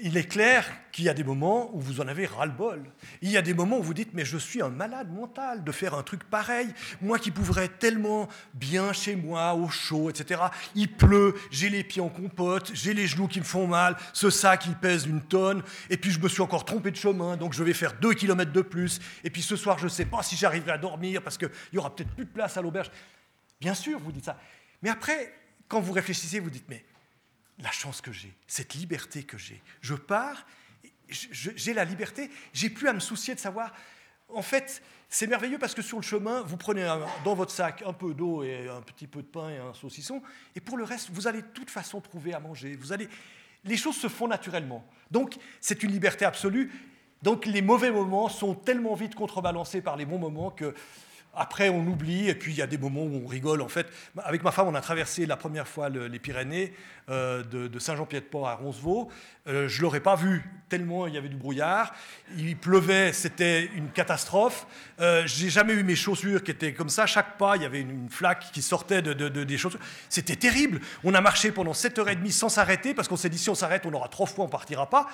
Il 0.03 0.15
est 0.17 0.27
clair 0.27 0.69
qu'il 0.91 1.05
y 1.05 1.09
a 1.09 1.13
des 1.13 1.23
moments 1.23 1.73
où 1.73 1.79
vous 1.79 2.01
en 2.01 2.07
avez 2.07 2.25
ras-le-bol. 2.25 2.83
Il 3.21 3.31
y 3.31 3.37
a 3.37 3.41
des 3.41 3.53
moments 3.53 3.79
où 3.79 3.83
vous 3.83 3.93
dites, 3.93 4.13
mais 4.13 4.25
je 4.25 4.37
suis 4.37 4.61
un 4.61 4.69
malade 4.69 5.11
mental 5.11 5.63
de 5.63 5.71
faire 5.71 5.95
un 5.95 6.03
truc 6.03 6.23
pareil. 6.23 6.67
Moi 7.01 7.17
qui 7.19 7.31
pourrais 7.31 7.67
tellement 7.67 8.27
bien 8.53 8.93
chez 8.93 9.15
moi, 9.15 9.53
au 9.55 9.69
chaud, 9.69 10.09
etc. 10.09 10.41
Il 10.75 10.91
pleut, 10.91 11.35
j'ai 11.51 11.69
les 11.69 11.83
pieds 11.83 12.01
en 12.01 12.09
compote, 12.09 12.71
j'ai 12.73 12.93
les 12.93 13.07
genoux 13.07 13.27
qui 13.27 13.39
me 13.39 13.45
font 13.45 13.67
mal, 13.67 13.95
ce 14.13 14.29
sac 14.29 14.65
il 14.67 14.75
pèse 14.75 15.05
une 15.05 15.21
tonne, 15.21 15.63
et 15.89 15.97
puis 15.97 16.11
je 16.11 16.19
me 16.19 16.27
suis 16.27 16.41
encore 16.41 16.65
trompé 16.65 16.91
de 16.91 16.97
chemin, 16.97 17.37
donc 17.37 17.53
je 17.53 17.63
vais 17.63 17.73
faire 17.73 17.93
deux 17.93 18.13
kilomètres 18.13 18.51
de 18.51 18.61
plus, 18.61 18.99
et 19.23 19.29
puis 19.29 19.41
ce 19.41 19.55
soir 19.55 19.79
je 19.79 19.85
ne 19.85 19.89
sais 19.89 20.05
pas 20.05 20.21
si 20.21 20.35
j'arriverai 20.35 20.73
à 20.73 20.77
dormir 20.77 21.21
parce 21.21 21.37
qu'il 21.37 21.49
y 21.73 21.77
aura 21.77 21.95
peut-être 21.95 22.13
plus 22.13 22.25
de 22.25 22.31
place 22.31 22.57
à 22.57 22.61
l'auberge. 22.61 22.91
Bien 23.59 23.73
sûr, 23.73 23.99
vous 23.99 24.11
dites 24.11 24.25
ça. 24.25 24.37
Mais 24.81 24.89
après, 24.89 25.33
quand 25.67 25.79
vous 25.79 25.93
réfléchissez, 25.93 26.39
vous 26.39 26.49
dites, 26.49 26.65
mais 26.69 26.85
la 27.59 27.71
chance 27.71 28.01
que 28.01 28.11
j'ai, 28.11 28.33
cette 28.47 28.73
liberté 28.75 29.23
que 29.23 29.37
j'ai, 29.37 29.61
je 29.81 29.95
pars, 29.95 30.45
j'ai 31.09 31.73
la 31.73 31.85
liberté, 31.85 32.29
j'ai 32.53 32.69
plus 32.69 32.87
à 32.87 32.93
me 32.93 32.99
soucier 32.99 33.33
de 33.33 33.39
savoir. 33.39 33.73
En 34.29 34.41
fait, 34.41 34.83
c'est 35.09 35.27
merveilleux 35.27 35.57
parce 35.57 35.73
que 35.73 35.81
sur 35.81 35.97
le 35.97 36.03
chemin, 36.03 36.41
vous 36.41 36.57
prenez 36.57 36.85
dans 37.23 37.33
votre 37.33 37.51
sac 37.51 37.81
un 37.85 37.93
peu 37.93 38.13
d'eau 38.13 38.43
et 38.43 38.67
un 38.67 38.81
petit 38.81 39.07
peu 39.07 39.21
de 39.21 39.27
pain 39.27 39.49
et 39.49 39.57
un 39.57 39.73
saucisson, 39.73 40.21
et 40.55 40.59
pour 40.59 40.77
le 40.77 40.83
reste, 40.83 41.09
vous 41.11 41.27
allez 41.27 41.41
de 41.41 41.47
toute 41.47 41.69
façon 41.69 42.01
trouver 42.01 42.33
à 42.33 42.39
manger. 42.39 42.75
Vous 42.75 42.91
allez, 42.91 43.07
les 43.63 43.77
choses 43.77 43.95
se 43.95 44.09
font 44.09 44.27
naturellement. 44.27 44.85
Donc, 45.09 45.37
c'est 45.61 45.81
une 45.83 45.91
liberté 45.91 46.25
absolue. 46.25 46.71
Donc, 47.23 47.45
les 47.45 47.61
mauvais 47.61 47.89
moments 47.89 48.29
sont 48.29 48.53
tellement 48.53 48.93
vite 48.95 49.15
contrebalancés 49.15 49.81
par 49.81 49.95
les 49.95 50.05
bons 50.05 50.19
moments 50.19 50.51
que 50.51 50.75
après, 51.37 51.69
on 51.69 51.85
oublie, 51.85 52.29
et 52.29 52.35
puis 52.35 52.51
il 52.51 52.57
y 52.57 52.61
a 52.61 52.67
des 52.67 52.77
moments 52.77 53.03
où 53.03 53.21
on 53.23 53.27
rigole. 53.27 53.61
En 53.61 53.67
fait, 53.67 53.87
avec 54.23 54.43
ma 54.43 54.51
femme, 54.51 54.67
on 54.67 54.75
a 54.75 54.81
traversé 54.81 55.25
la 55.25 55.37
première 55.37 55.67
fois 55.67 55.89
les 55.89 56.19
Pyrénées 56.19 56.73
euh, 57.09 57.43
de, 57.43 57.79
Saint-Jean-Pied-de-Port 57.79 58.49
à 58.49 58.55
Roncevaux. 58.55 59.09
Euh, 59.47 59.69
je 59.69 59.77
ne 59.77 59.83
l'aurais 59.83 60.01
pas 60.01 60.15
vu, 60.15 60.43
tellement 60.67 61.07
il 61.07 61.13
y 61.13 61.17
avait 61.17 61.29
du 61.29 61.37
brouillard. 61.37 61.93
Il 62.37 62.57
pleuvait, 62.57 63.13
c'était 63.13 63.69
une 63.75 63.89
catastrophe. 63.91 64.67
Euh, 64.99 65.23
J'ai 65.25 65.49
jamais 65.49 65.73
eu 65.73 65.83
mes 65.83 65.95
chaussures 65.95 66.43
qui 66.43 66.51
étaient 66.51 66.73
comme 66.73 66.89
ça. 66.89 67.05
Chaque 67.05 67.37
pas, 67.37 67.55
il 67.55 67.61
y 67.61 67.65
avait 67.65 67.79
une, 67.79 68.09
flaque 68.09 68.51
qui 68.51 68.61
sortait 68.61 69.01
de, 69.01 69.13
des 69.13 69.57
chaussures. 69.57 69.79
C'était 70.09 70.35
terrible. 70.35 70.81
On 71.03 71.13
a 71.13 71.21
marché 71.21 71.51
pendant 71.51 71.71
7h30 71.71 72.31
sans 72.31 72.49
s'arrêter, 72.49 72.93
parce 72.93 73.07
qu'on 73.07 73.15
s'est 73.15 73.29
dit 73.29 73.37
si 73.37 73.49
on 73.49 73.55
s'arrête, 73.55 73.85
on 73.85 73.93
aura 73.93 74.09
trop 74.09 74.25
froid, 74.25 74.45
on 74.45 74.49
partira 74.49 74.89
pas. 74.89 75.07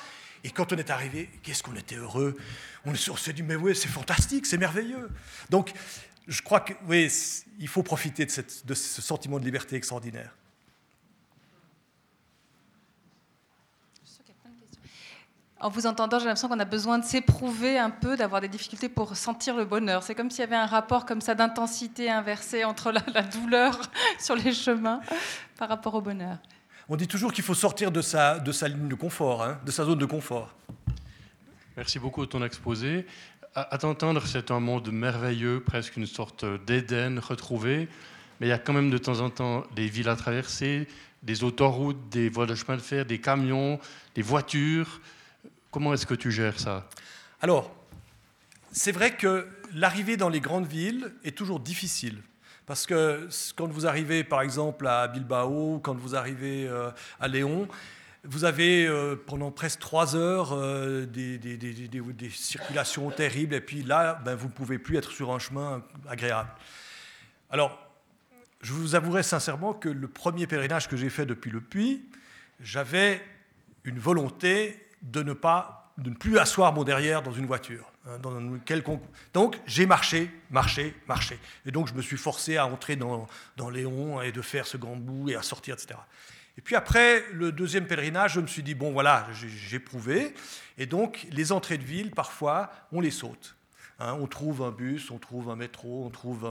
Et 0.43 0.49
quand 0.49 0.73
on 0.73 0.77
est 0.77 0.89
arrivé, 0.89 1.29
qu'est-ce 1.41 1.63
qu'on 1.63 1.75
était 1.75 1.95
heureux. 1.95 2.35
On 2.85 2.95
s'est 2.95 3.33
dit, 3.33 3.43
mais 3.43 3.55
oui, 3.55 3.75
c'est 3.75 3.87
fantastique, 3.87 4.45
c'est 4.45 4.57
merveilleux. 4.57 5.09
Donc, 5.49 5.71
je 6.27 6.41
crois 6.41 6.59
que 6.59 6.73
oui, 6.87 7.11
il 7.59 7.67
faut 7.67 7.83
profiter 7.83 8.25
de, 8.25 8.31
cette, 8.31 8.65
de, 8.65 8.73
ce 8.73 9.01
sentiment 9.01 9.39
de 9.39 9.45
liberté 9.45 9.75
extraordinaire. 9.75 10.35
En 15.59 15.69
vous 15.69 15.85
entendant, 15.85 16.19
j'ai 16.19 16.25
l'impression 16.25 16.49
qu'on 16.49 16.59
a 16.59 16.65
besoin 16.65 16.99
de 16.99 17.05
s'éprouver 17.05 17.79
un 17.79 17.89
peu, 17.89 18.17
d'avoir 18.17 18.41
des 18.41 18.49
difficultés 18.49 18.89
pour 18.89 19.15
sentir 19.15 19.55
le 19.55 19.63
bonheur. 19.63 20.03
C'est 20.03 20.13
comme 20.13 20.29
s'il 20.29 20.41
y 20.41 20.43
avait 20.43 20.57
un 20.57 20.65
rapport 20.65 21.05
comme 21.05 21.21
ça 21.21 21.35
d'intensité 21.35 22.09
inversée 22.09 22.65
entre 22.65 22.91
la, 22.91 22.99
douleur 23.21 23.79
sur 24.19 24.35
les 24.35 24.51
chemins 24.51 24.99
par 25.57 25.69
rapport 25.69 25.95
au 25.95 26.01
bonheur. 26.01 26.37
On 26.89 26.97
dit 26.97 27.07
toujours 27.07 27.31
qu'il 27.31 27.45
faut 27.45 27.53
sortir 27.53 27.93
de 27.93 28.01
sa, 28.01 28.39
de 28.39 28.51
sa 28.51 28.67
ligne 28.67 28.89
de 28.89 28.95
confort, 28.95 29.41
hein, 29.41 29.57
de 29.65 29.71
sa 29.71 29.85
zone 29.85 29.99
de 29.99 30.05
confort. 30.05 30.53
Merci 31.77 31.97
beaucoup 31.97 32.25
de 32.25 32.29
ton 32.29 32.43
exposé. 32.43 33.07
À, 33.55 33.77
t'entendre, 33.77 34.25
c'est 34.25 34.51
un 34.51 34.59
monde 34.59 34.91
merveilleux, 34.91 35.61
presque 35.63 35.97
une 35.97 36.07
sorte 36.07 36.45
d'Éden 36.65 37.19
retrouvé. 37.19 37.87
Mais 38.39 38.47
il 38.47 38.49
y 38.49 38.53
a 38.53 38.57
quand 38.57 38.73
même 38.73 38.89
de 38.89 38.97
temps 38.97 39.19
en 39.19 39.29
temps 39.29 39.65
des 39.75 39.87
villes 39.87 40.09
à 40.09 40.15
traverser, 40.15 40.87
des 41.21 41.43
autoroutes, 41.43 42.09
des 42.09 42.29
voies 42.29 42.45
de 42.45 42.55
chemin 42.55 42.77
de 42.77 42.81
fer, 42.81 43.05
des 43.05 43.19
camions, 43.19 43.79
des 44.15 44.21
voitures. 44.21 44.99
Comment 45.71 45.93
est-ce 45.93 46.05
que 46.05 46.15
tu 46.15 46.31
gères 46.31 46.59
ça? 46.59 46.89
Alors, 47.41 47.73
c'est 48.71 48.91
vrai 48.91 49.15
que 49.15 49.47
l'arrivée 49.73 50.17
dans 50.17 50.29
les 50.29 50.39
grandes 50.39 50.67
villes 50.67 51.13
est 51.23 51.37
toujours 51.37 51.59
difficile. 51.59 52.17
Parce 52.65 52.85
que 52.85 53.27
quand 53.55 53.67
vous 53.67 53.85
arrivez 53.85 54.23
par 54.23 54.41
exemple 54.41 54.87
à 54.87 55.07
Bilbao, 55.07 55.79
quand 55.83 55.95
vous 55.95 56.15
arrivez 56.15 56.67
euh, 56.67 56.89
à 57.19 57.27
Léon, 57.27 57.67
vous 58.25 58.45
avez 58.45 58.87
euh, 58.87 59.15
pendant 59.15 59.51
presque 59.51 59.79
trois 59.79 60.15
heures 60.15 60.53
euh, 60.53 61.05
des, 61.05 61.39
circulations 62.29 63.11
terribles, 63.11 63.53
et 63.55 63.61
puis 63.61 63.83
là, 63.83 64.21
ben, 64.23 64.35
vous 64.35 64.47
ne 64.47 64.53
pouvez 64.53 64.79
plus 64.79 64.97
être 64.97 65.11
sur 65.11 65.33
un 65.33 65.39
chemin 65.39 65.83
agréable. 66.07 66.49
Alors, 67.49 67.77
je 68.61 68.71
vous 68.71 68.95
avouerai 68.95 69.23
sincèrement 69.23 69.73
que 69.73 69.89
le 69.89 70.07
premier 70.07 70.47
pèlerinage 70.47 70.87
que 70.87 70.95
j'ai 70.95 71.09
fait 71.09 71.25
depuis 71.25 71.51
le 71.51 71.59
Puy, 71.59 72.03
j'avais 72.61 73.21
une 73.83 73.99
volonté 73.99 74.79
de 75.01 75.21
ne, 75.21 75.33
pas, 75.33 75.91
de 75.97 76.09
ne 76.09 76.15
plus 76.15 76.39
asseoir 76.39 76.71
mon 76.71 76.85
derrière 76.85 77.23
dans 77.23 77.33
une 77.33 77.45
voiture. 77.45 77.91
Hein, 78.07 78.19
dans 78.19 78.39
Donc 79.33 79.59
j'ai 79.65 79.85
marché, 79.85 80.31
marché, 80.49 80.95
marché. 81.07 81.37
Et 81.65 81.71
donc 81.71 81.89
je 81.89 81.93
me 81.93 82.01
suis 82.01 82.17
forcé 82.17 82.55
à 82.55 82.65
entrer 82.65 82.95
dans, 82.95 83.27
dans 83.57 83.69
Léon 83.69 84.21
et 84.21 84.31
de 84.31 84.41
faire 84.41 84.65
ce 84.65 84.77
grand 84.77 84.95
bout 84.95 85.29
et 85.29 85.35
à 85.35 85.41
sortir, 85.41 85.75
etc. 85.75 85.99
Et 86.57 86.61
puis 86.61 86.75
après 86.75 87.23
le 87.33 87.51
deuxième 87.51 87.87
pèlerinage, 87.87 88.33
je 88.33 88.39
me 88.39 88.47
suis 88.47 88.63
dit, 88.63 88.75
bon 88.75 88.91
voilà, 88.91 89.27
j'ai 89.33 89.79
prouvé. 89.79 90.33
Et 90.77 90.85
donc 90.85 91.27
les 91.31 91.51
entrées 91.51 91.77
de 91.77 91.83
ville, 91.83 92.11
parfois, 92.11 92.71
on 92.91 93.01
les 93.01 93.11
saute. 93.11 93.55
Hein, 93.99 94.17
on 94.19 94.27
trouve 94.27 94.63
un 94.63 94.71
bus, 94.71 95.11
on 95.11 95.19
trouve 95.19 95.49
un 95.49 95.55
métro, 95.55 96.05
on 96.05 96.09
trouve 96.09 96.49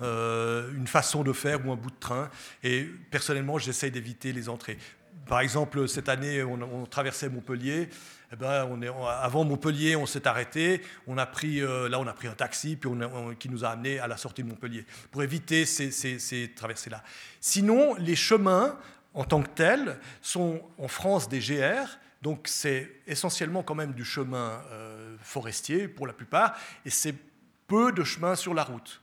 euh, 0.00 0.72
une 0.74 0.86
façon 0.86 1.22
de 1.22 1.32
faire 1.32 1.64
ou 1.66 1.72
un 1.72 1.76
bout 1.76 1.90
de 1.90 1.98
train. 2.00 2.30
Et 2.62 2.88
personnellement, 3.10 3.58
j'essaye 3.58 3.90
d'éviter 3.90 4.32
les 4.32 4.48
entrées. 4.48 4.78
Par 5.26 5.40
exemple, 5.40 5.86
cette 5.88 6.08
année, 6.08 6.42
on, 6.42 6.86
traversait 6.86 7.28
Montpellier. 7.28 7.90
Eh 8.32 8.36
ben, 8.36 8.66
avant 9.20 9.44
Montpellier, 9.44 9.96
on 9.96 10.06
s'est 10.06 10.26
arrêté. 10.26 10.80
On 11.06 11.18
a 11.18 11.26
pris, 11.26 11.60
euh, 11.60 11.88
là, 11.88 12.00
on 12.00 12.06
a 12.06 12.12
pris 12.14 12.28
un 12.28 12.34
taxi 12.34 12.76
puis 12.76 12.90
qui 13.38 13.50
nous 13.50 13.64
a 13.64 13.68
amenés 13.68 13.98
à 13.98 14.06
la 14.06 14.16
sortie 14.16 14.42
de 14.42 14.48
Montpellier 14.48 14.86
pour 15.10 15.22
éviter 15.22 15.66
ces 15.66 16.52
traversées-là. 16.56 17.02
Sinon, 17.40 17.94
les 17.98 18.16
chemins 18.16 18.78
en 19.18 19.24
tant 19.24 19.42
que 19.42 19.48
tels 19.48 19.98
sont 20.22 20.62
en 20.78 20.86
France 20.86 21.28
des 21.28 21.40
GR. 21.40 21.98
Donc 22.22 22.46
c'est 22.46 22.88
essentiellement 23.06 23.64
quand 23.64 23.74
même 23.74 23.92
du 23.92 24.04
chemin 24.04 24.62
euh, 24.70 25.16
forestier 25.22 25.88
pour 25.88 26.06
la 26.06 26.12
plupart, 26.12 26.56
et 26.86 26.90
c'est 26.90 27.14
peu 27.66 27.90
de 27.90 28.04
chemin 28.04 28.36
sur 28.36 28.54
la 28.54 28.62
route. 28.62 29.02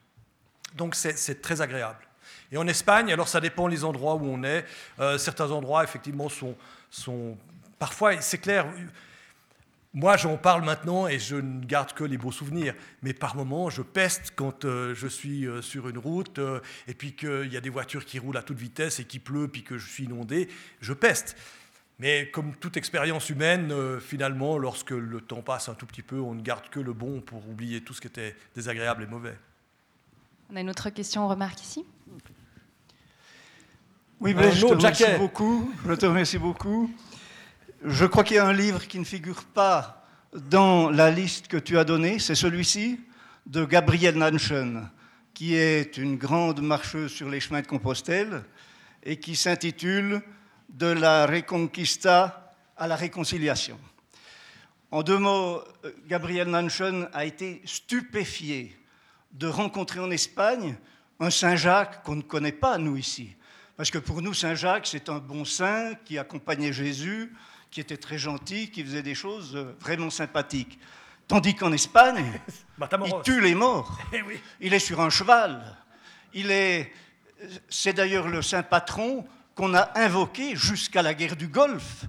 Donc 0.75 0.95
c'est 0.95 1.41
très 1.41 1.61
agréable. 1.61 2.07
Et 2.51 2.57
en 2.57 2.67
Espagne, 2.67 3.11
alors 3.11 3.27
ça 3.27 3.41
dépend 3.41 3.67
les 3.67 3.83
endroits 3.83 4.15
où 4.15 4.25
on 4.25 4.43
est. 4.43 4.65
Euh, 4.99 5.17
certains 5.17 5.51
endroits, 5.51 5.83
effectivement, 5.83 6.29
sont, 6.29 6.55
sont 6.89 7.37
parfois, 7.77 8.19
c'est 8.21 8.37
clair, 8.37 8.67
moi 9.95 10.15
j'en 10.17 10.37
parle 10.37 10.63
maintenant 10.63 11.07
et 11.07 11.17
je 11.17 11.37
ne 11.37 11.65
garde 11.65 11.93
que 11.93 12.03
les 12.03 12.19
beaux 12.19 12.31
souvenirs, 12.31 12.75
mais 13.01 13.13
par 13.13 13.35
moments 13.35 13.71
je 13.71 13.81
peste 13.81 14.33
quand 14.35 14.65
euh, 14.65 14.93
je 14.93 15.07
suis 15.07 15.47
sur 15.61 15.89
une 15.89 15.97
route 15.97 16.39
et 16.87 16.93
puis 16.93 17.15
qu'il 17.15 17.51
y 17.51 17.57
a 17.57 17.61
des 17.61 17.71
voitures 17.71 18.05
qui 18.05 18.19
roulent 18.19 18.37
à 18.37 18.43
toute 18.43 18.59
vitesse 18.59 18.99
et 18.99 19.05
qui 19.05 19.17
pleut, 19.17 19.47
puis 19.47 19.63
que 19.63 19.79
je 19.79 19.89
suis 19.89 20.03
inondé, 20.03 20.49
je 20.81 20.93
peste. 20.93 21.35
Mais 21.97 22.29
comme 22.29 22.55
toute 22.55 22.75
expérience 22.75 23.29
humaine, 23.29 23.71
euh, 23.71 23.99
finalement, 23.99 24.57
lorsque 24.57 24.91
le 24.91 25.21
temps 25.21 25.41
passe 25.41 25.69
un 25.69 25.75
tout 25.75 25.85
petit 25.85 26.01
peu, 26.01 26.19
on 26.19 26.35
ne 26.35 26.41
garde 26.41 26.67
que 26.69 26.79
le 26.79 26.93
bon 26.93 27.21
pour 27.21 27.47
oublier 27.47 27.81
tout 27.81 27.93
ce 27.93 28.01
qui 28.01 28.07
était 28.07 28.35
désagréable 28.53 29.03
et 29.03 29.07
mauvais. 29.07 29.37
On 30.51 30.55
a 30.57 30.61
une 30.61 30.69
autre 30.69 30.89
question, 30.89 31.27
remarque 31.27 31.61
ici 31.61 31.85
Oui, 34.19 34.33
mais 34.33 34.51
je 34.51 34.67
te 34.67 34.73
remercie 34.73 35.17
beaucoup. 35.17 35.71
Je 35.87 35.93
te 35.93 36.05
remercie 36.05 36.37
beaucoup. 36.37 36.93
Je 37.83 38.05
crois 38.05 38.23
qu'il 38.23 38.37
y 38.37 38.39
a 38.39 38.47
un 38.47 38.53
livre 38.53 38.87
qui 38.87 38.99
ne 38.99 39.03
figure 39.03 39.43
pas 39.43 40.05
dans 40.33 40.89
la 40.89 41.11
liste 41.11 41.47
que 41.47 41.57
tu 41.57 41.77
as 41.77 41.83
donnée, 41.83 42.19
c'est 42.19 42.35
celui-ci, 42.35 42.99
de 43.45 43.65
Gabrielle 43.65 44.17
Nanchen, 44.17 44.89
qui 45.33 45.55
est 45.55 45.97
une 45.97 46.15
grande 46.15 46.61
marcheuse 46.61 47.11
sur 47.11 47.29
les 47.29 47.39
chemins 47.39 47.61
de 47.61 47.67
Compostelle 47.67 48.43
et 49.03 49.19
qui 49.19 49.35
s'intitule 49.35 50.21
de 50.69 50.87
la 50.87 51.25
Reconquista 51.27 52.55
à 52.77 52.87
la 52.87 52.95
réconciliation. 52.95 53.77
En 54.89 55.03
deux 55.03 55.19
mots, 55.19 55.61
euh, 55.83 55.91
Gabriel 56.07 56.47
Nanchen 56.47 57.09
a 57.13 57.25
été 57.25 57.61
stupéfié 57.65 58.75
de 59.33 59.47
rencontrer 59.47 59.99
en 59.99 60.11
Espagne 60.11 60.77
un 61.19 61.29
Saint-Jacques 61.29 62.03
qu'on 62.03 62.15
ne 62.15 62.21
connaît 62.21 62.51
pas, 62.51 62.77
nous, 62.77 62.95
ici. 62.95 63.35
Parce 63.75 63.91
que 63.91 63.97
pour 63.97 64.21
nous, 64.21 64.33
Saint-Jacques, 64.33 64.87
c'est 64.87 65.09
un 65.09 65.19
bon 65.19 65.43
saint 65.43 65.93
qui 66.05 66.17
accompagnait 66.17 66.71
Jésus, 66.71 67.33
qui 67.75 67.81
était 67.81 67.97
très 67.97 68.17
gentil, 68.17 68.71
qui 68.71 68.85
faisait 68.85 69.01
des 69.01 69.15
choses 69.15 69.53
euh, 69.53 69.75
vraiment 69.81 70.09
sympathiques. 70.09 70.79
Tandis 71.27 71.55
qu'en 71.55 71.73
Espagne, 71.73 72.39
il 72.79 73.13
tue 73.21 73.41
les 73.41 73.53
morts. 73.53 73.99
Eh 74.13 74.21
il 74.61 74.73
est 74.73 74.79
sur 74.79 75.01
un 75.01 75.09
cheval. 75.09 75.75
Il 76.33 76.51
est, 76.51 76.93
c'est 77.67 77.91
d'ailleurs 77.91 78.29
le 78.29 78.41
saint 78.41 78.63
patron 78.63 79.27
qu'on 79.55 79.73
a 79.73 79.91
invoqué 79.99 80.55
jusqu'à 80.55 81.01
la 81.01 81.13
guerre 81.13 81.35
du 81.35 81.49
Golfe. 81.49 82.05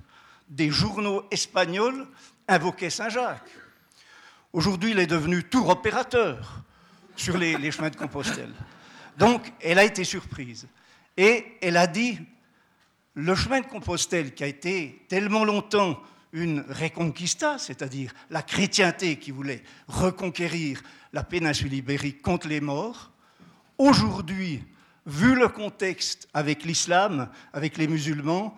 Des 0.49 0.71
journaux 0.71 1.25
espagnols 1.33 2.07
invoquaient 2.47 2.89
Saint-Jacques. 2.89 3.51
Aujourd'hui, 4.53 4.93
il 4.93 5.01
est 5.01 5.09
devenu 5.09 5.43
tour 5.43 5.69
opérateur 5.69 6.63
sur 7.17 7.37
les, 7.37 7.57
les, 7.57 7.73
chemins 7.73 7.91
de 7.91 7.97
Compostelle. 7.97 8.53
Donc, 9.19 9.53
elle 9.61 9.81
a 9.81 9.85
été 9.85 10.05
surprise. 10.05 10.69
Et 11.17 11.59
elle 11.61 11.77
a 11.77 11.89
dit, 11.89 12.21
le 13.17 13.35
chemin 13.35 13.63
de 13.63 13.67
Compostelle, 13.67 14.35
qui 14.35 14.45
a 14.45 14.47
été 14.47 15.05
tellement 15.09 15.45
longtemps 15.45 15.99
une 16.33 16.61
reconquista, 16.69 17.59
c'est-à-dire 17.59 18.13
la 18.29 18.43
chrétienté 18.43 19.17
qui 19.17 19.31
voulait 19.31 19.63
reconquérir 19.89 20.83
la 21.15 21.25
péninsule 21.25 21.73
ibérique 21.73 22.21
contre 22.21 22.47
les 22.47 22.61
morts, 22.61 23.11
aujourd'hui 23.79 24.63
vu 25.07 25.35
le 25.35 25.49
contexte 25.49 26.29
avec 26.35 26.65
l'islam, 26.65 27.31
avec 27.55 27.79
les 27.79 27.89
musulmans, 27.89 28.55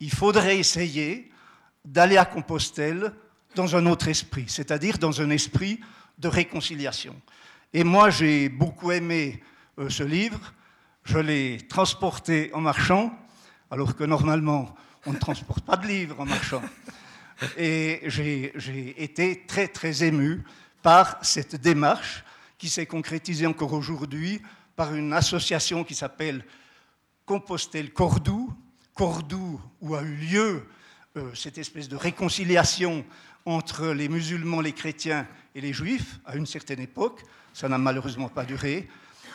il 0.00 0.10
faudrait 0.10 0.58
essayer 0.58 1.30
d'aller 1.84 2.16
à 2.16 2.24
Compostelle 2.24 3.12
dans 3.56 3.76
un 3.76 3.84
autre 3.84 4.08
esprit, 4.08 4.46
c'est-à-dire 4.48 4.96
dans 4.96 5.20
un 5.20 5.28
esprit 5.28 5.80
de 6.18 6.28
réconciliation. 6.28 7.20
Et 7.74 7.84
moi, 7.84 8.08
j'ai 8.08 8.48
beaucoup 8.48 8.90
aimé 8.90 9.42
euh, 9.78 9.90
ce 9.90 10.02
livre. 10.02 10.54
Je 11.04 11.18
l'ai 11.18 11.58
transporté 11.68 12.50
en 12.54 12.62
marchant, 12.62 13.12
alors 13.70 13.94
que 13.94 14.04
normalement, 14.04 14.74
on 15.06 15.12
ne 15.12 15.18
transporte 15.18 15.64
pas 15.64 15.76
de 15.76 15.86
livres 15.86 16.20
en 16.20 16.26
marchant. 16.26 16.62
Et 17.56 18.02
j'ai 18.06 19.02
été 19.02 19.44
très, 19.46 19.68
très 19.68 20.04
ému 20.04 20.42
par 20.82 21.18
cette 21.22 21.56
démarche 21.56 22.24
qui 22.56 22.68
s'est 22.68 22.86
concrétisée 22.86 23.46
encore 23.46 23.72
aujourd'hui 23.72 24.42
par 24.74 24.94
une 24.94 25.12
association 25.12 25.84
qui 25.84 25.94
s'appelle 25.94 26.44
Compostelle 27.26 27.92
Cordoue, 27.92 28.52
Cordoue 28.94 29.60
où 29.80 29.94
a 29.94 30.02
eu 30.02 30.14
lieu 30.14 30.66
euh, 31.16 31.34
cette 31.34 31.58
espèce 31.58 31.88
de 31.88 31.96
réconciliation 31.96 33.04
entre 33.44 33.88
les 33.88 34.08
musulmans, 34.08 34.60
les 34.60 34.72
chrétiens 34.72 35.26
et 35.54 35.60
les 35.60 35.72
juifs 35.72 36.18
à 36.26 36.36
une 36.36 36.46
certaine 36.46 36.80
époque. 36.80 37.22
Ça 37.54 37.68
n'a 37.68 37.78
malheureusement 37.78 38.28
pas 38.28 38.44
duré, 38.44 38.88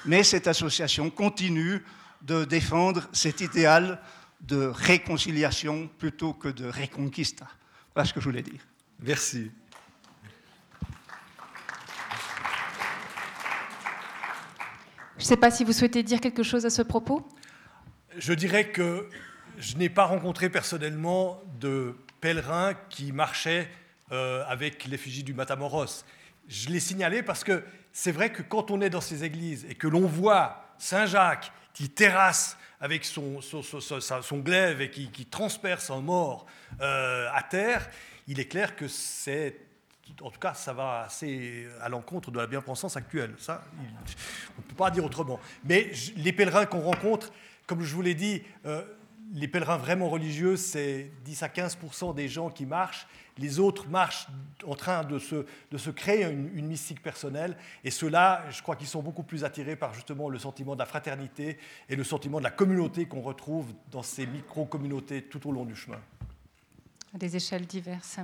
mais 0.06 0.24
cette 0.24 0.48
association 0.48 1.10
continue 1.10 1.84
de 2.22 2.46
défendre 2.46 3.08
cet 3.12 3.42
idéal 3.42 4.02
de 4.44 4.66
réconciliation 4.66 5.90
plutôt 5.98 6.34
que 6.34 6.50
de 6.50 6.68
reconquista. 6.68 7.48
Voilà 7.94 8.08
ce 8.08 8.14
que 8.14 8.20
je 8.20 8.26
voulais 8.26 8.42
dire. 8.42 8.62
Merci. 9.00 9.52
Je 15.18 15.24
ne 15.24 15.30
sais 15.30 15.38
pas 15.38 15.52
si 15.52 15.64
vous 15.64 15.72
souhaitez 15.72 16.04
dire 16.04 16.20
quelque 16.20 16.44
chose 16.44 16.66
à 16.66 16.70
ce 16.70 16.82
propos. 16.82 17.26
Je 18.18 18.34
dirais 18.34 18.70
que 18.70 19.10
je 19.58 19.78
n'ai 19.78 19.90
pas 19.90 20.06
rencontré 20.06 20.50
personnellement 20.50 21.42
de 21.60 21.96
pèlerins 22.20 22.74
qui 22.90 23.12
marchaient 23.12 23.70
euh, 24.12 24.44
avec 24.48 24.86
l'effigie 24.86 25.24
du 25.24 25.34
Matamoros. 25.34 26.04
Je 26.48 26.70
l'ai 26.70 26.80
signalé 26.80 27.24
parce 27.24 27.44
que 27.44 27.64
c'est 27.94 28.12
vrai 28.12 28.32
que 28.32 28.42
quand 28.42 28.72
on 28.72 28.82
est 28.82 28.90
dans 28.90 29.02
ces 29.02 29.24
églises 29.24 29.66
et 29.70 29.76
que 29.76 29.88
l'on 29.88 30.08
voit 30.08 30.76
Saint 30.78 31.06
Jacques 31.06 31.52
qui 31.74 31.90
terrasse 31.90 32.58
avec 32.84 33.06
son, 33.06 33.40
glaive 34.40 34.82
et 34.82 34.92
qui, 34.92 35.26
transperce 35.26 35.90
un 35.90 36.02
mort 36.02 36.46
euh, 36.82 37.30
à 37.34 37.42
terre, 37.42 37.90
il 38.28 38.42
est 38.42 38.46
clair 38.46 38.76
que 38.76 38.90
c'est 38.90 39.56
en 40.22 40.30
tout 40.30 40.40
cas, 40.40 40.54
ça 40.54 40.74
va 40.74 41.04
assez 41.06 41.66
à 41.82 41.88
l'encontre 41.88 42.30
de 42.30 42.38
la 42.38 42.46
bien-pensance 42.46 42.98
actuelle. 42.98 43.34
Ça, 43.40 43.64
on 43.80 44.62
ne 44.62 44.68
peut 44.68 44.76
pas 44.76 44.92
dire 44.92 45.04
autrement. 45.06 45.40
Mais 45.64 45.92
les 46.18 46.34
pèlerins 46.34 46.66
qu'on 46.66 46.82
rencontre, 46.82 47.32
comme 47.66 47.82
je 47.82 47.96
vous 47.96 48.02
l'ai 48.02 48.14
dit, 48.14 48.44
euh, 48.66 48.84
les 49.34 49.48
pèlerins 49.48 49.78
vraiment 49.78 50.10
religieux, 50.10 50.58
c'est 50.58 51.10
10 51.24 51.44
à 51.44 51.48
15% 51.48 52.14
des 52.14 52.28
gens 52.28 52.50
qui 52.50 52.66
marchent. 52.66 53.08
Les 53.38 53.60
autres 53.60 53.88
marchent 53.88 54.28
en 54.66 54.76
train 54.76 55.04
de 55.04 55.18
se, 55.18 55.46
de 55.72 55.78
se 55.78 55.90
créer 55.90 56.24
une, 56.24 56.68
mystique 56.68 57.02
personnelle. 57.02 57.58
Et 57.84 57.92
ceux-là, 57.92 58.46
je 58.52 58.62
crois 58.62 58.76
qu'ils 58.76 58.88
sont 58.88 59.02
beaucoup 59.02 59.24
plus 59.24 59.44
attirés 59.44 59.76
par 59.76 59.94
justement 59.94 60.30
le 60.30 60.38
sentiment 60.38 60.76
de 60.76 60.80
la 60.80 60.86
fraternité 60.86 61.58
et 61.90 61.96
le 61.96 62.04
sentiment 62.04 62.38
de 62.38 62.44
la 62.44 62.52
communauté 62.52 63.06
qu'on 63.06 63.22
retrouve 63.22 63.74
dans 63.92 64.04
ces 64.04 64.28
micro-communautés 64.28 65.24
tout 65.24 65.48
au 65.48 65.52
long 65.52 65.66
du 65.66 65.76
chemin. 65.76 66.00
À 67.14 67.18
des 67.18 67.36
échelles 67.36 67.66
diverses. 67.66 68.20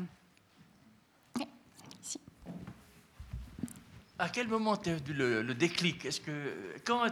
À 4.22 4.28
quel 4.28 4.50
moment 4.50 4.76
tu 4.76 4.90
as 4.90 4.98
eu 4.98 5.14
le, 5.14 5.54
déclic? 5.54 6.06
Est-ce 6.06 6.20
que 6.20 6.54
quand 6.86 7.06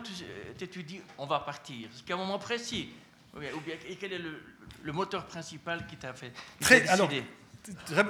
t'es-tu 0.57 0.83
dit 0.83 0.99
on 1.17 1.25
va 1.25 1.39
partir? 1.39 1.87
Est-ce 1.89 2.03
qu'à 2.03 2.15
un 2.15 2.17
moment 2.17 2.37
précis 2.37 2.89
ou 3.35 3.39
bien, 3.39 3.75
et 3.87 3.95
quel 3.95 4.13
est 4.13 4.19
le, 4.83 4.93
moteur 4.93 5.25
principal 5.25 5.85
qui 5.87 5.95
t'a 5.95 6.13
fait 6.13 6.31
très, 6.59 6.85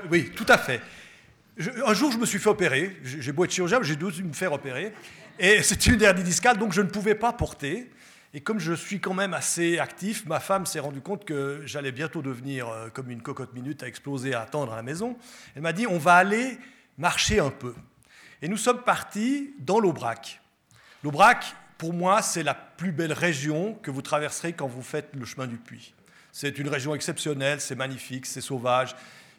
Oui, 0.10 0.32
tout 0.36 0.46
à 0.48 0.58
fait. 0.58 0.82
un 1.86 1.94
jour, 1.94 2.12
je 2.12 2.18
me 2.18 2.26
suis 2.26 2.40
fait 2.40 2.50
opérer. 2.50 2.98
J'ai 3.04 3.32
beau 3.32 3.46
être 3.46 3.52
chirurgien, 3.52 3.80
j'ai 3.82 3.96
dû 3.96 4.24
me 4.24 4.34
faire 4.34 4.54
opérer. 4.54 4.94
Et 5.40 5.64
c'était 5.64 5.92
une 5.92 6.02
hernie 6.02 6.24
discale, 6.24 6.58
donc 6.58 6.74
je 6.74 6.82
ne 6.82 6.88
pouvais 6.88 7.16
pas 7.16 7.34
porter. 7.34 7.90
Et 8.34 8.42
comme 8.42 8.60
je 8.60 8.74
suis 8.74 9.00
quand 9.00 9.14
même 9.14 9.34
assez 9.34 9.80
actif, 9.80 10.26
ma 10.26 10.40
femme 10.40 10.66
s'est 10.66 10.80
rendue 10.80 11.02
compte 11.02 11.26
que 11.26 11.62
j'allais 11.66 11.92
bientôt 11.92 12.22
devenir 12.22 12.68
euh, 12.68 12.90
comme 12.90 13.10
une 13.10 13.22
cocotte 13.22 13.54
minute 13.54 13.84
à 13.84 13.88
exploser, 13.88 14.34
à 14.34 14.42
attendre 14.42 14.74
à 14.74 14.76
la 14.76 14.84
maison. 14.84 15.18
Elle 15.56 15.62
m'a 15.62 15.74
dit 15.74 15.88
on 15.88 15.98
va 15.98 16.16
aller 16.16 16.58
marcher 16.98 17.40
un 17.40 17.50
peu. 17.50 17.74
Et 18.42 18.48
nous 18.48 18.58
sommes 18.58 18.84
partis 18.84 19.54
dans 19.60 19.80
l'Aubrac. 19.80 20.42
L'Aubrac, 21.04 21.56
pour 21.78 21.94
moi, 21.94 22.22
c'est 22.22 22.44
la 22.44 22.54
plus 22.54 22.92
belle 22.92 23.14
région 23.14 23.76
que 23.76 23.92
vous 23.92 24.02
traverserez 24.02 24.54
quand 24.54 24.68
vous 24.68 24.82
faites 24.82 25.10
le 25.16 25.26
chemin 25.26 25.48
du 25.48 25.58
puits. 25.58 25.94
C'est 26.32 26.60
une 26.60 26.70
région 26.70 26.94
exceptionnelle, 26.94 27.62
c'est 27.62 27.76
magnifique, 27.76 28.26
c'est 28.26 28.42
sauvage. 28.42 28.96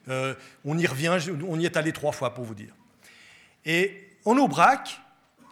Euh, 0.09 0.35
on 0.65 0.79
y 0.79 0.87
revient, 0.87 1.17
on 1.47 1.59
y 1.59 1.65
est 1.65 1.77
allé 1.77 1.93
trois 1.93 2.13
fois 2.13 2.35
pour 2.35 2.45
vous 2.45 2.55
dire. 2.55 2.75
Et 3.65 4.17
en 4.25 4.37
Aubrac, 4.39 5.01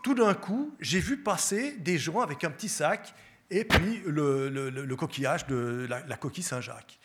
tout 0.03 0.15
d'un 0.15 0.35
coup, 0.35 0.75
j'ai 0.81 1.01
vu 1.01 1.19
passer 1.19 1.73
des 1.79 1.99
gens 1.99 2.21
avec 2.21 2.45
un 2.45 2.51
petit 2.51 2.69
sac 2.69 3.15
et 3.51 3.65
puis 3.65 4.03
le, 4.07 4.95
coquillage 4.97 5.47
de 5.47 5.87
la, 5.89 6.01
la 6.07 6.17
coquille 6.17 6.45
Saint-Jacques. 6.45 6.99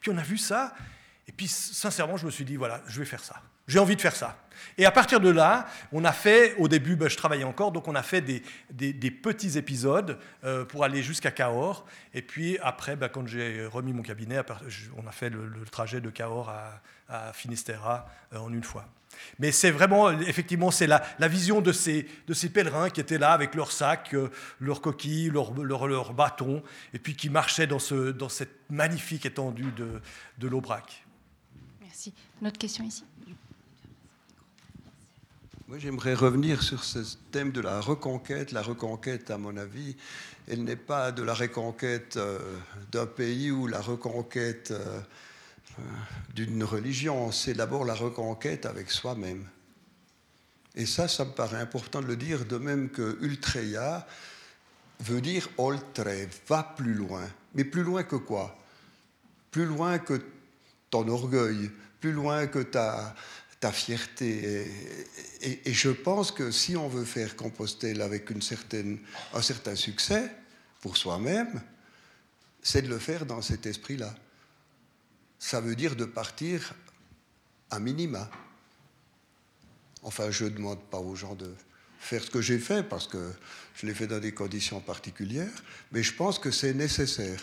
Puis 0.00 0.10
on 0.10 0.18
a 0.18 0.22
vu 0.22 0.38
ça, 0.38 0.74
et 1.26 1.32
puis 1.32 1.48
sincèrement, 1.48 2.16
je 2.16 2.26
me 2.26 2.30
suis 2.30 2.44
dit, 2.44 2.56
voilà, 2.56 2.82
je 2.86 2.98
vais 2.98 3.06
faire 3.06 3.24
ça. 3.24 3.40
J'ai 3.66 3.78
envie 3.78 3.96
de 3.96 4.00
faire 4.00 4.16
ça. 4.16 4.36
Et 4.76 4.86
à 4.86 4.90
partir 4.90 5.20
de 5.20 5.30
là, 5.30 5.66
on 5.92 6.04
a 6.04 6.12
fait, 6.12 6.54
au 6.56 6.68
début, 6.68 6.96
ben, 6.96 7.08
je 7.08 7.16
travaillais 7.16 7.44
encore, 7.44 7.70
donc 7.70 7.86
on 7.86 7.94
a 7.94 8.02
fait 8.02 8.20
des, 8.20 9.10
petits 9.10 9.56
épisodes 9.56 10.18
euh, 10.42 10.64
pour 10.64 10.84
aller 10.84 11.02
jusqu'à 11.02 11.30
Cahors. 11.30 11.86
Et 12.12 12.22
puis 12.22 12.58
après, 12.62 12.96
ben, 12.96 13.08
quand 13.08 13.26
j'ai 13.26 13.66
remis 13.66 13.92
mon 13.92 14.02
cabinet, 14.02 14.40
on 14.96 15.06
a 15.06 15.12
fait 15.12 15.30
le, 15.30 15.50
trajet 15.70 16.00
de 16.00 16.10
Cahors 16.10 16.50
à, 16.50 16.80
à 17.08 17.32
Finistera 17.32 18.06
euh, 18.32 18.38
en 18.38 18.52
une 18.52 18.64
fois. 18.64 18.86
Mais 19.38 19.52
c'est 19.52 19.70
vraiment, 19.70 20.10
effectivement, 20.10 20.70
c'est 20.70 20.86
la, 20.86 21.02
vision 21.28 21.60
de 21.60 21.72
ces, 21.72 22.06
pèlerins 22.52 22.90
qui 22.90 23.00
étaient 23.00 23.18
là 23.18 23.32
avec 23.32 23.54
leurs 23.54 23.72
sacs, 23.72 24.14
euh, 24.14 24.28
leurs 24.60 24.80
coquilles, 24.80 25.30
leurs 25.30 25.52
leur, 25.54 26.12
bâtons, 26.12 26.62
et 26.92 26.98
puis 26.98 27.14
qui 27.14 27.30
marchaient 27.30 27.66
dans, 27.66 27.78
ce, 27.78 28.10
dans 28.10 28.28
cette 28.28 28.70
magnifique 28.70 29.26
étendue 29.26 29.72
de, 29.76 30.00
de 30.38 30.48
l'Aubrac. 30.48 31.04
Merci. 31.80 32.12
Une 32.40 32.48
autre 32.48 32.58
question 32.58 32.84
ici? 32.84 33.04
Moi, 35.74 35.80
j'aimerais 35.80 36.14
revenir 36.14 36.62
sur 36.62 36.84
ce 36.84 37.00
thème 37.32 37.50
de 37.50 37.60
la 37.60 37.80
reconquête. 37.80 38.52
La 38.52 38.62
reconquête, 38.62 39.32
à 39.32 39.38
mon 39.38 39.56
avis, 39.56 39.96
elle 40.46 40.62
n'est 40.62 40.76
pas 40.76 41.10
de 41.10 41.20
la 41.24 41.34
reconquête 41.34 42.16
euh, 42.16 42.38
d'un 42.92 43.06
pays 43.06 43.50
ou 43.50 43.66
la 43.66 43.80
reconquête 43.80 44.70
euh, 44.70 45.00
euh, 45.80 45.82
d'une 46.32 46.62
religion. 46.62 47.32
C'est 47.32 47.54
d'abord 47.54 47.84
la 47.84 47.94
reconquête 47.94 48.66
avec 48.66 48.88
soi-même. 48.88 49.44
Et 50.76 50.86
ça, 50.86 51.08
ça 51.08 51.24
me 51.24 51.32
paraît 51.32 51.60
important 51.60 52.00
de 52.00 52.06
le 52.06 52.16
dire, 52.16 52.44
de 52.44 52.56
même 52.56 52.88
que 52.88 53.18
ultreia 53.20 54.06
veut 55.00 55.20
dire 55.20 55.48
oltre, 55.58 56.08
va 56.46 56.62
plus 56.76 56.94
loin. 56.94 57.28
Mais 57.54 57.64
plus 57.64 57.82
loin 57.82 58.04
que 58.04 58.14
quoi? 58.14 58.56
Plus 59.50 59.66
loin 59.66 59.98
que 59.98 60.22
ton 60.88 61.08
orgueil, 61.08 61.72
plus 61.98 62.12
loin 62.12 62.46
que 62.46 62.60
ta, 62.60 63.16
ta 63.64 63.72
fierté. 63.72 64.66
Et, 65.40 65.72
je 65.72 65.88
pense 65.88 66.30
que 66.30 66.50
si 66.50 66.76
on 66.76 66.86
veut 66.86 67.06
faire 67.06 67.34
Compostelle 67.34 68.02
avec 68.02 68.28
une 68.28 68.42
certaine, 68.42 68.98
un 69.32 69.40
certain 69.40 69.74
succès 69.74 70.30
pour 70.82 70.98
soi-même, 70.98 71.62
c'est 72.60 72.82
de 72.82 72.88
le 72.88 72.98
faire 72.98 73.24
dans 73.24 73.40
cet 73.40 73.64
esprit-là. 73.64 74.14
Ça 75.38 75.62
veut 75.62 75.74
dire 75.74 75.96
de 75.96 76.04
partir 76.04 76.74
à 77.70 77.78
minima. 77.80 78.30
Enfin, 80.02 80.30
je 80.30 80.44
ne 80.44 80.50
demande 80.50 80.84
pas 80.90 80.98
aux 80.98 81.16
gens 81.16 81.34
de 81.34 81.50
faire 81.98 82.22
ce 82.22 82.30
que 82.30 82.42
j'ai 82.42 82.58
fait 82.58 82.82
parce 82.82 83.08
que 83.08 83.32
je 83.76 83.86
l'ai 83.86 83.94
fait 83.94 84.06
dans 84.06 84.20
des 84.20 84.34
conditions 84.34 84.80
particulières, 84.80 85.64
mais 85.90 86.02
je 86.02 86.12
pense 86.12 86.38
que 86.38 86.50
c'est 86.50 86.74
nécessaire 86.74 87.42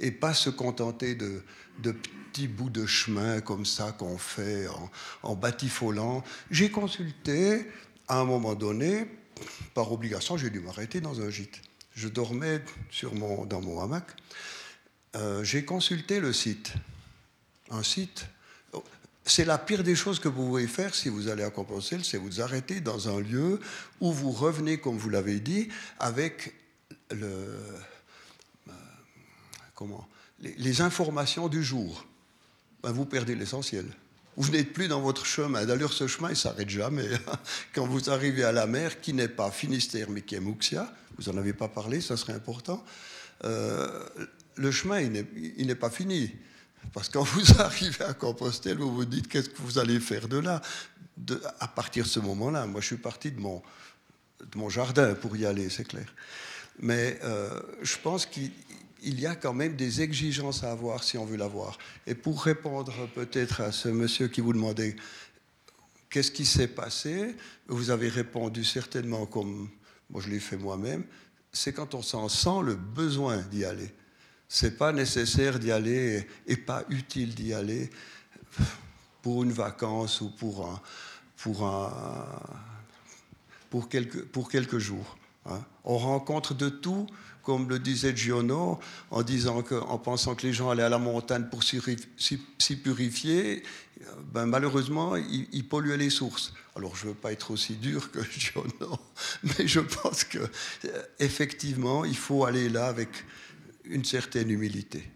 et 0.00 0.10
pas 0.10 0.34
se 0.34 0.50
contenter 0.50 1.14
de, 1.14 1.44
de 1.80 1.92
petits 1.92 2.48
bouts 2.48 2.70
de 2.70 2.86
chemin 2.86 3.40
comme 3.40 3.66
ça 3.66 3.92
qu'on 3.92 4.18
fait 4.18 4.66
en, 5.22 5.34
batifolant. 5.34 6.22
J'ai 6.50 6.70
consulté, 6.70 7.66
à 8.08 8.20
un 8.20 8.24
moment 8.24 8.54
donné, 8.54 9.06
par 9.74 9.90
obligation, 9.92 10.36
j'ai 10.36 10.50
dû 10.50 10.60
m'arrêter 10.60 11.00
dans 11.00 11.20
un 11.20 11.30
gîte. 11.30 11.60
Je 11.94 12.08
dormais 12.08 12.62
dans 13.46 13.60
mon 13.60 13.82
hamac. 13.82 14.04
Euh, 15.16 15.42
j'ai 15.42 15.64
consulté 15.64 16.20
le 16.20 16.32
site. 16.32 16.72
Un 17.70 17.82
site. 17.82 18.26
C'est 19.24 19.44
la 19.44 19.58
pire 19.58 19.84
des 19.84 19.94
choses 19.94 20.18
que 20.18 20.28
vous 20.28 20.46
pouvez 20.46 20.66
faire 20.66 20.94
si 20.94 21.08
vous 21.08 21.28
allez 21.28 21.42
à 21.42 21.50
Compostelle, 21.50 22.04
c'est 22.04 22.16
vous 22.16 22.40
arrêter 22.40 22.80
dans 22.80 23.08
un 23.14 23.20
lieu 23.20 23.60
où 24.00 24.12
vous 24.12 24.30
revenez, 24.30 24.78
comme 24.78 24.96
vous 24.96 25.10
l'avez 25.10 25.40
dit, 25.40 25.68
avec 25.98 26.54
le, 27.10 27.26
euh, 27.26 28.72
comment, 29.74 30.08
les, 30.40 30.80
informations 30.80 31.48
du 31.48 31.62
jour. 31.62 32.06
Ben, 32.82 32.92
vous 32.92 33.04
perdez 33.04 33.34
l'essentiel. 33.34 33.86
Vous 34.36 34.50
n'êtes 34.50 34.72
plus 34.72 34.88
dans 34.88 35.00
votre 35.00 35.26
chemin. 35.26 35.66
D'ailleurs, 35.66 35.92
ce 35.92 36.06
chemin, 36.06 36.30
il 36.30 36.36
s'arrête 36.36 36.70
jamais. 36.70 37.08
Quand 37.74 37.86
vous 37.86 38.10
arrivez 38.10 38.44
à 38.44 38.52
la 38.52 38.66
mer, 38.66 39.00
qui 39.00 39.12
n'est 39.12 39.28
pas 39.28 39.50
Finistère, 39.50 40.08
mais 40.08 40.22
qui 40.22 40.34
est 40.34 40.40
Mouxia, 40.40 40.92
vous 41.18 41.30
n'en 41.30 41.38
avez 41.38 41.52
pas 41.52 41.68
parlé, 41.68 42.00
ça 42.00 42.16
serait 42.16 42.32
important, 42.32 42.82
euh, 43.44 44.06
le 44.56 44.70
chemin, 44.70 45.00
il 45.00 45.66
n'est 45.66 45.74
pas 45.74 45.90
fini. 45.90 46.32
Parce 46.92 47.08
que 47.08 47.14
quand 47.14 47.24
vous 47.24 47.52
arrivez 47.60 48.04
à 48.04 48.14
Compostelle, 48.14 48.78
vous 48.78 48.94
vous 48.94 49.04
dites 49.04 49.28
qu'est-ce 49.28 49.50
que 49.50 49.60
vous 49.60 49.78
allez 49.78 50.00
faire 50.00 50.28
de 50.28 50.38
là? 50.38 50.60
À 51.58 51.68
partir 51.68 52.04
de 52.04 52.08
ce 52.08 52.20
moment-là, 52.20 52.66
moi 52.66 52.80
je 52.80 52.86
suis 52.86 52.96
parti 52.96 53.30
de 53.30 53.40
mon, 53.40 53.62
de 54.40 54.58
mon 54.58 54.70
jardin 54.70 55.14
pour 55.14 55.36
y 55.36 55.44
aller, 55.44 55.68
c'est 55.68 55.84
clair. 55.84 56.06
Mais 56.78 57.18
euh, 57.24 57.60
je 57.82 57.96
pense 58.02 58.24
qu'il 58.24 58.50
il 59.02 59.20
y 59.20 59.26
a 59.26 59.34
quand 59.34 59.52
même 59.52 59.76
des 59.76 60.02
exigences 60.02 60.64
à 60.64 60.72
avoir 60.72 61.02
si 61.02 61.18
on 61.18 61.24
veut 61.24 61.36
l'avoir. 61.36 61.78
Et 62.06 62.14
pour 62.14 62.42
répondre 62.42 62.92
peut-être 63.14 63.60
à 63.60 63.72
ce 63.72 63.88
monsieur 63.88 64.28
qui 64.28 64.40
vous 64.40 64.52
demandait 64.52 64.96
qu'est-ce 66.08 66.30
qui 66.30 66.44
s'est 66.44 66.68
passé, 66.68 67.36
vous 67.68 67.90
avez 67.90 68.08
répondu 68.08 68.64
certainement 68.64 69.26
comme 69.26 69.68
moi 70.10 70.20
je 70.20 70.28
l'ai 70.28 70.40
fait 70.40 70.56
moi-même, 70.56 71.04
c'est 71.52 71.72
quand 71.72 71.94
on 71.94 72.02
s'en 72.02 72.28
sent 72.28 72.62
le 72.64 72.74
besoin 72.74 73.38
d'y 73.38 73.64
aller. 73.64 73.92
C'est 74.48 74.76
pas 74.76 74.92
nécessaire 74.92 75.58
d'y 75.58 75.70
aller 75.70 76.26
et 76.46 76.56
pas 76.56 76.84
utile 76.88 77.34
d'y 77.34 77.54
aller 77.54 77.90
pour 79.22 79.44
une 79.44 79.52
vacance 79.52 80.20
ou 80.20 80.30
pour 80.30 80.80
pour 81.36 81.64
pour 83.70 83.88
quelques, 83.88 84.24
pour 84.24 84.50
quelques 84.50 84.78
jours. 84.78 85.16
Hein. 85.46 85.60
On 85.84 85.96
rencontre 85.96 86.54
de 86.54 86.68
tout, 86.68 87.06
comme 87.50 87.68
le 87.68 87.80
disait 87.80 88.14
Giono, 88.14 88.78
en, 89.10 89.22
disant 89.24 89.62
que, 89.62 89.74
en 89.74 89.98
pensant 89.98 90.36
que 90.36 90.46
les 90.46 90.52
gens 90.52 90.70
allaient 90.70 90.84
à 90.84 90.88
la 90.88 91.00
montagne 91.00 91.46
pour 91.50 91.64
s'y 91.64 92.76
purifier. 92.76 93.64
Ben, 94.32 94.46
malheureusement, 94.46 95.16
ils, 95.16 95.68
polluaient 95.68 95.96
les 95.96 96.10
sources. 96.10 96.54
Alors, 96.76 96.94
je 96.94 97.06
ne 97.06 97.10
veux 97.10 97.16
pas 97.16 97.32
être 97.32 97.50
aussi 97.50 97.74
dur 97.74 98.12
que 98.12 98.20
Giono, 98.38 99.00
mais 99.42 99.66
je 99.66 99.80
pense 99.80 100.22
que 100.22 100.38
euh, 100.38 101.02
effectivement, 101.18 102.04
il 102.04 102.16
faut 102.16 102.44
aller 102.44 102.68
là 102.68 102.86
avec 102.86 103.08
une 103.84 104.04
certaine 104.04 104.48
humilité. 104.48 105.10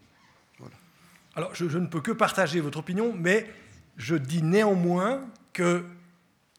Alors, 1.36 1.55
je 1.55 1.78
ne 1.78 1.86
peux 1.86 2.01
que 2.01 2.11
partager 2.11 2.59
votre 2.59 2.78
opinion, 2.78 3.15
mais 3.16 3.48
je 3.97 4.16
dis 4.16 4.43
néanmoins 4.43 5.24
que 5.52 5.85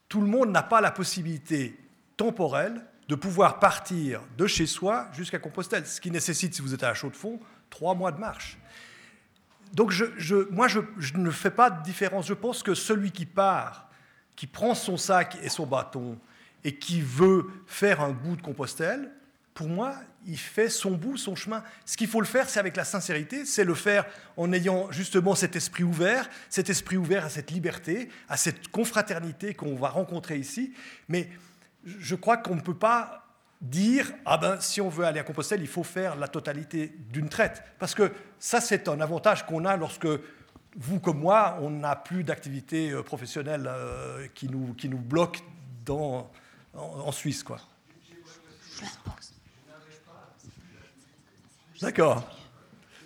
tout 0.07 0.21
le 0.21 0.27
monde 0.27 0.51
n'a 0.51 0.63
pas 0.63 0.79
la 0.79 0.91
possibilité 0.91 1.77
temporelle 2.15 2.81
de 3.07 3.15
pouvoir 3.15 3.59
partir 3.59 4.21
de 4.37 4.47
chez 4.47 4.65
soi 4.65 5.07
jusqu'à 5.13 5.39
Compostelle, 5.39 5.85
ce 5.85 6.01
qui 6.01 6.11
nécessite, 6.11 6.55
si 6.55 6.61
vous 6.61 6.73
êtes 6.73 6.83
à 6.83 6.93
chaud 6.93 7.09
de 7.09 7.15
fond, 7.15 7.39
trois 7.69 7.93
mois 7.93 8.11
de 8.11 8.19
marche. 8.19 8.57
Donc 9.73 9.91
je, 9.91 10.35
moi, 10.51 10.67
je, 10.67 10.79
ne 11.15 11.31
fais 11.31 11.51
pas 11.51 11.69
de 11.69 11.83
différence. 11.83 12.27
Je 12.27 12.33
pense 12.33 12.63
que 12.63 12.73
celui 12.73 13.11
qui 13.11 13.25
part, 13.25 13.89
qui 14.35 14.47
prend 14.47 14.73
son 14.73 14.97
sac 14.97 15.37
et 15.43 15.49
son 15.49 15.65
bâton 15.65 16.17
et 16.63 16.75
qui 16.75 17.01
veut 17.01 17.47
faire 17.67 18.01
un 18.01 18.11
bout 18.11 18.35
de 18.35 18.41
Compostelle, 18.41 19.11
pour 19.53 19.67
moi, 19.67 19.95
il 20.27 20.37
fait 20.37 20.69
son 20.69 20.91
bout, 20.91 21.17
son 21.17 21.35
chemin. 21.35 21.63
Ce 21.85 21.95
qu'il 21.95 22.07
faut 22.07 22.19
le 22.19 22.27
faire, 22.27 22.49
c'est 22.49 22.59
avec 22.59 22.75
la 22.75 22.83
sincérité, 22.83 23.45
c'est 23.45 23.63
le 23.63 23.73
faire 23.73 24.05
en 24.35 24.51
ayant 24.51 24.91
justement 24.91 25.35
cet 25.35 25.55
esprit 25.55 25.83
ouvert, 25.83 26.29
cet 26.49 26.69
esprit 26.69 26.97
ouvert 26.97 27.23
à 27.23 27.29
cette 27.29 27.51
liberté, 27.51 28.09
à 28.27 28.35
cette 28.35 28.67
confraternité 28.69 29.53
qu'on 29.53 29.75
va 29.75 29.89
rencontrer 29.89 30.37
ici. 30.37 30.73
Mais 31.07 31.29
je 31.85 32.15
crois 32.15 32.37
qu'on 32.37 32.55
ne 32.55 32.61
peut 32.61 32.77
pas 32.77 33.21
dire 33.61 34.11
ah 34.25 34.37
ben 34.37 34.59
si 34.59 34.81
on 34.81 34.89
veut 34.89 35.05
aller 35.05 35.19
à 35.19 35.23
Compostelle, 35.23 35.61
il 35.61 35.67
faut 35.67 35.83
faire 35.83 36.15
la 36.15 36.27
totalité 36.27 36.93
d'une 37.09 37.29
traite, 37.29 37.63
parce 37.79 37.95
que 37.95 38.11
ça 38.39 38.59
c'est 38.61 38.87
un 38.87 38.99
avantage 38.99 39.45
qu'on 39.45 39.65
a 39.65 39.77
lorsque 39.77 40.07
vous 40.77 40.99
comme 40.99 41.19
moi, 41.19 41.57
on 41.61 41.69
n'a 41.69 41.95
plus 41.95 42.23
d'activité 42.23 42.91
euh, 42.91 43.01
professionnelle 43.01 43.65
euh, 43.65 44.27
qui, 44.35 44.49
nous, 44.49 44.73
qui 44.73 44.89
nous 44.89 44.97
bloque 44.97 45.39
dans, 45.85 46.29
en, 46.73 46.81
en 46.81 47.11
Suisse. 47.13 47.43
Quoi. 47.43 47.59
D'accord. 51.81 52.27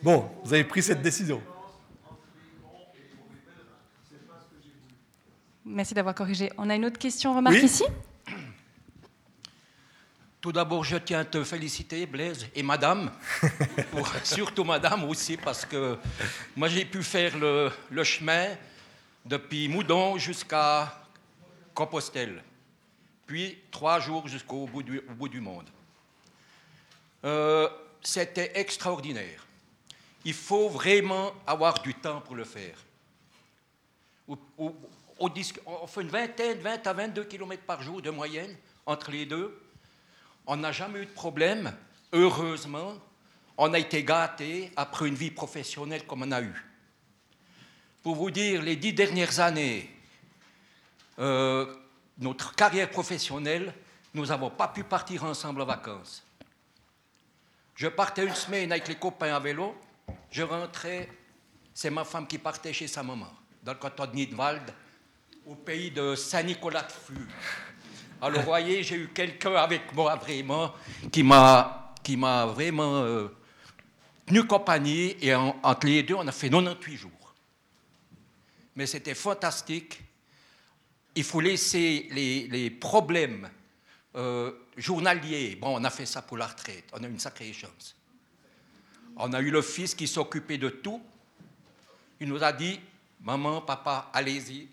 Bon, 0.01 0.29
vous 0.43 0.53
avez 0.53 0.63
pris 0.63 0.81
cette 0.81 1.01
décision. 1.01 1.41
Merci 5.65 5.93
d'avoir 5.93 6.15
corrigé. 6.15 6.51
On 6.57 6.69
a 6.69 6.75
une 6.75 6.85
autre 6.85 6.97
question, 6.97 7.35
remarque 7.35 7.57
Oui. 7.57 7.65
ici? 7.65 7.83
Tout 10.41 10.53
d'abord, 10.53 10.85
je 10.85 10.95
tiens 10.97 11.19
à 11.19 11.25
te 11.25 11.43
féliciter, 11.43 12.05
Blaise, 12.05 12.47
et 12.55 12.63
madame, 12.63 13.11
pour- 13.91 14.07
surtout 14.23 14.63
madame 14.63 15.03
aussi, 15.03 15.35
parce 15.35 15.65
que 15.65 15.97
moi 16.55 16.69
j'ai 16.69 16.85
pu 16.85 17.03
faire 17.03 17.37
le, 17.37 17.69
le 17.89 18.03
chemin 18.05 18.47
depuis 19.25 19.67
Moudon 19.67 20.17
jusqu'à 20.17 20.97
Compostelle, 21.73 22.41
puis 23.27 23.57
trois 23.69 23.99
jours 23.99 24.27
jusqu'au 24.29 24.65
bout 24.65 24.83
bout 25.17 25.27
du 25.29 25.41
monde. 25.41 25.67
Euh, 27.25 27.67
C'était 28.01 28.51
extraordinaire. 28.57 29.45
Il 30.23 30.33
faut 30.33 30.69
vraiment 30.69 31.33
avoir 31.45 31.81
du 31.81 31.93
temps 31.93 32.21
pour 32.21 32.35
le 32.35 32.45
faire. 32.45 32.77
Au- 34.25 34.39
au- 34.57 34.75
au 35.17 35.29
disque- 35.29 35.59
on 35.65 35.85
fait 35.85 36.01
une 36.01 36.07
vingtaine, 36.09 36.59
20 36.59 36.87
à 36.87 36.93
22 36.93 37.25
km 37.25 37.61
par 37.63 37.81
jour 37.83 38.01
de 38.01 38.09
moyenne 38.09 38.55
entre 38.85 39.11
les 39.11 39.25
deux. 39.25 39.61
On 40.51 40.57
n'a 40.57 40.71
jamais 40.71 41.01
eu 41.01 41.05
de 41.05 41.11
problème. 41.11 41.71
Heureusement, 42.11 42.95
on 43.55 43.71
a 43.71 43.77
été 43.77 44.03
gâtés 44.03 44.71
après 44.75 45.07
une 45.07 45.13
vie 45.13 45.29
professionnelle 45.29 46.07
comme 46.07 46.23
on 46.23 46.31
a 46.31 46.41
eu. 46.41 46.65
Pour 48.01 48.15
vous 48.15 48.31
dire, 48.31 48.63
les 48.63 48.75
dix 48.75 48.91
dernières 48.91 49.39
années, 49.39 49.87
euh, 51.19 51.71
notre 52.17 52.55
carrière 52.55 52.89
professionnelle, 52.89 53.71
nous 54.15 54.25
n'avons 54.25 54.49
pas 54.49 54.69
pu 54.69 54.83
partir 54.83 55.23
ensemble 55.23 55.61
en 55.61 55.65
vacances. 55.65 56.25
Je 57.75 57.87
partais 57.87 58.25
une 58.25 58.33
semaine 58.33 58.71
avec 58.71 58.87
les 58.87 58.95
copains 58.95 59.35
à 59.35 59.39
vélo, 59.39 59.79
je 60.31 60.41
rentrais, 60.41 61.09
c'est 61.75 61.91
ma 61.91 62.03
femme 62.03 62.25
qui 62.25 62.39
partait 62.39 62.73
chez 62.73 62.87
sa 62.87 63.03
maman, 63.03 63.31
dans 63.61 63.73
le 63.73 63.77
canton 63.77 64.07
de 64.07 64.15
Nidwald, 64.15 64.73
au 65.45 65.53
pays 65.53 65.91
de 65.91 66.15
Saint-Nicolas-de-Flux. 66.15 67.27
Alors, 68.21 68.39
vous 68.41 68.45
voyez, 68.45 68.83
j'ai 68.83 68.95
eu 68.97 69.07
quelqu'un 69.09 69.53
avec 69.55 69.93
moi 69.93 70.15
vraiment 70.15 70.73
qui 71.11 71.23
m'a, 71.23 71.93
qui 72.03 72.17
m'a 72.17 72.45
vraiment 72.47 72.95
euh, 73.03 73.29
tenu 74.25 74.43
compagnie 74.45 75.15
et 75.21 75.33
en- 75.33 75.57
entre 75.63 75.87
les 75.87 76.03
deux, 76.03 76.15
on 76.15 76.27
a 76.27 76.31
fait 76.31 76.49
98 76.49 76.97
jours. 76.97 77.11
Mais 78.75 78.85
c'était 78.85 79.15
fantastique. 79.15 80.01
Il 81.15 81.23
faut 81.23 81.39
laisser 81.39 82.07
les, 82.11 82.47
les 82.47 82.69
problèmes 82.69 83.49
euh, 84.15 84.51
journaliers. 84.77 85.55
Bon, 85.55 85.79
on 85.79 85.83
a 85.83 85.89
fait 85.89 86.05
ça 86.05 86.21
pour 86.21 86.37
la 86.37 86.47
retraite. 86.47 86.85
On 86.93 87.03
a 87.03 87.07
eu 87.07 87.11
une 87.11 87.19
sacrée 87.19 87.51
chance. 87.53 87.95
On 89.15 89.31
a 89.33 89.41
eu 89.41 89.49
le 89.51 89.61
fils 89.61 89.95
qui 89.95 90.07
s'occupait 90.07 90.57
de 90.57 90.69
tout. 90.69 91.01
Il 92.21 92.27
nous 92.27 92.43
a 92.43 92.51
dit, 92.51 92.79
maman, 93.21 93.61
papa, 93.61 94.09
allez-y, 94.13 94.67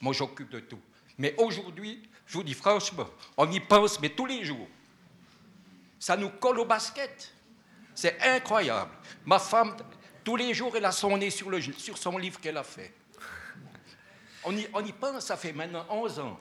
moi 0.00 0.12
j'occupe 0.12 0.50
de 0.50 0.60
tout. 0.60 0.78
Mais 1.18 1.34
aujourd'hui, 1.38 2.00
je 2.32 2.38
vous 2.38 2.44
dis 2.44 2.54
franchement, 2.54 3.06
on 3.36 3.50
y 3.50 3.60
pense, 3.60 4.00
mais 4.00 4.08
tous 4.08 4.24
les 4.24 4.42
jours. 4.42 4.66
Ça 5.98 6.16
nous 6.16 6.30
colle 6.30 6.60
au 6.60 6.64
basket. 6.64 7.30
C'est 7.94 8.16
incroyable. 8.22 8.90
Ma 9.26 9.38
femme, 9.38 9.76
tous 10.24 10.36
les 10.36 10.54
jours, 10.54 10.72
elle 10.74 10.86
a 10.86 10.92
son 10.92 11.14
nez 11.18 11.28
sur, 11.28 11.50
le, 11.50 11.60
sur 11.60 11.98
son 11.98 12.16
livre 12.16 12.40
qu'elle 12.40 12.56
a 12.56 12.62
fait. 12.62 12.90
On 14.44 14.56
y, 14.56 14.66
on 14.72 14.82
y 14.82 14.92
pense, 14.92 15.26
ça 15.26 15.36
fait 15.36 15.52
maintenant 15.52 15.84
11 15.90 16.20
ans 16.20 16.40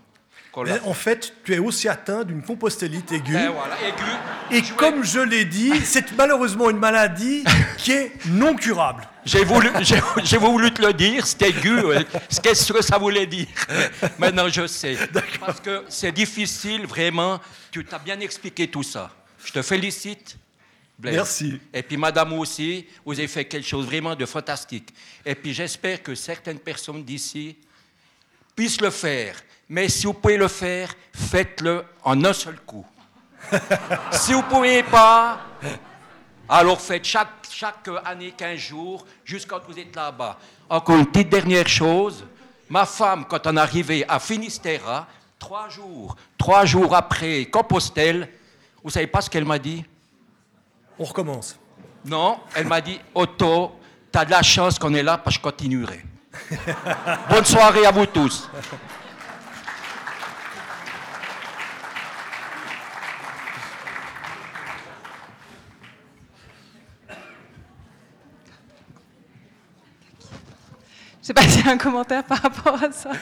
Mais 0.64 0.80
en 0.86 0.94
fait, 0.94 1.34
tu 1.44 1.56
es 1.56 1.60
aussi 1.60 1.90
atteint 1.90 2.24
d'une 2.24 2.42
compostellite 2.42 3.12
aiguë. 3.12 3.48
voilà, 3.54 3.76
aigu. 3.82 4.04
Et 4.50 4.62
comme 4.78 5.04
je 5.04 5.20
l'ai 5.20 5.44
dit, 5.44 5.86
c'est 5.86 6.14
malheureusement 6.14 6.70
une 6.70 6.80
maladie 6.80 7.44
qui 7.78 7.92
est 7.92 8.14
non 8.28 8.56
curable. 8.56 9.06
J'ai 9.24 9.44
voulu, 9.44 9.70
j'ai, 10.24 10.38
voulu 10.38 10.72
te 10.74 10.82
le 10.82 10.94
dire, 10.94 11.26
c'était 11.26 11.50
aigu. 11.50 11.78
euh, 11.80 12.04
Qu'est-ce 12.42 12.74
que 12.74 12.82
ça 12.82 12.98
voulait 12.98 13.28
dire 13.28 13.48
Maintenant, 14.18 14.50
je 14.50 14.66
sais. 14.68 14.98
Parce 15.40 15.60
que 15.60 15.86
c'est 15.90 16.12
difficile, 16.12 16.86
vraiment. 16.88 17.40
Tu 17.70 17.86
t'as 17.86 18.00
bien 18.00 18.20
expliqué 18.20 18.68
tout 18.68 18.84
ça. 18.84 19.12
Je 19.44 19.52
te 19.52 19.62
félicite. 19.62 20.38
Blaise. 20.98 21.16
Merci. 21.16 21.60
Et 21.74 21.82
puis, 21.84 21.98
madame 21.98 22.34
aussi, 22.34 22.86
vous 23.06 23.14
avez 23.14 23.28
fait 23.28 23.46
quelque 23.46 23.68
chose 23.68 23.86
vraiment 23.86 24.16
de 24.16 24.26
fantastique. 24.26 24.90
Et 25.26 25.36
puis, 25.36 25.54
j'espère 25.54 26.02
que 26.04 26.14
certaines 26.16 26.60
personnes 26.60 27.04
d'ici 27.04 27.58
puissent 28.56 28.82
le 28.82 28.92
faire. 28.92 29.36
Mais 29.70 29.88
si 29.88 30.06
vous 30.06 30.14
pouvez 30.14 30.38
le 30.38 30.48
faire, 30.48 30.94
faites-le 31.14 31.84
en 32.04 32.24
un 32.26 32.34
seul 32.34 32.60
coup. 32.60 32.86
si 34.12 34.34
vous 34.34 34.40
ne 34.42 34.50
pouvez 34.50 34.84
pas, 34.84 35.40
alors 36.52 36.82
faites 36.82 37.06
chaque, 37.06 37.48
chaque 37.50 37.90
année 38.04 38.34
15 38.36 38.60
jours 38.60 39.06
jusqu'à 39.24 39.56
ce 39.56 39.62
que 39.62 39.72
vous 39.72 39.80
êtes 39.80 39.96
là-bas. 39.96 40.38
Encore 40.70 40.98
une 40.98 41.06
petite 41.06 41.30
dernière 41.30 41.68
chose. 41.68 42.26
Ma 42.70 42.86
femme, 42.86 43.24
quand 43.26 43.48
on 43.48 43.56
arrivait 43.56 44.06
à 44.08 44.20
Finistère, 44.20 45.08
trois 45.40 45.70
jours, 45.70 46.16
trois 46.38 46.66
jours 46.66 46.94
après 46.94 47.46
Compostelle, 47.46 48.28
vous 48.84 48.90
savez 48.90 49.08
pas 49.08 49.22
ce 49.22 49.30
qu'elle 49.30 49.46
m'a 49.46 49.60
dit? 49.60 49.86
On 51.00 51.06
recommence. 51.06 51.58
Non, 52.04 52.40
elle 52.54 52.68
m'a 52.68 52.82
dit 52.82 53.00
Otto, 53.16 53.72
tu 54.12 54.20
as 54.20 54.26
de 54.26 54.32
la 54.32 54.44
chance 54.44 54.78
qu'on 54.78 54.94
est 54.94 55.04
là 55.04 55.18
parce 55.18 55.38
que 55.38 55.42
je 55.42 55.50
continuerai. 55.50 56.04
Bonne 57.30 57.46
soirée 57.46 57.86
à 57.86 57.92
vous 57.92 58.08
tous. 58.08 58.50
Sais 71.32 71.34
pas 71.34 71.50
s'il 71.50 71.66
y 71.66 71.70
a 71.70 71.72
un 71.72 71.78
commentaire 71.78 72.24
par 72.24 72.40
rapport 72.40 72.82
à 72.82 72.92
ça. 72.92 73.12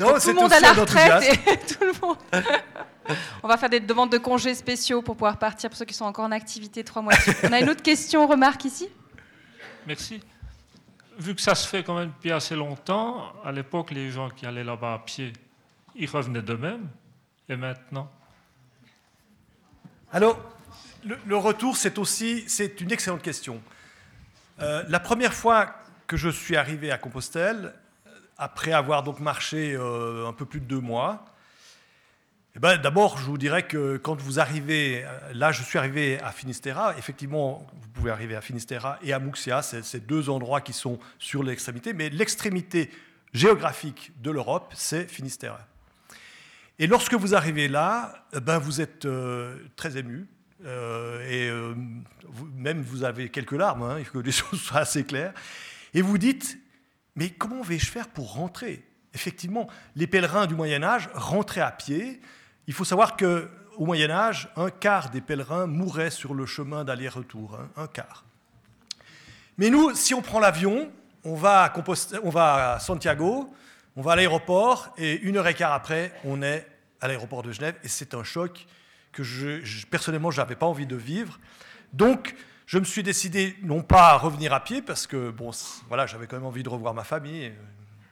Non, 0.00 0.14
tout 0.14 0.20
c'est 0.20 0.32
le 0.32 0.40
monde 0.40 0.52
à 0.52 0.60
la 0.60 0.72
retraite 0.72 1.22
et 1.46 1.58
tout 1.74 1.84
le 1.84 1.92
monde. 2.00 2.16
On 3.42 3.48
va 3.48 3.58
faire 3.58 3.68
des 3.68 3.80
demandes 3.80 4.10
de 4.10 4.16
congés 4.16 4.54
spéciaux 4.54 5.02
pour 5.02 5.16
pouvoir 5.16 5.36
partir 5.36 5.68
pour 5.68 5.76
ceux 5.76 5.84
qui 5.84 5.92
sont 5.92 6.06
encore 6.06 6.24
en 6.24 6.32
activité 6.32 6.82
trois 6.82 7.02
mois. 7.02 7.12
On 7.42 7.52
a 7.52 7.60
une 7.60 7.68
autre 7.68 7.82
question, 7.82 8.26
remarque 8.26 8.64
ici? 8.64 8.88
Merci. 9.86 10.22
Vu 11.18 11.34
que 11.34 11.42
ça 11.42 11.54
se 11.54 11.68
fait 11.68 11.84
quand 11.84 11.98
même 11.98 12.08
depuis 12.08 12.32
assez 12.32 12.56
longtemps, 12.56 13.34
à 13.44 13.52
l'époque, 13.52 13.90
les 13.90 14.10
gens 14.10 14.30
qui 14.30 14.46
allaient 14.46 14.64
là-bas 14.64 14.94
à 14.94 14.98
pied, 15.00 15.34
ils 15.94 16.08
revenaient 16.08 16.40
d'eux-mêmes. 16.40 16.88
Et 17.50 17.56
maintenant? 17.56 18.10
Alors, 20.10 20.40
le, 21.04 21.18
le 21.26 21.36
retour, 21.36 21.76
c'est 21.76 21.98
aussi 21.98 22.44
c'est 22.46 22.80
une 22.80 22.92
excellente 22.92 23.20
question. 23.20 23.60
Euh, 24.60 24.84
la 24.88 25.00
première 25.00 25.34
fois 25.34 25.74
que 26.12 26.18
je 26.18 26.28
suis 26.28 26.56
arrivé 26.56 26.90
à 26.90 26.98
Compostelle, 26.98 27.72
euh, 28.06 28.10
après 28.36 28.74
avoir 28.74 29.02
donc 29.02 29.18
marché 29.18 29.72
euh, 29.72 30.28
un 30.28 30.34
peu 30.34 30.44
plus 30.44 30.60
de 30.60 30.66
deux 30.66 30.78
mois, 30.78 31.24
eh 32.54 32.58
ben, 32.58 32.76
d'abord, 32.76 33.16
je 33.16 33.24
vous 33.24 33.38
dirais 33.38 33.62
que 33.62 33.96
quand 33.96 34.20
vous 34.20 34.38
arrivez, 34.38 35.06
euh, 35.06 35.32
là, 35.32 35.52
je 35.52 35.62
suis 35.62 35.78
arrivé 35.78 36.20
à 36.20 36.30
Finistère. 36.30 36.94
Effectivement, 36.98 37.66
vous 37.80 37.88
pouvez 37.88 38.10
arriver 38.10 38.36
à 38.36 38.42
Finistère 38.42 38.98
et 39.02 39.14
à 39.14 39.18
Muxia, 39.20 39.62
c'est 39.62 40.06
deux 40.06 40.28
endroits 40.28 40.60
qui 40.60 40.74
sont 40.74 40.98
sur 41.18 41.42
l'extrémité, 41.42 41.94
mais 41.94 42.10
l'extrémité 42.10 42.90
géographique 43.32 44.12
de 44.20 44.30
l'Europe, 44.30 44.70
c'est 44.76 45.10
Finistère. 45.10 45.60
Et 46.78 46.86
lorsque 46.86 47.14
vous 47.14 47.34
arrivez 47.34 47.68
là, 47.68 48.26
eh 48.34 48.40
ben 48.40 48.58
vous 48.58 48.82
êtes 48.82 49.08
très 49.76 49.96
ému. 49.96 50.26
et 50.62 51.50
même 52.54 52.82
vous 52.82 53.02
avez 53.02 53.30
quelques 53.30 53.52
larmes, 53.52 53.82
hein, 53.82 53.96
il 53.98 54.04
faut 54.04 54.20
que 54.20 54.26
les 54.26 54.32
choses 54.42 54.60
soient 54.60 54.80
assez 54.80 55.04
claires. 55.04 55.32
Et 55.94 56.02
vous 56.02 56.18
dites, 56.18 56.58
mais 57.16 57.30
comment 57.30 57.62
vais-je 57.62 57.90
faire 57.90 58.08
pour 58.08 58.34
rentrer? 58.34 58.84
Effectivement, 59.14 59.68
les 59.94 60.06
pèlerins 60.06 60.46
du 60.46 60.54
Moyen 60.54 60.82
Âge 60.82 61.10
rentraient 61.14 61.60
à 61.60 61.70
pied. 61.70 62.20
Il 62.66 62.74
faut 62.74 62.84
savoir 62.84 63.16
que 63.16 63.50
au 63.76 63.86
Moyen 63.86 64.10
Âge, 64.10 64.48
un 64.56 64.70
quart 64.70 65.10
des 65.10 65.20
pèlerins 65.20 65.66
mouraient 65.66 66.10
sur 66.10 66.34
le 66.34 66.46
chemin 66.46 66.84
d'aller-retour, 66.84 67.58
hein, 67.58 67.68
un 67.76 67.86
quart. 67.86 68.24
Mais 69.58 69.70
nous, 69.70 69.94
si 69.94 70.14
on 70.14 70.22
prend 70.22 70.40
l'avion, 70.40 70.90
on 71.24 71.34
va 71.34 71.64
à, 71.64 72.78
Santiago, 72.80 73.52
on 73.96 74.02
va 74.02 74.12
à 74.12 74.16
l'aéroport, 74.16 74.94
et 74.98 75.20
une 75.20 75.36
heure 75.36 75.46
et 75.46 75.54
quart 75.54 75.72
après, 75.72 76.12
on 76.24 76.42
est 76.42 76.66
à 77.00 77.08
l'aéroport 77.08 77.42
de 77.42 77.52
Genève, 77.52 77.76
et 77.82 77.88
c'est 77.88 78.14
un 78.14 78.24
choc 78.24 78.66
que 79.12 79.22
personnellement, 79.86 80.30
je 80.30 80.40
n'avais 80.40 80.56
pas 80.56 80.66
envie 80.66 80.86
de 80.86 80.96
vivre. 80.96 81.38
Donc, 81.92 82.34
je 82.72 82.78
me 82.78 82.84
suis 82.84 83.02
décidé 83.02 83.54
non 83.60 83.82
pas 83.82 84.12
à 84.12 84.16
revenir 84.16 84.54
à 84.54 84.64
pied, 84.64 84.80
parce 84.80 85.06
que 85.06 85.28
bon, 85.28 85.50
voilà, 85.88 86.06
j'avais 86.06 86.26
quand 86.26 86.36
même 86.36 86.46
envie 86.46 86.62
de 86.62 86.70
revoir 86.70 86.94
ma 86.94 87.04
famille, 87.04 87.52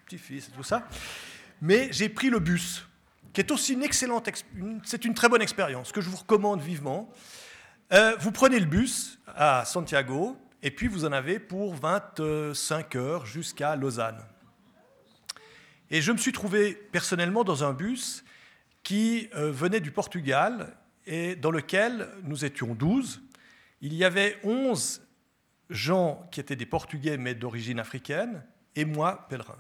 petit-fils 0.05 0.49
et 0.49 0.51
tout 0.51 0.62
ça, 0.62 0.87
mais 1.62 1.89
j'ai 1.93 2.11
pris 2.11 2.28
le 2.28 2.41
bus, 2.41 2.87
qui 3.32 3.41
est 3.41 3.51
aussi 3.53 3.73
une 3.73 3.82
excellente, 3.82 4.28
c'est 4.85 5.07
une 5.07 5.15
très 5.15 5.31
bonne 5.31 5.41
expérience 5.41 5.93
que 5.93 6.03
je 6.03 6.11
vous 6.11 6.19
recommande 6.19 6.61
vivement. 6.61 7.11
Euh, 7.95 8.15
vous 8.20 8.32
prenez 8.32 8.61
le 8.61 8.66
bus 8.66 9.19
à 9.28 9.65
Santiago, 9.65 10.37
et 10.62 10.70
puis 10.70 10.89
vous 10.89 11.07
en 11.07 11.12
avez 11.12 11.39
pour 11.39 11.74
25 11.74 12.97
heures 12.97 13.24
jusqu'à 13.24 13.77
Lausanne. 13.77 14.23
Et 15.91 16.03
je 16.03 16.12
me 16.12 16.19
suis 16.19 16.32
trouvé 16.32 16.74
personnellement 16.74 17.45
dans 17.45 17.65
un 17.65 17.73
bus 17.73 18.27
qui 18.82 19.31
euh, 19.35 19.51
venait 19.51 19.81
du 19.81 19.91
Portugal 19.91 20.77
et 21.07 21.35
dans 21.35 21.51
lequel 21.51 22.11
nous 22.24 22.45
étions 22.45 22.74
12. 22.74 23.23
Il 23.81 23.94
y 23.94 24.05
avait 24.05 24.39
11 24.44 25.02
gens 25.70 26.28
qui 26.31 26.40
étaient 26.40 26.57
des 26.57 26.66
Portugais 26.66 27.16
mais 27.16 27.35
d'origine 27.35 27.78
africaine 27.78 28.44
et 28.77 28.85
moi, 28.85 29.27
pèlerin. 29.28 29.59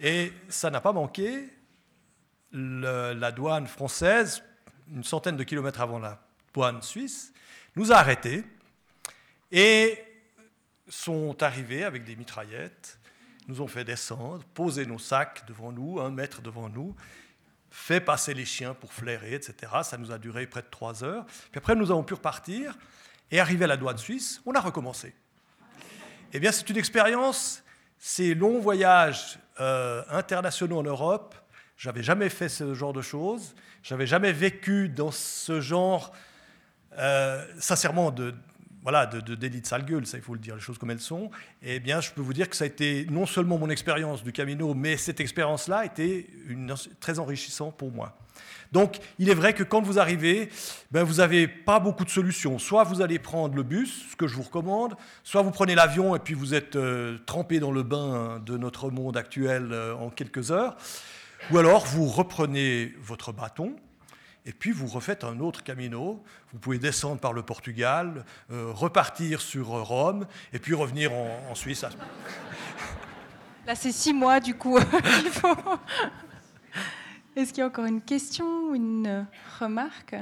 Et 0.00 0.32
ça 0.48 0.70
n'a 0.70 0.80
pas 0.80 0.92
manqué. 0.92 1.48
la 2.52 3.32
douane 3.32 3.66
française, 3.66 4.42
une 4.92 5.04
centaine 5.04 5.36
de 5.36 5.44
kilomètres 5.44 5.80
avant 5.80 5.98
la 5.98 6.20
douane 6.54 6.82
suisse, 6.82 7.32
nous 7.74 7.92
a 7.92 7.96
arrêtés 7.96 8.44
et 9.50 9.98
sont 10.88 11.42
arrivés 11.42 11.84
avec 11.84 12.04
des 12.04 12.16
mitraillettes, 12.16 12.98
nous 13.48 13.60
ont 13.60 13.66
fait 13.66 13.84
descendre, 13.84 14.44
poser 14.54 14.86
nos 14.86 14.98
sacs 14.98 15.46
devant 15.46 15.72
nous, 15.72 16.00
un 16.00 16.10
mètre 16.10 16.42
devant 16.42 16.68
nous, 16.68 16.94
fait 17.70 18.00
passer 18.00 18.34
les 18.34 18.44
chiens 18.44 18.74
pour 18.74 18.92
flairer, 18.92 19.34
etc. 19.34 19.72
Ça 19.82 19.98
nous 19.98 20.12
a 20.12 20.18
duré 20.18 20.46
près 20.46 20.62
de 20.62 20.68
trois 20.70 21.04
heures. 21.04 21.26
Puis 21.26 21.58
après, 21.58 21.74
nous 21.74 21.90
avons 21.90 22.04
pu 22.04 22.14
repartir 22.14 22.76
et 23.30 23.40
arriver 23.40 23.64
à 23.64 23.68
la 23.68 23.76
douane 23.76 23.98
suisse, 23.98 24.40
on 24.46 24.52
a 24.52 24.60
recommencé. 24.60 25.14
Eh 26.32 26.40
bien, 26.40 26.52
c'est 26.52 26.68
une 26.68 26.76
expérience, 26.76 27.62
ces 27.98 28.34
longs 28.34 28.60
voyages 28.60 29.38
euh, 29.60 30.02
internationaux 30.10 30.78
en 30.78 30.82
Europe. 30.82 31.34
J'avais 31.76 32.02
jamais 32.02 32.28
fait 32.28 32.48
ce 32.48 32.74
genre 32.74 32.92
de 32.92 33.02
choses. 33.02 33.54
J'avais 33.82 34.06
jamais 34.06 34.32
vécu 34.32 34.88
dans 34.88 35.10
ce 35.10 35.60
genre, 35.60 36.12
euh, 36.98 37.44
sincèrement, 37.58 38.10
de, 38.10 38.34
voilà, 38.82 39.06
de, 39.06 39.20
de 39.20 39.34
délit 39.34 39.60
de 39.60 39.66
sale 39.66 39.84
gueule, 39.84 40.06
ça 40.06 40.16
il 40.16 40.22
faut 40.22 40.34
le 40.34 40.38
dire, 40.38 40.54
les 40.54 40.60
choses 40.60 40.78
comme 40.78 40.92
elles 40.92 41.00
sont, 41.00 41.30
eh 41.60 41.80
bien 41.80 42.00
je 42.00 42.12
peux 42.12 42.20
vous 42.20 42.32
dire 42.32 42.48
que 42.48 42.54
ça 42.54 42.62
a 42.62 42.66
été 42.68 43.04
non 43.10 43.26
seulement 43.26 43.58
mon 43.58 43.68
expérience 43.68 44.22
du 44.22 44.32
Camino, 44.32 44.74
mais 44.74 44.96
cette 44.96 45.18
expérience-là 45.18 45.78
a 45.78 45.84
été 45.86 46.30
très 47.00 47.18
enrichissante 47.18 47.76
pour 47.76 47.90
moi. 47.90 48.16
Donc 48.72 48.98
il 49.18 49.28
est 49.30 49.34
vrai 49.34 49.54
que 49.54 49.62
quand 49.62 49.80
vous 49.80 49.98
arrivez, 49.98 50.50
ben, 50.90 51.02
vous 51.02 51.14
n'avez 51.14 51.48
pas 51.48 51.80
beaucoup 51.80 52.04
de 52.04 52.10
solutions. 52.10 52.58
Soit 52.58 52.84
vous 52.84 53.00
allez 53.00 53.18
prendre 53.18 53.54
le 53.54 53.62
bus, 53.62 54.06
ce 54.10 54.16
que 54.16 54.26
je 54.26 54.34
vous 54.34 54.42
recommande, 54.42 54.94
soit 55.24 55.42
vous 55.42 55.50
prenez 55.50 55.74
l'avion 55.74 56.14
et 56.16 56.18
puis 56.18 56.34
vous 56.34 56.54
êtes 56.54 56.76
euh, 56.76 57.18
trempé 57.26 57.60
dans 57.60 57.72
le 57.72 57.82
bain 57.82 58.40
de 58.44 58.56
notre 58.56 58.90
monde 58.90 59.16
actuel 59.16 59.68
euh, 59.72 59.94
en 59.94 60.10
quelques 60.10 60.50
heures, 60.50 60.76
ou 61.50 61.58
alors 61.58 61.86
vous 61.86 62.06
reprenez 62.06 62.94
votre 63.00 63.32
bâton, 63.32 63.76
et 64.46 64.52
puis 64.52 64.70
vous 64.70 64.86
refaites 64.86 65.24
un 65.24 65.40
autre 65.40 65.62
camino. 65.64 66.22
Vous 66.52 66.58
pouvez 66.58 66.78
descendre 66.78 67.20
par 67.20 67.32
le 67.32 67.42
Portugal, 67.42 68.24
euh, 68.52 68.70
repartir 68.72 69.40
sur 69.40 69.66
Rome, 69.66 70.26
et 70.52 70.58
puis 70.58 70.74
revenir 70.74 71.12
en, 71.12 71.54
Suisse. 71.54 71.84
Là, 73.66 73.74
c'est 73.74 73.92
six 73.92 74.12
mois, 74.12 74.38
du 74.38 74.54
coup, 74.54 74.78
faut... 75.32 75.56
Est-ce 77.36 77.50
qu'il 77.50 77.58
y 77.58 77.62
a 77.62 77.66
encore 77.66 77.84
une 77.84 78.00
question 78.00 78.46
ou 78.70 78.74
une 78.74 79.26
remarque? 79.60 80.16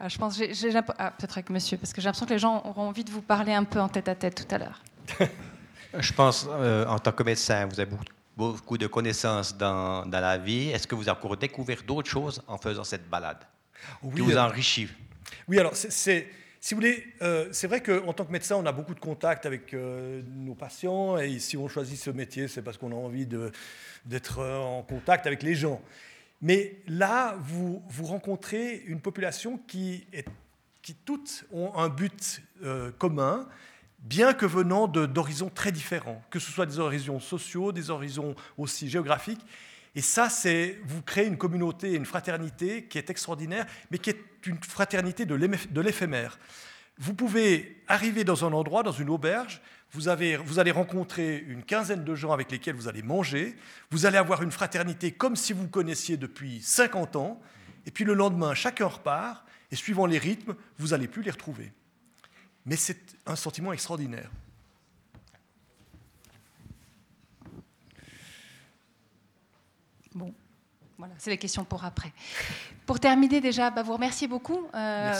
Ah, 0.00 0.08
Je 0.08 0.16
pense, 0.16 0.38
j'ai, 0.38 0.74
ah, 0.76 1.10
peut-être 1.10 1.36
avec 1.36 1.50
monsieur, 1.50 1.76
parce 1.76 1.92
que 1.92 2.00
j'ai 2.00 2.06
l'impression 2.06 2.24
que 2.24 2.32
les 2.32 2.38
gens 2.38 2.62
auront 2.64 2.88
envie 2.88 3.04
de 3.04 3.10
vous 3.10 3.20
parler 3.20 3.52
un 3.52 3.64
peu 3.64 3.78
en 3.78 3.88
tête 3.88 4.08
à 4.08 4.14
tête 4.14 4.34
tout 4.46 4.54
à 4.54 4.58
l'heure. 4.58 4.82
Je 5.98 6.12
pense, 6.14 6.46
euh, 6.48 6.86
en 6.86 6.98
tant 6.98 7.12
que 7.12 7.22
médecin, 7.22 7.66
vous 7.66 7.78
avez 7.78 7.90
beaucoup 8.36 8.78
de 8.78 8.86
connaissances 8.86 9.56
dans, 9.56 10.06
dans 10.06 10.20
la 10.20 10.38
vie. 10.38 10.68
Est-ce 10.68 10.86
que 10.86 10.94
vous 10.94 11.08
avez 11.08 11.18
encore 11.18 11.36
découvert 11.36 11.82
d'autres 11.86 12.08
choses 12.08 12.42
en 12.46 12.56
faisant 12.56 12.84
cette 12.84 13.08
balade? 13.08 13.44
Oui, 14.02 14.14
qui 14.14 14.20
vous 14.22 14.36
a 14.36 14.46
enrichi? 14.46 14.88
Oui, 15.46 15.58
alors 15.58 15.76
c'est 15.76 16.28
si 16.60 16.74
vous 16.74 16.80
voulez, 16.80 17.04
euh, 17.22 17.48
c'est 17.52 17.68
vrai 17.68 17.82
qu'en 17.82 18.12
tant 18.12 18.24
que 18.24 18.32
médecin, 18.32 18.56
on 18.56 18.66
a 18.66 18.72
beaucoup 18.72 18.94
de 18.94 19.00
contacts 19.00 19.46
avec 19.46 19.74
euh, 19.74 20.22
nos 20.26 20.54
patients, 20.54 21.16
et 21.16 21.38
si 21.38 21.56
on 21.56 21.68
choisit 21.68 21.98
ce 21.98 22.10
métier, 22.10 22.48
c'est 22.48 22.62
parce 22.62 22.76
qu'on 22.76 22.90
a 22.90 22.96
envie 22.96 23.26
d'être 24.04 24.40
en 24.40 24.82
contact 24.82 25.26
avec 25.26 25.42
les 25.42 25.54
gens. 25.54 25.80
Mais 26.40 26.76
là, 26.86 27.36
vous, 27.40 27.82
rencontrez 28.02 28.82
une 28.86 29.00
population 29.00 29.58
qui, 29.66 30.06
qui 30.82 30.94
toutes 30.94 31.44
ont 31.52 31.74
un 31.76 31.88
but 31.88 32.42
euh, 32.62 32.90
commun, 32.98 33.48
bien 34.00 34.32
que 34.32 34.46
venant 34.46 34.86
d'horizons 34.88 35.50
très 35.50 35.72
différents, 35.72 36.22
que 36.30 36.38
ce 36.38 36.50
soit 36.50 36.66
des 36.66 36.78
horizons 36.78 37.20
sociaux, 37.20 37.72
des 37.72 37.90
horizons 37.90 38.34
aussi 38.56 38.88
géographiques. 38.88 39.44
Et 39.94 40.02
ça, 40.02 40.28
c'est 40.28 40.80
vous 40.84 41.02
créez 41.02 41.26
une 41.26 41.38
communauté, 41.38 41.94
une 41.94 42.06
fraternité 42.06 42.84
qui 42.84 42.98
est 42.98 43.10
extraordinaire, 43.10 43.66
mais 43.90 43.98
qui 43.98 44.10
est 44.10 44.20
une 44.46 44.62
fraternité 44.62 45.26
de 45.26 45.80
l'éphémère. 45.80 46.38
Vous 46.98 47.14
pouvez 47.14 47.82
arriver 47.86 48.24
dans 48.24 48.44
un 48.44 48.52
endroit, 48.52 48.82
dans 48.82 48.92
une 48.92 49.10
auberge, 49.10 49.60
vous, 49.92 50.08
avez, 50.08 50.36
vous, 50.36 50.58
allez 50.58 50.70
rencontrer 50.70 51.38
une 51.48 51.62
quinzaine 51.62 52.04
de 52.04 52.14
gens 52.14 52.32
avec 52.32 52.50
lesquels 52.50 52.74
vous 52.74 52.88
allez 52.88 53.02
manger, 53.02 53.56
vous 53.90 54.04
allez 54.04 54.18
avoir 54.18 54.42
une 54.42 54.50
fraternité 54.50 55.12
comme 55.12 55.36
si 55.36 55.52
vous 55.52 55.68
connaissiez 55.68 56.16
depuis 56.16 56.60
50 56.60 57.16
ans, 57.16 57.40
et 57.86 57.90
puis 57.90 58.04
le 58.04 58.14
lendemain, 58.14 58.52
chacun 58.54 58.86
repart, 58.86 59.46
et 59.70 59.76
suivant 59.76 60.06
les 60.06 60.18
rythmes, 60.18 60.54
vous 60.78 60.88
n'allez 60.88 61.08
plus 61.08 61.22
les 61.22 61.30
retrouver 61.30 61.72
mais 62.68 62.76
c'est 62.76 63.16
un 63.24 63.34
sentiment 63.34 63.72
extraordinaire. 63.72 64.30
Bon, 70.14 70.34
voilà, 70.98 71.14
c'est 71.18 71.30
les 71.30 71.38
questions 71.38 71.64
pour 71.64 71.84
après. 71.84 72.12
Pour 72.84 72.98
terminer 72.98 73.40
déjà, 73.40 73.70
bah, 73.70 73.84
vous 73.84 73.92
remercier 73.92 74.26
beaucoup. 74.26 74.66
Euh, 74.74 75.14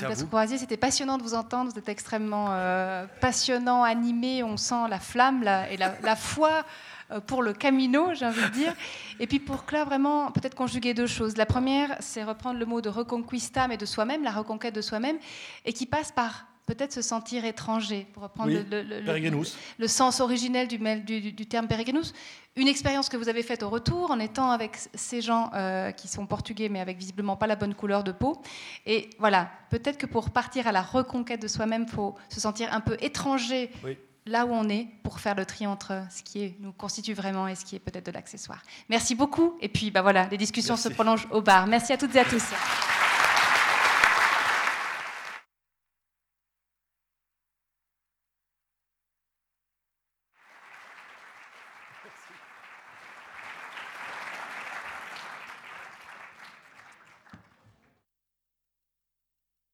c'était 0.56 0.76
passionnant 0.76 1.18
de 1.18 1.22
vous 1.22 1.34
entendre. 1.34 1.70
Vous 1.70 1.78
êtes 1.78 1.88
extrêmement 1.88 2.48
euh, 2.50 3.06
passionnant, 3.20 3.84
animé. 3.84 4.42
On 4.42 4.56
sent 4.56 4.88
la 4.90 4.98
flamme 4.98 5.44
et 5.70 5.76
la, 5.76 6.16
foi 6.16 6.64
euh, 7.12 7.20
pour 7.20 7.42
le 7.42 7.52
camino, 7.52 8.12
j'ai 8.14 8.26
envie 8.26 8.42
de 8.42 8.48
dire. 8.48 8.74
Et 9.20 9.28
puis 9.28 9.38
pour 9.38 9.64
cela, 9.70 9.84
vraiment, 9.84 10.32
peut-être 10.32 10.56
conjuguer 10.56 10.94
deux 10.94 11.06
choses. 11.06 11.36
La 11.36 11.46
première, 11.46 11.96
c'est 12.00 12.24
reprendre 12.24 12.58
le 12.58 12.66
mot 12.66 12.80
de 12.80 12.88
reconquista, 12.88 13.68
mais 13.68 13.76
de 13.76 13.86
soi-même, 13.86 14.24
la 14.24 14.32
reconquête 14.32 14.74
de 14.74 14.82
soi-même, 14.82 15.18
et 15.64 15.72
qui 15.72 15.86
passe 15.86 16.10
par 16.10 16.47
peut-être 16.68 16.92
se 16.92 17.00
sentir 17.00 17.46
étranger, 17.46 18.06
pour 18.12 18.22
reprendre 18.22 18.52
le, 18.52 19.86
sens 19.86 20.20
originel 20.20 20.68
du, 20.68 20.78
du, 21.32 21.46
terme 21.46 21.66
peregrinus. 21.66 22.12
Une 22.56 22.68
expérience 22.68 23.08
que 23.08 23.16
vous 23.16 23.30
avez 23.30 23.42
faite 23.42 23.62
au 23.62 23.70
retour 23.70 24.10
en 24.10 24.20
étant 24.20 24.50
avec 24.50 24.76
ces 24.92 25.22
gens 25.22 25.50
euh, 25.54 25.92
qui 25.92 26.08
sont 26.08 26.26
portugais 26.26 26.68
mais 26.68 26.80
avec 26.80 26.98
visiblement 26.98 27.36
pas 27.36 27.46
la 27.46 27.56
bonne 27.56 27.74
couleur 27.74 28.04
de 28.04 28.12
peau. 28.12 28.42
Et 28.84 29.08
voilà, 29.18 29.50
peut-être 29.70 29.96
que 29.96 30.04
pour 30.04 30.28
partir 30.28 30.66
à 30.66 30.72
la 30.72 30.82
reconquête 30.82 31.40
de 31.40 31.48
soi-même, 31.48 31.86
il 31.88 31.94
faut 31.94 32.14
se 32.28 32.38
sentir 32.38 32.72
un 32.74 32.80
peu 32.80 32.98
étranger 33.00 33.70
là 34.26 34.44
où 34.44 34.50
on 34.52 34.68
est 34.68 34.88
pour 35.02 35.20
faire 35.20 35.34
le 35.34 35.46
tri 35.46 35.66
entre 35.66 36.02
ce 36.10 36.22
qui 36.22 36.54
nous 36.60 36.72
constitue 36.72 37.14
vraiment 37.14 37.48
et 37.48 37.54
ce 37.54 37.64
qui 37.64 37.76
est 37.76 37.80
peut-être 37.80 38.04
de 38.04 38.12
l'accessoire. 38.12 38.62
Merci 38.90 39.14
beaucoup. 39.14 39.56
Et 39.62 39.70
puis, 39.70 39.90
bah 39.90 40.02
voilà, 40.02 40.28
les 40.30 40.36
discussions 40.36 40.76
se 40.76 40.90
prolongent 40.90 41.28
au 41.30 41.40
bar. 41.40 41.66
Merci 41.66 41.94
à 41.94 41.96
toutes 41.96 42.14
et 42.14 42.20
à 42.20 42.24
tous. 42.26 42.44